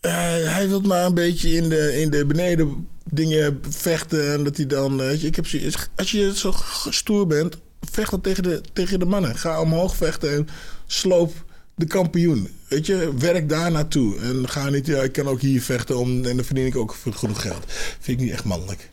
eh, 0.00 0.12
hij 0.54 0.68
wil 0.68 0.80
maar 0.80 1.04
een 1.04 1.14
beetje 1.14 1.50
in 1.54 1.68
de, 1.68 2.00
in 2.00 2.10
de 2.10 2.26
beneden 2.26 2.88
dingen 3.04 3.60
vechten 3.68 4.32
en 4.32 4.44
dat 4.44 4.56
hij 4.56 4.66
dan, 4.66 5.00
eh, 5.00 5.06
weet 5.06 5.20
je, 5.20 5.26
ik 5.26 5.36
heb 5.36 5.46
als 5.96 6.10
je 6.10 6.36
zo 6.36 6.54
stoer 6.88 7.26
bent, 7.26 7.56
vecht 7.90 8.10
dan 8.10 8.20
tegen 8.20 8.42
de, 8.42 8.60
tegen 8.72 8.98
de 8.98 9.04
mannen. 9.04 9.36
Ga 9.38 9.60
omhoog 9.60 9.96
vechten 9.96 10.32
en 10.34 10.48
sloop 10.92 11.32
de 11.74 11.86
kampioen. 11.86 12.48
Weet 12.68 12.86
je, 12.86 13.14
werk 13.18 13.48
daar 13.48 13.70
naartoe. 13.70 14.18
En 14.18 14.48
ga 14.48 14.68
niet, 14.68 14.86
ja, 14.86 15.02
ik 15.02 15.12
kan 15.12 15.28
ook 15.28 15.40
hier 15.40 15.62
vechten 15.62 15.98
om, 15.98 16.24
en 16.24 16.36
dan 16.36 16.44
verdien 16.44 16.66
ik 16.66 16.76
ook 16.76 16.96
genoeg 17.10 17.42
geld. 17.42 17.64
Vind 18.00 18.20
ik 18.20 18.24
niet 18.24 18.32
echt 18.32 18.44
mannelijk. 18.44 18.90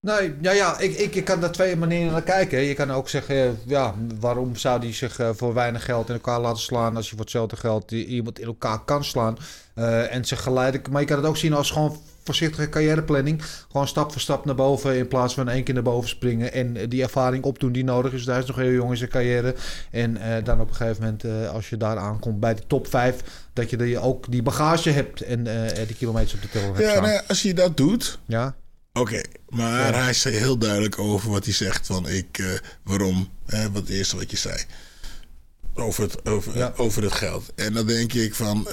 Nee, 0.00 0.34
ja, 0.40 0.52
ja 0.52 0.78
ik, 0.78 0.94
ik, 0.94 1.14
ik 1.14 1.24
kan 1.24 1.40
daar 1.40 1.52
twee 1.52 1.76
manieren 1.76 2.12
naar 2.12 2.22
kijken. 2.22 2.60
Je 2.60 2.74
kan 2.74 2.90
ook 2.90 3.08
zeggen, 3.08 3.58
ja, 3.66 3.94
waarom 4.20 4.56
zou 4.56 4.80
die 4.80 4.92
zich 4.92 5.18
eh, 5.18 5.30
voor 5.34 5.54
weinig 5.54 5.84
geld 5.84 6.08
in 6.08 6.14
elkaar 6.14 6.40
laten 6.40 6.62
slaan 6.62 6.96
als 6.96 7.04
je 7.04 7.10
voor 7.10 7.20
hetzelfde 7.20 7.56
geld 7.56 7.90
iemand 7.90 8.38
in 8.38 8.46
elkaar 8.46 8.84
kan 8.84 9.04
slaan. 9.04 9.36
eh, 9.74 10.14
en 10.14 10.24
zich 10.24 10.42
geleidelijk, 10.42 10.90
maar 10.90 11.00
je 11.00 11.06
kan 11.06 11.16
het 11.16 11.26
ook 11.26 11.36
zien 11.36 11.52
als 11.52 11.70
gewoon 11.70 12.00
voorzichtige 12.24 12.68
carrièreplanning. 12.68 13.42
Gewoon 13.70 13.88
stap 13.88 14.12
voor 14.12 14.20
stap 14.20 14.44
naar 14.44 14.54
boven 14.54 14.96
in 14.96 15.08
plaats 15.08 15.34
van 15.34 15.48
één 15.48 15.64
keer 15.64 15.74
naar 15.74 15.82
boven 15.82 16.08
springen. 16.08 16.52
En 16.52 16.76
eh, 16.76 16.88
die 16.88 17.02
ervaring 17.02 17.44
opdoen 17.44 17.72
die 17.72 17.84
nodig 17.84 18.12
is. 18.12 18.26
Hij 18.26 18.38
is 18.38 18.46
nog 18.46 18.56
heel 18.56 18.70
jong 18.72 18.90
in 18.90 18.96
zijn 18.96 19.10
carrière. 19.10 19.54
En 19.90 20.16
eh, 20.16 20.44
dan 20.44 20.60
op 20.60 20.68
een 20.68 20.74
gegeven 20.74 21.02
moment, 21.02 21.24
eh, 21.24 21.50
als 21.50 21.70
je 21.70 21.76
daar 21.76 21.96
aankomt 21.96 22.40
bij 22.40 22.54
de 22.54 22.62
top 22.66 22.86
5, 22.86 23.20
dat 23.52 23.70
je 23.70 23.98
ook 23.98 24.30
die 24.30 24.42
bagage 24.42 24.90
hebt 24.90 25.20
en 25.20 25.44
die 25.86 25.96
kilometers 25.96 26.34
op 26.34 26.42
de 26.42 26.48
teller 26.48 26.66
hebt 26.66 26.78
Ja, 26.78 27.00
nou 27.00 27.12
ja, 27.12 27.22
als 27.28 27.42
je 27.42 27.54
dat 27.54 27.76
doet, 27.76 28.18
Ja, 28.26 28.54
Oké, 28.92 29.20
maar 29.48 29.94
hij 29.94 30.10
is 30.10 30.24
heel 30.24 30.58
duidelijk 30.58 30.98
over 30.98 31.30
wat 31.30 31.44
hij 31.44 31.54
zegt 31.54 31.86
van 31.86 32.08
ik, 32.08 32.60
waarom, 32.82 33.28
hè, 33.46 33.70
wat 33.70 33.82
het 33.82 33.90
eerste 33.90 34.16
wat 34.16 34.30
je 34.30 34.36
zei. 34.36 34.56
Over 35.74 36.02
het, 36.02 36.26
over, 36.26 36.56
Ja. 36.58 36.72
over 36.76 37.02
het 37.02 37.12
geld. 37.12 37.52
En 37.54 37.72
dan 37.72 37.86
denk 37.86 38.12
ik 38.12 38.34
van, 38.34 38.68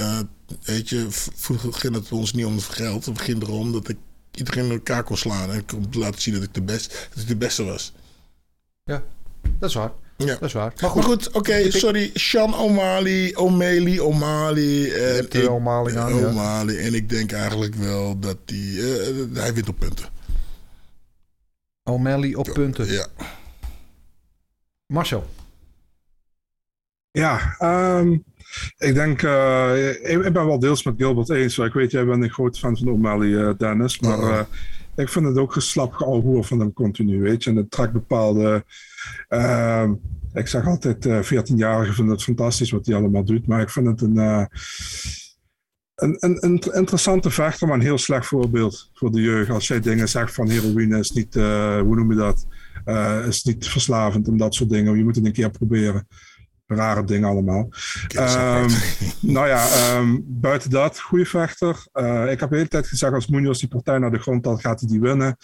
weet 0.64 0.89
je, 0.89 1.06
vroeger 1.36 1.74
ging 1.74 1.95
het 1.95 2.12
ons 2.12 2.34
niet 2.34 2.45
om 2.45 2.56
het 2.56 2.64
geld. 2.64 3.06
Het 3.06 3.22
ging 3.22 3.41
erom 3.41 3.72
dat 3.72 3.89
ik 3.89 3.97
iedereen 4.32 4.66
in 4.66 4.72
elkaar 4.72 5.04
kon 5.04 5.18
slaan. 5.18 5.52
En 5.52 5.58
ik 5.58 5.68
kon 5.68 5.88
laten 5.91 6.22
zien 6.22 6.34
dat 6.34 6.43
ik 6.43 6.54
de, 6.54 6.62
best, 6.62 7.08
dat 7.14 7.22
ik 7.22 7.28
de 7.28 7.36
beste 7.36 7.64
was. 7.64 7.93
ja, 8.84 9.04
dat 9.60 9.70
is 9.70 9.76
waar. 9.76 9.91
Ja. 10.18 10.26
Dat 10.26 10.41
is 10.41 10.54
waar. 10.54 10.74
Maar 10.82 10.89
goed, 10.89 11.32
oké, 11.32 11.72
sorry. 11.72 12.12
Sean 12.14 12.54
O'Malley, 12.56 13.36
O'Malley, 13.36 14.00
O'Malley. 14.00 14.91
En 14.93 15.02
er 15.30 15.36
ik- 15.43 15.50
O'Malley 15.50 15.97
aan, 15.97 16.16
ja. 16.16 16.28
O'Malley. 16.28 16.78
En 16.80 16.93
ik 16.93 17.10
denk 17.10 17.32
eigenlijk 17.32 17.76
wel 17.76 18.20
dat 18.20 18.38
hij, 18.45 18.58
eh, 18.78 19.16
hij 19.34 19.54
wint 19.54 19.70
op 19.70 19.80
punten. 19.80 20.06
O'Malley 21.84 22.36
op 22.36 22.50
punten. 22.54 22.91
Ja. 22.91 23.08
Marcel. 24.86 25.30
Ja, 27.12 27.56
ehm, 27.60 28.18
ik 28.78 28.93
denk, 28.93 29.22
eh, 29.22 29.89
ik, 29.89 30.26
ik 30.26 30.34
ben 30.34 30.45
wel 30.45 30.60
deels 30.60 30.84
met 30.84 30.93
Gilbert 30.97 31.30
eens. 31.30 31.58
Ik 31.58 31.74
weet, 31.74 31.91
jij 31.91 32.06
bent 32.06 32.24
een 32.24 32.30
groot 32.30 32.60
fan 32.60 32.78
van 32.78 32.88
O'Malley, 32.88 33.47
eh, 33.47 33.58
Dennis. 33.58 34.00
Maar 34.00 34.18
Oh. 34.20 34.30
eh, 34.30 34.39
ik 34.95 35.10
vind 35.10 35.26
het 35.26 35.38
ook 35.38 35.54
geslap 35.54 35.93
gealhoer 35.93 36.43
van 36.43 36.60
hem 36.60 36.74
continu, 36.74 37.22
weet 37.22 37.43
je. 37.43 37.50
En 37.50 37.56
het 37.56 37.72
trekt 37.72 37.93
bepaalde... 37.93 38.64
ik 40.34 40.47
zeg 40.47 40.66
altijd, 40.68 41.06
eh 41.06 41.20
14-jarigen 41.24 41.93
vinden 41.93 42.14
het 42.14 42.24
fantastisch 42.24 42.72
wat 42.72 42.86
hij 42.86 42.95
allemaal 42.95 43.24
doet. 43.24 43.47
Maar 43.47 43.62
ik 43.62 43.70
vind 43.70 43.88
het 43.88 44.02
een... 44.02 44.18
een, 44.18 44.47
een, 46.20 46.38
een 46.45 46.62
interessante 46.74 47.30
vechter, 47.30 47.68
maar 47.68 47.76
een 47.78 47.84
heel 47.84 47.97
slecht 47.97 48.26
voorbeeld 48.26 48.89
voor 48.93 49.12
de 49.12 49.22
jeugd. 49.22 49.50
Als 49.50 49.68
jij 49.68 49.80
dingen 49.80 50.10
zegt 50.10 50.34
van 50.34 50.50
heroïne 50.50 51.00
is 51.00 51.12
niet, 51.12 51.34
hoe 51.34 51.95
noem 51.95 52.12
je 52.12 52.18
dat? 52.18 52.47
Is 53.28 53.43
niet 53.43 53.68
verslavend 53.68 54.28
en 54.28 54.38
dat 54.38 54.54
soort 54.56 54.70
dingen. 54.70 54.97
Je 54.97 55.04
moet 55.04 55.16
het 55.16 55.26
een 55.26 55.32
keer 55.34 55.50
proberen. 55.50 56.08
Rare 56.76 57.04
dingen 57.04 57.30
allemaal. 57.30 57.70
Ehm, 58.08 58.70
nou 59.36 59.48
ja, 59.48 59.68
ehm, 59.68 60.18
buiten 60.24 60.70
dat, 60.70 61.00
goede 61.00 61.26
vechter. 61.26 61.88
Eh, 61.92 62.32
ik 62.32 62.40
heb 62.40 62.50
de 62.50 62.56
hele 62.56 62.68
tijd 62.68 62.88
gezegd, 62.88 63.14
als 63.14 63.28
Munoz 63.28 63.60
die 63.60 63.70
partij 63.70 63.98
naar 63.98 64.12
de 64.12 64.20
grond 64.20 64.46
had, 64.46 64.62
gaat 64.62 64.80
hij 64.80 64.90
die 64.90 65.00
winnen. 65.00 65.38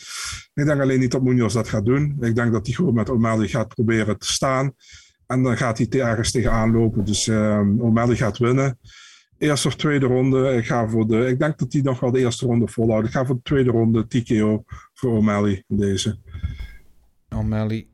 Ik 0.53 0.65
denk 0.65 0.81
alleen 0.81 0.99
niet 0.99 1.11
dat 1.11 1.23
Munoz 1.23 1.53
dat 1.53 1.69
gaat 1.69 1.85
doen. 1.85 2.17
Ik 2.21 2.35
denk 2.35 2.51
dat 2.51 2.65
hij 2.65 2.75
gewoon 2.75 2.93
met 2.93 3.09
O'Malley 3.09 3.47
gaat 3.47 3.67
proberen 3.67 4.17
te 4.17 4.31
staan. 4.31 4.73
En 5.27 5.43
dan 5.43 5.57
gaat 5.57 5.77
hij 5.77 5.87
te- 5.87 6.01
ergens 6.01 6.31
tegenaan 6.31 6.71
lopen. 6.71 7.05
Dus 7.05 7.27
ehm 7.27 7.79
O'Malley 7.79 8.15
gaat 8.15 8.37
winnen. 8.37 8.79
Eerste 9.37 9.67
of 9.67 9.75
tweede 9.75 10.05
ronde. 10.05 10.53
Ik, 10.53 10.65
ga 10.65 10.87
voor 10.89 11.07
de, 11.07 11.27
ik 11.27 11.39
denk 11.39 11.57
dat 11.57 11.73
hij 11.73 11.81
nog 11.81 11.99
wel 11.99 12.11
de 12.11 12.19
eerste 12.19 12.45
ronde 12.45 12.67
volhoudt. 12.67 13.07
Ik 13.07 13.13
ga 13.13 13.25
voor 13.25 13.35
de 13.35 13.41
tweede 13.41 13.71
ronde 13.71 14.07
TKO 14.07 14.63
voor 14.93 15.17
O'Malley 15.17 15.63
in 15.67 15.77
deze. 15.77 16.17
O'Malley. 17.29 17.87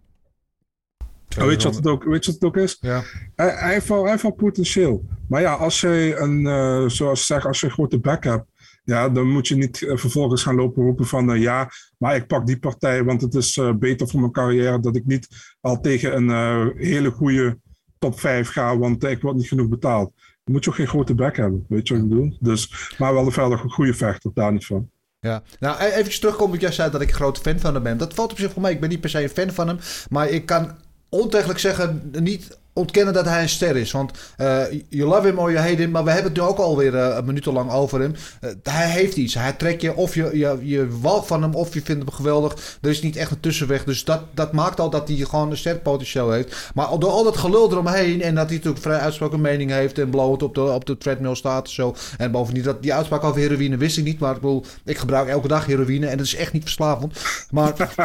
Oh, 1.39 1.45
weet, 1.45 1.61
je 1.61 1.67
wat 1.67 1.77
het 1.77 1.87
ook, 1.87 2.03
weet 2.03 2.25
je 2.25 2.31
wat 2.31 2.41
het 2.41 2.49
ook 2.49 2.57
is? 2.57 2.77
Ja. 2.79 3.03
Hij, 3.35 3.49
hij, 3.49 3.73
heeft 3.73 3.87
wel, 3.87 4.01
hij 4.01 4.09
heeft 4.09 4.23
wel 4.23 4.31
potentieel. 4.31 5.05
Maar 5.27 5.41
ja, 5.41 5.53
als 5.53 5.81
je 5.81 6.15
een, 6.17 6.47
eh, 6.47 6.89
zoals 6.89 7.19
ze 7.19 7.25
zeggen, 7.25 7.47
als 7.47 7.59
je 7.59 7.65
een 7.65 7.71
grote 7.71 7.99
bek 7.99 8.23
hebt, 8.23 8.45
ja, 8.83 9.09
dan 9.09 9.29
moet 9.29 9.47
je 9.47 9.55
niet 9.55 9.81
eh, 9.81 9.97
vervolgens 9.97 10.43
gaan 10.43 10.55
lopen 10.55 10.83
roepen 10.83 11.05
van 11.05 11.31
eh, 11.31 11.41
ja, 11.41 11.69
maar 11.97 12.15
ik 12.15 12.27
pak 12.27 12.47
die 12.47 12.59
partij, 12.59 13.03
want 13.03 13.21
het 13.21 13.33
is 13.33 13.59
beter 13.79 14.07
voor 14.07 14.19
mijn 14.19 14.31
carrière 14.31 14.79
dat 14.79 14.95
ik 14.95 15.05
niet 15.05 15.27
al 15.61 15.79
tegen 15.79 16.15
een 16.15 16.73
hele 16.77 17.11
goede 17.11 17.57
top 17.97 18.19
5 18.19 18.49
ga, 18.49 18.77
want 18.77 19.03
ik 19.03 19.21
word 19.21 19.35
niet 19.35 19.47
genoeg 19.47 19.67
betaald. 19.67 20.13
Dan 20.43 20.53
moet 20.53 20.63
je 20.63 20.69
ook 20.69 20.75
geen 20.75 20.87
grote 20.87 21.15
bek 21.15 21.37
hebben, 21.37 21.65
weet 21.67 21.87
je 21.87 21.93
wat 21.93 22.03
ik 22.03 22.09
bedoel? 22.09 22.37
Dus, 22.39 22.93
maar 22.97 23.13
wel 23.13 23.25
een 23.25 23.31
verder 23.31 23.61
een 23.63 23.71
goede 23.71 23.93
vechter, 23.93 24.31
daar 24.33 24.51
niet 24.51 24.65
van. 24.65 24.89
Ja, 25.27 25.43
nou 25.59 25.81
e- 25.81 25.85
eventjes 25.85 26.19
terugkomen. 26.19 26.59
Jij 26.59 26.71
zei 26.71 26.91
dat 26.91 27.01
ik 27.01 27.07
een 27.07 27.13
grote 27.13 27.41
fan 27.41 27.59
van 27.59 27.73
hem 27.73 27.83
ben. 27.83 27.97
Dat 27.97 28.13
valt 28.13 28.31
op 28.31 28.37
zich 28.37 28.51
voor 28.51 28.61
mij. 28.61 28.71
Ik 28.71 28.79
ben 28.79 28.89
niet 28.89 29.01
per 29.01 29.09
se 29.09 29.23
een 29.23 29.29
fan 29.29 29.51
van 29.51 29.67
hem. 29.67 29.77
Maar 30.09 30.29
ik 30.29 30.45
kan 30.45 30.75
ontegelijk 31.11 31.59
zeggen, 31.59 32.11
niet 32.11 32.57
ontkennen 32.73 33.13
dat 33.13 33.25
hij 33.25 33.41
een 33.41 33.49
ster 33.49 33.75
is. 33.75 33.91
Want 33.91 34.11
eh 34.37 34.63
you 34.89 35.09
love 35.09 35.27
him 35.27 35.39
or 35.39 35.51
you 35.51 35.67
hate 35.67 35.81
him. 35.81 35.91
Maar 35.91 36.03
we 36.03 36.11
hebben 36.11 36.31
het 36.31 36.41
nu 36.41 36.47
ook 36.47 36.57
alweer 36.57 36.95
eh, 36.95 37.15
een 37.17 37.25
minuut 37.25 37.45
lang 37.45 37.71
over 37.71 37.99
hem. 37.99 38.15
Eh, 38.41 38.49
hij 38.63 38.89
heeft 38.89 39.17
iets. 39.17 39.33
Hij 39.33 39.53
trekt 39.53 39.81
je 39.81 39.95
of 39.95 40.15
je, 40.15 40.37
je, 40.37 40.57
je 40.61 40.99
walgt 41.01 41.27
van 41.27 41.41
hem 41.41 41.55
of 41.55 41.73
je 41.73 41.81
vindt 41.81 42.03
hem 42.03 42.11
geweldig. 42.11 42.77
Er 42.81 42.89
is 42.89 43.01
niet 43.01 43.15
echt 43.15 43.31
een 43.31 43.39
tussenweg. 43.39 43.83
Dus 43.83 44.03
dat, 44.03 44.21
dat 44.33 44.51
maakt 44.51 44.79
al 44.79 44.89
dat 44.89 45.07
hij 45.07 45.17
gewoon 45.17 45.51
een 45.51 45.57
sterpotentieel 45.57 46.31
heeft. 46.31 46.71
Maar 46.73 46.99
door 46.99 47.09
al 47.09 47.23
dat 47.23 47.37
gelul 47.37 47.71
eromheen. 47.71 48.21
En 48.21 48.35
dat 48.35 48.45
hij 48.45 48.55
natuurlijk 48.55 48.83
vrij 48.83 48.99
uitspraken 48.99 49.41
mening 49.41 49.71
heeft. 49.71 49.99
En 49.99 50.09
blowend 50.09 50.43
op 50.43 50.55
de, 50.55 50.61
op 50.61 50.85
de 50.85 50.97
treadmill 50.97 51.35
staat. 51.35 51.65
en 51.65 51.73
Zo. 51.73 51.95
En 52.17 52.31
bovendien 52.31 52.63
dat 52.63 52.81
die 52.81 52.93
uitspraak 52.93 53.23
over 53.23 53.41
heroïne 53.41 53.77
wist 53.77 53.97
ik 53.97 54.03
niet. 54.03 54.19
Maar 54.19 54.35
ik 54.35 54.41
bedoel, 54.41 54.65
ik 54.85 54.97
gebruik 54.97 55.27
elke 55.27 55.47
dag 55.47 55.65
heroïne. 55.65 56.07
En 56.07 56.17
dat 56.17 56.25
is 56.25 56.35
echt 56.35 56.53
niet 56.53 56.63
verslavend. 56.63 57.19
Maar 57.51 57.73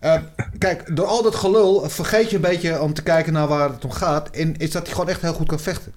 eh, 0.00 0.14
kijk, 0.58 0.96
door 0.96 1.06
al 1.06 1.22
dat 1.22 1.34
gelul 1.34 1.88
vergeet 1.88 2.30
je 2.30 2.36
een 2.36 2.42
beetje 2.42 2.80
om 2.80 2.94
te 2.94 3.02
kijken 3.02 3.32
naar 3.32 3.48
waar 3.48 3.77
om 3.84 3.90
gaat. 3.90 4.30
En 4.30 4.56
is 4.56 4.70
dat 4.70 4.82
hij 4.82 4.92
gewoon 4.94 5.08
echt 5.08 5.20
heel 5.20 5.32
goed 5.32 5.48
kan 5.48 5.60
vechten. 5.60 5.92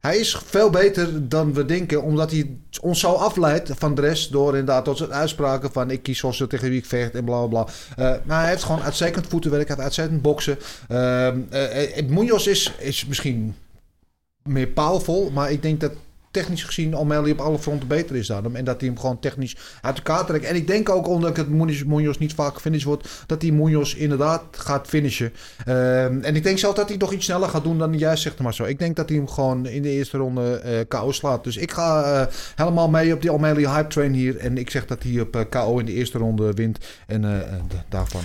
Hij 0.00 0.16
is 0.16 0.38
veel 0.44 0.70
beter 0.70 1.28
dan 1.28 1.52
we 1.54 1.64
denken, 1.64 2.02
omdat 2.02 2.30
hij 2.30 2.56
ons 2.80 3.00
zo 3.00 3.12
afleidt 3.12 3.70
van 3.74 3.94
de 3.94 4.00
rest. 4.00 4.32
Door 4.32 4.50
inderdaad 4.50 4.84
tot 4.84 4.96
zijn 4.96 5.12
uitspraken 5.12 5.72
van 5.72 5.90
ik 5.90 6.02
kies 6.02 6.18
zoals 6.18 6.44
tegen 6.48 6.68
wie 6.68 6.78
ik 6.78 6.86
vecht 6.86 7.14
en 7.14 7.24
bla 7.24 7.46
bla. 7.46 7.66
Eh, 7.96 8.12
maar 8.24 8.40
hij 8.40 8.50
heeft 8.50 8.64
gewoon 8.64 8.82
uitstekend 8.82 9.26
voetenwerk, 9.26 9.68
hij 9.68 9.76
heeft 9.76 9.88
uitstekend 9.88 10.22
boksen. 10.22 10.58
Eh, 10.88 12.08
Munoz 12.08 12.46
is, 12.46 12.72
is 12.78 13.06
misschien 13.06 13.54
meer 14.42 14.66
powerful, 14.66 15.30
maar 15.30 15.50
ik 15.50 15.62
denk 15.62 15.80
dat 15.80 15.92
technisch 16.36 16.64
gezien 16.64 16.96
O'Malley 16.96 17.30
op 17.30 17.40
alle 17.40 17.58
fronten 17.58 17.88
beter 17.88 18.16
is 18.16 18.26
dan 18.26 18.44
hem. 18.44 18.56
En 18.56 18.64
dat 18.64 18.80
hij 18.80 18.88
hem 18.88 18.98
gewoon 18.98 19.18
technisch 19.18 19.56
uit 19.82 19.96
elkaar 19.96 20.26
trekt. 20.26 20.44
En 20.44 20.54
ik 20.54 20.66
denk 20.66 20.88
ook, 20.88 21.08
omdat 21.08 21.36
het 21.36 21.48
Munoz, 21.86 22.18
niet 22.18 22.34
vaak 22.34 22.54
gefinished 22.54 22.86
wordt, 22.86 23.08
dat 23.26 23.42
hij 23.42 23.50
Munoz 23.50 23.94
inderdaad 23.94 24.42
gaat 24.50 24.86
finishen. 24.86 25.32
Ehm, 25.64 26.20
en 26.22 26.36
ik 26.36 26.42
denk 26.42 26.58
zelf 26.58 26.74
dat 26.74 26.88
hij 26.88 26.96
nog 26.96 27.12
iets 27.12 27.24
sneller 27.24 27.48
gaat 27.48 27.64
doen 27.64 27.78
dan 27.78 27.98
jij 27.98 28.16
zegt 28.16 28.38
maar 28.38 28.54
zo. 28.54 28.64
Ik 28.64 28.78
denk 28.78 28.96
dat 28.96 29.08
hij 29.08 29.18
hem 29.18 29.28
gewoon 29.28 29.66
in 29.66 29.82
de 29.82 29.90
eerste 29.90 30.16
ronde 30.16 30.54
eh, 30.56 30.80
KO 30.88 31.12
slaat. 31.12 31.44
Dus 31.44 31.56
ik 31.56 31.72
ga 31.72 32.02
eh, 32.02 32.34
helemaal 32.54 32.88
mee 32.88 33.12
op 33.12 33.20
die 33.22 33.32
O'Malley 33.32 33.70
hype 33.70 33.88
train 33.88 34.12
hier. 34.12 34.36
En 34.36 34.58
ik 34.58 34.70
zeg 34.70 34.86
dat 34.86 35.02
hij 35.02 35.20
op 35.20 35.36
eh, 35.36 35.42
KO 35.50 35.78
in 35.78 35.86
de 35.86 35.92
eerste 35.92 36.18
ronde 36.18 36.52
wint. 36.52 36.78
En 37.06 37.44
daarvan... 37.88 38.22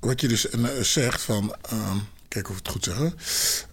Wat 0.00 0.20
je 0.20 0.28
dus 0.28 0.48
zegt 0.80 1.22
van, 1.22 1.54
ehm, 1.62 1.96
kijk 2.28 2.48
of 2.48 2.58
ik 2.58 2.62
het 2.64 2.72
goed 2.72 2.84
zeg? 2.84 2.96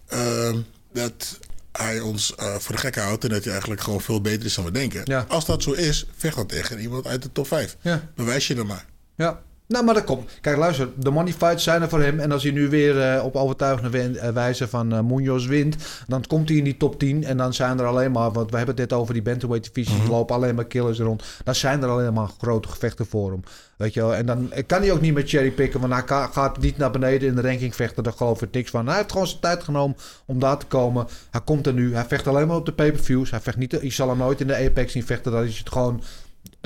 Ehm, 0.07 0.57
dat 0.93 1.39
hij 1.77 1.99
ons 1.99 2.35
eh, 2.35 2.55
voor 2.55 2.75
de 2.75 2.81
gek 2.81 2.95
houdt 2.95 3.23
en 3.23 3.29
dat 3.29 3.43
hij 3.43 3.51
eigenlijk 3.51 3.81
gewoon 3.81 4.01
veel 4.01 4.21
beter 4.21 4.45
is 4.45 4.55
dan 4.55 4.65
we 4.65 4.71
denken. 4.71 5.01
Ja. 5.03 5.25
Als 5.27 5.45
dat 5.45 5.63
zo 5.63 5.71
is, 5.71 6.05
vecht 6.15 6.35
dan 6.35 6.47
tegen 6.47 6.79
iemand 6.79 7.07
uit 7.07 7.21
de 7.21 7.31
top 7.31 7.47
5. 7.47 7.77
Ja. 7.81 8.11
Bewijs 8.15 8.47
je 8.47 8.55
er 8.55 8.65
maar. 8.65 8.85
Ja. 9.15 9.41
Nou, 9.73 9.85
maar 9.85 9.93
dat 9.93 10.03
komt. 10.03 10.31
Kijk, 10.41 10.57
luister. 10.57 10.89
De 10.95 11.11
money 11.11 11.33
fights 11.33 11.63
zijn 11.63 11.81
er 11.81 11.89
voor 11.89 12.01
hem. 12.01 12.19
En 12.19 12.31
als 12.31 12.43
hij 12.43 12.51
nu 12.51 12.69
weer 12.69 13.01
eh, 13.01 13.23
op 13.25 13.35
overtuigende 13.35 14.19
eh, 14.19 14.29
wijze 14.29 14.67
van 14.67 14.93
eh 14.93 14.99
Munoz 14.99 15.45
wint... 15.45 15.75
dan 16.07 16.23
komt 16.27 16.49
hij 16.49 16.57
in 16.57 16.63
die 16.63 16.77
top 16.77 16.99
10. 16.99 17.23
En 17.23 17.37
dan 17.37 17.53
zijn 17.53 17.79
er 17.79 17.85
alleen 17.85 18.11
maar... 18.11 18.31
want 18.31 18.51
we 18.51 18.57
hebben 18.57 18.75
het 18.75 18.89
net 18.89 18.99
over 18.99 19.13
die 19.13 19.23
bantamweight 19.23 19.73
divisie. 19.73 20.01
Er 20.01 20.09
lopen 20.09 20.35
alleen 20.35 20.55
maar 20.55 20.65
killers 20.65 20.99
rond. 20.99 21.23
Dan 21.43 21.55
zijn 21.55 21.83
er 21.83 21.89
alleen 21.89 22.13
maar 22.13 22.27
grote 22.37 22.67
gevechten 22.67 23.05
voor 23.05 23.31
hem. 23.31 23.43
Weet 23.77 23.93
je 23.93 23.99
wel. 23.99 24.15
En 24.15 24.25
dan 24.25 24.51
kan 24.67 24.81
hij 24.81 24.91
ook 24.91 25.01
niet 25.01 25.13
meer 25.13 25.27
cherrypicken... 25.27 25.79
want 25.79 25.93
hij 25.93 26.27
gaat 26.31 26.59
niet 26.59 26.77
naar 26.77 26.91
beneden 26.91 27.27
in 27.27 27.35
de 27.35 27.41
ranking 27.41 27.75
vechten. 27.75 28.03
Daar 28.03 28.13
geloof 28.13 28.41
ik 28.41 28.51
niks 28.51 28.69
van. 28.69 28.87
Hij 28.87 28.95
heeft 28.95 29.11
gewoon 29.11 29.27
zijn 29.27 29.39
tijd 29.39 29.63
genomen 29.63 29.97
om 30.25 30.39
daar 30.39 30.57
te 30.57 30.65
komen. 30.65 31.07
Hij 31.31 31.41
komt 31.41 31.67
er 31.67 31.73
nu. 31.73 31.93
Hij 31.93 32.05
vecht 32.05 32.27
alleen 32.27 32.47
maar 32.47 32.57
op 32.57 32.65
de 32.65 32.73
pay-per-views. 32.73 33.31
Hij 33.31 33.41
vecht 33.41 33.57
niet... 33.57 33.77
Je 33.81 33.91
zal 33.91 34.09
hem 34.09 34.17
nooit 34.17 34.41
in 34.41 34.47
de 34.47 34.55
Apex 34.55 34.91
zien 34.91 35.05
vechten. 35.05 35.31
Daar 35.31 35.45
is 35.45 35.57
het 35.57 35.69
gewoon 35.69 36.03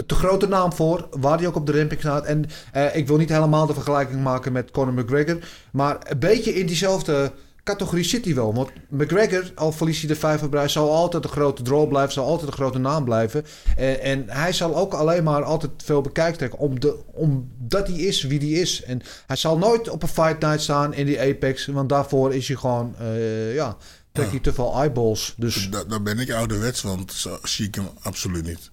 te 0.06 0.16
grote 0.16 0.48
naam 0.48 0.74
voor, 0.74 1.08
waar 1.20 1.38
hij 1.38 1.48
ook 1.48 1.56
op 1.56 1.66
de 1.66 1.78
ramping 1.78 2.00
staat. 2.00 2.26
En 2.26 2.46
eh, 2.72 2.96
ik 2.96 3.08
wil 3.08 3.18
niet 3.18 3.30
helemaal 3.30 3.66
de 3.66 3.74
vergelijking 3.74 4.24
maken 4.24 4.52
met 4.52 4.72
Conor 4.72 4.94
McGregor, 4.94 5.38
maar 5.72 5.98
een 6.04 6.20
beetje 6.20 6.54
in 6.56 6.66
diezelfde 6.66 7.32
categorie 7.64 8.04
zit 8.04 8.26
hij 8.26 8.36
wel. 8.36 8.54
Want 8.54 8.70
McGregor, 8.90 9.52
al 9.56 9.72
verliest 9.72 10.00
hij 10.00 10.08
de 10.10 10.16
vijverprijs, 10.16 10.72
zal 10.74 10.92
altijd 10.92 11.24
een 11.24 11.30
grote 11.30 11.62
draw 11.62 11.88
blijven, 11.88 12.14
zal 12.14 12.26
altijd 12.26 12.48
een 12.48 12.54
grote 12.58 12.78
naam 12.78 13.04
blijven. 13.04 13.46
Eh, 13.78 14.06
en 14.12 14.24
hij 14.28 14.54
zal 14.54 14.76
ook 14.76 14.94
alleen 14.94 15.24
maar 15.24 15.44
altijd 15.44 15.72
veel 15.84 16.02
bekijkt 16.02 16.38
trekken, 16.38 16.60
om 16.60 16.80
de, 16.80 16.96
omdat 17.14 17.88
hij 17.88 17.98
is 17.98 18.24
wie 18.24 18.40
hij 18.40 18.48
is. 18.62 18.84
En 18.84 19.02
hij 19.28 19.36
zal 19.36 19.58
nooit 19.58 19.90
op 19.90 20.02
een 20.04 20.08
fight 20.10 20.40
night 20.42 20.62
staan 20.62 20.94
in 20.94 21.06
die 21.06 21.20
Apex, 21.22 21.66
want 21.66 21.90
daarvoor 21.90 22.34
is 22.34 22.48
hij 22.48 22.58
gewoon, 22.58 22.96
eh, 23.00 23.54
ja, 23.54 23.78
trekt 24.12 24.32
hij 24.32 24.40
te 24.40 24.54
veel 24.54 24.74
eyeballs. 24.76 25.34
Dus 25.38 25.70
Da- 25.70 25.84
dan 25.84 26.04
ben 26.04 26.20
ik 26.20 26.32
ouderwets, 26.32 26.82
want 26.82 27.14
zo 27.14 27.38
zie 27.44 27.68
ik 27.68 27.76
hem 27.76 27.88
absoluut 28.02 28.46
niet. 28.46 28.72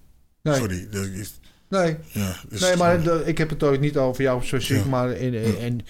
Nee, 0.51 0.55
Sorry. 0.55 0.87
dat 0.91 1.05
is- 1.05 1.39
nee. 1.69 1.97
Ja, 2.11 2.35
dus 2.49 2.61
Nee, 2.61 2.75
maar 2.75 3.01
de- 3.03 3.21
ik 3.25 3.37
heb 3.37 3.49
het 3.49 3.63
ook 3.63 3.79
niet 3.79 3.97
over 3.97 4.23
jou 4.23 4.43
specifiek, 4.45 4.83
Ja. 4.83 4.89
maar 4.89 5.11
in, 5.11 5.33
in, 5.33 5.57
in 5.59 5.81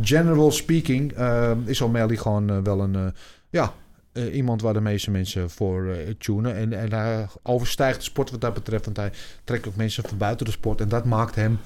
general 0.00 0.50
speaking 0.52 1.12
eh, 1.12 1.50
is 1.64 1.80
O'Malley 1.80 2.16
gewoon 2.16 2.50
eh, 2.50 2.58
wel 2.62 2.80
een, 2.80 2.94
eh, 2.94 3.06
ja, 3.50 3.72
eh, 4.12 4.34
iemand 4.34 4.62
waar 4.62 4.72
de 4.72 4.80
meeste 4.80 5.10
mensen 5.10 5.50
voor 5.50 5.96
tunen. 6.18 6.56
En, 6.56 6.72
en 6.72 6.92
hij 6.92 7.26
overstijgt 7.42 7.98
de 7.98 8.04
sport 8.04 8.30
wat 8.30 8.40
dat 8.40 8.54
betreft, 8.54 8.84
want 8.84 8.96
hij 8.96 9.10
trekt 9.44 9.66
ook 9.68 9.76
mensen 9.76 10.04
van 10.08 10.18
buiten 10.18 10.46
de 10.46 10.52
sport 10.52 10.80
en 10.80 10.88
dat 10.88 11.04
maakt 11.04 11.34
hem 11.34 11.58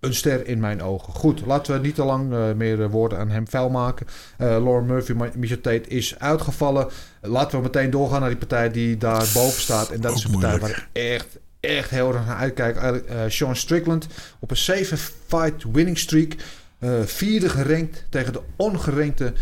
een 0.00 0.14
ster 0.14 0.46
in 0.46 0.60
mijn 0.60 0.82
ogen. 0.82 1.12
Goed, 1.12 1.46
laten 1.46 1.74
we 1.74 1.80
niet 1.86 1.94
te 1.94 2.04
lang 2.04 2.54
meer 2.56 2.90
woorden 2.90 3.18
aan 3.18 3.30
hem 3.30 3.48
vuil 3.48 3.68
maken. 3.70 4.06
Lauren 4.38 4.86
Murphy, 4.86 5.12
Misha 5.36 5.54
Tate 5.56 5.88
is 5.88 6.18
uitgevallen. 6.18 6.88
Laten 7.20 7.58
we 7.58 7.64
meteen 7.64 7.90
doorgaan 7.90 8.20
naar 8.20 8.28
die 8.28 8.38
partij 8.38 8.70
die 8.70 8.96
daar 8.96 9.26
boven 9.34 9.60
staat. 9.60 9.90
En 9.90 10.00
dat 10.00 10.10
Ook 10.10 10.16
is 10.16 10.24
een 10.24 10.30
partij 10.30 10.50
moeilijk. 10.50 10.74
waar 10.76 10.88
ik 10.94 11.12
echt, 11.12 11.38
echt 11.66 11.90
heel 11.90 12.14
erg 12.14 12.26
naar 12.26 12.36
uitkijk. 12.36 12.76
Eigenlijk, 12.76 13.08
eh, 13.10 13.20
Sean 13.28 13.56
Strickland 13.56 14.06
op 14.38 14.50
een 14.50 14.56
7-fight 14.56 15.64
winning 15.72 15.98
streak. 15.98 16.34
eh, 16.78 16.90
vierde 17.04 17.48
gerankt 17.48 18.04
tegen 18.08 18.32
de 18.32 18.40
ongerankte 18.56 19.32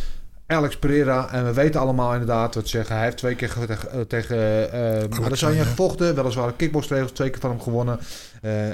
Alex 0.47 0.77
Pereira. 0.79 1.31
En 1.33 1.45
we 1.45 1.53
weten 1.53 1.81
allemaal 1.81 2.13
inderdaad 2.13 2.55
wat 2.55 2.65
ze 2.69 2.77
zeggen. 2.77 2.95
Hij 2.95 3.05
heeft 3.05 3.17
twee 3.17 3.35
keer 3.35 3.49
ge- 3.49 3.67
tegen, 3.67 3.91
eh, 3.91 4.01
tegen 4.01 4.37
eh, 4.73 5.25
Adesanya 5.25 5.65
gevochten. 5.65 6.15
Weliswaar 6.15 6.47
een 6.49 6.57
kickboxregels, 6.57 7.13
twee 7.13 7.31
keer 7.31 7.41
van 7.41 7.51
hem 7.51 7.61
gewonnen. 7.61 7.99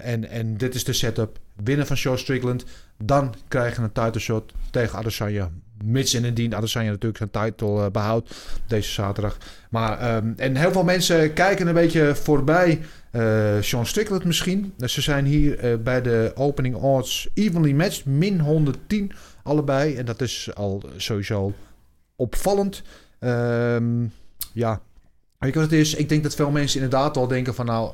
En, 0.03 0.28
en 0.30 0.57
dit 0.57 0.74
is 0.74 0.84
de 0.84 0.92
setup. 0.92 1.38
Winnen 1.64 1.86
van 1.86 1.96
Sean 1.96 2.18
Strickland. 2.18 2.64
Dan 3.03 3.34
krijg 3.48 3.76
je 3.76 3.82
een 3.82 3.92
title 3.92 4.20
shot 4.20 4.53
tegen 4.70 4.98
Adesanya. 4.98 5.51
Mits 5.85 6.14
en 6.14 6.24
indien 6.24 6.55
Adesanya 6.55 6.91
natuurlijk 6.91 7.31
zijn 7.31 7.47
title 7.47 7.85
eh, 7.85 7.91
behoudt 7.91 8.31
deze 8.66 8.91
zaterdag. 8.91 9.37
Maar, 9.70 9.99
ehm, 9.99 10.33
en 10.37 10.57
heel 10.57 10.72
veel 10.72 10.85
mensen 10.85 11.33
kijken 11.33 11.66
een 11.66 11.74
beetje 11.74 12.14
voorbij 12.14 12.81
eh 13.11 13.57
Sean 13.61 13.87
Strickland 13.87 14.24
misschien. 14.24 14.72
Dus 14.76 14.93
ze 14.93 15.01
zijn 15.01 15.24
hier 15.24 15.59
eh, 15.59 15.76
bij 15.76 16.03
de 16.03 16.33
opening 16.35 16.74
odds 16.74 17.28
evenly 17.35 17.72
matched. 17.72 18.05
Min 18.05 18.41
110 18.41 19.12
allebei. 19.43 19.97
En 19.97 20.05
dat 20.05 20.20
is 20.20 20.51
al 20.55 20.83
sowieso 20.97 21.53
opvallend. 22.16 22.83
Ehm, 23.18 24.03
ja, 24.53 24.81
weet 25.39 25.53
je 25.53 25.61
wat 25.61 25.70
het 25.70 25.81
is? 25.81 25.95
Ik 25.95 26.09
denk 26.09 26.22
dat 26.22 26.35
veel 26.35 26.51
mensen 26.51 26.81
inderdaad 26.81 27.16
wel 27.16 27.26
denken 27.26 27.55
van 27.55 27.66
nou... 27.66 27.93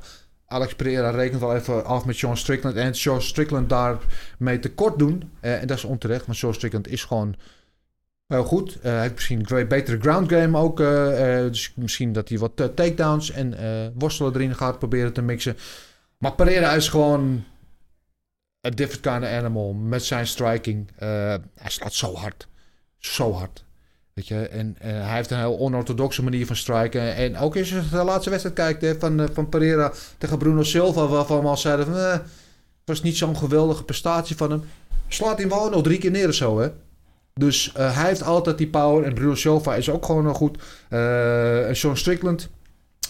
Alex 0.48 0.74
Pereira 0.74 1.10
rekent 1.10 1.40
wel 1.40 1.54
even 1.54 1.84
af 1.84 2.04
met 2.04 2.16
Sean 2.16 2.36
Strickland. 2.36 2.76
En 2.76 2.94
Sean 2.94 3.22
Strickland 3.22 3.68
daarmee 3.68 4.58
tekort 4.58 4.98
doen. 4.98 5.30
En 5.40 5.66
dat 5.66 5.76
is 5.76 5.84
onterecht. 5.84 6.26
Want 6.26 6.38
Sean 6.38 6.54
Strickland 6.54 6.88
is 6.88 7.04
gewoon 7.04 7.36
heel 8.26 8.44
goed. 8.44 8.76
Eh, 8.80 8.90
hij 8.90 9.00
heeft 9.00 9.14
misschien 9.14 9.46
een 9.48 9.68
betere 9.68 10.00
ground 10.00 10.32
game 10.32 10.58
ook. 10.58 10.80
eh, 10.80 11.44
eh, 11.44 11.52
dus 11.52 11.72
misschien 11.76 12.12
dat 12.12 12.28
hij 12.28 12.38
wat 12.38 12.56
takedowns 12.56 13.30
en 13.30 13.54
worstelen 13.94 14.34
erin 14.34 14.54
gaat 14.54 14.78
proberen 14.78 15.12
te 15.12 15.22
mixen. 15.22 15.56
Maar 16.18 16.34
Pereira 16.34 16.72
is 16.72 16.88
gewoon 16.88 17.44
a 18.66 18.70
different 18.70 19.00
kind 19.00 19.22
of 19.22 19.28
animal. 19.28 19.72
Met 19.72 20.04
zijn 20.04 20.26
striking. 20.26 20.90
Hij 20.96 21.40
slaat 21.70 21.92
zo 21.92 22.14
hard. 22.14 22.48
Zo 22.98 23.32
hard. 23.32 23.64
Weet 24.12 24.28
je, 24.28 24.48
en 24.48 24.76
hij 24.78 25.16
heeft 25.16 25.30
een 25.30 25.38
heel 25.38 25.58
onorthodoxe 25.58 26.22
manier 26.22 26.46
van 26.46 26.56
striken. 26.56 27.14
En 27.14 27.36
ook 27.36 27.56
als 27.56 27.68
je 27.68 27.88
de 27.90 28.04
laatste 28.04 28.30
wedstrijd 28.30 28.78
kijkt 28.78 29.00
van, 29.00 29.28
van 29.32 29.48
Pereira 29.48 29.92
tegen 30.18 30.38
Bruno 30.38 30.62
Silva, 30.62 31.06
waarvan 31.06 31.40
we 31.40 31.46
al 31.46 31.56
zeiden 31.56 31.86
van, 31.86 31.94
het 31.94 32.22
was 32.84 33.02
niet 33.02 33.16
zo'n 33.16 33.36
geweldige 33.36 33.84
prestatie 33.84 34.36
van 34.36 34.50
hem. 34.50 34.62
Slaat 35.08 35.38
hij 35.38 35.48
wel 35.48 35.70
nog 35.70 35.82
drie 35.82 35.98
keer 35.98 36.10
neer 36.10 36.28
of 36.28 36.34
zo, 36.34 36.60
hè? 36.60 36.68
Dus 37.40 37.72
eh, 37.72 37.96
hij 37.96 38.08
heeft 38.08 38.22
altijd 38.22 38.58
die 38.58 38.68
power. 38.68 39.04
En 39.04 39.14
Bruno 39.14 39.34
Silva 39.34 39.74
is 39.74 39.90
ook 39.90 40.04
gewoon 40.04 40.34
goed. 40.34 40.58
Eh, 40.88 41.68
en 41.68 41.76
Sean 41.76 41.96
Strickland, 41.96 42.48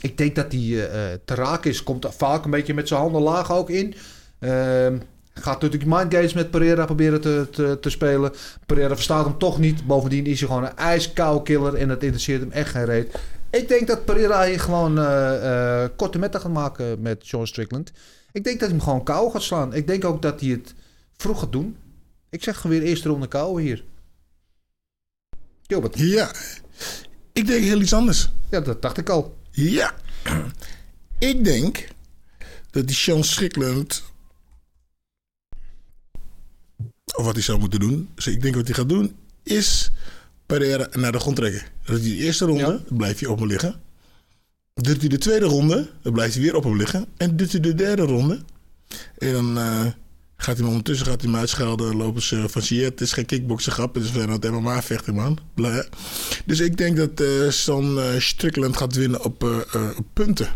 ik 0.00 0.18
denk 0.18 0.34
dat 0.34 0.52
hij 0.52 0.60
eh, 0.60 1.18
te 1.24 1.34
raken 1.34 1.70
is. 1.70 1.82
Komt 1.82 2.06
vaak 2.16 2.44
een 2.44 2.50
beetje 2.50 2.74
met 2.74 2.88
zijn 2.88 3.00
handen 3.00 3.22
laag 3.22 3.52
ook 3.52 3.70
in. 3.70 3.94
Ehm, 4.38 4.98
gaat 5.34 5.60
natuurlijk 5.60 5.90
mind 5.90 6.14
games 6.14 6.32
met 6.32 6.50
Pereira 6.50 6.84
proberen 6.84 7.20
te, 7.20 7.78
te, 7.80 7.90
spelen. 7.90 8.32
Pereira 8.66 8.94
verstaat 8.94 9.24
hem 9.24 9.38
toch 9.38 9.58
niet. 9.58 9.86
Bovendien 9.86 10.26
is 10.26 10.38
hij 10.40 10.48
gewoon 10.48 10.64
een 10.64 10.76
ijskoude 10.76 11.42
killer. 11.42 11.74
En 11.74 11.88
dat 11.88 12.02
interesseert 12.02 12.40
hem 12.40 12.50
echt 12.50 12.70
geen 12.70 12.84
reet. 12.84 13.18
Ik 13.50 13.68
denk 13.68 13.86
dat 13.86 14.04
Pereira 14.04 14.44
hier 14.44 14.60
gewoon 14.60 14.94
korte 15.96 16.18
metten 16.18 16.40
gaat 16.40 16.52
maken 16.52 17.02
met 17.02 17.26
Sean 17.26 17.46
Strickland. 17.46 17.92
Ik 18.32 18.44
denk 18.44 18.60
dat 18.60 18.68
hij 18.68 18.76
hem 18.78 18.86
gewoon 18.86 19.04
kou 19.04 19.30
gaat 19.30 19.42
slaan. 19.42 19.74
Ik 19.74 19.86
denk 19.86 20.04
ook 20.04 20.22
dat 20.22 20.40
hij 20.40 20.50
het 20.50 20.74
vroeg 21.16 21.40
gaat 21.40 21.52
doen. 21.52 21.76
Ik 22.30 22.42
zeg 22.42 22.60
gewoon 22.60 22.78
weer 22.78 22.88
eerste 22.88 23.08
ronde 23.08 23.28
kou 23.28 23.62
hier. 23.62 23.84
Gilbert. 25.66 25.98
Ja, 25.98 26.34
ik 27.32 27.46
denk 27.46 27.64
heel 27.64 27.80
iets 27.80 27.92
anders. 27.92 28.28
Ja, 28.50 28.60
dat 28.60 28.82
dacht 28.82 28.98
ik 28.98 29.08
al. 29.08 29.36
Ja, 29.50 29.94
ik 31.18 31.44
denk 31.44 31.88
dat 32.70 32.86
die 32.86 32.96
Sean 32.96 33.24
Strickland. 33.24 34.02
Of 37.14 37.24
wat 37.24 37.34
hij 37.34 37.42
zou 37.42 37.58
moeten 37.58 37.80
doen. 37.80 38.08
Dus 38.14 38.26
ik 38.26 38.42
denk 38.42 38.54
wat 38.54 38.66
hij 38.66 38.74
gaat 38.74 38.88
doen. 38.88 39.16
Is 39.42 39.90
Pereira 40.46 40.88
naar 40.92 41.12
de 41.12 41.20
grond 41.20 41.36
trekken. 41.36 41.62
Dat 41.84 42.00
hij 42.00 42.08
de 42.08 42.16
eerste 42.16 42.44
ronde. 42.44 42.62
Ja. 42.62 42.80
Dan 42.88 42.96
blijft 42.96 43.20
hij 43.20 43.28
op 43.28 43.38
hem 43.38 43.48
liggen. 43.48 43.80
Doet 44.74 45.00
hij 45.00 45.08
de 45.08 45.18
tweede 45.18 45.46
ronde. 45.46 45.90
Dan 46.02 46.12
blijft 46.12 46.34
hij 46.34 46.42
weer 46.42 46.54
op 46.54 46.64
hem 46.64 46.76
liggen. 46.76 47.06
En 47.16 47.36
doet 47.36 47.52
hij 47.52 47.60
de 47.60 47.74
derde 47.74 48.02
ronde. 48.02 48.40
En 49.18 49.32
dan 49.32 49.58
eh, 49.58 49.86
gaat 50.36 50.54
hij 50.54 50.56
hem 50.56 50.66
ondertussen 50.66 51.06
gaat 51.06 51.20
hij 51.20 51.30
hem 51.30 51.40
uitschelden. 51.40 51.96
Lopen 51.96 52.22
ze 52.22 52.48
van 52.48 52.62
het 52.84 53.00
is 53.00 53.12
geen 53.12 53.26
kickboksen 53.26 53.72
grap. 53.72 53.94
Het 53.94 54.04
is 54.04 54.10
het 54.10 54.50
MMA 54.50 54.82
vechten 54.82 55.14
man. 55.14 55.38
Dus 56.44 56.60
ik 56.60 56.76
denk 56.76 56.96
dat 56.96 57.20
eh 57.20 57.50
Son 57.50 58.00
eh, 58.00 58.20
Strickland 58.20 58.76
gaat 58.76 58.94
winnen 58.94 59.24
op, 59.24 59.44
eh, 59.44 59.88
op 59.96 60.06
punten. 60.12 60.48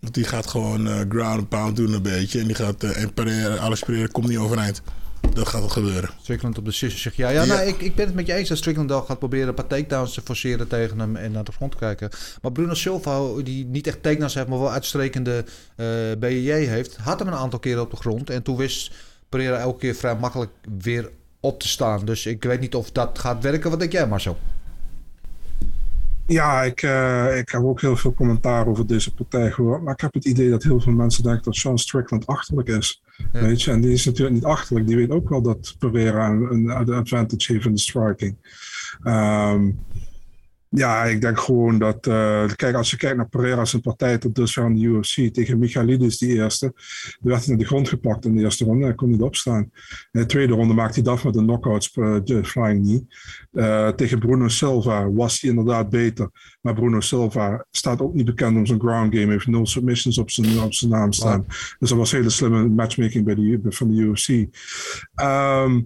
Want 0.00 0.14
die 0.14 0.24
gaat 0.24 0.46
gewoon 0.46 0.86
ground 1.08 1.38
and 1.38 1.48
pound 1.48 1.76
doen 1.76 1.92
een 1.92 2.02
beetje. 2.02 2.40
En 2.40 2.46
die 2.46 2.56
gaat 2.56 2.82
en 2.82 3.60
Alex 3.60 3.80
Pereira 3.80 4.08
komt 4.12 4.28
niet 4.28 4.38
overeind. 4.38 4.82
Dat 5.36 5.48
gaat 5.48 5.60
wel 5.60 5.68
gebeuren. 5.68 6.10
Strickland 6.22 6.58
op 6.58 6.64
de 6.64 6.72
sissie 6.72 7.00
zegt 7.00 7.16
ja. 7.16 7.28
Ja, 7.28 7.42
Ja. 7.42 7.46
Nou, 7.54 7.66
ik, 7.66 7.80
ik 7.80 7.94
ben 7.94 8.06
het 8.06 8.14
met 8.14 8.26
je 8.26 8.32
eens 8.32 8.48
dat 8.48 8.58
Strickland 8.58 8.92
al 8.92 9.02
gaat 9.02 9.18
proberen 9.18 9.48
een 9.48 9.54
paar 9.54 9.66
takedowns 9.66 10.14
te 10.14 10.20
forceren 10.20 10.68
tegen 10.68 10.98
hem 10.98 11.16
en 11.16 11.32
naar 11.32 11.44
de 11.44 11.52
grond 11.52 11.72
te 11.72 11.78
kijken. 11.78 12.10
Maar 12.42 12.52
Bruno 12.52 12.74
Silva, 12.74 13.20
die 13.42 13.64
niet 13.64 13.86
echt 13.86 14.02
takedowns 14.02 14.34
heeft, 14.34 14.48
maar 14.48 14.58
wel 14.58 14.72
uitstrekende 14.72 15.44
eh 15.76 15.86
BJJ 16.18 16.50
heeft, 16.50 16.96
had 16.96 17.18
hem 17.18 17.28
een 17.28 17.34
aantal 17.34 17.58
keren 17.58 17.82
op 17.82 17.90
de 17.90 17.96
grond. 17.96 18.30
En 18.30 18.42
toen 18.42 18.56
wist 18.56 18.92
Pereira 19.28 19.58
elke 19.58 19.78
keer 19.78 19.94
vrij 19.94 20.16
makkelijk 20.16 20.50
weer 20.78 21.10
op 21.40 21.60
te 21.60 21.68
staan. 21.68 22.04
Dus 22.04 22.26
ik 22.26 22.42
weet 22.42 22.60
niet 22.60 22.74
of 22.74 22.90
dat 22.90 23.18
gaat 23.18 23.42
werken. 23.42 23.70
Wat 23.70 23.78
denk 23.78 23.92
jij, 23.92 24.06
Marcel? 24.06 24.38
Ja, 26.26 26.62
ik, 26.62 26.82
eh, 26.82 27.38
ik 27.38 27.48
heb 27.48 27.62
ook 27.62 27.80
heel 27.80 27.96
veel 27.96 28.14
commentaar 28.14 28.66
over 28.66 28.86
deze 28.86 29.14
partij 29.14 29.50
gehoord. 29.50 29.82
Maar 29.82 29.94
ik 29.94 30.00
heb 30.00 30.14
het 30.14 30.24
idee 30.24 30.50
dat 30.50 30.62
heel 30.62 30.80
veel 30.80 30.92
mensen 30.92 31.22
denken 31.22 31.42
dat 31.42 31.56
Sean 31.56 31.78
Strickland 31.78 32.26
achterlijk 32.26 32.68
is. 32.68 33.02
Ja. 33.32 33.40
Weet 33.40 33.62
je, 33.62 33.70
en 33.70 33.80
die 33.80 33.92
is 33.92 34.04
natuurlijk 34.04 34.34
niet 34.34 34.44
achterlijk. 34.44 34.86
Die 34.86 34.96
weet 34.96 35.10
ook 35.10 35.28
wel 35.28 35.42
dat 35.42 35.76
Pereira 35.78 36.30
een, 36.30 36.68
een 36.68 36.92
advantage 36.92 37.52
heeft 37.52 37.66
in 37.66 37.72
de 37.72 37.80
striking. 37.80 38.36
Ehm, 39.02 39.70
ja, 40.78 41.04
ik 41.04 41.20
denk 41.20 41.40
gewoon 41.40 41.78
dat. 41.78 42.06
eh, 42.06 42.44
kijk, 42.56 42.74
als 42.74 42.90
je 42.90 42.96
kijkt 42.96 43.16
naar 43.16 43.28
Pereira's 43.28 43.72
een 43.72 43.80
partij 43.80 44.18
tot 44.18 44.34
dusver 44.34 44.64
in 44.66 44.74
de 44.74 44.80
UFC 44.80 45.34
tegen 45.34 45.58
Michalidis, 45.58 46.18
die 46.18 46.34
eerste. 46.34 46.72
Die 47.20 47.30
werd 47.30 47.46
naar 47.46 47.56
de 47.56 47.64
grond 47.64 47.88
gepakt 47.88 48.24
in 48.24 48.36
de 48.36 48.42
eerste 48.42 48.64
ronde. 48.64 48.84
Hij 48.84 48.94
kon 48.94 49.10
niet 49.10 49.22
opstaan. 49.22 49.62
In 50.12 50.20
de 50.20 50.26
tweede 50.26 50.52
ronde 50.52 50.74
maakte 50.74 50.94
hij 51.00 51.02
dat 51.02 51.24
met 51.24 51.36
een 51.36 51.44
knockout 51.44 51.90
eh, 51.94 52.16
de 52.24 52.44
flying 52.44 52.82
knee. 52.84 53.06
Eh, 53.52 53.88
tegen 53.88 54.18
Bruno 54.18 54.48
Silva 54.48 55.10
was 55.10 55.40
hij 55.40 55.50
inderdaad 55.50 55.90
beter. 55.90 56.30
Maar 56.60 56.74
Bruno 56.74 57.00
Silva 57.00 57.66
staat 57.70 58.00
ook 58.00 58.14
niet 58.14 58.26
bekend 58.26 58.56
om 58.56 58.66
zijn 58.66 58.80
ground 58.80 59.14
game. 59.14 59.32
Heeft 59.32 59.46
nul 59.46 59.66
submissions 59.66 60.18
op 60.18 60.30
zijn, 60.30 60.60
op 60.60 60.74
zijn 60.74 60.90
naam 60.90 61.12
staan. 61.12 61.44
Dus 61.78 61.88
dat 61.88 61.98
was 61.98 62.12
hele 62.12 62.30
slimme 62.30 62.68
matchmaking 62.68 63.24
bij 63.24 63.34
de, 63.34 63.60
van 63.62 63.88
de 63.88 63.94
UFC. 64.00 64.46
Ehm, 65.14 65.80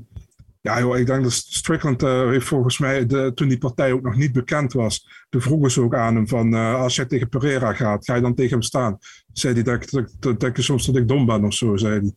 ja, 0.63 0.81
joh, 0.81 0.99
ik 0.99 1.07
denk 1.07 1.23
dat 1.23 1.33
Strickland 1.33 2.03
eh, 2.03 2.29
heeft 2.29 2.47
volgens 2.47 2.79
mij, 2.79 3.07
de, 3.07 3.33
toen 3.35 3.49
die 3.49 3.59
partij 3.59 3.93
ook 3.93 4.03
nog 4.03 4.17
niet 4.17 4.33
bekend 4.33 4.73
was, 4.73 5.09
toen 5.29 5.41
vroegen 5.41 5.71
ze 5.71 5.81
ook 5.81 5.95
aan 5.95 6.15
hem 6.15 6.29
van, 6.29 6.55
eh, 6.55 6.75
als 6.75 6.97
jij 6.97 7.05
tegen 7.05 7.29
Pereira 7.29 7.73
gaat, 7.73 8.05
ga 8.05 8.15
je 8.15 8.21
dan 8.21 8.35
tegen 8.35 8.53
hem 8.53 8.63
staan? 8.63 8.99
Zei 9.33 9.55
hij, 9.55 9.63
dat, 9.63 9.91
dat, 9.91 10.15
dat, 10.19 10.41
denk 10.41 10.57
je 10.57 10.63
soms 10.63 10.87
dat 10.87 10.97
ik 10.97 11.09
dom 11.09 11.27
ben 11.27 11.45
of 11.45 11.55
zo, 11.55 11.77
zei 11.77 12.01
hij. 12.01 12.13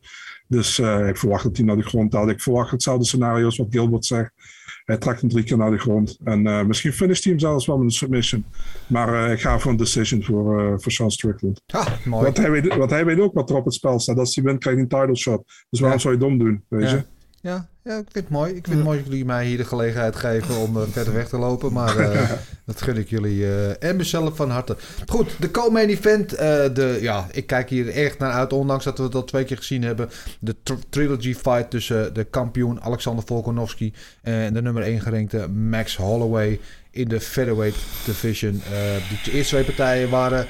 Dus 0.48 0.80
eh, 0.80 1.08
ik 1.08 1.18
verwacht 1.18 1.44
dat 1.44 1.58
hij 1.58 1.66
naar 1.66 1.76
de 1.76 1.84
grond 1.84 2.14
had. 2.14 2.30
Ik 2.30 2.42
verwacht 2.42 2.72
hetzelfde 2.72 3.06
scenario 3.06 3.46
als 3.46 3.58
wat 3.58 3.68
Gilbert 3.70 4.06
zegt. 4.06 4.32
Hij 4.86 4.98
trekt 4.98 5.22
hem 5.22 5.30
drie 5.30 5.44
keer 5.44 5.58
naar 5.58 5.72
de 5.72 5.78
grond. 5.78 6.18
En 6.24 6.68
misschien 6.68 6.94
finisht 6.94 7.24
hij 7.24 7.32
hem 7.32 7.42
zelfs 7.42 7.66
wel 7.66 7.78
met 7.78 7.86
een 7.86 7.92
submission. 7.92 8.46
Maar 8.88 9.32
ik 9.32 9.42
ga 9.42 9.60
voor 9.60 9.72
een 9.72 9.78
decision 9.78 10.24
voor, 10.24 10.82
voor 10.82 10.92
Sean 10.92 11.12
Strickland. 11.12 11.62
Ah, 11.68 11.88
mooi. 12.06 12.24
Want 12.24 12.38
hij, 12.38 12.52
weet, 12.52 12.76
want 12.76 12.90
hij 12.90 13.06
weet 13.06 13.20
ook 13.20 13.34
wat 13.34 13.50
er 13.50 13.56
op 13.56 13.66
het 13.66 13.74
spel 13.74 14.00
staat. 14.00 14.18
Als 14.18 14.36
hij 14.36 14.44
wint, 14.44 14.60
krijgt 14.60 14.80
hij 14.80 14.90
een 14.90 15.06
title 15.08 15.22
shot. 15.22 15.44
Dus 15.70 15.80
waarom 15.80 15.98
Ja. 15.98 16.04
zou 16.04 16.14
je 16.14 16.20
dom 16.20 16.38
doen? 16.38 16.64
Weet 16.68 16.90
je? 16.90 17.04
Ja. 17.44 17.68
Ja, 17.84 17.98
ik 17.98 18.08
vind 18.12 18.26
het 18.26 18.30
mooi. 18.30 18.54
Ik 18.54 18.64
vind 18.66 18.76
het 18.76 18.86
mooi 18.86 18.98
dat 18.98 19.08
jullie 19.08 19.26
mij 19.26 19.46
hier 19.46 19.58
de 19.58 19.66
gelegenheid 19.66 20.16
geven 20.16 20.56
om 20.56 20.78
eh, 20.78 20.84
verder 20.92 21.14
weg 21.14 21.28
te 21.30 21.38
lopen. 21.38 21.74
Maar 21.74 21.98
eh, 21.98 22.30
dat 22.66 22.82
gun 22.82 22.98
ik 22.98 23.10
jullie 23.10 23.46
eh, 23.46 23.90
en 23.90 23.96
mezelf 23.96 24.36
van 24.36 24.50
harte. 24.50 24.78
Goed, 25.08 25.30
de 25.40 25.52
co-main 25.52 25.90
event. 25.90 26.30
de, 26.30 26.98
ja, 27.02 27.28
ik 27.32 27.48
kijk 27.48 27.70
hier 27.70 27.90
echt 27.90 28.20
naar 28.20 28.32
uit, 28.32 28.54
ondanks 28.54 28.84
dat 28.84 28.98
we 28.98 29.04
het 29.04 29.16
al 29.16 29.24
twee 29.24 29.44
keer 29.44 29.58
gezien 29.58 29.84
hebben. 29.84 30.10
De 30.40 30.56
tr- 30.64 30.74
trilogy 30.90 31.34
fight 31.36 31.70
tussen 31.70 32.14
de 32.14 32.24
kampioen 32.24 32.82
Alexander 32.82 33.26
Volkanovski 33.26 33.94
en 34.22 34.54
de 34.54 34.62
nummer 34.62 34.84
1 34.84 35.02
gerankte 35.02 35.48
Max 35.48 35.96
Holloway 35.96 36.60
in 36.92 37.08
de 37.08 37.20
featherweight 37.20 37.78
division. 38.06 38.62
Die 39.24 39.34
eerste 39.34 39.56
twee 39.56 39.66
partijen 39.66 40.10
waren 40.10 40.48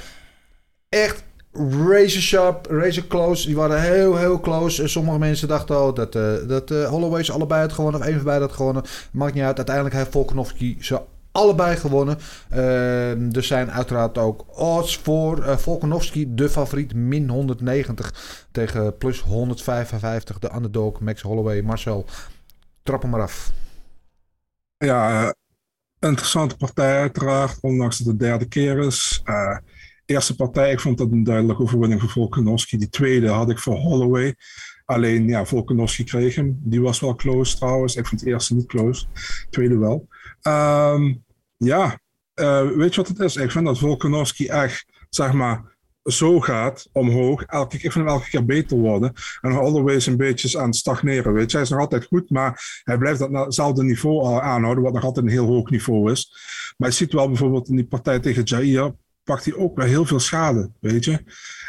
echt 0.89 1.23
razor 1.53 2.21
sharp, 2.21 2.65
razor 2.65 3.07
close. 3.07 3.45
Die 3.45 3.55
waren 3.55 3.81
heel, 3.81 4.17
heel 4.17 4.39
close. 4.39 4.81
En 4.81 4.89
sommige 4.89 5.19
mensen 5.19 5.47
dachten 5.47 5.75
al 5.75 5.93
dat, 5.93 6.15
eh 6.15 6.47
dat 6.47 6.71
eh 6.71 6.89
Holloway 6.89 7.23
ze 7.23 7.31
allebei 7.31 7.61
had 7.61 7.73
gewonnen. 7.73 7.99
Of 7.99 8.05
één 8.05 8.15
van 8.15 8.23
beiden 8.23 8.47
had 8.47 8.57
gewonnen. 8.57 8.83
Maakt 9.11 9.33
niet 9.33 9.43
uit. 9.43 9.57
Uiteindelijk 9.57 9.95
heeft 9.95 10.11
Volkanovski 10.11 10.77
ze 10.79 11.01
allebei 11.31 11.75
gewonnen. 11.75 12.17
Eh, 12.49 13.35
er 13.35 13.43
zijn 13.43 13.71
uiteraard 13.71 14.17
ook 14.17 14.59
odds 14.59 14.97
voor 14.97 15.43
eh 15.43 15.57
Volkanovski. 15.57 16.35
De 16.35 16.49
favoriet 16.49 16.93
min 16.93 17.29
190 17.29 18.45
tegen 18.51 18.97
plus 18.97 19.21
155. 19.21 20.39
De 20.39 20.55
underdog 20.55 20.99
Max 20.99 21.21
Holloway. 21.21 21.61
Marcel, 21.61 22.05
trap 22.83 23.01
hem 23.01 23.11
maar 23.11 23.21
af. 23.21 23.51
Ja, 24.77 25.33
interessante 25.99 26.57
partij 26.57 26.99
uiteraard, 26.99 27.57
ondanks 27.61 27.97
dat 27.97 28.07
het 28.07 28.19
de 28.19 28.25
derde 28.25 28.45
keer 28.45 28.77
is. 28.79 29.21
Eh, 29.23 29.57
eerste 30.05 30.35
partij, 30.35 30.71
ik 30.71 30.79
vond 30.79 30.97
dat 30.97 31.11
een 31.11 31.23
duidelijke 31.23 31.61
overwinning 31.61 32.01
voor 32.01 32.09
Volkanovski. 32.09 32.77
Die 32.77 32.89
tweede 32.89 33.27
had 33.27 33.49
ik 33.49 33.59
voor 33.59 33.75
Holloway. 33.75 34.35
Alleen, 34.85 35.27
ja, 35.27 35.45
Volkanovski 35.45 36.03
kreeg 36.03 36.35
hem. 36.35 36.59
Die 36.63 36.81
was 36.81 36.99
wel 36.99 37.15
close 37.15 37.57
trouwens. 37.57 37.95
Ik 37.95 38.05
vond 38.05 38.23
de 38.23 38.29
eerste 38.29 38.55
niet 38.55 38.65
close. 38.65 39.05
Tweede 39.49 39.77
wel. 39.77 40.07
Ehm, 40.41 41.13
ja, 41.57 41.99
eh, 42.33 42.67
weet 42.67 42.95
je 42.95 43.01
wat 43.01 43.09
het 43.09 43.19
is? 43.19 43.35
Ik 43.35 43.51
vind 43.51 43.65
dat 43.65 43.79
Volkanovski 43.79 44.47
echt, 44.47 44.85
zeg 45.09 45.33
maar, 45.33 45.73
zo 46.03 46.39
gaat 46.39 46.89
omhoog. 46.91 47.43
Elke, 47.43 47.75
ik 47.75 47.81
vind 47.81 47.93
hem 47.93 48.07
elke 48.07 48.29
keer 48.29 48.45
beter 48.45 48.77
worden. 48.77 49.13
En 49.41 49.51
Holloway 49.51 49.95
is 49.95 50.05
een 50.05 50.17
beetje 50.17 50.59
aan 50.59 50.65
het 50.65 50.75
stagneren. 50.75 51.33
Weet 51.33 51.51
je. 51.51 51.57
Hij 51.57 51.65
is 51.65 51.71
nog 51.71 51.79
altijd 51.79 52.05
goed, 52.05 52.29
maar 52.29 52.81
hij 52.83 52.97
blijft 52.97 53.19
datzelfde 53.19 53.83
niveau 53.83 54.41
aanhouden, 54.41 54.83
wat 54.83 54.93
nog 54.93 55.03
altijd 55.03 55.25
een 55.25 55.31
heel 55.31 55.45
hoog 55.45 55.69
niveau 55.69 56.11
is. 56.11 56.33
Maar 56.77 56.89
je 56.89 56.95
ziet 56.95 57.13
wel 57.13 57.27
bijvoorbeeld 57.27 57.69
in 57.69 57.75
die 57.75 57.85
partij 57.85 58.19
tegen 58.19 58.43
Jair, 58.43 58.93
pakt 59.23 59.45
hij 59.45 59.53
ook 59.55 59.77
weer 59.77 59.87
heel 59.87 60.05
veel 60.05 60.19
schade, 60.19 60.71
weet 60.79 61.05
je. 61.05 61.23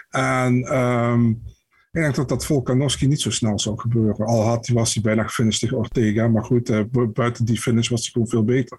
En 0.08 0.62
ehm, 0.64 1.30
ik 1.30 2.00
denk 2.00 2.14
dat 2.14 2.28
dat 2.28 2.46
Volkanovski 2.46 3.06
niet 3.06 3.20
zo 3.20 3.30
snel 3.30 3.58
zou 3.58 3.78
gebeuren. 3.80 4.26
Al 4.26 4.42
had, 4.42 4.68
was 4.68 4.94
hij 4.94 5.02
bijna 5.02 5.22
gefinished 5.22 5.60
tegen 5.60 5.76
Ortega, 5.76 6.28
maar 6.28 6.44
goed, 6.44 6.68
eh, 6.70 6.82
bu- 6.90 7.06
buiten 7.06 7.44
die 7.44 7.60
finish 7.60 7.88
was 7.88 8.02
hij 8.02 8.10
gewoon 8.12 8.28
veel 8.28 8.44
beter. 8.44 8.78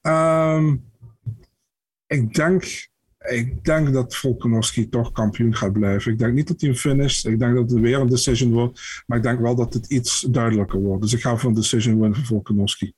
Ehm, 0.00 0.76
ik 2.06 2.34
denk 2.34 2.88
ik 3.28 3.64
denk 3.64 3.92
dat 3.92 4.16
Volkanovski 4.16 4.88
toch 4.88 5.12
kampioen 5.12 5.56
gaat 5.56 5.72
blijven. 5.72 6.12
Ik 6.12 6.18
denk 6.18 6.34
niet 6.34 6.48
dat 6.48 6.60
hij 6.60 6.70
een 6.70 6.76
finish. 6.76 7.24
Ik 7.24 7.38
denk 7.38 7.54
dat 7.54 7.70
het 7.70 7.80
weer 7.80 7.98
een 7.98 8.06
decision 8.08 8.52
wordt. 8.52 9.02
Maar 9.06 9.16
ik 9.16 9.22
denk 9.24 9.40
wel 9.40 9.54
dat 9.54 9.74
het 9.74 9.86
iets 9.86 10.20
duidelijker 10.20 10.80
wordt. 10.80 11.02
Dus 11.02 11.12
ik 11.12 11.20
ga 11.20 11.36
voor 11.36 11.48
een 11.48 11.54
decision 11.56 12.00
win 12.00 12.14
voor 12.14 12.24
Volkanovski. 12.24 12.92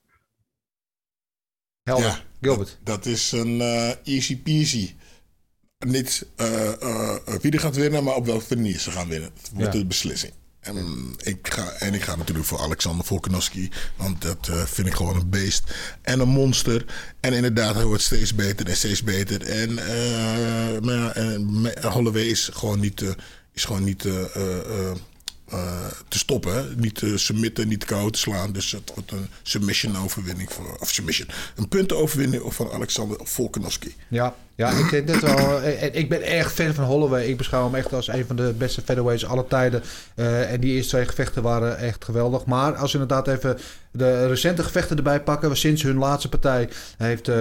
Helder. 1.83 2.07
Ja. 2.07 2.26
Gilbert. 2.41 2.79
Dat 2.85 3.07
is 3.07 3.33
een 3.33 3.61
eh, 3.61 3.91
easy 4.05 4.39
peasy. 4.43 4.95
Niet 5.79 6.27
eh, 6.37 6.83
eh, 6.83 7.17
wie 7.41 7.53
er 7.53 7.61
gaat 7.61 7.77
winnen, 7.77 8.05
maar 8.05 8.15
op 8.15 8.27
welke 8.27 8.55
manier 8.57 8.79
ze 8.79 8.91
gaan 8.91 9.09
winnen. 9.09 9.31
Het 9.37 9.51
wordt 9.55 9.73
Ja. 9.73 9.79
de 9.79 9.87
beslissing. 9.87 10.33
En 10.61 11.15
ik, 11.23 11.49
ga, 11.53 11.71
en 11.73 11.95
ik 11.95 12.03
ga 12.03 12.17
natuurlijk 12.17 12.47
voor 12.47 12.59
Alexander 12.61 13.05
Volkanovski. 13.07 13.71
Want 13.97 14.23
dat 14.23 14.51
vind 14.65 14.87
ik 14.87 14.95
gewoon 14.95 15.17
een 15.17 15.31
beest. 15.31 15.63
En 16.03 16.21
een 16.21 16.29
monster. 16.29 16.85
En 17.21 17.33
inderdaad, 17.33 17.75
hij 17.75 17.85
wordt 17.85 18.03
steeds 18.03 18.35
beter 18.35 18.69
en 18.69 18.77
steeds 18.77 19.03
beter. 19.03 19.43
En, 19.43 19.79
eh, 19.79 20.81
maar 20.81 21.11
en 21.11 21.67
Holloway 21.83 22.23
is 22.23 22.51
gewoon 22.53 22.81
niet, 22.81 23.03
eh, 23.03 23.11
is 23.53 23.65
gewoon 23.65 23.85
niet 23.85 24.05
te 26.09 26.19
stoppen. 26.19 26.75
Niet 26.77 26.95
te 26.95 27.19
submitten, 27.19 27.69
niet 27.69 27.85
koud 27.85 28.13
te 28.13 28.19
slaan. 28.19 28.53
Dus 28.53 28.73
het 28.73 28.93
wordt 28.95 29.13
een 29.13 29.29
submission 29.43 29.97
overwinning. 29.97 30.53
Voor, 30.53 30.77
of 30.79 30.91
submission. 30.91 31.29
Een 31.57 31.69
puntenoverwinning 31.69 32.55
van 32.55 32.73
Alexander 32.73 33.19
Volkanovski. 33.23 33.95
Ja, 34.09 34.35
ja 34.57 34.71
ik, 34.71 34.91
denk 34.91 35.07
net 35.07 35.21
wel, 35.21 35.61
eh, 35.61 35.95
ik 35.95 36.09
ben 36.09 36.27
erg 36.27 36.53
fan 36.53 36.75
van 36.75 36.85
Holloway. 36.85 37.25
Ik 37.25 37.37
beschouw 37.37 37.65
hem 37.65 37.75
echt 37.75 37.93
als 37.93 38.09
een 38.09 38.27
van 38.27 38.37
de 38.37 38.55
beste 38.59 38.83
featherweights 38.83 39.27
aller 39.27 39.47
tijden. 39.47 39.83
Eh, 40.15 40.53
en 40.53 40.61
die 40.61 40.75
eerste 40.75 40.91
twee 40.91 41.07
gevechten 41.07 41.43
waren 41.43 41.79
echt 41.79 42.05
geweldig. 42.05 42.45
Maar 42.45 42.75
als 42.75 42.93
we 42.93 42.99
inderdaad 42.99 43.29
even 43.29 43.59
de 43.91 44.27
recente 44.27 44.63
gevechten 44.63 44.97
erbij 44.97 45.23
pakken... 45.23 45.57
sinds 45.57 45.83
hun 45.83 45.99
laatste 45.99 46.29
partij 46.29 46.69
heeft 46.97 47.29
eh, 47.29 47.37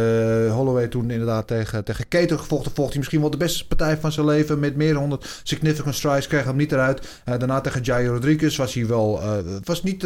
Holloway 0.54 0.88
toen 0.88 1.12
inderdaad 1.12 1.48
tegen, 1.48 1.84
tegen 1.84 2.08
Keter 2.08 2.40
gevochten. 2.40 2.72
Vocht 2.76 2.90
hij 2.90 2.98
misschien 2.98 3.22
wel 3.22 3.30
de 3.30 3.38
beste 3.38 3.68
partij 3.68 3.98
van 3.98 4.12
zijn 4.12 4.26
leven... 4.26 4.60
met 4.60 4.76
meer 4.76 4.94
dan 4.94 5.02
100 5.02 5.42
significant 5.44 5.96
strides, 5.96 6.28
kreeg 6.28 6.44
hem 6.44 6.56
niet 6.56 6.72
eruit. 6.72 7.08
Daarna 7.24 7.62
tegen 7.62 7.82
Jair 7.82 8.08
Rodriguez 8.08 8.58
was 8.58 8.74
hij 8.74 8.88
wel... 8.88 9.22
was 9.64 9.84
niet... 9.84 10.06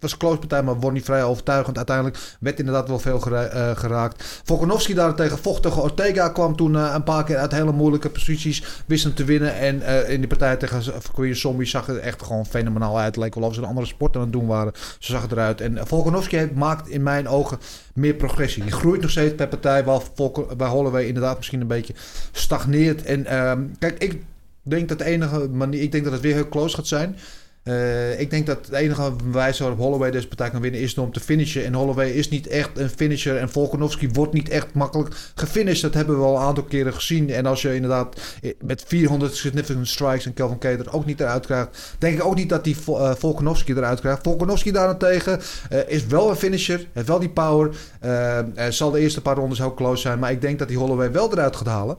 was 0.00 0.12
een 0.12 0.18
close 0.18 0.38
partij, 0.38 0.62
maar 0.62 0.78
won 0.78 0.92
niet 0.92 1.04
vrij 1.04 1.24
overtuigend. 1.24 1.76
Uiteindelijk 1.76 2.18
werd 2.40 2.58
inderdaad 2.58 2.88
wel 2.88 2.98
veel 2.98 3.36
eh, 3.36 3.76
geraakt. 3.76 4.40
Volkanovski 4.44 4.94
daarentegen 4.94 5.38
vocht 5.38 5.62
tegen 5.62 5.82
Ortega. 5.82 6.28
Kwam 6.28 6.56
toen 6.56 6.76
eh, 6.76 6.92
een 6.94 7.02
paar 7.02 7.24
keer 7.24 7.36
uit 7.36 7.52
hele 7.52 7.72
moeilijke 7.72 8.10
posities. 8.10 8.82
Wist 8.86 9.04
hem 9.04 9.14
te 9.14 9.24
winnen. 9.24 9.54
En 9.54 9.82
eh, 9.82 10.10
in 10.10 10.18
die 10.18 10.28
partij 10.28 10.56
tegen 10.56 10.82
Queen 11.12 11.36
Zombie 11.36 11.66
zag 11.66 11.86
het 11.86 11.98
echt 11.98 12.22
gewoon 12.22 12.46
fenomenaal 12.46 12.98
uit. 12.98 13.16
Leek 13.16 13.34
wel 13.34 13.44
of 13.44 13.54
ze 13.54 13.60
een 13.60 13.66
andere 13.66 13.86
sport 13.86 14.16
aan 14.16 14.22
het 14.22 14.32
doen 14.32 14.46
waren. 14.46 14.72
Zo 14.98 15.12
zag 15.12 15.22
het 15.22 15.32
eruit. 15.32 15.60
En 15.60 15.86
Volkanovski 15.86 16.50
maakt 16.54 16.88
in 16.88 17.02
mijn 17.02 17.28
ogen 17.28 17.58
meer 17.94 18.14
progressie. 18.14 18.62
Die 18.62 18.72
groeit 18.72 19.00
nog 19.00 19.10
steeds 19.10 19.34
per 19.34 19.48
partij. 19.48 19.84
Waar 19.84 20.00
bij 20.56 20.68
Holloway 20.68 21.06
inderdaad 21.06 21.36
misschien 21.36 21.60
een 21.60 21.66
beetje 21.66 21.94
stagneert. 22.32 23.02
En 23.02 23.26
ehm, 23.26 23.62
kijk, 23.78 23.98
ik 23.98 24.22
denk 24.62 24.88
dat 24.88 24.98
de 24.98 25.04
enige 25.04 25.48
manier... 25.48 25.82
Ik 25.82 25.92
denk 25.92 26.04
dat 26.04 26.12
het 26.12 26.22
weer 26.22 26.34
heel 26.34 26.48
close 26.48 26.76
gaat 26.76 26.86
zijn. 26.86 27.16
Eh, 27.70 28.20
ik 28.20 28.30
denk 28.30 28.46
dat 28.46 28.66
de 28.66 28.76
enige 28.76 29.12
wijze 29.32 29.62
waarop 29.62 29.80
Holloway 29.80 30.10
deze 30.10 30.28
partij 30.28 30.50
kan 30.50 30.60
winnen 30.60 30.80
is 30.80 30.98
om 30.98 31.12
te 31.12 31.20
finishen. 31.20 31.64
En 31.64 31.74
Holloway 31.74 32.10
is 32.10 32.28
niet 32.28 32.46
echt 32.46 32.78
een 32.78 32.88
finisher. 32.88 33.36
En 33.36 33.50
Volkanovski 33.50 34.08
wordt 34.12 34.32
niet 34.32 34.48
echt 34.48 34.74
makkelijk 34.74 35.14
gefinished. 35.34 35.82
Dat 35.82 35.94
hebben 35.94 36.18
we 36.18 36.24
al 36.24 36.36
een 36.36 36.42
aantal 36.42 36.64
keren 36.64 36.94
gezien. 36.94 37.30
En 37.30 37.46
als 37.46 37.62
je 37.62 37.74
inderdaad 37.74 38.20
met 38.60 38.84
400 38.86 39.36
significant 39.36 39.88
strikes 39.88 40.26
en 40.26 40.34
Kelvin 40.34 40.58
Keter 40.58 40.92
ook 40.92 41.06
niet 41.06 41.20
eruit 41.20 41.46
krijgt, 41.46 41.94
denk 41.98 42.18
ik 42.18 42.24
ook 42.24 42.34
niet 42.34 42.48
dat 42.48 42.64
die 42.64 42.76
eh, 42.86 43.14
Volkanovski 43.14 43.72
eruit 43.72 44.00
krijgt. 44.00 44.22
Volkanovski 44.22 44.72
daarentegen 44.72 45.40
eh, 45.70 45.78
is 45.86 46.06
wel 46.06 46.30
een 46.30 46.36
finisher. 46.36 46.86
Heeft 46.92 47.08
wel 47.08 47.18
die 47.18 47.28
power. 47.28 47.70
Zal 48.68 48.90
de 48.90 49.00
eerste 49.00 49.20
paar 49.20 49.36
rondes 49.36 49.58
heel 49.58 49.74
close 49.74 50.00
zijn. 50.02 50.18
Maar 50.18 50.30
ik 50.30 50.40
denk 50.40 50.58
dat 50.58 50.68
die 50.68 50.78
Holloway 50.78 51.12
wel 51.12 51.32
eruit 51.32 51.56
gaat 51.56 51.66
halen. 51.66 51.98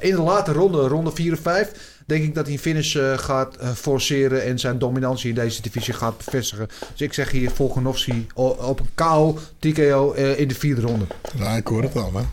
In 0.00 0.14
de 0.14 0.22
late 0.22 0.52
ronde, 0.52 0.88
ronde 0.88 1.12
4 1.12 1.30
en 1.30 1.38
5, 1.38 1.96
denk 2.08 2.24
ik 2.24 2.34
dat 2.34 2.44
hij 2.44 2.54
een 2.54 2.60
finish 2.60 2.96
eh, 2.96 3.18
gaat 3.18 3.56
eh, 3.56 3.70
forceren 3.70 4.44
en 4.44 4.58
zijn 4.58 4.78
dominantie 4.78 5.28
in 5.28 5.34
deze 5.34 5.62
divisie 5.62 5.94
gaat 5.94 6.16
bevestigen. 6.24 6.68
Dus 6.92 7.00
ik 7.00 7.12
zeg 7.12 7.30
hier 7.30 7.50
Volkanovski 7.50 8.26
op 8.34 8.80
een 8.80 8.88
KO, 8.94 9.38
TKO 9.58 10.12
eh, 10.12 10.38
in 10.38 10.48
de 10.48 10.54
vierde 10.54 10.80
ronde. 10.80 11.04
Nou, 11.36 11.56
ik 11.56 11.66
hoor 11.66 11.82
het 11.82 11.96
al, 11.96 12.10
man. 12.10 12.26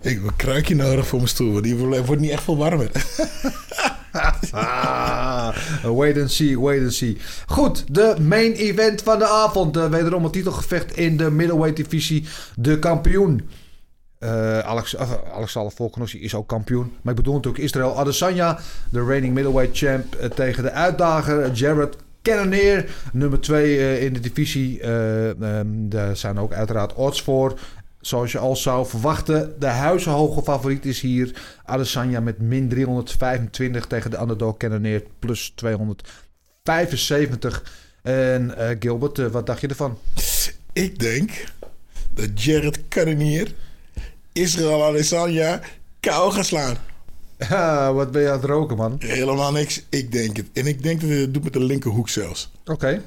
Ik 0.00 0.14
heb 0.14 0.22
een 0.22 0.36
kruikje 0.36 0.74
nodig 0.74 1.06
voor 1.06 1.18
mijn 1.18 1.30
stoel, 1.30 1.52
want 1.52 1.64
die 1.64 1.76
wordt 1.76 2.20
niet 2.20 2.30
echt 2.30 2.42
veel 2.42 2.56
warmer. 2.56 2.90
Ah, 4.50 5.56
wait 5.82 6.18
and 6.18 6.30
see, 6.30 6.60
wait 6.60 6.82
and 6.82 6.94
see. 6.94 7.16
Goed, 7.46 7.84
de 7.94 8.16
main 8.20 8.52
event 8.52 9.02
van 9.02 9.18
de 9.18 9.26
avond. 9.26 9.76
Wederom 9.76 10.24
een 10.24 10.30
titelgevecht 10.30 10.96
in 10.96 11.16
de 11.16 11.30
middleweight 11.30 11.76
divisie. 11.76 12.24
De 12.56 12.78
kampioen. 12.78 13.48
Eh 14.24 14.58
Alex, 14.58 14.94
uh, 14.94 15.12
Alexander 15.32 15.72
Volkanovski 15.72 16.20
is 16.20 16.34
ook 16.34 16.48
kampioen. 16.48 16.92
Maar 17.02 17.12
ik 17.12 17.18
bedoel 17.18 17.34
natuurlijk 17.34 17.64
Israël 17.64 17.98
Adesanya. 17.98 18.58
De 18.90 19.04
reigning 19.04 19.34
middleweight 19.34 19.76
champ 19.76 20.14
eh, 20.14 20.28
tegen 20.28 20.62
de 20.62 20.70
uitdager 20.70 21.52
Jared 21.52 21.96
Cannonier. 22.22 22.94
Nummer 23.12 23.40
2 23.40 24.00
in 24.00 24.12
de 24.12 24.20
divisie. 24.20 24.80
Eh, 24.80 25.30
ehm, 25.30 25.66
daar 25.68 26.16
zijn 26.16 26.38
ook 26.38 26.52
uiteraard 26.52 26.94
odds 26.94 27.22
voor. 27.22 27.58
Zoals 28.00 28.32
je 28.32 28.38
al 28.38 28.56
zou 28.56 28.86
verwachten. 28.86 29.54
De 29.58 29.66
huizenhoge 29.66 30.42
favoriet 30.42 30.84
is 30.84 31.00
hier 31.00 31.34
Adesanya 31.64 32.20
met 32.20 32.38
min 32.38 32.68
325 32.68 33.86
tegen 33.86 34.10
de 34.10 34.20
underdog 34.20 34.56
Cannonier 34.56 35.02
plus 35.18 35.52
275. 35.54 37.62
En 38.02 38.56
eh, 38.56 38.76
Gilbert, 38.78 39.18
eh, 39.18 39.26
wat 39.26 39.46
dacht 39.46 39.60
je 39.60 39.68
ervan? 39.68 39.98
Ik 40.72 40.98
denk 40.98 41.30
dat 42.14 42.42
Jared 42.42 42.88
Cannonier 42.88 43.54
Israël 44.34 44.84
Adesanya 44.84 45.60
kou 46.00 46.32
gaat 46.32 46.46
slaan. 46.46 46.76
Ja, 47.38 47.92
wat 47.92 48.10
ben 48.10 48.22
je 48.22 48.28
aan 48.28 48.40
het 48.40 48.44
roken, 48.44 48.76
man? 48.76 48.96
Helemaal 48.98 49.52
niks. 49.52 49.82
Ik 49.88 50.12
denk 50.12 50.36
het. 50.36 50.46
En 50.52 50.66
ik 50.66 50.82
denk 50.82 51.00
dat 51.00 51.10
hij 51.10 51.18
het 51.18 51.34
doet 51.34 51.44
met 51.44 51.52
de 51.52 51.64
linkerhoek 51.64 52.08
zelfs. 52.08 52.50
Oké. 52.64 53.02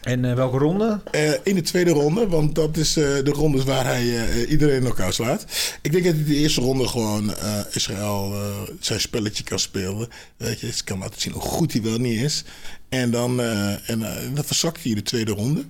En 0.00 0.24
eh, 0.24 0.34
welke 0.34 0.58
ronde? 0.58 1.00
Eh, 1.10 1.32
in 1.42 1.54
de 1.54 1.62
tweede 1.62 1.90
ronde, 1.90 2.28
want 2.28 2.54
dat 2.54 2.76
is 2.76 2.96
eh, 2.96 3.04
de 3.04 3.30
rondes 3.30 3.64
waar 3.64 3.84
hij 3.84 4.46
iedereen 4.46 4.84
elkaar 4.84 5.12
slaat. 5.12 5.44
Ik 5.82 5.92
denk 5.92 6.04
dat 6.04 6.14
hij 6.14 6.24
de 6.24 6.34
eerste 6.34 6.60
ronde 6.60 6.88
gewoon 6.88 7.34
Israël 7.72 8.34
zijn 8.80 9.00
spelletje 9.00 9.44
kan 9.44 9.58
spelen. 9.58 10.08
Weet 10.36 10.60
je, 10.60 10.66
het 10.66 10.84
kan 10.84 10.98
laten 10.98 11.20
zien 11.20 11.32
hoe 11.32 11.42
goed 11.42 11.72
hij 11.72 11.82
wel 11.82 11.98
niet 11.98 12.20
is. 12.20 12.44
En 12.88 13.10
dan, 13.10 13.40
en, 13.40 14.00
dan 14.34 14.44
verzakt 14.44 14.82
hij 14.82 14.90
in 14.90 14.96
de 14.96 15.02
tweede 15.02 15.32
ronde. 15.32 15.64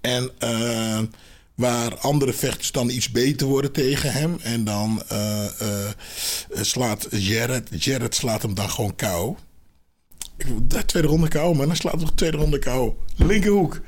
En 0.00 0.30
waar 1.56 1.96
andere 1.96 2.32
vechters 2.32 2.72
dan 2.72 2.90
iets 2.90 3.10
beter 3.10 3.46
worden 3.46 3.72
tegen 3.72 4.12
hem. 4.12 4.36
En 4.42 4.64
dan 4.64 5.02
eh, 5.08 5.44
eh, 5.60 5.90
slaat 6.60 7.06
Jared, 7.10 7.84
Jared 7.84 8.14
slaat 8.14 8.42
hem 8.42 8.54
dan 8.54 8.70
gewoon 8.70 8.94
kou. 8.96 9.36
Ik, 10.36 10.46
de 10.70 10.84
tweede 10.84 11.08
ronde 11.08 11.28
kou, 11.28 11.56
man. 11.56 11.66
Dan 11.66 11.76
slaat 11.76 12.00
hij 12.00 12.10
tweede 12.14 12.36
ronde 12.36 12.58
kou. 12.58 12.92
Linkerhoek. 13.16 13.80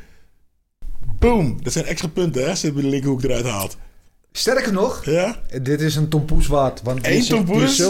Boom. 1.19 1.63
Dat 1.63 1.73
zijn 1.73 1.85
extra 1.85 2.09
punten, 2.09 2.43
hè? 2.43 2.49
Als 2.51 2.61
je 2.61 2.73
de 2.73 2.87
linkerhoek 2.87 3.23
eruit 3.23 3.45
haalt. 3.45 3.77
Sterker 4.33 4.73
nog, 4.73 5.05
Ja? 5.05 5.41
dit 5.63 5.81
is 5.81 5.97
een 5.97 6.09
tompoes 6.09 6.47
waard. 6.47 6.83
Want 6.83 7.07
Eén 7.07 7.25
tompoes? 7.25 7.83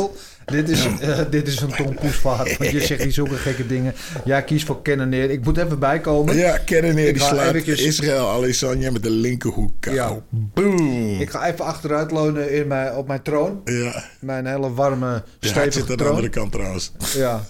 Dit 0.51 0.69
is, 0.69 0.87
eh, 1.01 1.19
dit 1.31 1.49
is 1.49 1.61
een 1.61 1.75
tompoes 1.77 2.23
waard. 2.23 2.57
Want 2.57 2.71
je 2.71 2.81
zegt 2.85 3.03
die 3.03 3.11
zulke 3.13 3.35
gekke 3.35 3.67
dingen. 3.67 3.95
Ja, 4.25 4.41
kies 4.41 4.65
voor 4.65 4.83
Cannonier. 4.83 5.31
Ik 5.31 5.45
moet 5.45 5.57
even 5.59 5.79
bijkomen. 5.79 6.37
Ja, 6.37 6.57
Ik 6.59 6.67
die 6.67 7.19
slaat 7.21 7.49
eventjes- 7.49 7.81
Israël 7.83 8.29
Alessandra 8.29 8.91
met 8.91 9.03
de 9.03 9.11
linkerhoek 9.11 9.71
kou. 9.81 9.95
Ja. 9.97 10.17
Boom. 10.29 11.21
Ik 11.21 11.31
ga 11.31 11.47
even 11.49 11.65
achteruit 11.65 12.13
leunen 12.13 12.53
in 12.53 12.67
mijn, 12.67 12.95
op 12.95 13.07
mijn 13.07 13.23
troon. 13.23 13.61
Ja. 13.65 14.05
Mijn 14.21 14.47
hele 14.47 14.73
warme, 14.75 15.23
stevige 15.41 15.71
zit 15.73 15.91
aan 15.91 15.97
de 15.97 16.05
andere 16.05 16.29
kant 16.29 16.53
trouwens. 16.53 16.93
Ja, 17.17 17.41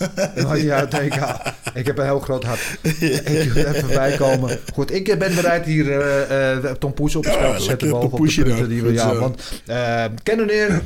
maakt 0.42 0.62
niet 0.62 0.70
uit. 0.70 0.94
Ik, 0.94 1.14
ik 1.74 1.86
heb 1.86 1.98
een 1.98 2.04
heel 2.04 2.20
groot 2.20 2.44
hart. 2.44 2.60
Ik 2.82 3.54
moet 3.54 3.64
even 3.64 3.88
bijkomen. 3.88 4.58
Goed, 4.74 4.92
ik 4.94 5.18
ben 5.18 5.34
bereid 5.34 5.64
hier 5.64 6.00
eh 6.00 6.52
eh 6.52 6.72
Tom 6.78 6.94
Poes 6.94 7.16
op 7.16 7.24
het 7.24 7.32
Ja, 7.32 7.38
spel 7.38 7.54
te 7.56 7.62
zetten. 7.62 7.88
lekker 7.88 8.08
Bovenop 8.08 8.34
de 8.34 8.42
punten 8.42 8.68
die 8.68 8.82
we... 8.82 8.92
Ja, 8.92 9.14
want 9.14 9.42
eh 9.66 10.04
Cannonier... 10.22 10.80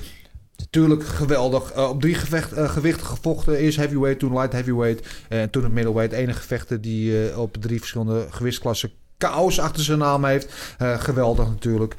Natuurlijk 0.63 1.05
geweldig. 1.05 1.73
Eh, 1.73 1.89
op 1.89 2.01
drie 2.01 2.15
gevecht, 2.15 2.53
eh, 2.53 2.71
gewichten 2.71 3.07
gevochten. 3.07 3.57
Eerst 3.57 3.77
heavyweight, 3.77 4.19
toen 4.19 4.33
light 4.33 4.53
heavyweight. 4.53 5.07
En 5.29 5.51
toen 5.51 5.63
het 5.63 5.73
middleweight. 5.73 6.13
Enige 6.13 6.41
gevechten 6.41 6.81
die 6.81 7.29
eh, 7.29 7.39
op 7.39 7.57
drie 7.61 7.79
verschillende 7.79 8.27
gewichtsklassen 8.31 8.91
KO's 9.19 9.59
achter 9.59 9.83
zijn 9.83 9.99
naam 9.99 10.25
heeft. 10.25 10.53
Geweldig 10.79 11.49
natuurlijk. 11.49 11.95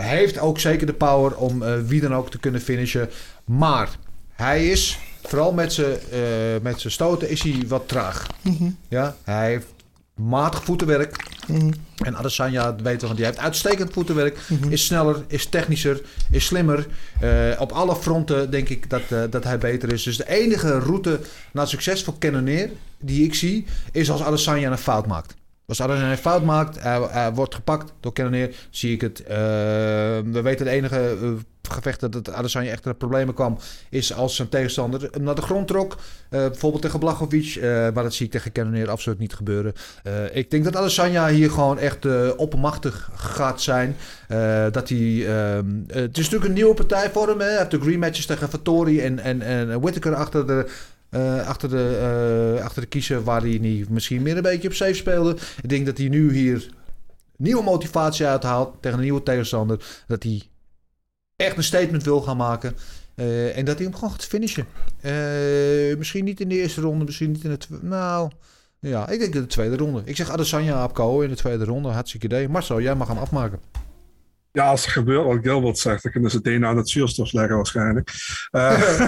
Heeft 0.00 0.38
ook 0.38 0.58
zeker 0.58 0.86
de 0.86 0.92
power 0.92 1.36
om 1.36 1.62
wie 1.86 2.00
dan 2.00 2.14
ook 2.14 2.30
te 2.30 2.38
kunnen 2.38 2.60
finishen. 2.60 3.10
Maar 3.44 3.88
hij 4.32 4.66
is, 4.66 4.98
vooral 5.22 5.52
met 5.52 5.72
zijn 5.72 5.98
met 6.62 6.80
zijn 6.80 6.92
stoten, 6.92 7.28
is 7.28 7.42
hij 7.42 7.64
wat 7.68 7.88
traag. 7.88 8.26
Ja, 8.88 9.16
hij 9.24 9.48
heeft 9.50 9.66
matig 10.16 10.64
voetenwerk. 10.64 11.24
En 11.96 12.16
Adesanya, 12.16 12.76
weten 12.76 13.00
we, 13.00 13.06
want 13.06 13.16
die 13.16 13.24
heeft 13.24 13.38
uitstekend 13.38 13.92
voetenwerk. 13.92 14.38
Is 14.68 14.84
sneller, 14.84 15.24
is 15.26 15.46
technischer, 15.46 16.00
is 16.30 16.44
slimmer. 16.44 16.86
Eh, 17.20 17.30
op 17.58 17.72
alle 17.72 17.96
fronten 17.96 18.50
denk 18.50 18.68
ik 18.68 18.90
dat, 18.90 19.02
eh, 19.08 19.22
dat 19.30 19.44
hij 19.44 19.58
beter 19.58 19.92
is. 19.92 20.02
Dus 20.02 20.16
de 20.16 20.28
enige 20.28 20.78
route 20.78 21.20
naar 21.52 21.68
succes 21.68 22.04
voor 22.04 22.18
Cannonier 22.18 22.70
die 22.98 23.24
ik 23.24 23.34
zie, 23.34 23.66
is 23.92 24.10
als 24.10 24.22
Adesanya 24.22 24.70
een 24.70 24.78
fout 24.78 25.06
maakt. 25.06 25.34
Als 25.66 25.80
Adesanya 25.82 26.10
een 26.10 26.16
fout 26.18 26.42
maakt, 26.42 26.82
hij, 26.82 27.00
hij 27.10 27.32
wordt 27.32 27.54
gepakt 27.54 27.92
door 28.00 28.12
Cannonier, 28.12 28.54
zie 28.70 28.92
ik 28.92 29.00
het. 29.00 29.22
Eh, 29.22 29.36
we 30.24 30.40
weten 30.42 30.64
de 30.64 30.70
enige 30.70 31.16
eh, 31.22 31.28
gevechten 31.72 32.10
dat 32.10 32.30
Adesanya 32.30 32.70
echt 32.70 32.84
de 32.84 32.94
problemen 32.94 33.34
kwam, 33.34 33.58
is 33.90 34.14
als 34.14 34.36
zijn 34.36 34.48
tegenstander 34.48 35.08
hem 35.10 35.22
naar 35.22 35.34
de 35.34 35.42
grond 35.42 35.68
trok. 35.68 35.96
Eh, 36.30 36.40
bijvoorbeeld 36.40 36.82
tegen 36.82 36.98
Blachowicz. 36.98 37.56
eh, 37.56 37.70
maar 37.70 38.02
dat 38.02 38.14
zie 38.14 38.26
ik 38.26 38.32
tegen 38.32 38.52
Cannonier 38.52 38.90
absoluut 38.90 39.18
niet 39.18 39.34
gebeuren. 39.34 39.72
Ik 40.32 40.50
denk 40.50 40.64
dat 40.64 40.76
Adesanya 40.76 41.28
hier 41.28 41.50
gewoon 41.50 41.78
echt 41.78 42.06
oppermachtig 42.36 43.10
gaat 43.14 43.62
zijn. 43.62 43.96
Dat 44.72 44.88
hij, 44.88 45.26
ehm, 45.26 45.66
eh, 45.86 45.94
het 45.94 46.18
is 46.18 46.24
natuurlijk 46.24 46.44
een 46.44 46.52
nieuwe 46.52 46.74
partij 46.74 47.10
voor 47.10 47.28
hem. 47.28 47.40
Hè. 47.40 47.46
Hij 47.46 47.58
heeft 47.58 47.70
de 47.70 47.80
green 47.80 47.98
matches 47.98 48.26
tegen 48.26 48.48
Fattori 48.48 49.00
en, 49.00 49.18
en, 49.18 49.42
en 49.42 49.80
Whittaker 49.80 50.14
achter 50.14 50.46
de, 50.46 50.66
eh, 51.16 51.46
achter, 51.46 51.68
de, 51.68 52.54
eh, 52.56 52.64
achter 52.64 52.82
de 52.82 52.88
kiezer... 52.88 53.24
waar 53.24 53.40
hij 53.40 53.84
misschien 53.88 54.22
meer 54.22 54.36
een 54.36 54.42
beetje 54.42 54.68
op 54.68 54.74
safe 54.74 54.94
speelde. 54.94 55.36
Ik 55.62 55.68
denk 55.68 55.86
dat 55.86 55.98
hij 55.98 56.08
nu 56.08 56.32
hier 56.32 56.68
nieuwe 57.36 57.62
motivatie 57.62 58.26
uithaalt 58.26 58.74
tegen 58.80 58.98
een 58.98 59.04
nieuwe 59.04 59.22
tegenstander. 59.22 60.04
Dat 60.06 60.22
hij 60.22 60.42
echt 61.36 61.56
een 61.56 61.64
statement 61.64 62.04
wil 62.04 62.20
gaan 62.20 62.36
maken. 62.36 62.76
Eh, 63.14 63.56
en 63.58 63.64
dat 63.64 63.74
hij 63.74 63.84
hem 63.84 63.94
gewoon 63.94 64.10
gaat 64.10 64.24
finishen. 64.24 64.66
Misschien 65.98 66.24
niet 66.24 66.40
in 66.40 66.48
de 66.48 66.60
eerste 66.60 66.80
ronde, 66.80 67.04
misschien 67.04 67.30
niet 67.32 67.44
in 67.44 67.50
de 67.50 67.56
tweede. 67.56 67.86
Nou, 67.86 68.30
ja, 68.78 69.08
ik 69.08 69.18
denk 69.18 69.34
in 69.34 69.40
de 69.40 69.46
tweede 69.46 69.76
ronde. 69.76 70.02
Ik 70.04 70.16
zeg 70.16 70.30
Adesanya 70.30 70.84
op 70.84 70.94
KO 70.94 71.20
in 71.20 71.28
de 71.28 71.36
tweede 71.36 71.64
ronde. 71.64 71.88
Hartstikke 71.88 72.26
idee. 72.26 72.48
Marcel, 72.48 72.80
jij 72.80 72.94
mag 72.94 73.08
hem 73.08 73.18
afmaken. 73.18 73.60
Ja, 74.56 74.66
als 74.68 74.84
er 74.84 74.90
gebeurt 74.90 75.24
wat 75.24 75.38
Gilbert 75.42 75.78
zegt, 75.78 76.02
dan 76.02 76.12
kunnen 76.12 76.30
ze 76.30 76.36
het 76.36 76.46
een 76.46 76.66
aan 76.66 76.76
het 76.76 76.88
zuurstof 76.88 77.32
leggen 77.32 77.56
waarschijnlijk. 77.56 78.10
Eh, 78.50 79.00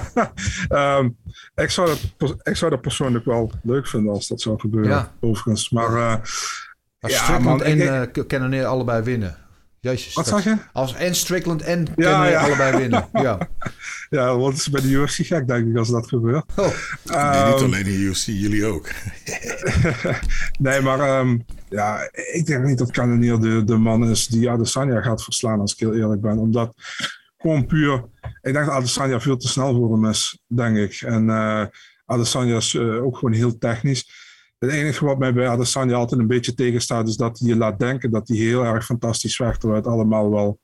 ehm, 0.69 1.09
ik, 1.55 1.71
zou 1.71 1.89
dat, 2.17 2.35
ik 2.43 2.57
zou 2.57 2.71
dat 2.71 2.81
persoonlijk 2.81 3.25
wel 3.25 3.53
leuk 3.63 3.87
vinden 3.87 4.13
als 4.13 4.29
dat 4.29 4.41
zou 4.41 4.61
gebeuren, 4.61 4.91
Ja. 4.91 5.13
overigens. 5.21 5.71
Maar 5.71 5.95
eh, 5.95 6.15
Als 7.01 7.13
Ja, 7.13 7.39
man, 7.39 7.63
en 7.63 7.81
ik- 7.81 7.89
eh 7.89 8.03
allebei 8.67 9.03
winnen. 9.03 9.37
Jezus. 9.91 10.15
wat 10.15 10.25
dat- 10.25 10.35
zag 10.35 10.45
je? 10.45 10.57
Als 10.73 10.95
en 10.95 11.15
Strickland 11.15 11.63
en 11.63 11.87
Ja, 11.97 12.35
allebei 12.35 12.77
winnen. 12.77 13.09
Ja. 13.23 13.49
Ja, 14.11 14.37
wat 14.37 14.53
is 14.53 14.69
bij 14.69 14.81
de 14.81 14.89
UFC 14.89 15.15
gek, 15.27 15.47
denk 15.47 15.67
ik, 15.69 15.77
als 15.77 15.89
dat 15.91 16.09
gebeurt. 16.09 16.45
Oh. 16.57 16.65
Nee, 16.67 16.73
niet 16.73 17.15
Ehm, 17.15 17.65
alleen 17.65 17.87
in 17.87 18.01
UFC, 18.01 18.25
jullie 18.27 18.65
ook. 18.67 18.89
nee, 20.59 20.81
maar 20.81 21.01
ehm, 21.01 21.39
ja, 21.69 22.09
ik 22.33 22.47
denk 22.47 22.65
niet 22.65 22.79
dat 22.79 22.91
Cannonier 22.91 23.41
de, 23.41 23.65
de 23.65 23.77
man 23.77 24.11
is 24.11 24.27
die 24.27 24.51
Adesanya 24.51 25.01
gaat 25.01 25.23
verslaan, 25.25 25.61
als 25.61 25.73
ik 25.73 25.79
heel 25.79 25.95
eerlijk 25.95 26.21
ben. 26.21 26.39
Omdat 26.39 26.75
gewoon 27.39 27.67
puur... 27.67 28.05
Ik 28.43 28.53
denk 28.53 28.67
dat 28.67 28.75
Adesanya 28.75 29.21
veel 29.21 29.37
te 29.37 29.49
snel 29.49 29.75
voor 29.75 29.93
hem 29.93 30.07
is, 30.07 30.41
denk 30.47 30.77
ik. 30.77 31.01
En 31.01 31.31
eh 31.31 31.65
Adesanya 32.07 32.57
is 32.57 32.75
eh, 32.75 33.05
ook 33.05 33.19
gewoon 33.19 33.35
heel 33.35 33.59
technisch. 33.59 34.27
Het 34.59 34.71
enige 34.71 35.05
wat 35.05 35.19
mij 35.19 35.33
bij 35.33 35.49
Adesanya 35.49 35.95
altijd 35.95 36.21
een 36.21 36.27
beetje 36.27 36.55
tegenstaat, 36.55 37.09
is 37.09 37.17
dat 37.17 37.39
hij 37.39 37.49
je 37.49 37.57
laat 37.57 37.79
denken 37.79 38.11
dat 38.11 38.29
hij 38.29 38.37
heel 38.37 38.65
erg 38.65 38.85
fantastisch 38.85 39.37
vecht, 39.37 39.61
terwijl 39.61 39.83
het 39.83 39.91
allemaal 39.91 40.31
wel... 40.31 40.59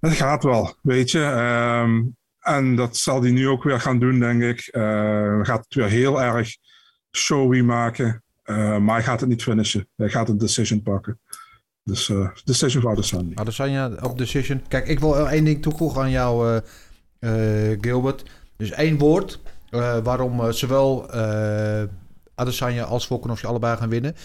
Het 0.00 0.12
gaat 0.12 0.42
wel, 0.42 0.74
weet 0.82 1.10
je. 1.10 1.22
Ehm, 1.22 2.02
en 2.40 2.76
dat 2.76 2.96
zal 2.96 3.22
hij 3.22 3.30
nu 3.30 3.48
ook 3.48 3.62
weer 3.62 3.80
gaan 3.80 3.98
doen, 3.98 4.18
denk 4.18 4.42
ik. 4.42 4.68
Hij 4.70 5.38
gaat 5.42 5.64
het 5.64 5.74
weer 5.74 5.88
heel 5.88 6.22
erg 6.22 6.56
showy 7.16 7.60
maken. 7.60 8.22
Eh, 8.42 8.78
maar 8.78 8.94
hij 8.94 9.04
gaat 9.04 9.20
het 9.20 9.28
niet 9.28 9.42
finishen. 9.42 9.88
Hij 9.96 10.08
gaat 10.08 10.28
een 10.28 10.38
decision 10.38 10.82
pakken. 10.82 11.20
Dus 11.86 12.08
eh, 12.08 12.28
decision 12.44 12.82
voor 12.82 12.90
Adesanya. 12.90 13.34
Adesanya 13.34 13.90
op 14.02 14.18
decision. 14.18 14.62
Kijk, 14.68 14.86
ik 14.86 15.00
wil 15.00 15.28
één 15.28 15.44
ding 15.44 15.62
toevoegen 15.62 16.02
aan 16.02 16.10
jou, 16.10 16.60
eh, 17.18 17.70
eh, 17.70 17.78
Gilbert. 17.80 18.22
Dus 18.56 18.70
één 18.70 18.98
woord 18.98 19.40
waarom 20.02 20.52
zowel 20.52 21.06
Adesanya 22.36 22.84
als 22.84 23.06
Volkanovski 23.06 23.46
allebei 23.46 23.76
gaan 23.76 23.88
winnen. 23.88 24.16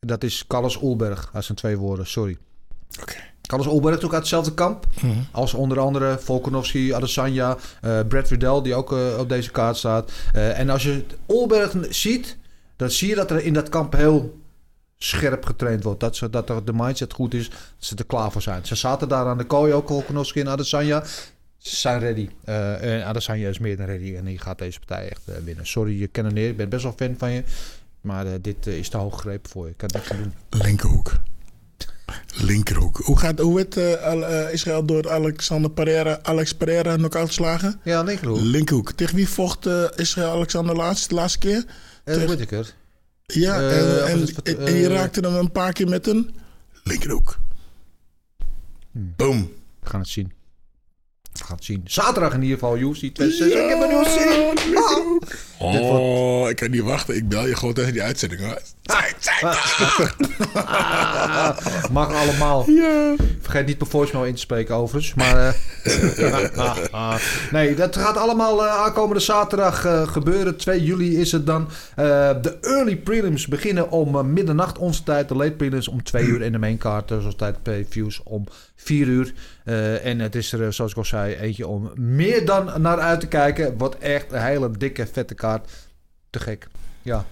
Dat 0.00 0.24
is 0.24 0.44
Carlos 0.46 0.82
Ulberg. 0.82 1.30
Dat 1.32 1.44
zijn 1.44 1.58
twee 1.58 1.76
woorden, 1.76 2.06
sorry. 2.06 2.36
Oké. 3.00 3.16
Carlos 3.48 3.66
Ulberg 3.66 3.96
is 3.98 4.04
ook 4.04 4.12
uit 4.12 4.20
hetzelfde 4.20 4.54
kamp. 4.54 4.86
Als 5.32 5.54
onder 5.54 5.78
andere 5.80 6.18
Volkanovski, 6.18 6.94
Adesanya, 6.94 7.56
eh 7.80 8.00
Brad 8.08 8.28
Riddell, 8.28 8.62
die 8.62 8.74
ook 8.74 8.92
eh, 8.92 9.18
op 9.18 9.28
deze 9.28 9.50
kaart 9.50 9.76
staat. 9.76 10.10
Eh, 10.32 10.58
en 10.58 10.70
als 10.70 10.82
je 10.82 11.04
Ulberg 11.26 11.74
ziet, 11.90 12.36
dan 12.76 12.90
zie 12.90 13.08
je 13.08 13.14
dat 13.14 13.30
er 13.30 13.44
in 13.44 13.52
dat 13.52 13.68
kamp 13.68 13.92
heel 13.92 14.38
scherp 14.96 15.44
getraind 15.44 15.82
wordt. 15.84 16.00
Dat, 16.00 16.16
ze, 16.16 16.30
dat 16.30 16.48
er 16.50 16.64
de 16.64 16.72
mindset 16.72 17.12
goed 17.12 17.34
is, 17.34 17.50
dat 17.50 17.58
ze 17.78 17.96
er 17.96 18.06
klaar 18.06 18.32
voor 18.32 18.42
zijn. 18.42 18.66
Ze 18.66 18.74
zaten 18.74 19.08
daar 19.08 19.26
aan 19.26 19.38
de 19.38 19.44
kooi 19.44 19.72
ook, 19.72 19.88
Volkanovski 19.88 20.40
en 20.40 20.48
Adesanya. 20.48 21.04
Ze 21.58 21.76
zijn 21.76 22.00
ready. 22.00 22.28
Eh, 22.44 22.94
en 22.94 23.04
Adesanya 23.04 23.48
is 23.48 23.58
meer 23.58 23.76
dan 23.76 23.86
ready 23.86 24.16
en 24.16 24.24
die 24.24 24.38
gaat 24.38 24.58
deze 24.58 24.78
partij 24.78 25.08
echt 25.10 25.20
eh, 25.28 25.34
winnen. 25.44 25.66
Sorry, 25.66 26.00
je 26.00 26.06
kent 26.06 26.32
neer. 26.32 26.48
Ik 26.48 26.56
ben 26.56 26.68
best 26.68 26.82
wel 26.82 26.94
fan 26.96 27.14
van 27.18 27.30
je. 27.30 27.42
Maar 28.00 28.26
eh, 28.26 28.32
dit 28.40 28.66
is 28.66 28.88
te 28.88 28.96
hoog 28.96 29.14
gegrepen 29.14 29.50
voor 29.50 29.64
je. 29.64 29.70
Ik 29.70 29.76
kan 29.76 29.88
niks 29.94 30.10
aan 30.10 30.16
doen. 30.22 30.60
Linkerhoek. 30.62 31.12
Linkerhoek. 32.34 32.96
Hoe, 32.96 33.18
gaat, 33.18 33.38
hoe 33.38 33.54
werd 33.56 33.76
Israël 34.52 34.84
door 34.84 35.10
Alexander 35.10 35.70
Pereira, 35.70 36.18
Alex 36.22 36.52
Pereira 36.54 36.94
knock-out 36.96 37.26
geslagen? 37.26 37.80
Ja, 37.84 38.02
linkerhoek. 38.02 38.38
Linkerhoek. 38.40 38.92
Tegen 38.92 39.16
wie 39.16 39.28
vocht 39.28 39.66
Israël 39.96 40.30
Alexander 40.30 40.76
laatst, 40.76 41.08
de 41.08 41.14
laatste 41.14 41.38
keer? 41.38 41.64
Uh, 42.04 42.14
Whittaker. 42.24 42.74
Ja, 43.26 43.60
en, 43.70 44.06
en, 44.06 44.20
het- 44.20 44.40
je 44.44 44.88
raakte 44.88 45.20
hem 45.20 45.34
een 45.34 45.52
paar 45.52 45.72
keer 45.72 45.88
met 45.88 46.06
een 46.06 46.34
linkerhoek. 46.84 47.38
Boom. 48.92 49.50
We 49.80 49.88
gaan 49.88 50.00
het 50.00 50.08
zien. 50.08 50.32
Het 51.46 51.64
zien. 51.64 51.82
Zaterdag 51.84 52.32
in 52.34 52.42
ieder 52.42 52.58
geval, 52.58 52.78
UFC 52.78 53.00
26. 53.00 53.46
Ik 53.46 53.68
heb 53.68 53.82
er 53.82 53.88
nu 53.88 54.04
zin 54.04 54.28
in. 54.30 54.76
Ah. 54.76 55.18
Oh, 55.58 56.48
ik 56.48 56.56
kan 56.56 56.70
niet 56.70 56.82
wachten. 56.82 57.16
Ik 57.16 57.28
bel 57.28 57.46
je 57.46 57.56
gewoon 57.56 57.74
tegen 57.74 57.92
die 57.92 58.02
uitzending. 58.02 58.40
Hoor. 58.40 58.62
Zijn, 59.20 59.54
Mag 61.92 62.14
allemaal. 62.14 62.64
Vergeet 63.40 63.66
niet 63.66 63.78
per 63.78 63.86
voicemail 63.86 64.26
in 64.26 64.34
te 64.34 64.40
spreken 64.40 64.74
overigens. 64.74 65.14
Maar 65.14 65.36
eh, 65.36 65.54
nee, 67.52 67.74
dat 67.74 67.96
gaat 67.96 68.16
allemaal 68.16 68.66
eh, 68.66 68.74
aankomende 68.74 69.20
zaterdag 69.20 69.84
eh, 69.84 70.08
gebeuren. 70.08 70.56
2 70.56 70.84
juli 70.84 71.20
is 71.20 71.32
het 71.32 71.46
dan. 71.46 71.68
De 72.42 72.56
early 72.60 72.96
prelims 72.96 73.46
beginnen 73.46 73.90
om 73.90 74.32
middernacht 74.32 74.78
onze 74.78 75.02
tijd. 75.02 75.28
De 75.28 75.34
late 75.34 75.52
prelims 75.52 75.88
om 75.88 76.02
2 76.02 76.24
uur. 76.24 76.42
En 76.42 76.52
de 76.52 76.58
main 76.58 76.78
card, 76.78 77.10
eh, 77.10 77.18
zoals 77.18 77.36
tijd 77.36 77.62
previews, 77.62 78.22
om 78.22 78.44
4 78.76 79.06
uur. 79.06 79.34
En 80.02 80.18
het 80.18 80.34
is 80.34 80.52
er, 80.52 80.72
zoals 80.72 80.90
ik 80.90 80.96
al 80.96 81.04
zei, 81.04 81.34
eentje 81.34 81.66
om 81.66 81.90
meer 81.94 82.46
dan 82.46 82.82
naar 82.82 82.98
uit 82.98 83.20
te 83.20 83.26
kijken. 83.26 83.78
Wat 83.78 83.96
echt 83.98 84.32
een 84.32 84.42
hele 84.42 84.70
dikke, 84.70 85.06
vette 85.12 85.34
kaart. 85.34 85.70
Te 86.30 86.40
gek. 86.40 86.68
Ja. 87.02 87.24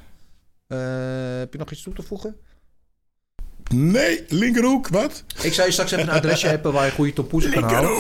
Eh, 0.67 1.39
heb 1.39 1.53
je 1.53 1.59
nog 1.59 1.71
iets 1.71 1.83
toe 1.83 1.95
te 1.95 2.03
voegen? 2.03 2.37
Nee, 3.75 4.25
linkerhoek. 4.29 4.89
Wat? 4.89 5.25
Ik 5.43 5.53
zou 5.53 5.67
je 5.67 5.73
straks 5.73 5.91
even 5.91 6.09
een 6.09 6.15
adresje 6.15 6.47
hebben 6.47 6.73
waar 6.73 6.85
je 6.85 6.93
goede 6.93 7.13
tompoezen 7.13 7.51
kan 7.51 7.63
halen. 7.63 7.91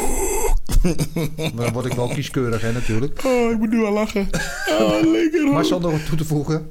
Maar 1.55 1.65
dan 1.65 1.73
word 1.73 1.87
ik 1.87 1.93
wel 1.93 2.09
kieskeurig, 2.09 2.61
hè, 2.61 2.73
natuurlijk. 2.73 3.25
Oh, 3.25 3.51
ik 3.51 3.59
moet 3.59 3.71
nu 3.71 3.85
al 3.85 3.93
lachen. 3.93 4.29
Oh, 4.69 5.01
linkerhoek. 5.03 5.53
Maar 5.53 5.65
zonder 5.65 5.91
wat 5.91 6.07
toe 6.07 6.17
te 6.17 6.25
voegen. 6.25 6.71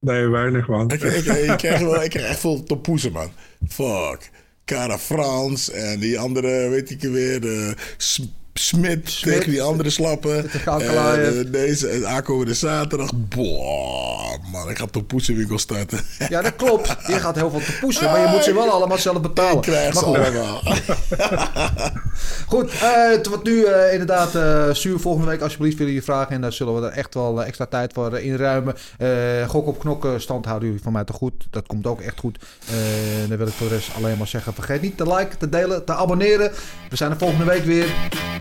Nee, 0.00 0.26
weinig 0.26 0.68
man. 0.68 0.90
Ik, 0.90 1.02
ik, 1.02 1.24
ik, 1.24 1.56
krijg 1.56 1.80
wel, 1.80 2.02
ik 2.02 2.10
krijg 2.10 2.26
echt 2.26 2.40
veel 2.40 2.62
tompoezen, 2.62 3.12
man. 3.12 3.30
Fuck. 3.68 4.30
Cara 4.64 4.98
Frans 4.98 5.70
en 5.70 6.00
die 6.00 6.18
andere, 6.18 6.68
weet 6.68 6.90
ik 6.90 7.00
weer, 7.00 7.40
de 7.40 7.74
Smit 8.58 9.22
tegen 9.22 9.50
die 9.50 9.62
andere 9.62 9.90
slappen. 9.90 10.42
de 10.42 10.48
Galkalaev. 10.48 11.26
En, 11.26 11.46
eh, 11.46 11.52
deze 11.52 11.88
en 11.88 12.08
aankomende 12.08 12.54
zaterdag. 12.54 13.10
Boah, 13.14 14.34
man, 14.52 14.70
ik 14.70 14.78
ga 14.78 14.86
tompoezenwinkel 14.90 15.58
starten. 15.58 16.00
Ja, 16.28 16.42
dat 16.42 16.56
klopt. 16.56 16.96
Je 17.06 17.12
gaat 17.12 17.34
heel 17.34 17.50
veel 17.50 17.60
tompoesen, 17.60 18.04
maar 18.04 18.20
je 18.20 18.28
moet 18.28 18.44
ze 18.44 18.54
wel 18.54 18.70
allemaal 18.70 18.98
zelf 18.98 19.20
betalen. 19.20 19.56
Ik 19.56 19.62
krijg 19.62 19.94
ze 19.94 20.04
goed. 20.04 20.16
allemaal. 20.16 20.62
Goed, 22.46 22.70
eh, 22.70 23.10
het 23.10 23.26
wordt 23.26 23.44
nu 23.44 23.64
eh, 23.64 23.92
inderdaad 23.92 24.28
stuur 24.76 24.98
volgende 24.98 25.30
week 25.30 25.40
alsjeblieft 25.40 25.78
jullie 25.78 25.94
je 25.94 26.02
vragen 26.02 26.34
en 26.34 26.40
daar 26.40 26.52
zullen 26.52 26.80
we 26.80 26.86
er 26.86 26.92
echt 26.92 27.14
wel 27.14 27.44
extra 27.44 27.66
tijd 27.66 27.92
voor 27.92 28.18
inruimen. 28.18 28.74
Gok 29.46 29.66
op 29.66 29.78
knokken, 29.78 30.20
stand 30.20 30.44
houden 30.44 30.68
jullie 30.68 30.82
van 30.82 30.92
mij 30.92 31.04
te 31.04 31.12
goed. 31.12 31.46
Dat 31.50 31.66
komt 31.66 31.86
ook 31.86 32.00
echt 32.00 32.20
goed. 32.20 32.38
Dan 33.28 33.38
wil 33.38 33.46
ik 33.46 33.52
voor 33.52 33.68
de 33.68 33.74
rest 33.74 33.90
alleen 33.96 34.18
maar 34.18 34.26
zeggen, 34.26 34.54
vergeet 34.54 34.82
niet 34.82 34.96
te 34.96 35.14
liken, 35.14 35.38
te 35.38 35.48
delen, 35.48 35.84
te 35.84 35.94
abonneren. 35.94 36.52
We 36.90 36.96
zijn 36.96 37.10
er 37.10 37.18
volgende 37.18 37.44
week 37.44 37.64
weer. 37.64 37.94